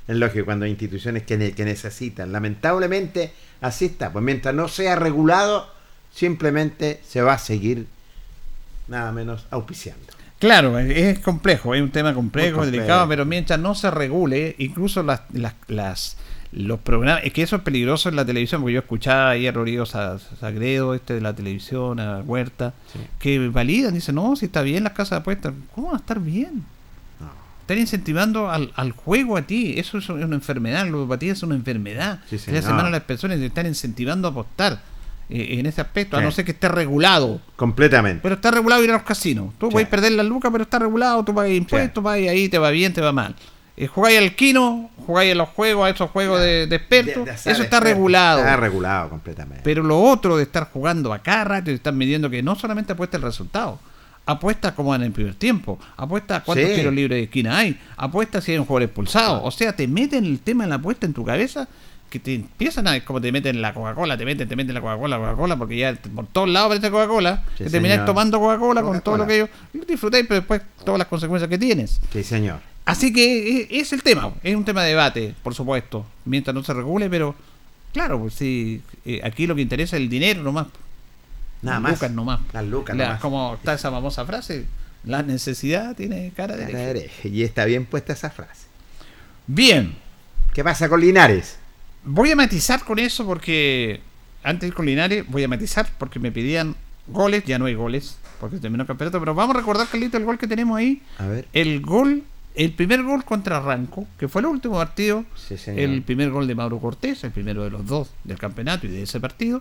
Es 0.08 0.16
lógico 0.16 0.44
cuando 0.44 0.64
hay 0.66 0.70
instituciones 0.72 1.24
que, 1.24 1.36
ne- 1.36 1.52
que 1.52 1.64
necesitan. 1.64 2.32
Lamentablemente, 2.32 3.32
así 3.60 3.86
está. 3.86 4.12
Pues 4.12 4.24
mientras 4.24 4.54
no 4.54 4.68
sea 4.68 4.94
regulado, 4.96 5.68
simplemente 6.14 7.00
se 7.06 7.22
va 7.22 7.34
a 7.34 7.38
seguir 7.38 7.86
nada 8.88 9.10
menos 9.12 9.46
auspiciando. 9.50 10.04
Claro, 10.38 10.78
es 10.78 11.18
complejo, 11.20 11.74
es 11.74 11.80
un 11.82 11.90
tema 11.90 12.12
complejo, 12.12 12.64
delicado, 12.66 13.08
pero 13.08 13.24
mientras 13.24 13.58
no 13.58 13.74
se 13.74 13.90
regule, 13.90 14.54
incluso 14.58 15.02
las, 15.02 15.22
las, 15.32 15.54
las- 15.68 16.16
los 16.52 16.78
programas, 16.80 17.24
es 17.24 17.32
que 17.32 17.42
eso 17.42 17.56
es 17.56 17.62
peligroso 17.62 18.08
en 18.08 18.16
la 18.16 18.24
televisión, 18.24 18.60
porque 18.60 18.74
yo 18.74 18.80
escuchaba 18.80 19.30
ayer 19.30 19.50
a 19.50 19.52
Rodrigo 19.56 19.84
Sa- 19.86 20.18
Sagredo, 20.18 20.94
este 20.94 21.14
de 21.14 21.20
la 21.20 21.34
televisión, 21.34 22.00
a 22.00 22.20
Huerta, 22.20 22.72
que 23.18 23.48
validan, 23.48 23.92
dicen, 23.94 24.14
no, 24.14 24.36
si 24.36 24.46
está 24.46 24.62
bien 24.62 24.84
las 24.84 24.92
casas 24.92 25.10
de 25.10 25.16
apuestas, 25.16 25.52
¿cómo 25.74 25.88
va 25.88 25.94
a 25.94 25.98
estar 25.98 26.20
bien? 26.20 26.64
Están 27.62 27.78
incentivando 27.78 28.48
al, 28.48 28.72
al 28.76 28.92
juego 28.92 29.36
a 29.36 29.42
ti, 29.42 29.74
eso 29.76 29.98
es 29.98 30.08
una 30.08 30.36
enfermedad, 30.36 30.84
la 30.84 30.90
ludopatía 30.90 31.32
es 31.32 31.42
una 31.42 31.56
enfermedad, 31.56 32.20
Sí, 32.30 32.38
se 32.38 32.52
le 32.52 32.58
hace 32.58 32.68
señor. 32.68 32.76
mal 32.82 32.86
a 32.86 32.90
las 32.90 33.02
personas 33.02 33.38
y 33.38 33.40
te 33.40 33.46
están 33.46 33.66
incentivando 33.66 34.28
a 34.28 34.30
apostar 34.30 34.80
eh, 35.28 35.56
en 35.58 35.66
ese 35.66 35.80
aspecto, 35.80 36.16
a 36.16 36.20
no 36.20 36.30
ser 36.30 36.44
que 36.44 36.52
esté 36.52 36.68
regulado. 36.68 37.40
Completamente. 37.56 38.20
Pero 38.22 38.36
está 38.36 38.52
regulado 38.52 38.84
ir 38.84 38.90
a 38.90 38.92
los 38.92 39.02
casinos. 39.02 39.52
Tú 39.58 39.68
puedes 39.70 39.88
perder 39.88 40.12
la 40.12 40.22
lucas, 40.22 40.52
pero 40.52 40.62
está 40.62 40.78
regulado. 40.78 41.24
Tú 41.24 41.34
pagas 41.34 41.50
impuestos, 41.50 42.04
pagas 42.04 42.28
ahí, 42.28 42.48
te 42.48 42.58
va 42.58 42.70
bien, 42.70 42.92
te 42.92 43.00
va 43.00 43.10
mal. 43.10 43.34
Eh, 43.76 43.86
jugáis 43.88 44.18
al 44.18 44.34
kino, 44.34 44.90
jugáis 45.06 45.32
a 45.32 45.34
los 45.34 45.50
juegos, 45.50 45.86
a 45.86 45.90
esos 45.90 46.10
juegos 46.10 46.40
de, 46.40 46.66
de 46.66 46.76
expertos. 46.76 47.16
De- 47.16 47.24
de 47.24 47.30
azar 47.32 47.52
eso 47.52 47.62
está 47.62 47.78
regulado. 47.80 48.38
Está 48.40 48.56
regulado 48.56 49.10
completamente. 49.10 49.62
Pero 49.64 49.82
lo 49.82 50.00
otro 50.02 50.36
de 50.38 50.44
estar 50.44 50.70
jugando 50.72 51.12
a 51.12 51.18
cada 51.18 51.44
rato 51.44 51.70
y 51.70 51.74
están 51.74 51.96
midiendo 51.98 52.30
que 52.30 52.42
no 52.42 52.54
solamente 52.54 52.92
apuesta 52.94 53.18
el 53.18 53.22
resultado, 53.22 53.78
apuesta 54.24 54.74
como 54.74 54.94
en 54.94 55.02
el 55.02 55.12
primer 55.12 55.34
tiempo, 55.34 55.78
apuesta 55.96 56.42
cuántos 56.42 56.68
Sí. 56.70 56.74
tiros 56.76 56.94
libres 56.94 57.16
de 57.18 57.22
esquina 57.24 57.58
hay, 57.58 57.78
apuesta 57.96 58.40
si 58.40 58.52
hay 58.52 58.58
un 58.58 58.64
jugador 58.64 58.84
expulsado. 58.84 59.42
O 59.44 59.50
sea, 59.50 59.76
te 59.76 59.86
meten 59.86 60.24
el 60.24 60.40
tema 60.40 60.64
de 60.64 60.70
la 60.70 60.76
apuesta 60.76 61.04
en 61.06 61.12
tu 61.12 61.24
cabeza 61.24 61.68
que 62.18 62.24
te 62.24 62.34
empiezan 62.34 62.86
a, 62.88 63.04
como 63.04 63.20
te 63.20 63.30
meten 63.32 63.60
la 63.60 63.72
Coca-Cola, 63.74 64.16
te 64.16 64.24
meten, 64.24 64.48
te 64.48 64.56
meten 64.56 64.74
la 64.74 64.80
Coca-Cola, 64.80 65.18
Coca-Cola, 65.18 65.56
porque 65.56 65.76
ya 65.78 65.94
por 65.94 66.26
todos 66.26 66.48
lados 66.48 66.66
aparece 66.66 66.90
Coca-Cola, 66.90 67.44
Sí, 67.58 67.64
que 67.64 67.70
terminas 67.70 68.04
tomando 68.04 68.38
Coca-Cola 68.40 68.82
con 68.82 69.00
todo 69.00 69.16
lo 69.18 69.26
que 69.26 69.36
ellos 69.36 69.48
disfrutáis, 69.86 70.24
pero 70.26 70.40
después 70.40 70.62
todas 70.84 70.98
las 70.98 71.08
consecuencias 71.08 71.48
que 71.48 71.58
tienes. 71.58 72.00
Sí, 72.12 72.22
señor. 72.22 72.60
Así 72.84 73.12
que 73.12 73.62
eh, 73.62 73.68
es 73.70 73.92
el 73.92 74.02
tema, 74.02 74.32
es 74.42 74.54
un 74.54 74.64
tema 74.64 74.82
de 74.84 74.90
debate, 74.90 75.34
por 75.42 75.54
supuesto, 75.54 76.06
mientras 76.24 76.54
no 76.54 76.62
se 76.62 76.72
regule, 76.72 77.10
pero 77.10 77.34
claro, 77.92 78.18
pues 78.20 78.34
sí, 78.34 78.80
eh, 79.04 79.20
aquí 79.24 79.46
lo 79.46 79.54
que 79.56 79.62
interesa 79.62 79.96
es 79.96 80.02
el 80.02 80.08
dinero 80.08 80.42
nomás. 80.42 80.68
Nada 81.62 81.76
Las 81.78 81.82
más. 81.82 81.92
lucas 81.92 82.10
nomás. 82.12 82.40
Las 82.52 82.64
lucas 82.64 82.96
La- 82.96 83.04
nomás. 83.06 83.20
Como 83.20 83.54
está 83.54 83.74
esa 83.74 83.90
famosa 83.90 84.24
frase, 84.24 84.66
la 85.04 85.22
necesidad 85.22 85.96
tiene 85.96 86.32
cara 86.36 86.54
de 86.56 86.66
Cara 86.70 86.92
de. 86.92 87.10
Y 87.24 87.42
está 87.42 87.64
bien 87.64 87.86
puesta 87.86 88.12
esa 88.12 88.30
frase. 88.30 88.66
Bien, 89.46 89.94
¿Qué 90.54 90.64
pasa 90.64 90.88
con 90.88 91.00
Linares? 91.02 91.58
Voy 92.06 92.30
a 92.30 92.36
matizar 92.36 92.82
con 92.84 92.98
eso 92.98 93.26
porque 93.26 94.00
antes 94.42 94.72
con 94.72 94.86
Linares, 94.86 95.24
voy 95.28 95.42
a 95.42 95.48
matizar 95.48 95.90
porque 95.98 96.18
me 96.18 96.32
pedían 96.32 96.74
goles, 97.08 97.44
ya 97.44 97.58
no 97.58 97.66
hay 97.66 97.74
goles, 97.74 98.16
porque 98.40 98.58
terminó 98.58 98.84
el 98.84 98.86
campeonato, 98.86 99.18
pero 99.18 99.34
vamos 99.34 99.56
a 99.56 99.58
recordar, 99.58 99.88
Carlito, 99.88 100.16
el 100.16 100.24
gol 100.24 100.38
que 100.38 100.46
tenemos 100.46 100.78
ahí. 100.78 101.02
A 101.18 101.26
ver. 101.26 101.48
El 101.52 101.80
gol, 101.80 102.22
el 102.54 102.72
primer 102.72 103.02
gol 103.02 103.24
contra 103.24 103.60
Ranco, 103.60 104.06
que 104.18 104.28
fue 104.28 104.40
el 104.40 104.46
último 104.46 104.76
partido, 104.76 105.24
Sí, 105.34 105.56
el 105.66 106.02
primer 106.02 106.30
gol 106.30 106.46
de 106.46 106.54
Mauro 106.54 106.78
Cortés, 106.78 107.24
el 107.24 107.32
primero 107.32 107.64
de 107.64 107.70
los 107.70 107.86
dos 107.86 108.10
del 108.24 108.38
campeonato 108.38 108.86
y 108.86 108.90
de 108.90 109.02
ese 109.02 109.18
partido, 109.20 109.60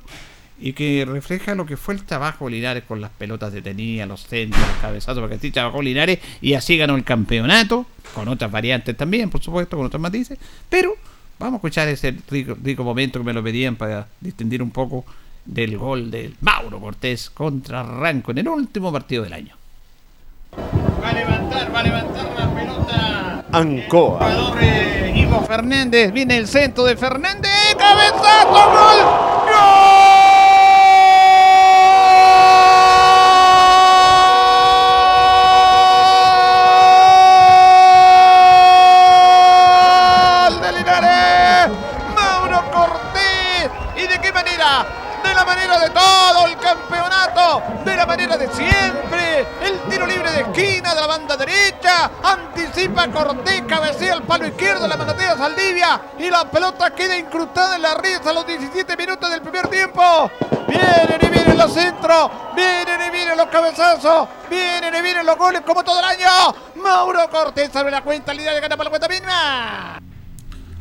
y 0.60 0.74
que 0.74 1.04
refleja 1.06 1.56
lo 1.56 1.66
que 1.66 1.78
fue 1.78 1.96
el 1.96 2.04
trabajo 2.04 2.46
de 2.46 2.52
Linares 2.52 2.84
con 2.88 3.02
las 3.02 3.10
pelotas 3.10 3.52
detenidas, 3.54 4.08
los 4.08 4.26
centros, 4.28 4.66
los 4.66 4.78
cabezazos, 4.78 5.20
porque 5.20 5.36
así 5.36 5.52
trabajó 5.52 5.82
Linares 5.82 6.20
y 6.42 6.54
así 6.54 6.78
ganó 6.78 6.96
el 6.96 7.04
campeonato, 7.04 7.88
con 8.14 8.28
otras 8.28 8.52
variantes 8.52 8.96
también, 8.96 9.32
por 9.32 9.42
supuesto, 9.42 9.78
con 9.78 9.88
otros 9.88 10.02
matices, 10.02 10.38
pero 10.70 10.96
vamos 11.40 11.54
a 11.54 11.58
escuchar 11.58 11.88
ese 11.88 12.16
rico, 12.30 12.58
rico 12.62 12.84
momento 12.84 13.20
que 13.20 13.26
me 13.26 13.34
lo 13.34 13.44
pedían 13.44 13.76
para 13.76 14.08
distender 14.20 14.62
un 14.62 14.72
poco 14.72 15.06
del 15.46 15.78
gol 15.78 16.10
del 16.10 16.36
Mauro 16.42 16.80
Cortés 16.80 17.30
contra 17.30 17.84
Ranco 17.84 18.32
en 18.32 18.40
el 18.40 18.48
último 18.48 18.92
partido 18.92 19.24
del 19.24 19.34
año. 19.34 19.56
Va 21.04 21.10
a 21.10 21.14
levantar, 21.14 21.74
va 21.74 21.80
a 21.80 21.84
levantar 21.84 22.26
la 22.38 22.56
pelota. 22.56 23.46
Ancoa. 23.52 24.18
Jugador 24.18 24.58
eh, 24.62 25.14
Ivo 25.16 25.42
Fernández, 25.42 26.12
viene 26.12 26.38
el 26.38 26.48
centro 26.48 26.86
de 26.86 26.98
Fernández, 26.98 27.76
cabezazo, 27.78 28.72
gol. 28.72 29.26
¡Gol 29.46 30.55
de 48.46 48.48
de 48.48 48.54
siempre. 48.54 49.48
El 49.62 49.80
tiro 49.90 50.06
libre 50.06 50.32
de 50.32 50.42
esquina 50.42 50.94
de 50.94 51.02
la 51.02 51.08
banda 51.08 51.38
derecha. 51.38 52.12
Anticipa 52.24 53.08
Cortés, 53.10 53.64
cabecea 53.68 54.16
el 54.16 54.24
palo 54.24 54.48
izquierdo, 54.48 54.88
la 54.88 54.98
manotea 54.98 55.38
Saldivia. 55.38 56.02
Y 56.20 56.30
la 56.30 56.50
pelota 56.50 56.92
queda 56.92 57.18
incrustada 57.18 57.76
en 57.76 57.82
la 57.82 57.96
red 57.96 58.26
a 58.26 58.34
los 58.34 58.46
17 58.46 58.98
minutos 58.98 59.30
del 59.30 59.42
primer 59.42 59.68
tiempo. 59.68 60.30
Vienen 60.68 61.20
y 61.22 61.28
vienen 61.28 61.58
los 61.58 61.74
centros, 61.74 62.32
vienen 62.56 63.02
y 63.08 63.12
vienen 63.12 63.38
los 63.38 63.48
cabezazos, 63.48 64.28
vienen 64.50 64.94
y 64.96 65.02
vienen 65.02 65.26
los 65.26 65.38
goles 65.38 65.62
como 65.62 65.84
todo 65.84 66.00
el 66.00 66.06
año. 66.06 66.56
Mauro 66.76 67.30
Cortés 67.30 67.76
abre 67.76 67.92
la 67.92 68.02
cuenta, 68.02 68.34
Linares 68.34 68.62
gana 68.62 68.76
por 68.76 68.86
la 68.86 68.90
cuenta 68.90 69.08
mínima. 69.08 70.15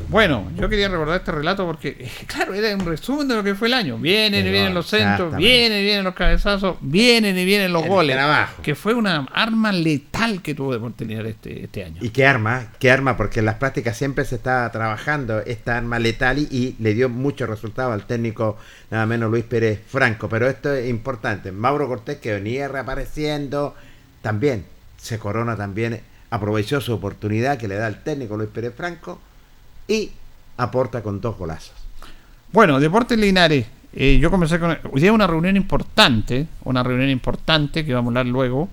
Bueno, 0.08 0.50
yo 0.56 0.68
quería 0.68 0.88
recordar 0.88 1.18
este 1.18 1.32
relato 1.32 1.66
porque, 1.66 2.08
claro, 2.26 2.54
era 2.54 2.74
un 2.74 2.84
resumen 2.84 3.26
de 3.28 3.34
lo 3.34 3.42
que 3.44 3.54
fue 3.54 3.68
el 3.68 3.74
año. 3.74 3.98
Vienen 3.98 4.46
y 4.46 4.50
vienen 4.50 4.74
los 4.74 4.86
centros, 4.86 5.36
vienen 5.36 5.80
y 5.80 5.82
vienen 5.84 6.04
los 6.04 6.14
cabezazos, 6.14 6.76
vienen 6.80 7.36
y 7.38 7.44
vienen 7.44 7.72
los 7.72 7.82
El 7.82 7.88
goles. 7.88 8.16
trabajo. 8.16 8.62
Que 8.62 8.74
fue 8.74 8.94
una 8.94 9.26
arma 9.32 9.72
letal 9.72 10.42
que 10.42 10.54
tuvo 10.54 10.74
Linares 10.98 11.34
este, 11.34 11.64
este 11.64 11.84
año. 11.84 11.96
¿Y 12.00 12.10
qué 12.10 12.26
arma? 12.26 12.68
¿Qué 12.78 12.90
arma? 12.90 13.16
Porque 13.16 13.40
en 13.40 13.46
las 13.46 13.56
prácticas 13.56 13.96
siempre 13.96 14.24
se 14.24 14.36
está 14.36 14.70
trabajando 14.70 15.40
esta 15.40 15.76
arma 15.76 15.98
letal 15.98 16.38
y, 16.38 16.48
y 16.50 16.76
le 16.78 16.94
dio 16.94 17.08
mucho 17.08 17.46
resultado 17.46 17.92
al 17.92 18.06
técnico, 18.06 18.56
nada 18.90 19.06
menos 19.06 19.30
Luis 19.30 19.44
Pérez 19.44 19.80
Franco. 19.86 20.28
Pero 20.28 20.48
esto 20.48 20.72
es 20.72 20.88
importante. 20.88 21.52
Mauro 21.52 21.88
Cortés, 21.88 22.18
que 22.18 22.32
venía 22.32 22.68
reapareciendo, 22.68 23.74
también 24.22 24.64
se 24.96 25.18
corona, 25.18 25.56
también 25.56 26.00
aprovechó 26.30 26.80
su 26.80 26.92
oportunidad 26.94 27.58
que 27.58 27.68
le 27.68 27.76
da 27.76 27.86
el 27.86 28.02
técnico 28.02 28.36
Luis 28.36 28.48
Pérez 28.52 28.74
Franco 28.76 29.20
y 29.88 30.10
aporta 30.56 31.02
con 31.02 31.20
dos 31.20 31.36
golazos. 31.36 31.74
Bueno, 32.52 32.80
Deportes 32.80 33.18
Linares 33.18 33.66
Eh, 33.96 34.18
yo 34.20 34.28
conversé 34.28 34.58
con. 34.58 34.76
Hoy 34.92 35.00
día 35.00 35.12
una 35.12 35.28
reunión 35.28 35.56
importante, 35.56 36.48
una 36.64 36.82
reunión 36.82 37.10
importante 37.10 37.84
que 37.84 37.94
vamos 37.94 38.08
a 38.08 38.10
hablar 38.10 38.26
luego. 38.26 38.68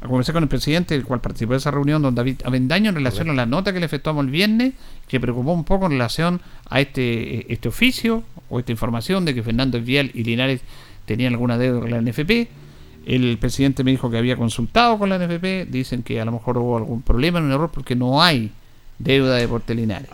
Conversé 0.00 0.32
con 0.32 0.42
el 0.42 0.48
presidente, 0.48 0.96
el 0.96 1.04
cual 1.04 1.20
participó 1.20 1.52
de 1.52 1.58
esa 1.58 1.70
reunión, 1.70 2.02
don 2.02 2.14
David 2.14 2.42
Avendaño, 2.44 2.90
en 2.90 2.96
relación 2.96 3.30
a 3.30 3.34
la 3.34 3.46
nota 3.46 3.72
que 3.72 3.78
le 3.78 3.86
efectuamos 3.86 4.24
el 4.24 4.30
viernes, 4.30 4.74
que 5.08 5.20
preocupó 5.20 5.52
un 5.52 5.64
poco 5.64 5.86
en 5.86 5.92
relación 5.92 6.40
a 6.68 6.80
este, 6.80 7.50
este 7.52 7.68
oficio 7.68 8.24
o 8.50 8.58
esta 8.58 8.72
información 8.72 9.24
de 9.24 9.34
que 9.34 9.42
Fernando 9.42 9.80
Vial 9.80 10.10
y 10.12 10.24
Linares 10.24 10.60
tenían 11.06 11.32
alguna 11.32 11.56
deuda 11.56 11.80
con 11.80 11.90
la 11.90 12.00
NFP. 12.02 12.48
El 13.06 13.38
presidente 13.38 13.84
me 13.84 13.92
dijo 13.92 14.10
que 14.10 14.18
había 14.18 14.36
consultado 14.36 14.98
con 14.98 15.08
la 15.08 15.18
NFP, 15.18 15.70
dicen 15.70 16.02
que 16.02 16.20
a 16.20 16.24
lo 16.24 16.32
mejor 16.32 16.58
hubo 16.58 16.76
algún 16.76 17.00
problema, 17.00 17.38
un 17.38 17.52
error, 17.52 17.70
porque 17.72 17.94
no 17.94 18.22
hay 18.22 18.50
deuda 18.98 19.34
de 19.34 19.42
Deporte 19.42 19.74
Linares. 19.74 20.08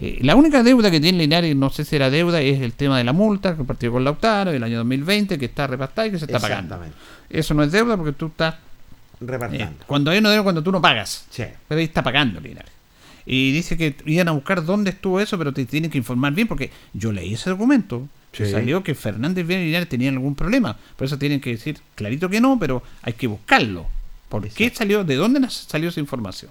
Eh, 0.00 0.18
la 0.22 0.34
única 0.34 0.62
deuda 0.62 0.90
que 0.90 1.00
tiene 1.00 1.18
Linares, 1.18 1.54
no 1.54 1.70
sé 1.70 1.84
si 1.84 1.94
era 1.96 2.10
deuda, 2.10 2.40
es 2.40 2.60
el 2.60 2.72
tema 2.72 2.98
de 2.98 3.04
la 3.04 3.12
multa 3.12 3.56
que 3.56 3.62
partió 3.64 3.92
con 3.92 4.02
Lautaro 4.02 4.50
del 4.50 4.62
año 4.64 4.78
2020, 4.78 5.38
que 5.38 5.44
está 5.44 5.66
repastada 5.66 6.08
y 6.08 6.10
que 6.10 6.18
se 6.18 6.24
está 6.24 6.40
pagando. 6.40 6.78
Eso 7.30 7.54
no 7.54 7.62
es 7.62 7.70
deuda 7.72 7.96
porque 7.96 8.12
tú 8.12 8.26
estás 8.26 8.56
Repartiendo. 9.20 9.72
eh, 9.80 9.84
cuando 9.86 10.10
hay 10.10 10.18
una 10.18 10.30
deuda 10.30 10.42
cuando 10.42 10.62
tú 10.62 10.72
no 10.72 10.80
pagas. 10.82 11.26
Sí. 11.30 11.44
Pero 11.68 11.78
ahí 11.78 11.84
está 11.84 12.02
pagando 12.02 12.40
Linares. 12.40 12.72
Y 13.26 13.52
dice 13.52 13.76
que 13.78 13.96
iban 14.04 14.28
a 14.28 14.32
buscar 14.32 14.64
dónde 14.64 14.90
estuvo 14.90 15.18
eso, 15.20 15.38
pero 15.38 15.52
te 15.52 15.64
tienen 15.64 15.90
que 15.90 15.96
informar 15.98 16.32
bien, 16.34 16.46
porque 16.48 16.70
yo 16.92 17.10
leí 17.12 17.34
ese 17.34 17.50
documento. 17.50 18.08
Sí. 18.32 18.50
Salió 18.50 18.82
que 18.82 18.96
Fernández 18.96 19.46
Vial 19.46 19.60
y 19.62 19.66
Linares 19.66 19.88
tenían 19.88 20.14
algún 20.14 20.34
problema. 20.34 20.76
Por 20.96 21.06
eso 21.06 21.16
tienen 21.18 21.40
que 21.40 21.50
decir 21.50 21.78
clarito 21.94 22.28
que 22.28 22.40
no, 22.40 22.58
pero 22.58 22.82
hay 23.02 23.12
que 23.12 23.28
buscarlo. 23.28 23.86
¿Por 24.28 24.48
qué 24.48 24.70
salió? 24.74 25.04
¿De 25.04 25.14
dónde 25.14 25.48
salió 25.48 25.88
esa 25.90 26.00
información? 26.00 26.50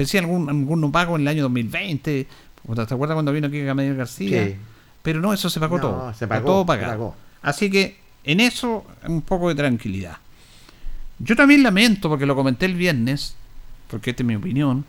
Pensé 0.00 0.18
algún, 0.18 0.48
algún 0.48 0.80
no 0.80 0.90
pago 0.90 1.16
en 1.16 1.22
el 1.22 1.28
año 1.28 1.42
2020. 1.42 2.26
Puta, 2.66 2.86
¿Te 2.86 2.94
acuerdas 2.94 3.14
cuando 3.16 3.32
vino 3.32 3.48
aquí 3.48 3.60
Gamaliel 3.62 3.96
García? 3.96 4.46
Sí. 4.46 4.56
Pero 5.02 5.20
no, 5.20 5.32
eso 5.32 5.50
se 5.50 5.60
pagó 5.60 5.76
No, 5.76 5.82
todo. 5.82 6.14
se 6.14 6.26
pagó, 6.26 6.46
todo 6.46 6.62
se 6.62 6.66
pagado. 6.68 6.90
pagó. 6.92 7.16
Así 7.42 7.70
que 7.70 7.98
en 8.24 8.40
eso 8.40 8.84
un 9.06 9.22
poco 9.22 9.48
de 9.50 9.54
tranquilidad. 9.56 10.16
Yo 11.18 11.36
también 11.36 11.62
lamento, 11.62 12.08
porque 12.08 12.24
lo 12.24 12.34
comenté 12.34 12.64
el 12.66 12.74
viernes, 12.74 13.34
porque 13.90 14.10
esta 14.10 14.22
es 14.22 14.26
mi 14.26 14.36
opinión. 14.36 14.84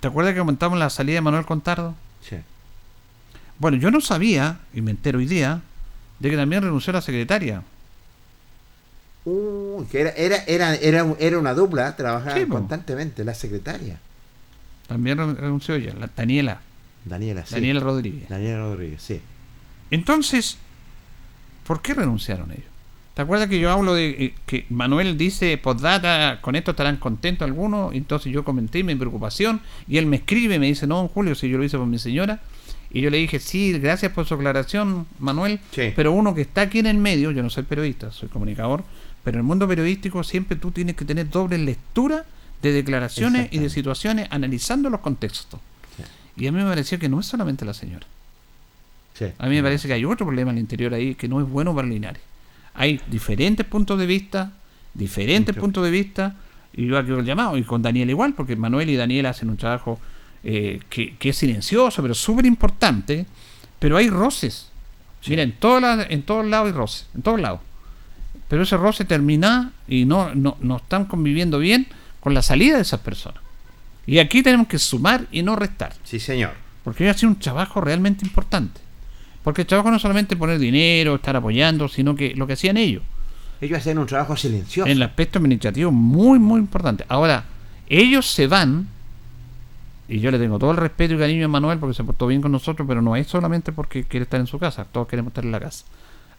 ¿Te 0.00 0.08
acuerdas 0.08 0.32
que 0.34 0.40
comentamos 0.40 0.76
la 0.78 0.90
salida 0.90 1.16
de 1.16 1.20
Manuel 1.20 1.44
Contardo? 1.46 1.94
Sí. 2.20 2.36
Bueno, 3.58 3.76
yo 3.76 3.90
no 3.92 4.00
sabía, 4.00 4.58
y 4.74 4.80
me 4.80 4.90
entero 4.90 5.18
hoy 5.18 5.26
día, 5.26 5.60
de 6.18 6.30
que 6.30 6.36
también 6.36 6.62
renunció 6.62 6.92
la 6.92 7.00
secretaria. 7.02 7.62
Uh, 9.24 9.59
que 9.88 10.00
era, 10.00 10.10
era, 10.10 10.36
era, 10.44 10.74
era, 10.74 11.06
era 11.18 11.38
una 11.38 11.54
dupla, 11.54 11.96
Sí, 12.34 12.46
po. 12.46 12.54
constantemente, 12.54 13.24
la 13.24 13.34
secretaria. 13.34 13.98
También 14.86 15.18
ren- 15.18 15.36
renunció 15.36 15.74
ella, 15.74 15.94
la 15.98 16.10
Daniela. 16.16 16.60
Daniela, 17.04 17.46
sí. 17.46 17.54
Daniela 17.54 17.80
Rodríguez. 17.80 18.28
Daniela 18.28 18.58
Rodríguez, 18.60 19.02
sí. 19.02 19.20
Entonces, 19.90 20.58
¿por 21.66 21.80
qué 21.82 21.94
renunciaron 21.94 22.50
ellos? 22.50 22.64
¿Te 23.14 23.22
acuerdas 23.22 23.48
que 23.48 23.58
yo 23.58 23.70
hablo 23.70 23.94
de 23.94 24.08
eh, 24.10 24.34
que 24.46 24.66
Manuel 24.70 25.18
dice, 25.18 25.58
postdata, 25.58 26.38
con 26.40 26.54
esto 26.56 26.70
estarán 26.70 26.96
contentos 26.96 27.46
algunos? 27.46 27.92
Entonces 27.94 28.32
yo 28.32 28.44
comenté 28.44 28.82
mi 28.84 28.94
preocupación 28.94 29.60
y 29.88 29.98
él 29.98 30.06
me 30.06 30.16
escribe, 30.16 30.58
me 30.58 30.66
dice, 30.66 30.86
no, 30.86 30.96
don 30.96 31.08
Julio, 31.08 31.34
si 31.34 31.48
yo 31.48 31.58
lo 31.58 31.64
hice 31.64 31.76
por 31.76 31.86
mi 31.86 31.98
señora. 31.98 32.40
Y 32.92 33.02
yo 33.02 33.10
le 33.10 33.18
dije, 33.18 33.38
sí, 33.38 33.78
gracias 33.78 34.12
por 34.12 34.26
su 34.26 34.34
aclaración, 34.34 35.06
Manuel. 35.18 35.60
Sí. 35.72 35.92
Pero 35.94 36.12
uno 36.12 36.34
que 36.34 36.40
está 36.40 36.62
aquí 36.62 36.78
en 36.80 36.86
el 36.86 36.96
medio, 36.98 37.30
yo 37.30 37.42
no 37.42 37.50
soy 37.50 37.62
periodista, 37.64 38.10
soy 38.10 38.28
comunicador, 38.28 38.82
pero 39.24 39.36
en 39.36 39.40
el 39.40 39.46
mundo 39.46 39.68
periodístico 39.68 40.24
siempre 40.24 40.56
tú 40.56 40.70
tienes 40.70 40.96
que 40.96 41.04
tener 41.04 41.28
doble 41.28 41.58
lectura 41.58 42.24
de 42.62 42.72
declaraciones 42.72 43.48
y 43.50 43.58
de 43.58 43.70
situaciones 43.70 44.28
analizando 44.30 44.90
los 44.90 45.00
contextos. 45.00 45.60
Y 46.36 46.46
a 46.46 46.52
mí 46.52 46.58
me 46.62 46.68
pareció 46.68 46.98
que 46.98 47.08
no 47.08 47.20
es 47.20 47.26
solamente 47.26 47.64
la 47.64 47.74
señora. 47.74 48.06
Sí. 49.14 49.26
A 49.38 49.48
mí 49.48 49.56
me 49.56 49.62
parece 49.62 49.88
que 49.88 49.94
hay 49.94 50.04
otro 50.04 50.26
problema 50.26 50.50
al 50.50 50.58
interior 50.58 50.94
ahí 50.94 51.14
que 51.14 51.28
no 51.28 51.40
es 51.40 51.48
bueno 51.48 51.74
para 51.74 51.86
Linares. 51.86 52.22
Hay 52.74 53.00
diferentes 53.08 53.66
puntos 53.66 53.98
de 53.98 54.06
vista, 54.06 54.52
diferentes 54.94 55.54
Mucho. 55.54 55.60
puntos 55.60 55.84
de 55.84 55.90
vista, 55.90 56.36
y 56.72 56.86
yo 56.86 56.96
aquí 56.96 57.10
el 57.10 57.24
llamado, 57.24 57.58
y 57.58 57.64
con 57.64 57.82
Daniel 57.82 58.08
igual, 58.10 58.32
porque 58.34 58.56
Manuel 58.56 58.88
y 58.88 58.96
Daniel 58.96 59.26
hacen 59.26 59.50
un 59.50 59.56
trabajo 59.56 60.00
eh, 60.44 60.80
que, 60.88 61.16
que 61.16 61.30
es 61.30 61.36
silencioso, 61.36 62.00
pero 62.00 62.14
súper 62.14 62.46
importante, 62.46 63.26
pero 63.78 63.96
hay 63.96 64.08
roces. 64.08 64.70
Mira, 65.26 65.42
en, 65.42 65.52
todas 65.52 66.06
en 66.08 66.22
todos 66.22 66.46
lados 66.46 66.68
hay 66.68 66.72
roces, 66.72 67.06
en 67.14 67.22
todos 67.22 67.40
lados. 67.40 67.60
Pero 68.50 68.64
ese 68.64 68.76
roce 68.76 69.04
termina 69.04 69.70
y 69.86 70.06
no, 70.06 70.34
no, 70.34 70.56
no 70.60 70.78
están 70.78 71.04
conviviendo 71.04 71.60
bien 71.60 71.86
con 72.18 72.34
la 72.34 72.42
salida 72.42 72.74
de 72.74 72.82
esas 72.82 72.98
personas. 72.98 73.40
Y 74.06 74.18
aquí 74.18 74.42
tenemos 74.42 74.66
que 74.66 74.80
sumar 74.80 75.28
y 75.30 75.42
no 75.42 75.54
restar. 75.54 75.94
Sí, 76.02 76.18
señor. 76.18 76.50
Porque 76.82 77.04
ellos 77.04 77.14
hacen 77.14 77.28
un 77.28 77.38
trabajo 77.38 77.80
realmente 77.80 78.26
importante. 78.26 78.80
Porque 79.44 79.60
el 79.60 79.68
trabajo 79.68 79.90
no 79.90 79.96
es 79.98 80.02
solamente 80.02 80.36
poner 80.36 80.58
dinero, 80.58 81.14
estar 81.14 81.36
apoyando, 81.36 81.86
sino 81.86 82.16
que 82.16 82.34
lo 82.34 82.48
que 82.48 82.54
hacían 82.54 82.76
ellos. 82.76 83.04
Ellos 83.60 83.78
hacen 83.78 83.98
un 83.98 84.06
trabajo 84.06 84.36
silencioso. 84.36 84.90
En 84.90 84.96
el 84.96 85.02
aspecto 85.04 85.38
administrativo 85.38 85.92
muy, 85.92 86.40
muy 86.40 86.58
importante. 86.58 87.04
Ahora, 87.06 87.44
ellos 87.88 88.28
se 88.28 88.48
van, 88.48 88.88
y 90.08 90.18
yo 90.18 90.32
le 90.32 90.40
tengo 90.40 90.58
todo 90.58 90.72
el 90.72 90.76
respeto 90.76 91.14
y 91.14 91.18
cariño 91.18 91.44
a 91.44 91.48
Manuel 91.48 91.78
porque 91.78 91.94
se 91.94 92.02
portó 92.02 92.26
bien 92.26 92.42
con 92.42 92.50
nosotros, 92.50 92.88
pero 92.88 93.00
no 93.00 93.14
es 93.14 93.28
solamente 93.28 93.70
porque 93.70 94.02
quiere 94.02 94.24
estar 94.24 94.40
en 94.40 94.48
su 94.48 94.58
casa, 94.58 94.84
todos 94.86 95.06
queremos 95.06 95.30
estar 95.30 95.44
en 95.44 95.52
la 95.52 95.60
casa. 95.60 95.84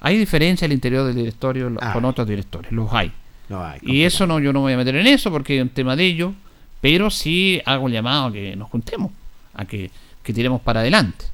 Hay 0.01 0.17
diferencia 0.17 0.65
al 0.65 0.73
interior 0.73 1.05
del 1.05 1.15
directorio 1.15 1.71
Ah. 1.79 1.93
con 1.93 2.03
otros 2.05 2.27
directores, 2.27 2.71
los 2.71 2.91
hay. 2.91 3.11
No 3.49 3.63
hay. 3.63 3.79
Y 3.83 4.03
eso 4.03 4.25
no, 4.27 4.39
yo 4.39 4.51
no 4.53 4.59
me 4.59 4.63
voy 4.63 4.73
a 4.73 4.77
meter 4.77 4.95
en 4.95 5.07
eso 5.07 5.31
porque 5.31 5.57
es 5.57 5.61
un 5.61 5.69
tema 5.69 5.95
de 5.95 6.05
ellos, 6.05 6.33
pero 6.81 7.09
sí 7.09 7.61
hago 7.65 7.85
un 7.85 7.91
llamado 7.91 8.27
a 8.27 8.33
que 8.33 8.55
nos 8.55 8.69
juntemos, 8.69 9.11
a 9.53 9.65
que, 9.65 9.91
que 10.23 10.33
tiremos 10.33 10.61
para 10.61 10.79
adelante. 10.81 11.25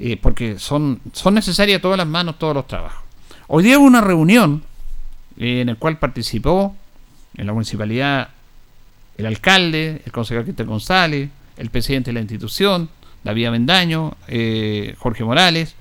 Eh, 0.00 0.16
porque 0.16 0.58
son, 0.60 1.00
son 1.12 1.34
necesarias 1.34 1.80
todas 1.82 1.98
las 1.98 2.06
manos, 2.06 2.38
todos 2.38 2.54
los 2.54 2.66
trabajos. 2.68 3.02
Hoy 3.48 3.64
día 3.64 3.78
hubo 3.78 3.86
una 3.86 4.00
reunión 4.00 4.62
eh, 5.38 5.62
en 5.62 5.66
la 5.68 5.74
cual 5.74 5.98
participó 5.98 6.76
en 7.36 7.46
la 7.46 7.52
municipalidad 7.52 8.28
el 9.16 9.26
alcalde, 9.26 10.02
el 10.04 10.12
concejal 10.12 10.44
Cristian 10.44 10.68
González, 10.68 11.30
el 11.56 11.70
presidente 11.70 12.10
de 12.10 12.14
la 12.14 12.20
institución, 12.20 12.88
David 13.24 13.46
Avendaño, 13.46 14.16
eh, 14.28 14.94
Jorge 14.98 15.24
Morales, 15.24 15.74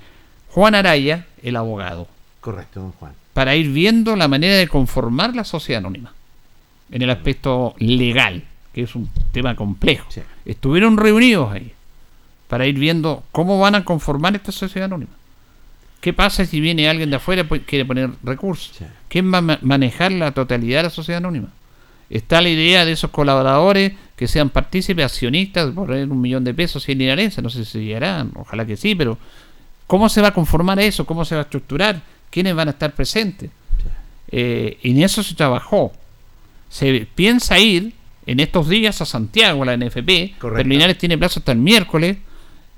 Juan 0.49 0.73
Araya, 0.73 1.27
el 1.49 1.55
abogado 1.55 2.07
Correcto, 2.41 2.79
don 2.81 2.91
Juan. 2.93 3.13
para 3.33 3.55
ir 3.55 3.71
viendo 3.71 4.15
la 4.15 4.27
manera 4.27 4.55
de 4.55 4.67
conformar 4.67 5.35
la 5.35 5.43
sociedad 5.43 5.79
anónima 5.79 6.13
en 6.91 7.01
el 7.01 7.09
aspecto 7.09 7.75
legal, 7.79 8.43
que 8.73 8.83
es 8.83 8.95
un 8.95 9.09
tema 9.31 9.55
complejo. 9.55 10.07
Sí. 10.09 10.21
Estuvieron 10.45 10.95
reunidos 10.97 11.51
ahí 11.51 11.73
para 12.47 12.65
ir 12.65 12.79
viendo 12.79 13.23
cómo 13.31 13.59
van 13.59 13.75
a 13.75 13.83
conformar 13.83 14.35
esta 14.35 14.51
sociedad 14.53 14.85
anónima. 14.85 15.11
¿Qué 15.99 16.13
pasa 16.13 16.45
si 16.45 16.61
viene 16.61 16.87
alguien 16.87 17.09
de 17.09 17.17
afuera 17.17 17.45
y 17.51 17.59
quiere 17.61 17.83
poner 17.83 18.11
recursos? 18.23 18.71
Sí. 18.77 18.85
¿Quién 19.09 19.33
va 19.33 19.39
a 19.39 19.41
ma- 19.41 19.59
manejar 19.61 20.11
la 20.13 20.31
totalidad 20.31 20.79
de 20.79 20.83
la 20.83 20.89
sociedad 20.89 21.17
anónima? 21.17 21.49
Está 22.09 22.39
la 22.39 22.47
idea 22.47 22.85
de 22.85 22.93
esos 22.93 23.11
colaboradores 23.11 23.91
que 24.15 24.27
sean 24.29 24.49
partícipes, 24.49 25.03
accionistas, 25.03 25.71
por 25.71 25.87
poner 25.87 26.09
un 26.09 26.21
millón 26.21 26.45
de 26.45 26.53
pesos 26.53 26.87
y 26.87 26.93
en 26.93 26.99
Linarense, 26.99 27.41
no 27.41 27.49
sé 27.49 27.65
si 27.65 27.79
llegarán, 27.83 28.31
ojalá 28.35 28.65
que 28.65 28.77
sí, 28.77 28.95
pero 28.95 29.17
¿cómo 29.87 30.09
se 30.09 30.21
va 30.21 30.29
a 30.29 30.33
conformar 30.33 30.79
eso? 30.79 31.05
¿Cómo 31.05 31.25
se 31.25 31.35
va 31.35 31.41
a 31.41 31.43
estructurar? 31.43 32.01
¿Quiénes 32.29 32.53
van 32.55 32.67
a 32.67 32.71
estar 32.71 32.93
presentes? 32.93 33.49
Eh, 34.31 34.77
y 34.83 34.91
en 34.91 35.03
eso 35.03 35.23
se 35.23 35.33
trabajó. 35.35 35.93
Se 36.69 37.07
piensa 37.15 37.57
ir 37.57 37.93
en 38.25 38.39
estos 38.41 38.67
días 38.67 38.99
a 39.01 39.05
Santiago, 39.05 39.63
a 39.63 39.65
la 39.67 39.77
NFP. 39.77 40.35
Correcto. 40.37 40.57
pero 40.57 40.63
Linares 40.69 40.97
tiene 40.97 41.17
plazo 41.17 41.39
hasta 41.39 41.53
el 41.53 41.59
miércoles, 41.59 42.17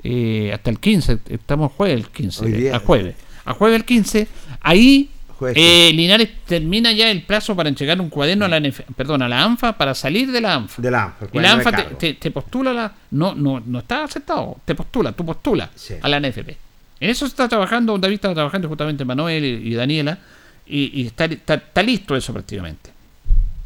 eh, 0.04 0.52
hasta 0.54 0.70
el 0.70 0.80
15. 0.80 1.18
Estamos 1.30 1.72
jueves 1.74 1.98
el 1.98 2.08
15, 2.10 2.46
Hoy 2.46 2.52
día. 2.52 2.76
a 2.76 2.80
jueves. 2.80 3.16
A 3.46 3.54
jueves 3.54 3.78
el 3.78 3.86
15. 3.86 4.28
Ahí 4.62 5.10
eh, 5.56 5.92
Linares 5.94 6.30
termina 6.46 6.92
ya 6.92 7.10
el 7.10 7.24
plazo 7.24 7.56
para 7.56 7.70
entregar 7.70 8.00
un 8.00 8.10
cuaderno 8.10 8.46
a 8.46 8.48
la 8.50 8.60
NF, 8.60 8.82
perdón, 8.96 9.24
a 9.24 9.28
la 9.30 9.44
ANFA 9.44 9.76
para 9.78 9.96
salir 9.96 10.32
de 10.32 10.42
la 10.42 10.54
ANFA. 10.54 10.82
De 10.82 10.92
la 10.92 11.04
ANFA, 11.06 11.26
el 11.26 11.30
y 11.34 11.40
la 11.40 11.52
ANFA 11.54 11.72
te, 11.72 11.78
cargo. 11.84 11.98
te- 11.98 12.14
te 12.14 12.32
postula 12.32 12.74
la, 12.74 12.94
no, 13.12 13.34
no, 13.34 13.60
no 13.66 13.80
está 13.80 14.04
aceptado, 14.04 14.58
te 14.66 14.76
postula, 14.76 15.14
tú 15.14 15.26
postula 15.26 15.70
Sí. 15.74 15.96
a 16.00 16.08
la 16.10 16.20
NFP. 16.20 16.56
En 17.00 17.10
eso 17.10 17.26
se 17.26 17.32
está 17.32 17.48
trabajando, 17.48 17.98
David 17.98 18.16
está 18.16 18.34
trabajando 18.34 18.68
justamente 18.68 19.06
Manuel 19.06 19.44
y, 19.46 19.70
y 19.70 19.74
Daniela, 19.74 20.18
y, 20.66 21.02
y 21.02 21.08
está, 21.08 21.26
está- 21.26 21.56
está 21.56 21.82
listo 21.84 22.16
eso 22.16 22.34
prácticamente. 22.34 22.92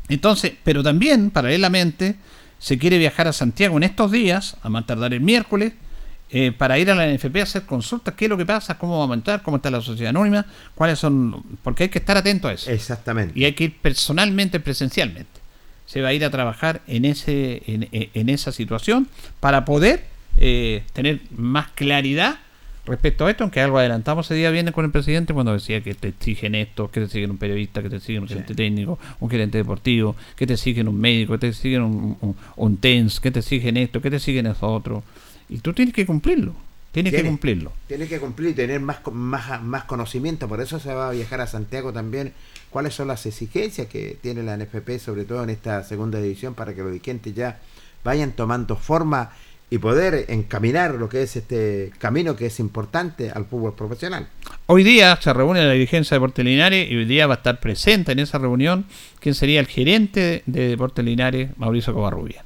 Entonces, 0.10 0.54
pero 0.64 0.84
también, 0.84 1.30
paralelamente, 1.32 2.16
se 2.60 2.78
quiere 2.78 2.98
viajar 2.98 3.28
a 3.28 3.34
Santiago 3.34 3.78
en 3.78 3.84
estos 3.84 4.12
días, 4.12 4.58
a 4.62 4.70
más 4.70 4.86
tardar 4.86 5.14
el 5.14 5.22
miércoles, 5.22 5.74
eh, 6.30 6.52
para 6.52 6.80
ir 6.80 6.90
a 6.90 6.96
la 6.96 7.06
NFP 7.08 7.40
a 7.40 7.44
hacer 7.44 7.64
consultas, 7.64 8.14
qué 8.16 8.26
es 8.26 8.30
lo 8.30 8.38
que 8.38 8.46
pasa, 8.46 8.78
cómo 8.78 8.94
va 8.94 9.00
a 9.00 9.04
aumentar, 9.04 9.42
cómo 9.44 9.58
está 9.58 9.70
la 9.70 9.82
sociedad 9.82 10.10
anónima, 10.10 10.46
cuáles 10.76 10.98
son, 11.00 11.44
porque 11.64 11.84
hay 11.84 11.90
que 11.90 12.00
estar 12.00 12.18
atento 12.18 12.48
a 12.48 12.54
eso. 12.54 12.72
Exactamente. 12.72 13.38
Y 13.40 13.46
hay 13.46 13.54
que 13.54 13.66
ir 13.66 13.78
personalmente, 13.82 14.60
presencialmente. 14.60 15.42
Se 15.86 16.02
va 16.02 16.10
a 16.10 16.14
ir 16.14 16.24
a 16.26 16.32
trabajar 16.32 16.82
en, 16.88 17.06
ese, 17.06 17.62
en- 17.68 17.88
en 17.92 18.30
esa 18.30 18.52
situación 18.52 19.08
para 19.40 19.64
poder 19.66 20.06
eh, 20.38 20.84
tener 20.94 21.22
más 21.38 21.68
claridad 21.76 22.40
respecto 22.86 23.26
a 23.26 23.32
esto, 23.32 23.44
aunque 23.44 23.62
algo 23.62 23.78
adelantamos 23.78 24.26
ese 24.26 24.36
día 24.36 24.52
viene 24.52 24.72
con 24.72 24.86
el 24.86 24.92
presidente 24.92 25.34
cuando 25.34 25.54
decía 25.54 25.82
que 25.82 25.94
te 25.94 26.10
exigen 26.10 26.56
esto, 26.56 26.92
que 26.92 27.02
te 27.02 27.08
siguen 27.08 27.32
un 27.32 27.38
periodista, 27.38 27.82
que 27.82 27.90
te 27.90 28.00
siguen 28.00 28.24
un 28.24 28.28
gerente 28.28 28.56
técnico, 28.56 29.00
un 29.20 29.30
gerente 29.30 29.58
deportivo, 29.58 30.16
que 30.36 30.46
te 30.46 30.58
siguen 30.58 30.88
un 30.88 31.00
médico, 31.00 31.34
que 31.34 31.40
te 31.40 31.54
siguen 31.54 31.82
un, 31.84 32.18
un, 32.22 32.36
un 32.56 32.78
TENS, 32.78 33.20
que 33.20 33.32
te 33.32 33.42
siguen 33.42 33.78
esto, 33.78 34.02
que 34.02 34.10
te 34.10 34.20
siguen 34.20 34.48
eso 34.48 34.68
otro. 34.68 35.04
Y 35.50 35.60
tú 35.60 35.74
tienes 35.74 35.94
que 35.94 36.06
cumplirlo. 36.06 36.54
Tiene, 36.94 37.10
que 37.10 37.24
cumplirlo. 37.24 37.72
Tiene 37.88 38.08
que 38.08 38.20
cumplir 38.20 38.52
y 38.52 38.54
tener 38.54 38.80
más, 38.80 39.00
más, 39.12 39.64
más 39.64 39.86
conocimiento. 39.86 40.48
Por 40.48 40.62
eso 40.62 40.80
se 40.80 40.94
va 40.94 41.10
a 41.10 41.12
viajar 41.12 41.42
a 41.42 41.48
Santiago 41.48 41.92
también. 41.92 42.34
¿Cuáles 42.70 42.94
son 42.94 43.08
las 43.08 43.26
exigencias 43.26 43.88
que 43.88 44.16
tiene 44.22 44.44
la 44.44 44.56
NFP, 44.56 45.00
sobre 45.00 45.26
todo 45.26 45.44
en 45.44 45.50
esta 45.50 45.84
segunda 45.84 46.22
división, 46.22 46.54
para 46.54 46.76
que 46.76 46.82
los 46.84 46.92
dirigentes 46.92 47.34
ya 47.34 47.60
vayan 48.04 48.34
tomando 48.34 48.76
forma 48.76 49.32
y 49.70 49.80
poder 49.80 50.26
encaminar 50.30 50.96
lo 50.96 51.10
que 51.10 51.24
es 51.24 51.36
este 51.36 51.92
camino 51.98 52.36
que 52.36 52.46
es 52.46 52.60
importante 52.60 53.32
al 53.32 53.46
fútbol 53.46 53.74
profesional? 53.74 54.28
Hoy 54.68 54.84
día 54.84 55.18
se 55.22 55.34
reúne 55.34 55.66
la 55.66 55.74
dirigencia 55.74 56.16
de 56.16 56.20
Deportes 56.20 56.46
Linares 56.46 56.92
y 56.92 56.96
hoy 56.96 57.06
día 57.06 57.28
va 57.28 57.36
a 57.36 57.38
estar 57.38 57.60
presente 57.60 58.12
en 58.12 58.20
esa 58.20 58.38
reunión 58.38 58.86
quien 59.20 59.36
sería 59.36 59.60
el 59.60 59.68
gerente 59.68 60.44
de 60.46 60.70
Deportes 60.70 61.04
Linares, 61.04 61.50
Mauricio 61.58 61.94
Covarrubia. 61.94 62.44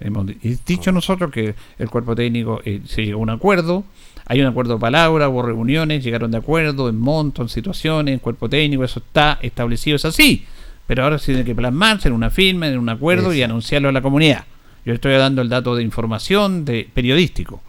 Hemos 0.00 0.26
dicho 0.64 0.92
nosotros 0.92 1.30
que 1.30 1.54
el 1.78 1.90
cuerpo 1.90 2.14
técnico 2.14 2.62
eh, 2.64 2.80
se 2.86 3.04
llegó 3.04 3.18
a 3.18 3.22
un 3.22 3.30
acuerdo, 3.30 3.84
hay 4.24 4.40
un 4.40 4.46
acuerdo 4.46 4.74
de 4.74 4.80
palabra, 4.80 5.28
hubo 5.28 5.42
reuniones, 5.42 6.02
llegaron 6.02 6.30
de 6.30 6.38
acuerdo 6.38 6.88
en 6.88 6.98
monto, 6.98 7.42
en 7.42 7.48
situaciones, 7.48 8.14
en 8.14 8.20
cuerpo 8.20 8.48
técnico, 8.48 8.84
eso 8.84 9.00
está 9.00 9.38
establecido, 9.42 9.96
es 9.96 10.04
así. 10.04 10.46
Pero 10.86 11.04
ahora 11.04 11.18
se 11.18 11.26
tiene 11.26 11.44
que 11.44 11.54
plasmarse 11.54 12.08
en 12.08 12.14
una 12.14 12.30
firma, 12.30 12.68
en 12.68 12.78
un 12.78 12.88
acuerdo 12.88 13.34
y 13.34 13.42
anunciarlo 13.42 13.88
a 13.88 13.92
la 13.92 14.00
comunidad. 14.00 14.44
Yo 14.84 14.94
estoy 14.94 15.12
dando 15.14 15.42
el 15.42 15.48
dato 15.48 15.74
de 15.74 15.82
información 15.82 16.64
de 16.64 16.88
periodístico. 16.92 17.62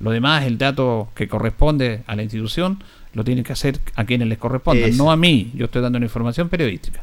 Lo 0.00 0.10
demás, 0.10 0.44
el 0.44 0.58
dato 0.58 1.08
que 1.14 1.28
corresponde 1.28 2.02
a 2.06 2.16
la 2.16 2.22
institución, 2.22 2.82
lo 3.14 3.24
tienen 3.24 3.44
que 3.44 3.52
hacer 3.52 3.78
a 3.94 4.04
quienes 4.04 4.28
les 4.28 4.38
corresponda, 4.38 4.86
no 4.94 5.10
a 5.10 5.16
mí. 5.16 5.52
Yo 5.54 5.66
estoy 5.66 5.80
dando 5.80 5.96
una 5.96 6.06
información 6.06 6.48
periodística. 6.48 7.02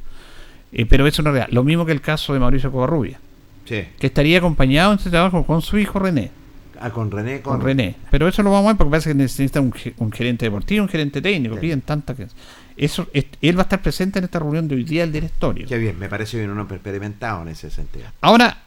Eh, 0.71 0.85
pero 0.85 1.07
eso 1.07 1.21
no 1.23 1.29
es 1.29 1.35
real. 1.35 1.47
Lo 1.51 1.63
mismo 1.63 1.85
que 1.85 1.91
el 1.91 2.01
caso 2.01 2.33
de 2.33 2.39
Mauricio 2.39 2.71
Covarrubia 2.71 3.19
que 3.65 4.07
estaría 4.07 4.37
acompañado 4.37 4.91
en 4.91 4.97
este 4.97 5.09
trabajo 5.09 5.45
con 5.45 5.61
su 5.61 5.77
hijo 5.77 5.99
René. 5.99 6.31
Ah, 6.79 6.89
con 6.89 7.09
René. 7.11 7.41
Con, 7.41 7.61
René. 7.61 7.95
Pero 8.11 8.27
eso 8.27 8.43
lo 8.43 8.51
vamos 8.51 8.65
a 8.65 8.73
ver 8.73 8.77
porque 8.77 8.91
parece 8.91 9.09
que 9.11 9.15
necesita 9.15 9.61
un, 9.61 9.71
gerente 10.11 10.45
deportivo, 10.45 10.83
un 10.83 10.89
gerente 10.89 11.21
técnico. 11.21 11.55
Piden 11.55 11.81
tantas 11.81 12.17
que. 12.17 12.27
Eso, 12.75 13.07
él 13.13 13.57
va 13.57 13.61
a 13.61 13.63
estar 13.63 13.81
presente 13.81 14.19
en 14.19 14.25
esta 14.25 14.39
reunión 14.39 14.67
de 14.67 14.75
hoy 14.75 14.83
día 14.83 15.01
del 15.01 15.11
directorio. 15.11 15.67
Qué 15.67 15.77
bien, 15.77 15.97
me 15.97 16.09
parece 16.09 16.37
bien 16.37 16.49
un 16.49 16.59
hombre 16.59 16.77
experimentado 16.77 17.43
en 17.43 17.49
ese 17.49 17.69
sentido. 17.69 18.05
Ahora, 18.19 18.57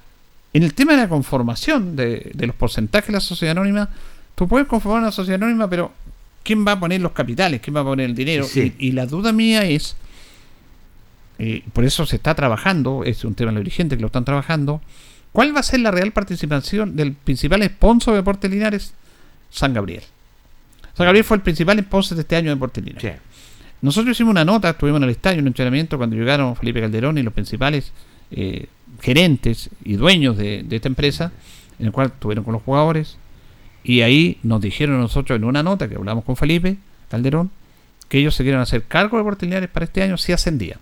en 0.57 0.62
el 0.62 0.73
tema 0.73 0.93
de 0.93 0.99
la 1.03 1.09
conformación 1.09 1.97
de, 1.97 2.33
los 2.35 2.57
porcentajes 2.57 3.09
de 3.09 3.12
la 3.12 3.20
sociedad 3.20 3.53
anónima, 3.59 3.91
tú 4.35 4.49
puedes 4.49 4.66
conformar 4.66 5.03
una 5.03 5.12
sociedad 5.12 5.43
anónima, 5.43 5.69
pero 5.69 5.93
¿quién 6.43 6.66
va 6.66 6.73
a 6.73 6.81
poner 6.81 7.03
los 7.03 7.12
capitales? 7.12 7.61
¿Quién 7.61 7.77
va 7.77 7.81
a 7.81 7.85
poner 7.85 8.07
el 8.07 8.15
dinero? 8.15 8.47
Y, 8.55 8.93
la 8.93 9.05
duda 9.05 9.35
mía 9.35 9.66
es, 9.66 9.97
eh, 11.39 11.62
por 11.74 11.85
eso 11.85 12.07
se 12.07 12.16
está 12.16 12.35
trabajando, 12.35 13.05
es 13.05 13.23
un 13.27 13.35
tema 13.35 13.51
de 13.51 13.57
los 13.57 13.65
dirigentes 13.65 13.99
que 13.99 14.01
lo 14.01 14.07
están 14.07 14.24
trabajando, 14.24 14.81
¿cuál 15.31 15.55
va 15.55 15.61
a 15.61 15.62
ser 15.62 15.81
la 15.81 15.91
real 15.91 16.12
participación 16.12 16.97
del 16.97 17.12
principal 17.12 17.62
sponsor 17.62 18.15
de 18.15 18.20
Deportes 18.20 18.51
Linares? 18.51 18.95
San 19.51 19.74
Gabriel. 19.74 20.05
San 20.97 21.05
Gabriel 21.05 21.24
fue 21.24 21.37
el 21.37 21.43
principal 21.43 21.78
sponsor 21.81 22.16
de 22.16 22.23
este 22.23 22.35
año 22.35 22.49
de 22.49 22.55
Deportes 22.55 22.83
Linares. 22.83 23.20
Nosotros 23.83 24.16
hicimos 24.16 24.31
una 24.31 24.47
nota, 24.47 24.70
estuvimos 24.70 25.01
en 25.01 25.05
el 25.05 25.11
estadio, 25.11 25.41
en 25.41 25.45
un 25.45 25.49
entrenamiento, 25.49 25.99
cuando 25.99 26.16
llegaron 26.16 26.57
Felipe 26.57 26.81
Calderón 26.81 27.19
y 27.19 27.23
los 27.23 27.35
principales 27.35 27.93
eh, 28.31 28.69
gerentes 29.07 29.70
y 29.85 29.95
dueños 29.95 30.37
de, 30.37 30.66
esta 30.69 30.89
empresa, 30.89 31.31
en 31.78 31.87
el 31.87 31.93
cual 31.93 32.09
estuvieron 32.09 32.43
con 32.43 32.55
los 32.55 32.62
jugadores, 32.65 33.19
y 33.85 34.01
ahí 34.01 34.41
nos 34.43 34.61
dijeron 34.61 35.01
nosotros 35.01 35.37
en 35.37 35.45
una 35.45 35.62
nota 35.62 35.89
que 35.89 35.95
hablamos 35.95 36.24
con 36.24 36.35
Felipe 36.35 36.77
Calderón, 37.09 37.53
que 38.09 38.19
ellos 38.19 38.35
se 38.35 38.43
quieren 38.43 38.61
hacer 38.61 38.83
cargo 38.83 39.16
de 39.16 39.23
Deportes 39.23 39.49
Linares 39.49 39.70
para 39.70 39.85
este 39.85 40.03
año 40.03 40.16
si 40.16 40.33
ascendían. 40.33 40.81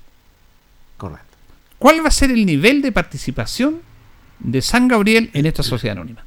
Correcto. 0.96 1.36
¿Cuál 1.78 2.02
va 2.02 2.08
a 2.08 2.10
ser 2.10 2.30
el 2.30 2.46
nivel 2.46 2.80
de 2.80 2.92
participación 2.92 3.82
de 4.38 4.62
San 4.62 4.88
Gabriel 4.88 5.28
en 5.34 5.44
esta 5.44 5.62
sociedad 5.62 5.98
anónima? 5.98 6.24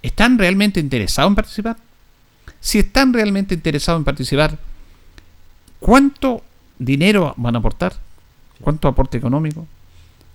¿Están 0.00 0.38
realmente 0.38 0.80
interesados 0.80 1.30
en 1.30 1.34
participar? 1.34 1.76
Si 2.58 2.78
están 2.78 3.12
realmente 3.12 3.54
interesados 3.54 4.00
en 4.00 4.04
participar, 4.04 4.58
¿cuánto 5.78 6.42
dinero 6.78 7.34
van 7.36 7.54
a 7.54 7.58
aportar? 7.58 7.92
¿Cuánto 8.62 8.88
aporte 8.88 9.18
económico? 9.18 9.66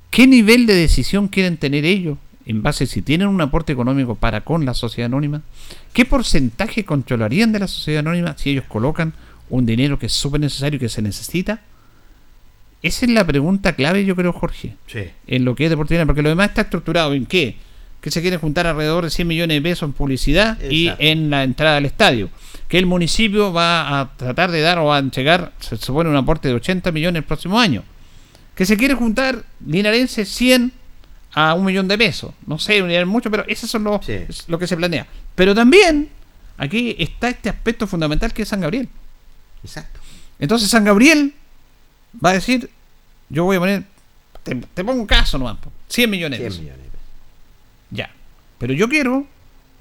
¿Qué 0.10 0.28
nivel 0.28 0.66
de 0.66 0.76
decisión 0.76 1.28
quieren 1.28 1.58
tener 1.58 1.86
ellos 1.86 2.18
en 2.46 2.64
base 2.64 2.88
si 2.88 3.02
tienen 3.02 3.28
un 3.28 3.42
aporte 3.42 3.74
económico 3.74 4.16
para 4.16 4.42
con 4.42 4.66
la 4.66 4.74
sociedad 4.74 5.08
anónima? 5.08 5.42
¿Qué 5.94 6.06
porcentaje 6.06 6.86
controlarían 6.86 7.52
de 7.52 7.60
la 7.60 7.68
sociedad 7.68 8.00
anónima 8.00 8.38
si 8.38 8.52
ellos 8.52 8.66
colocan 8.68 9.14
un 9.50 9.66
dinero 9.66 10.00
que 10.00 10.08
es 10.08 10.14
súper 10.14 10.42
necesario 10.42 10.78
y 10.78 10.80
que 10.80 10.90
se 10.90 11.02
necesita? 11.02 11.62
Esa 12.82 13.06
es 13.06 13.12
la 13.12 13.26
pregunta 13.26 13.74
clave, 13.74 14.06
yo 14.06 14.16
creo, 14.16 14.32
Jorge. 14.34 14.76
En 15.26 15.46
lo 15.46 15.56
que 15.56 15.66
es 15.66 15.70
Deportivo 15.70 16.06
porque 16.06 16.22
lo 16.22 16.30
demás 16.30 16.50
está 16.50 16.62
estructurado 16.62 17.14
en 17.14 17.26
qué? 17.26 17.58
Que 18.02 18.12
se 18.12 18.22
quiere 18.22 18.38
juntar 18.38 18.68
alrededor 18.68 19.04
de 19.04 19.10
100 19.10 19.28
millones 19.28 19.58
de 19.58 19.62
pesos 19.62 19.88
en 19.88 19.94
publicidad 19.94 20.58
y 20.70 20.92
en 21.00 21.30
la 21.30 21.44
entrada 21.44 21.78
al 21.78 21.86
estadio. 21.86 22.30
Que 22.68 22.78
el 22.78 22.86
municipio 22.86 23.52
va 23.52 24.00
a 24.00 24.16
tratar 24.16 24.52
de 24.52 24.62
dar 24.62 24.78
o 24.80 24.94
a 24.94 25.00
entregar, 25.00 25.54
se 25.60 25.78
supone, 25.78 26.10
un 26.10 26.16
aporte 26.16 26.48
de 26.48 26.54
80 26.54 26.92
millones 26.92 27.22
el 27.22 27.26
próximo 27.26 27.60
año. 27.60 27.84
Que 28.58 28.66
se 28.66 28.76
quiere 28.76 28.96
juntar 28.96 29.44
linarense 29.66 30.26
100 30.26 30.74
a 31.34 31.54
un 31.54 31.64
millón 31.64 31.88
de 31.88 31.98
pesos. 31.98 32.34
No 32.48 32.58
sé, 32.58 32.82
mucho, 33.06 33.30
pero 33.30 33.46
eso 33.48 33.68
es 33.68 34.48
lo, 34.48 34.60
que 34.60 34.68
se 34.68 34.76
planea. 34.76 35.06
Pero 35.36 35.54
también 35.54 36.10
aquí 36.58 36.96
está 36.98 37.30
este 37.30 37.50
aspecto 37.50 37.86
fundamental 37.86 38.34
que 38.34 38.42
es 38.42 38.50
San 38.50 38.62
Gabriel. 38.62 38.90
Exacto. 39.64 40.00
Entonces 40.40 40.70
San 40.70 40.84
Gabriel 40.84 41.36
va 42.26 42.32
a 42.32 42.34
decir, 42.34 42.72
yo 43.30 43.44
voy 43.44 43.58
a 43.58 43.60
poner, 43.60 43.84
te, 44.42 44.84
pongo 44.84 45.00
un 45.00 45.06
caso 45.06 45.38
nomás, 45.38 45.58
100 45.90 46.10
millones. 46.10 46.40
100 46.40 46.64
millones. 46.64 46.88
Ya. 47.92 48.10
Pero 48.58 48.74
yo 48.74 48.90
quiero 48.90 49.28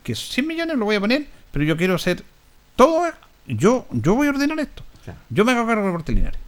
que 0.04 0.14
100 0.14 0.46
millones 0.46 0.76
lo 0.76 0.84
voy 0.84 0.96
a 0.96 1.00
poner, 1.00 1.26
pero 1.50 1.64
yo 1.64 1.78
quiero 1.78 1.94
hacer 1.94 2.22
todo, 2.76 3.10
yo, 3.46 3.86
yo 3.90 4.14
voy 4.14 4.26
a 4.26 4.30
ordenar 4.30 4.60
esto. 4.60 4.82
Yo 5.30 5.46
me 5.46 5.52
hago 5.52 5.66
cargo 5.66 5.86
de 5.86 5.92
Portelinares. 5.92 6.45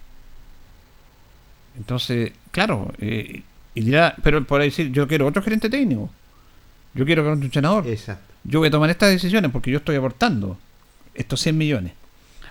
Entonces, 1.79 2.33
claro, 2.51 2.93
eh, 2.99 3.43
y 3.75 3.81
dirá, 3.81 4.17
pero 4.23 4.45
por 4.45 4.61
decir, 4.61 4.91
yo 4.91 5.07
quiero 5.07 5.27
otro 5.27 5.43
gerente 5.43 5.71
técnico. 5.71 6.11
Yo 6.95 7.07
quiero 7.07 7.23
que 7.23 7.31
un 7.31 7.43
entrenador. 7.43 7.87
Exacto. 7.87 8.35
Yo 8.45 8.59
voy 8.59 8.69
a 8.69 8.71
tomar 8.71 8.91
estas 8.91 9.11
decisiones 9.11 9.51
porque 9.53 9.71
yo 9.71 9.79
estoy 9.79 9.97
aportando 9.97 10.59
estos 11.15 11.41
100 11.41 11.57
millones. 11.57 11.93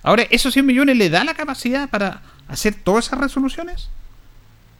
Ahora, 0.03 0.23
¿esos 0.29 0.53
100 0.53 0.65
millones 0.65 0.97
le 0.97 1.09
da 1.09 1.23
la 1.23 1.33
capacidad 1.33 1.89
para 1.89 2.21
hacer 2.47 2.75
todas 2.75 3.07
esas 3.07 3.19
resoluciones? 3.19 3.89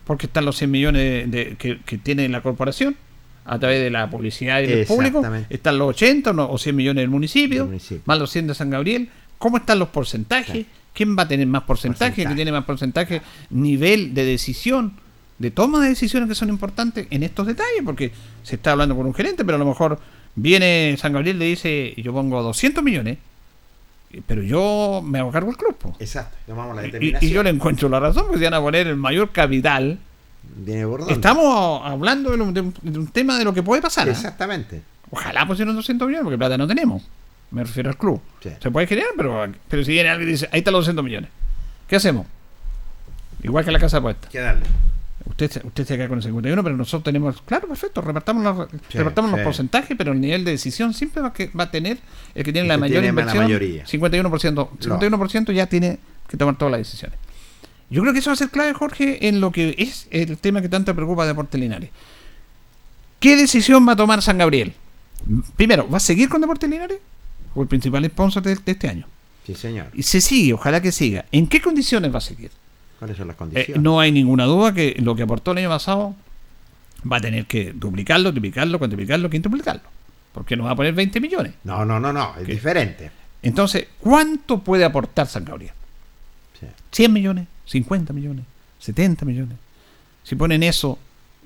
Porque 0.06 0.28
están 0.28 0.46
los 0.46 0.58
100 0.58 0.72
millones 0.72 1.32
de, 1.32 1.56
que, 1.58 1.98
tiene 1.98 2.30
la 2.30 2.42
corporación 2.42 2.96
a 3.44 3.60
través 3.60 3.82
de 3.82 3.90
la 3.90 4.10
publicidad 4.10 4.62
y 4.62 4.68
del 4.68 4.86
público. 4.86 5.22
Están 5.50 5.78
los 5.78 5.90
80 5.90 6.32
o 6.32 6.58
100 6.58 6.76
millones 6.76 7.02
del 7.02 7.10
municipio, 7.10 7.70
más 8.06 8.20
los 8.20 8.32
100 8.32 8.48
de 8.48 8.56
San 8.56 8.70
Gabriel. 8.70 9.10
¿Cómo 9.38 9.58
están 9.58 9.80
los 9.80 9.90
porcentajes? 9.90 10.66
¿Quién 10.94 11.18
va 11.18 11.24
a 11.24 11.28
tener 11.28 11.48
más 11.48 11.64
porcentaje? 11.64 12.24
¿Quién 12.24 12.36
tiene 12.36 12.52
más 12.52 12.66
porcentaje? 12.66 13.22
Nivel 13.50 14.14
de 14.14 14.26
decisión, 14.26 14.94
de 15.38 15.52
toma 15.52 15.82
de 15.82 15.90
decisiones 15.90 16.28
que 16.28 16.36
son 16.36 16.50
importantes 16.50 17.08
en 17.12 17.24
estos 17.24 17.46
detalles, 17.46 17.82
porque 17.86 18.12
se 18.44 18.56
está 18.56 18.72
hablando 18.72 18.96
con 18.96 19.06
un 19.06 19.14
gerente, 19.14 19.46
pero 19.46 19.58
a 19.58 19.60
lo 19.60 19.66
mejor 19.66 20.00
viene 20.36 20.96
San 20.98 21.14
Gabriel 21.14 21.36
y 21.36 21.40
le 21.40 21.46
dice, 21.46 21.94
yo 21.98 22.14
pongo 22.14 22.42
200 22.42 22.84
millones 22.84 23.18
pero 24.26 24.42
yo 24.42 25.02
me 25.04 25.20
hago 25.20 25.32
cargo 25.32 25.48
del 25.50 25.58
club. 25.58 25.96
Exacto, 26.00 26.38
y, 27.00 27.30
yo 27.30 27.44
le 27.44 27.50
encuentro 27.50 27.90
la 27.90 28.00
razón, 28.00 28.24
porque 28.24 28.40
si 28.40 28.44
van 28.46 28.54
a 28.54 28.62
poner 28.62 28.88
el 28.88 28.96
mayor 28.96 29.32
capital. 29.32 30.00
Estamos 31.10 31.82
hablando 31.84 32.32
de 32.32 32.62
un, 32.62 33.08
tema 33.12 33.38
de 33.38 33.44
lo 33.44 33.54
que 33.54 33.64
puede 33.64 33.82
pasar. 33.82 34.08
¿eh? 34.08 34.12
Exactamente. 34.12 34.82
Ojalá 35.10 35.46
pusieran 35.46 35.76
200 35.76 36.08
millones, 36.08 36.24
porque 36.24 36.38
plata 36.38 36.58
no 36.58 36.68
tenemos. 36.68 37.04
Me 37.52 37.64
refiero 37.64 37.90
al 37.90 37.98
club. 37.98 38.22
Se 38.42 38.72
puede 38.72 38.88
generar, 38.88 39.12
pero, 39.16 39.46
pero 39.70 39.84
si 39.84 39.92
viene 39.92 40.10
alguien 40.10 40.30
y 40.30 40.32
dice, 40.34 40.50
ahí 40.52 40.60
están 40.60 40.74
los 40.74 40.82
200 40.82 41.04
millones. 41.04 41.30
¿Qué 41.88 41.96
hacemos? 41.96 42.28
Igual 43.44 43.64
que 43.64 43.72
la 43.72 43.80
casa 43.80 43.98
apuesta. 43.98 44.28
¿Qué 44.30 44.40
darle? 44.40 44.66
Usted, 45.26 45.62
usted 45.66 45.86
se 45.86 45.98
queda 45.98 46.08
con 46.08 46.18
el 46.18 46.24
51, 46.24 46.64
pero 46.64 46.78
nosotros 46.78 47.04
tenemos, 47.04 47.42
claro, 47.42 47.68
perfecto, 47.68 48.02
repartamos, 48.02 48.68
repartamos 48.92 49.32
los 49.32 49.42
porcentajes, 49.42 49.96
pero 49.98 50.14
el 50.14 50.22
nivel 50.22 50.46
de 50.46 50.52
decisión 50.52 50.94
siempre 50.94 51.22
va, 51.22 51.34
que, 51.34 51.48
va 51.48 51.66
a 51.66 51.72
tener 51.72 51.98
el 52.34 52.44
que 52.44 52.54
tiene 52.54 52.68
la 52.68 52.78
mayor 52.78 53.04
inversión. 53.04 53.50
La 53.52 53.58
51%, 53.58 54.70
51% 54.80 55.52
ya 55.52 55.68
tiene 55.68 56.00
que 56.28 56.38
tomar 56.38 56.58
todas 56.58 56.72
las 56.72 56.80
decisiones. 56.80 57.20
Yo 57.90 58.02
creo 58.02 58.14
que 58.14 58.20
eso 58.20 58.30
va 58.30 58.34
a 58.34 58.38
ser 58.38 58.50
clave, 58.50 58.74
Jorge, 58.74 59.28
en 59.28 59.40
lo 59.40 59.52
que 59.52 59.76
es 59.78 60.08
el 60.12 60.38
tema 60.38 60.62
que 60.62 60.70
tanto 60.70 60.94
preocupa 60.96 61.24
a 61.24 61.28
Deportes 61.28 61.60
Linares. 61.60 61.90
¿Qué 63.20 63.36
decisión 63.36 63.88
va 63.88 63.94
a 63.94 63.96
tomar 63.96 64.22
San 64.22 64.38
Gabriel? 64.38 64.74
Primero, 65.56 65.90
¿va 65.90 65.98
a 65.98 66.02
seguir 66.02 66.30
con 66.30 66.42
Deportes 66.42 66.70
Linares? 66.70 67.00
O 67.58 67.62
el 67.64 67.68
principal 67.68 68.06
sponsor 68.06 68.44
de, 68.44 68.56
de 68.56 68.72
este 68.72 68.88
año. 68.88 69.08
Sí, 69.46 69.56
señor. 69.56 69.88
Y 69.94 70.04
se 70.04 70.22
sigue, 70.22 70.54
ojalá 70.54 70.82
que 70.82 70.92
siga. 70.92 71.26
¿En 71.32 71.48
qué 71.48 71.60
condiciones 71.62 72.14
va 72.14 72.20
a 72.20 72.22
seguir? 72.22 72.52
¿Cuáles 73.00 73.18
son 73.18 73.28
las 73.28 73.36
condiciones? 73.36 73.78
Eh, 73.78 73.80
no 73.80 74.00
hay 74.00 74.12
ninguna 74.12 74.46
duda 74.46 74.74
que 74.74 74.96
lo 75.00 75.16
que 75.16 75.24
aportó 75.24 75.52
el 75.52 75.60
año 75.60 75.70
pasado 75.70 76.16
va 77.12 77.18
a 77.18 77.22
tener 77.22 77.46
que 77.46 77.74
duplicarlo, 77.74 78.32
triplicarlo, 78.32 78.78
cuantiplicarlo, 78.78 79.30
quintuplicarlo. 79.30 79.84
Porque 80.34 80.56
no 80.56 80.66
va 80.66 80.72
a 80.72 80.76
poner 80.76 80.94
20 80.94 81.20
millones. 81.20 81.54
No, 81.64 81.84
no, 81.86 82.00
no, 82.00 82.14
no, 82.14 82.36
es 82.40 82.46
diferente. 82.46 83.10
Entonces, 83.42 83.88
¿cuánto 84.00 84.60
puede 84.60 84.84
aportar 84.84 85.28
San 85.28 85.46
Gabriel? 85.46 85.72
100 86.92 87.14
millones, 87.14 87.48
50 87.66 88.14
millones, 88.14 88.46
70 88.80 89.26
millones. 89.26 89.58
Si 90.24 90.36
ponen 90.36 90.64
eso, 90.64 90.98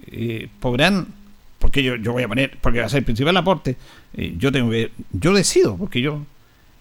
eh, 0.07 0.49
podrán, 0.59 1.07
porque 1.61 1.81
yo, 1.81 1.95
yo 1.95 2.11
voy 2.11 2.23
a 2.23 2.27
poner, 2.27 2.57
porque 2.59 2.79
va 2.79 2.87
a 2.87 2.89
ser 2.89 2.97
el 2.99 3.05
principal 3.05 3.37
aporte, 3.37 3.77
eh, 4.17 4.35
yo 4.37 4.51
tengo 4.51 4.71
que, 4.71 4.91
yo 5.13 5.33
decido, 5.33 5.77
porque 5.77 6.01
yo, 6.01 6.25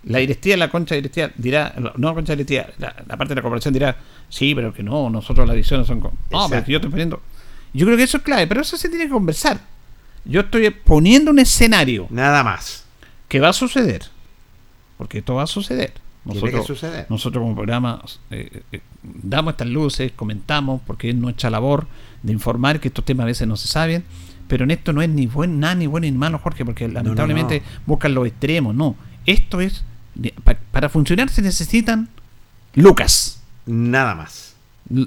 La 0.03 0.19
directiva, 0.19 0.57
la 0.57 0.71
concha 0.71 0.95
directiva 0.95 1.31
dirá, 1.37 1.75
no 1.77 2.09
la 2.09 2.15
concha 2.15 2.33
directiva, 2.33 2.67
la, 2.79 2.97
la 3.07 3.17
parte 3.17 3.29
de 3.29 3.35
la 3.37 3.43
corporación 3.43 3.75
dirá, 3.75 3.97
sí, 4.31 4.55
pero 4.55 4.73
que 4.73 4.83
no, 4.83 5.11
nosotros 5.11 5.47
las 5.47 5.55
decisiones 5.55 5.87
son... 5.87 6.01
con-". 6.01 6.13
No, 6.31 6.49
pero 6.49 6.65
que 6.65 6.73
yo 6.73 6.79
estoy 6.79 6.91
poniendo... 6.91 7.21
Yo 7.75 7.85
creo 7.85 7.97
que 7.97 8.05
eso 8.05 8.17
es 8.17 8.23
clave, 8.23 8.47
pero 8.47 8.63
eso 8.63 8.77
se 8.77 8.89
tiene 8.89 9.05
que 9.05 9.11
conversar. 9.11 9.61
Yo 10.25 10.41
estoy 10.41 10.71
poniendo 10.71 11.31
un 11.31 11.39
escenario. 11.39 12.07
Nada 12.11 12.43
más. 12.43 12.85
Que 13.29 13.39
va 13.41 13.51
a 13.51 13.53
suceder. 13.53 14.03
Porque 14.97 15.19
esto 15.19 15.35
va 15.35 15.45
a 15.45 15.47
suceder. 15.47 15.93
Tiene 16.31 16.51
que 16.51 16.63
suceder. 16.63 17.07
Nosotros 17.09 17.43
como 17.43 17.55
programa 17.55 18.03
eh, 18.31 18.63
eh, 18.73 18.81
damos 19.03 19.53
estas 19.53 19.69
luces, 19.69 20.13
comentamos, 20.17 20.83
porque 20.87 21.11
es 21.11 21.15
nuestra 21.15 21.49
labor 21.49 21.87
de 22.23 22.33
informar 22.33 22.81
que 22.81 22.89
estos 22.89 23.05
temas 23.05 23.25
a 23.25 23.27
veces 23.27 23.47
no 23.47 23.57
se 23.57 23.69
saben, 23.69 24.05
pero 24.51 24.65
en 24.65 24.71
esto 24.73 24.93
no 24.93 25.01
es 25.01 25.09
ni 25.09 25.27
buen, 25.27 25.59
nada 25.61 25.75
ni 25.77 25.87
bueno 25.87 26.05
ni 26.05 26.13
malo, 26.13 26.39
Jorge, 26.39 26.65
porque 26.67 26.89
lamentablemente 26.89 27.63
buscan 27.87 28.13
los 28.13 28.27
extremos, 28.27 28.75
no. 28.75 28.97
Esto 29.25 29.61
es, 29.61 29.85
pa- 30.45 30.57
para 30.73 30.89
funcionar 30.91 31.31
se 31.31 31.41
necesitan 31.41 32.09
lucas. 32.75 33.41
Nada 33.67 34.15
más. 34.15 34.57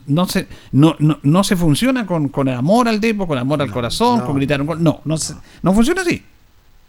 No 0.08 0.26
se, 0.28 0.48
no, 0.72 0.96
no, 1.00 1.20
no 1.24 1.44
se 1.44 1.58
funciona 1.58 2.06
con, 2.06 2.30
con 2.30 2.48
amor 2.48 2.88
al 2.88 3.02
depo, 3.02 3.28
con 3.28 3.38
amor 3.38 3.62
al 3.62 3.70
corazón, 3.70 4.20
no. 4.20 4.26
con 4.26 4.36
gritar 4.38 4.62
un 4.62 4.68
gol. 4.68 4.82
No, 4.82 5.02
no, 5.04 5.18
se- 5.18 5.36
no 5.62 5.74
funciona 5.74 6.02
así. 6.02 6.24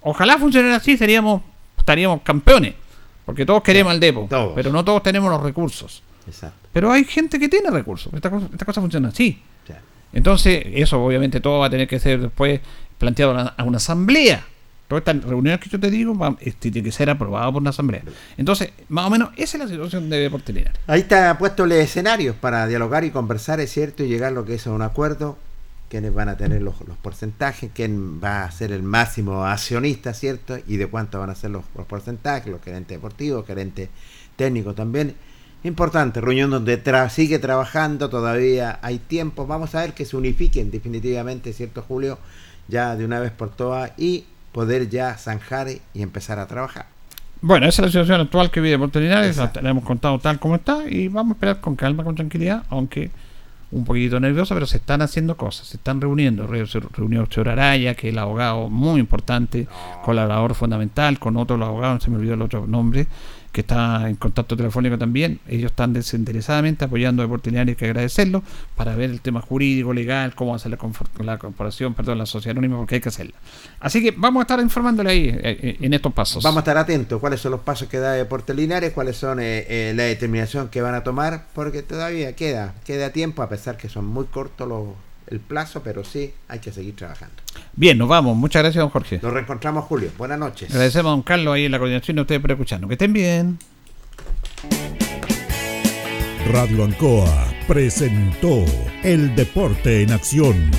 Ojalá 0.02 0.38
funcionara 0.38 0.76
así, 0.76 0.96
seríamos, 0.96 1.42
estaríamos 1.76 2.20
campeones. 2.22 2.74
Porque 3.26 3.44
todos 3.46 3.62
queremos 3.62 3.90
al 3.90 4.00
depo, 4.00 4.28
pero 4.54 4.70
no 4.70 4.84
todos 4.84 5.02
tenemos 5.02 5.30
los 5.30 5.42
recursos. 5.42 6.02
Exacto. 6.26 6.68
Pero 6.72 6.92
hay 6.92 7.04
gente 7.04 7.38
que 7.38 7.48
tiene 7.48 7.70
recursos. 7.70 8.12
Esta 8.14 8.30
cosa, 8.30 8.46
esta 8.52 8.64
cosa 8.64 8.80
funciona 8.80 9.08
así. 9.08 9.40
Entonces, 10.14 10.64
eso 10.72 11.02
obviamente 11.04 11.40
todo 11.40 11.58
va 11.60 11.66
a 11.66 11.70
tener 11.70 11.86
que 11.88 11.98
ser 11.98 12.20
después 12.20 12.60
planteado 12.98 13.52
a 13.56 13.62
una, 13.64 13.76
asamblea. 13.76 14.44
Todas 14.88 15.02
estas 15.02 15.24
reuniones 15.24 15.60
que 15.60 15.68
yo 15.68 15.80
te 15.80 15.90
digo 15.90 16.16
va- 16.16 16.36
este, 16.40 16.70
tiene 16.70 16.86
que 16.86 16.92
ser 16.92 17.10
aprobado 17.10 17.52
por 17.52 17.62
una 17.62 17.70
asamblea. 17.70 18.02
Entonces, 18.36 18.70
más 18.88 19.06
o 19.06 19.10
menos, 19.10 19.30
esa 19.36 19.56
es 19.56 19.64
la 19.64 19.68
situación 19.68 20.08
de 20.08 20.18
Deportes. 20.18 20.66
Ahí 20.86 21.00
está 21.00 21.36
puesto 21.38 21.64
el 21.64 21.72
escenario 21.72 22.34
para 22.34 22.66
dialogar 22.66 23.04
y 23.04 23.10
conversar, 23.10 23.60
es 23.60 23.72
cierto, 23.72 24.04
y 24.04 24.08
llegar 24.08 24.28
a 24.28 24.34
lo 24.34 24.44
que 24.44 24.54
es 24.54 24.66
a 24.66 24.72
un 24.72 24.82
acuerdo. 24.82 25.36
Quiénes 25.88 26.14
van 26.14 26.28
a 26.28 26.36
tener 26.36 26.62
los, 26.62 26.74
los 26.88 26.96
porcentajes, 26.96 27.70
quién 27.72 28.20
va 28.22 28.44
a 28.44 28.50
ser 28.50 28.72
el 28.72 28.82
máximo 28.82 29.44
accionista, 29.44 30.12
¿cierto? 30.12 30.58
Y 30.66 30.76
de 30.76 30.86
cuánto 30.86 31.20
van 31.20 31.30
a 31.30 31.34
ser 31.34 31.50
los, 31.50 31.64
los 31.76 31.86
porcentajes, 31.86 32.50
los 32.50 32.62
gerentes 32.62 32.96
deportivos, 32.96 33.46
gerentes 33.46 33.90
técnicos 34.36 34.74
también. 34.74 35.14
Importante, 35.64 36.20
reunión 36.20 36.50
donde 36.50 36.82
tra- 36.82 37.08
sigue 37.08 37.38
trabajando, 37.38 38.10
todavía 38.10 38.78
hay 38.82 38.98
tiempo. 38.98 39.46
Vamos 39.46 39.74
a 39.74 39.80
ver 39.80 39.94
que 39.94 40.04
se 40.04 40.16
unifiquen 40.16 40.70
definitivamente, 40.70 41.52
¿cierto, 41.52 41.82
Julio? 41.82 42.18
Ya 42.68 42.94
de 42.96 43.04
una 43.04 43.18
vez 43.18 43.32
por 43.32 43.48
todas 43.50 43.92
y 43.98 44.24
poder 44.52 44.88
ya 44.90 45.16
zanjar 45.16 45.68
y 45.70 46.02
empezar 46.02 46.38
a 46.38 46.46
trabajar. 46.46 46.86
Bueno, 47.40 47.66
esa 47.66 47.82
es 47.82 47.86
la 47.86 47.88
situación 47.92 48.20
actual 48.20 48.50
que 48.50 48.60
vive 48.60 48.72
Deportes 48.72 49.02
Linares. 49.02 49.36
La, 49.38 49.52
la 49.60 49.70
hemos 49.70 49.84
contado 49.84 50.18
tal 50.18 50.38
como 50.38 50.54
está 50.56 50.88
y 50.88 51.08
vamos 51.08 51.32
a 51.32 51.34
esperar 51.36 51.60
con 51.60 51.76
calma, 51.76 52.04
con 52.04 52.14
tranquilidad, 52.14 52.62
aunque 52.70 53.10
un 53.70 53.84
poquito 53.84 54.20
nervioso, 54.20 54.54
pero 54.54 54.66
se 54.66 54.76
están 54.76 55.02
haciendo 55.02 55.36
cosas, 55.36 55.66
se 55.66 55.78
están 55.78 56.00
reuniendo. 56.00 56.46
Re- 56.46 56.66
Se 56.66 56.78
reunió 56.80 57.26
Chor 57.26 57.48
Araya, 57.48 57.94
que 57.94 58.08
es 58.08 58.12
el 58.12 58.18
abogado 58.18 58.68
muy 58.70 59.00
importante, 59.00 59.66
colaborador 60.04 60.54
fundamental, 60.54 61.18
con 61.18 61.36
otro 61.36 61.62
abogado, 61.62 61.98
se 62.00 62.10
me 62.10 62.16
olvidó 62.16 62.34
el 62.34 62.42
otro 62.42 62.66
nombre, 62.66 63.06
que 63.54 63.60
está 63.60 64.10
en 64.10 64.16
contacto 64.16 64.56
telefónico 64.56 64.98
también. 64.98 65.38
Ellos 65.46 65.70
están 65.70 65.92
desinteresadamente 65.92 66.84
apoyando 66.84 67.22
a 67.22 67.24
Deportes 67.24 67.52
Linares, 67.52 67.76
que 67.76 67.84
agradecerlo, 67.84 68.42
para 68.74 68.96
ver 68.96 69.10
el 69.10 69.20
tema 69.20 69.40
jurídico, 69.40 69.94
legal, 69.94 70.34
cómo 70.34 70.56
hacer 70.56 70.72
la 70.72 71.38
corporación, 71.38 71.94
perdón, 71.94 72.18
la 72.18 72.26
sociedad 72.26 72.50
anónima, 72.58 72.78
porque 72.78 72.96
hay 72.96 73.00
que 73.00 73.10
hacerla. 73.10 73.34
Así 73.78 74.02
que 74.02 74.10
vamos 74.10 74.40
a 74.40 74.42
estar 74.42 74.58
informándole 74.58 75.10
ahí 75.10 75.28
eh, 75.28 75.38
eh, 75.42 75.76
en 75.80 75.94
estos 75.94 76.12
pasos. 76.12 76.42
Vamos 76.42 76.58
a 76.58 76.60
estar 76.62 76.76
atentos 76.76 77.20
cuáles 77.20 77.40
son 77.40 77.52
los 77.52 77.60
pasos 77.60 77.88
que 77.88 77.98
da 77.98 78.10
Deportes 78.12 78.56
Linares, 78.56 78.92
cuáles 78.92 79.16
son 79.16 79.38
eh, 79.38 79.64
eh, 79.68 79.92
la 79.94 80.02
determinación 80.02 80.68
que 80.68 80.82
van 80.82 80.96
a 80.96 81.04
tomar, 81.04 81.46
porque 81.54 81.84
todavía 81.84 82.34
queda, 82.34 82.74
queda 82.84 83.10
tiempo, 83.10 83.40
a 83.42 83.48
pesar 83.48 83.76
que 83.76 83.88
son 83.88 84.04
muy 84.04 84.24
cortos 84.24 84.68
los, 84.68 84.88
el 85.26 85.40
plazo, 85.40 85.82
pero 85.82 86.04
sí 86.04 86.32
hay 86.48 86.58
que 86.58 86.72
seguir 86.72 86.96
trabajando. 86.96 87.34
Bien, 87.74 87.96
nos 87.98 88.08
vamos. 88.08 88.36
Muchas 88.36 88.62
gracias, 88.62 88.82
don 88.82 88.90
Jorge. 88.90 89.20
Nos 89.22 89.32
reencontramos, 89.32 89.84
Julio. 89.84 90.10
Buenas 90.18 90.38
noches. 90.38 90.70
Agradecemos 90.70 91.10
a 91.10 91.12
don 91.12 91.22
Carlos 91.22 91.54
ahí 91.54 91.64
en 91.64 91.72
la 91.72 91.78
coordinación 91.78 92.16
y 92.16 92.20
a 92.20 92.22
ustedes 92.22 92.40
por 92.40 92.50
escucharnos. 92.52 92.88
Que 92.88 92.94
estén 92.94 93.12
bien. 93.12 93.58
Radio 96.52 96.84
Ancoa 96.84 97.46
presentó 97.66 98.64
El 99.02 99.34
Deporte 99.34 100.02
en 100.02 100.12
Acción. 100.12 100.70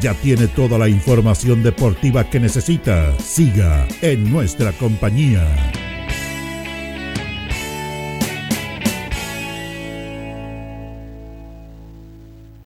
Ya 0.00 0.12
tiene 0.14 0.48
toda 0.48 0.76
la 0.76 0.88
información 0.88 1.62
deportiva 1.62 2.28
que 2.28 2.38
necesita. 2.38 3.18
Siga 3.18 3.86
en 4.02 4.30
nuestra 4.30 4.72
compañía. 4.72 5.46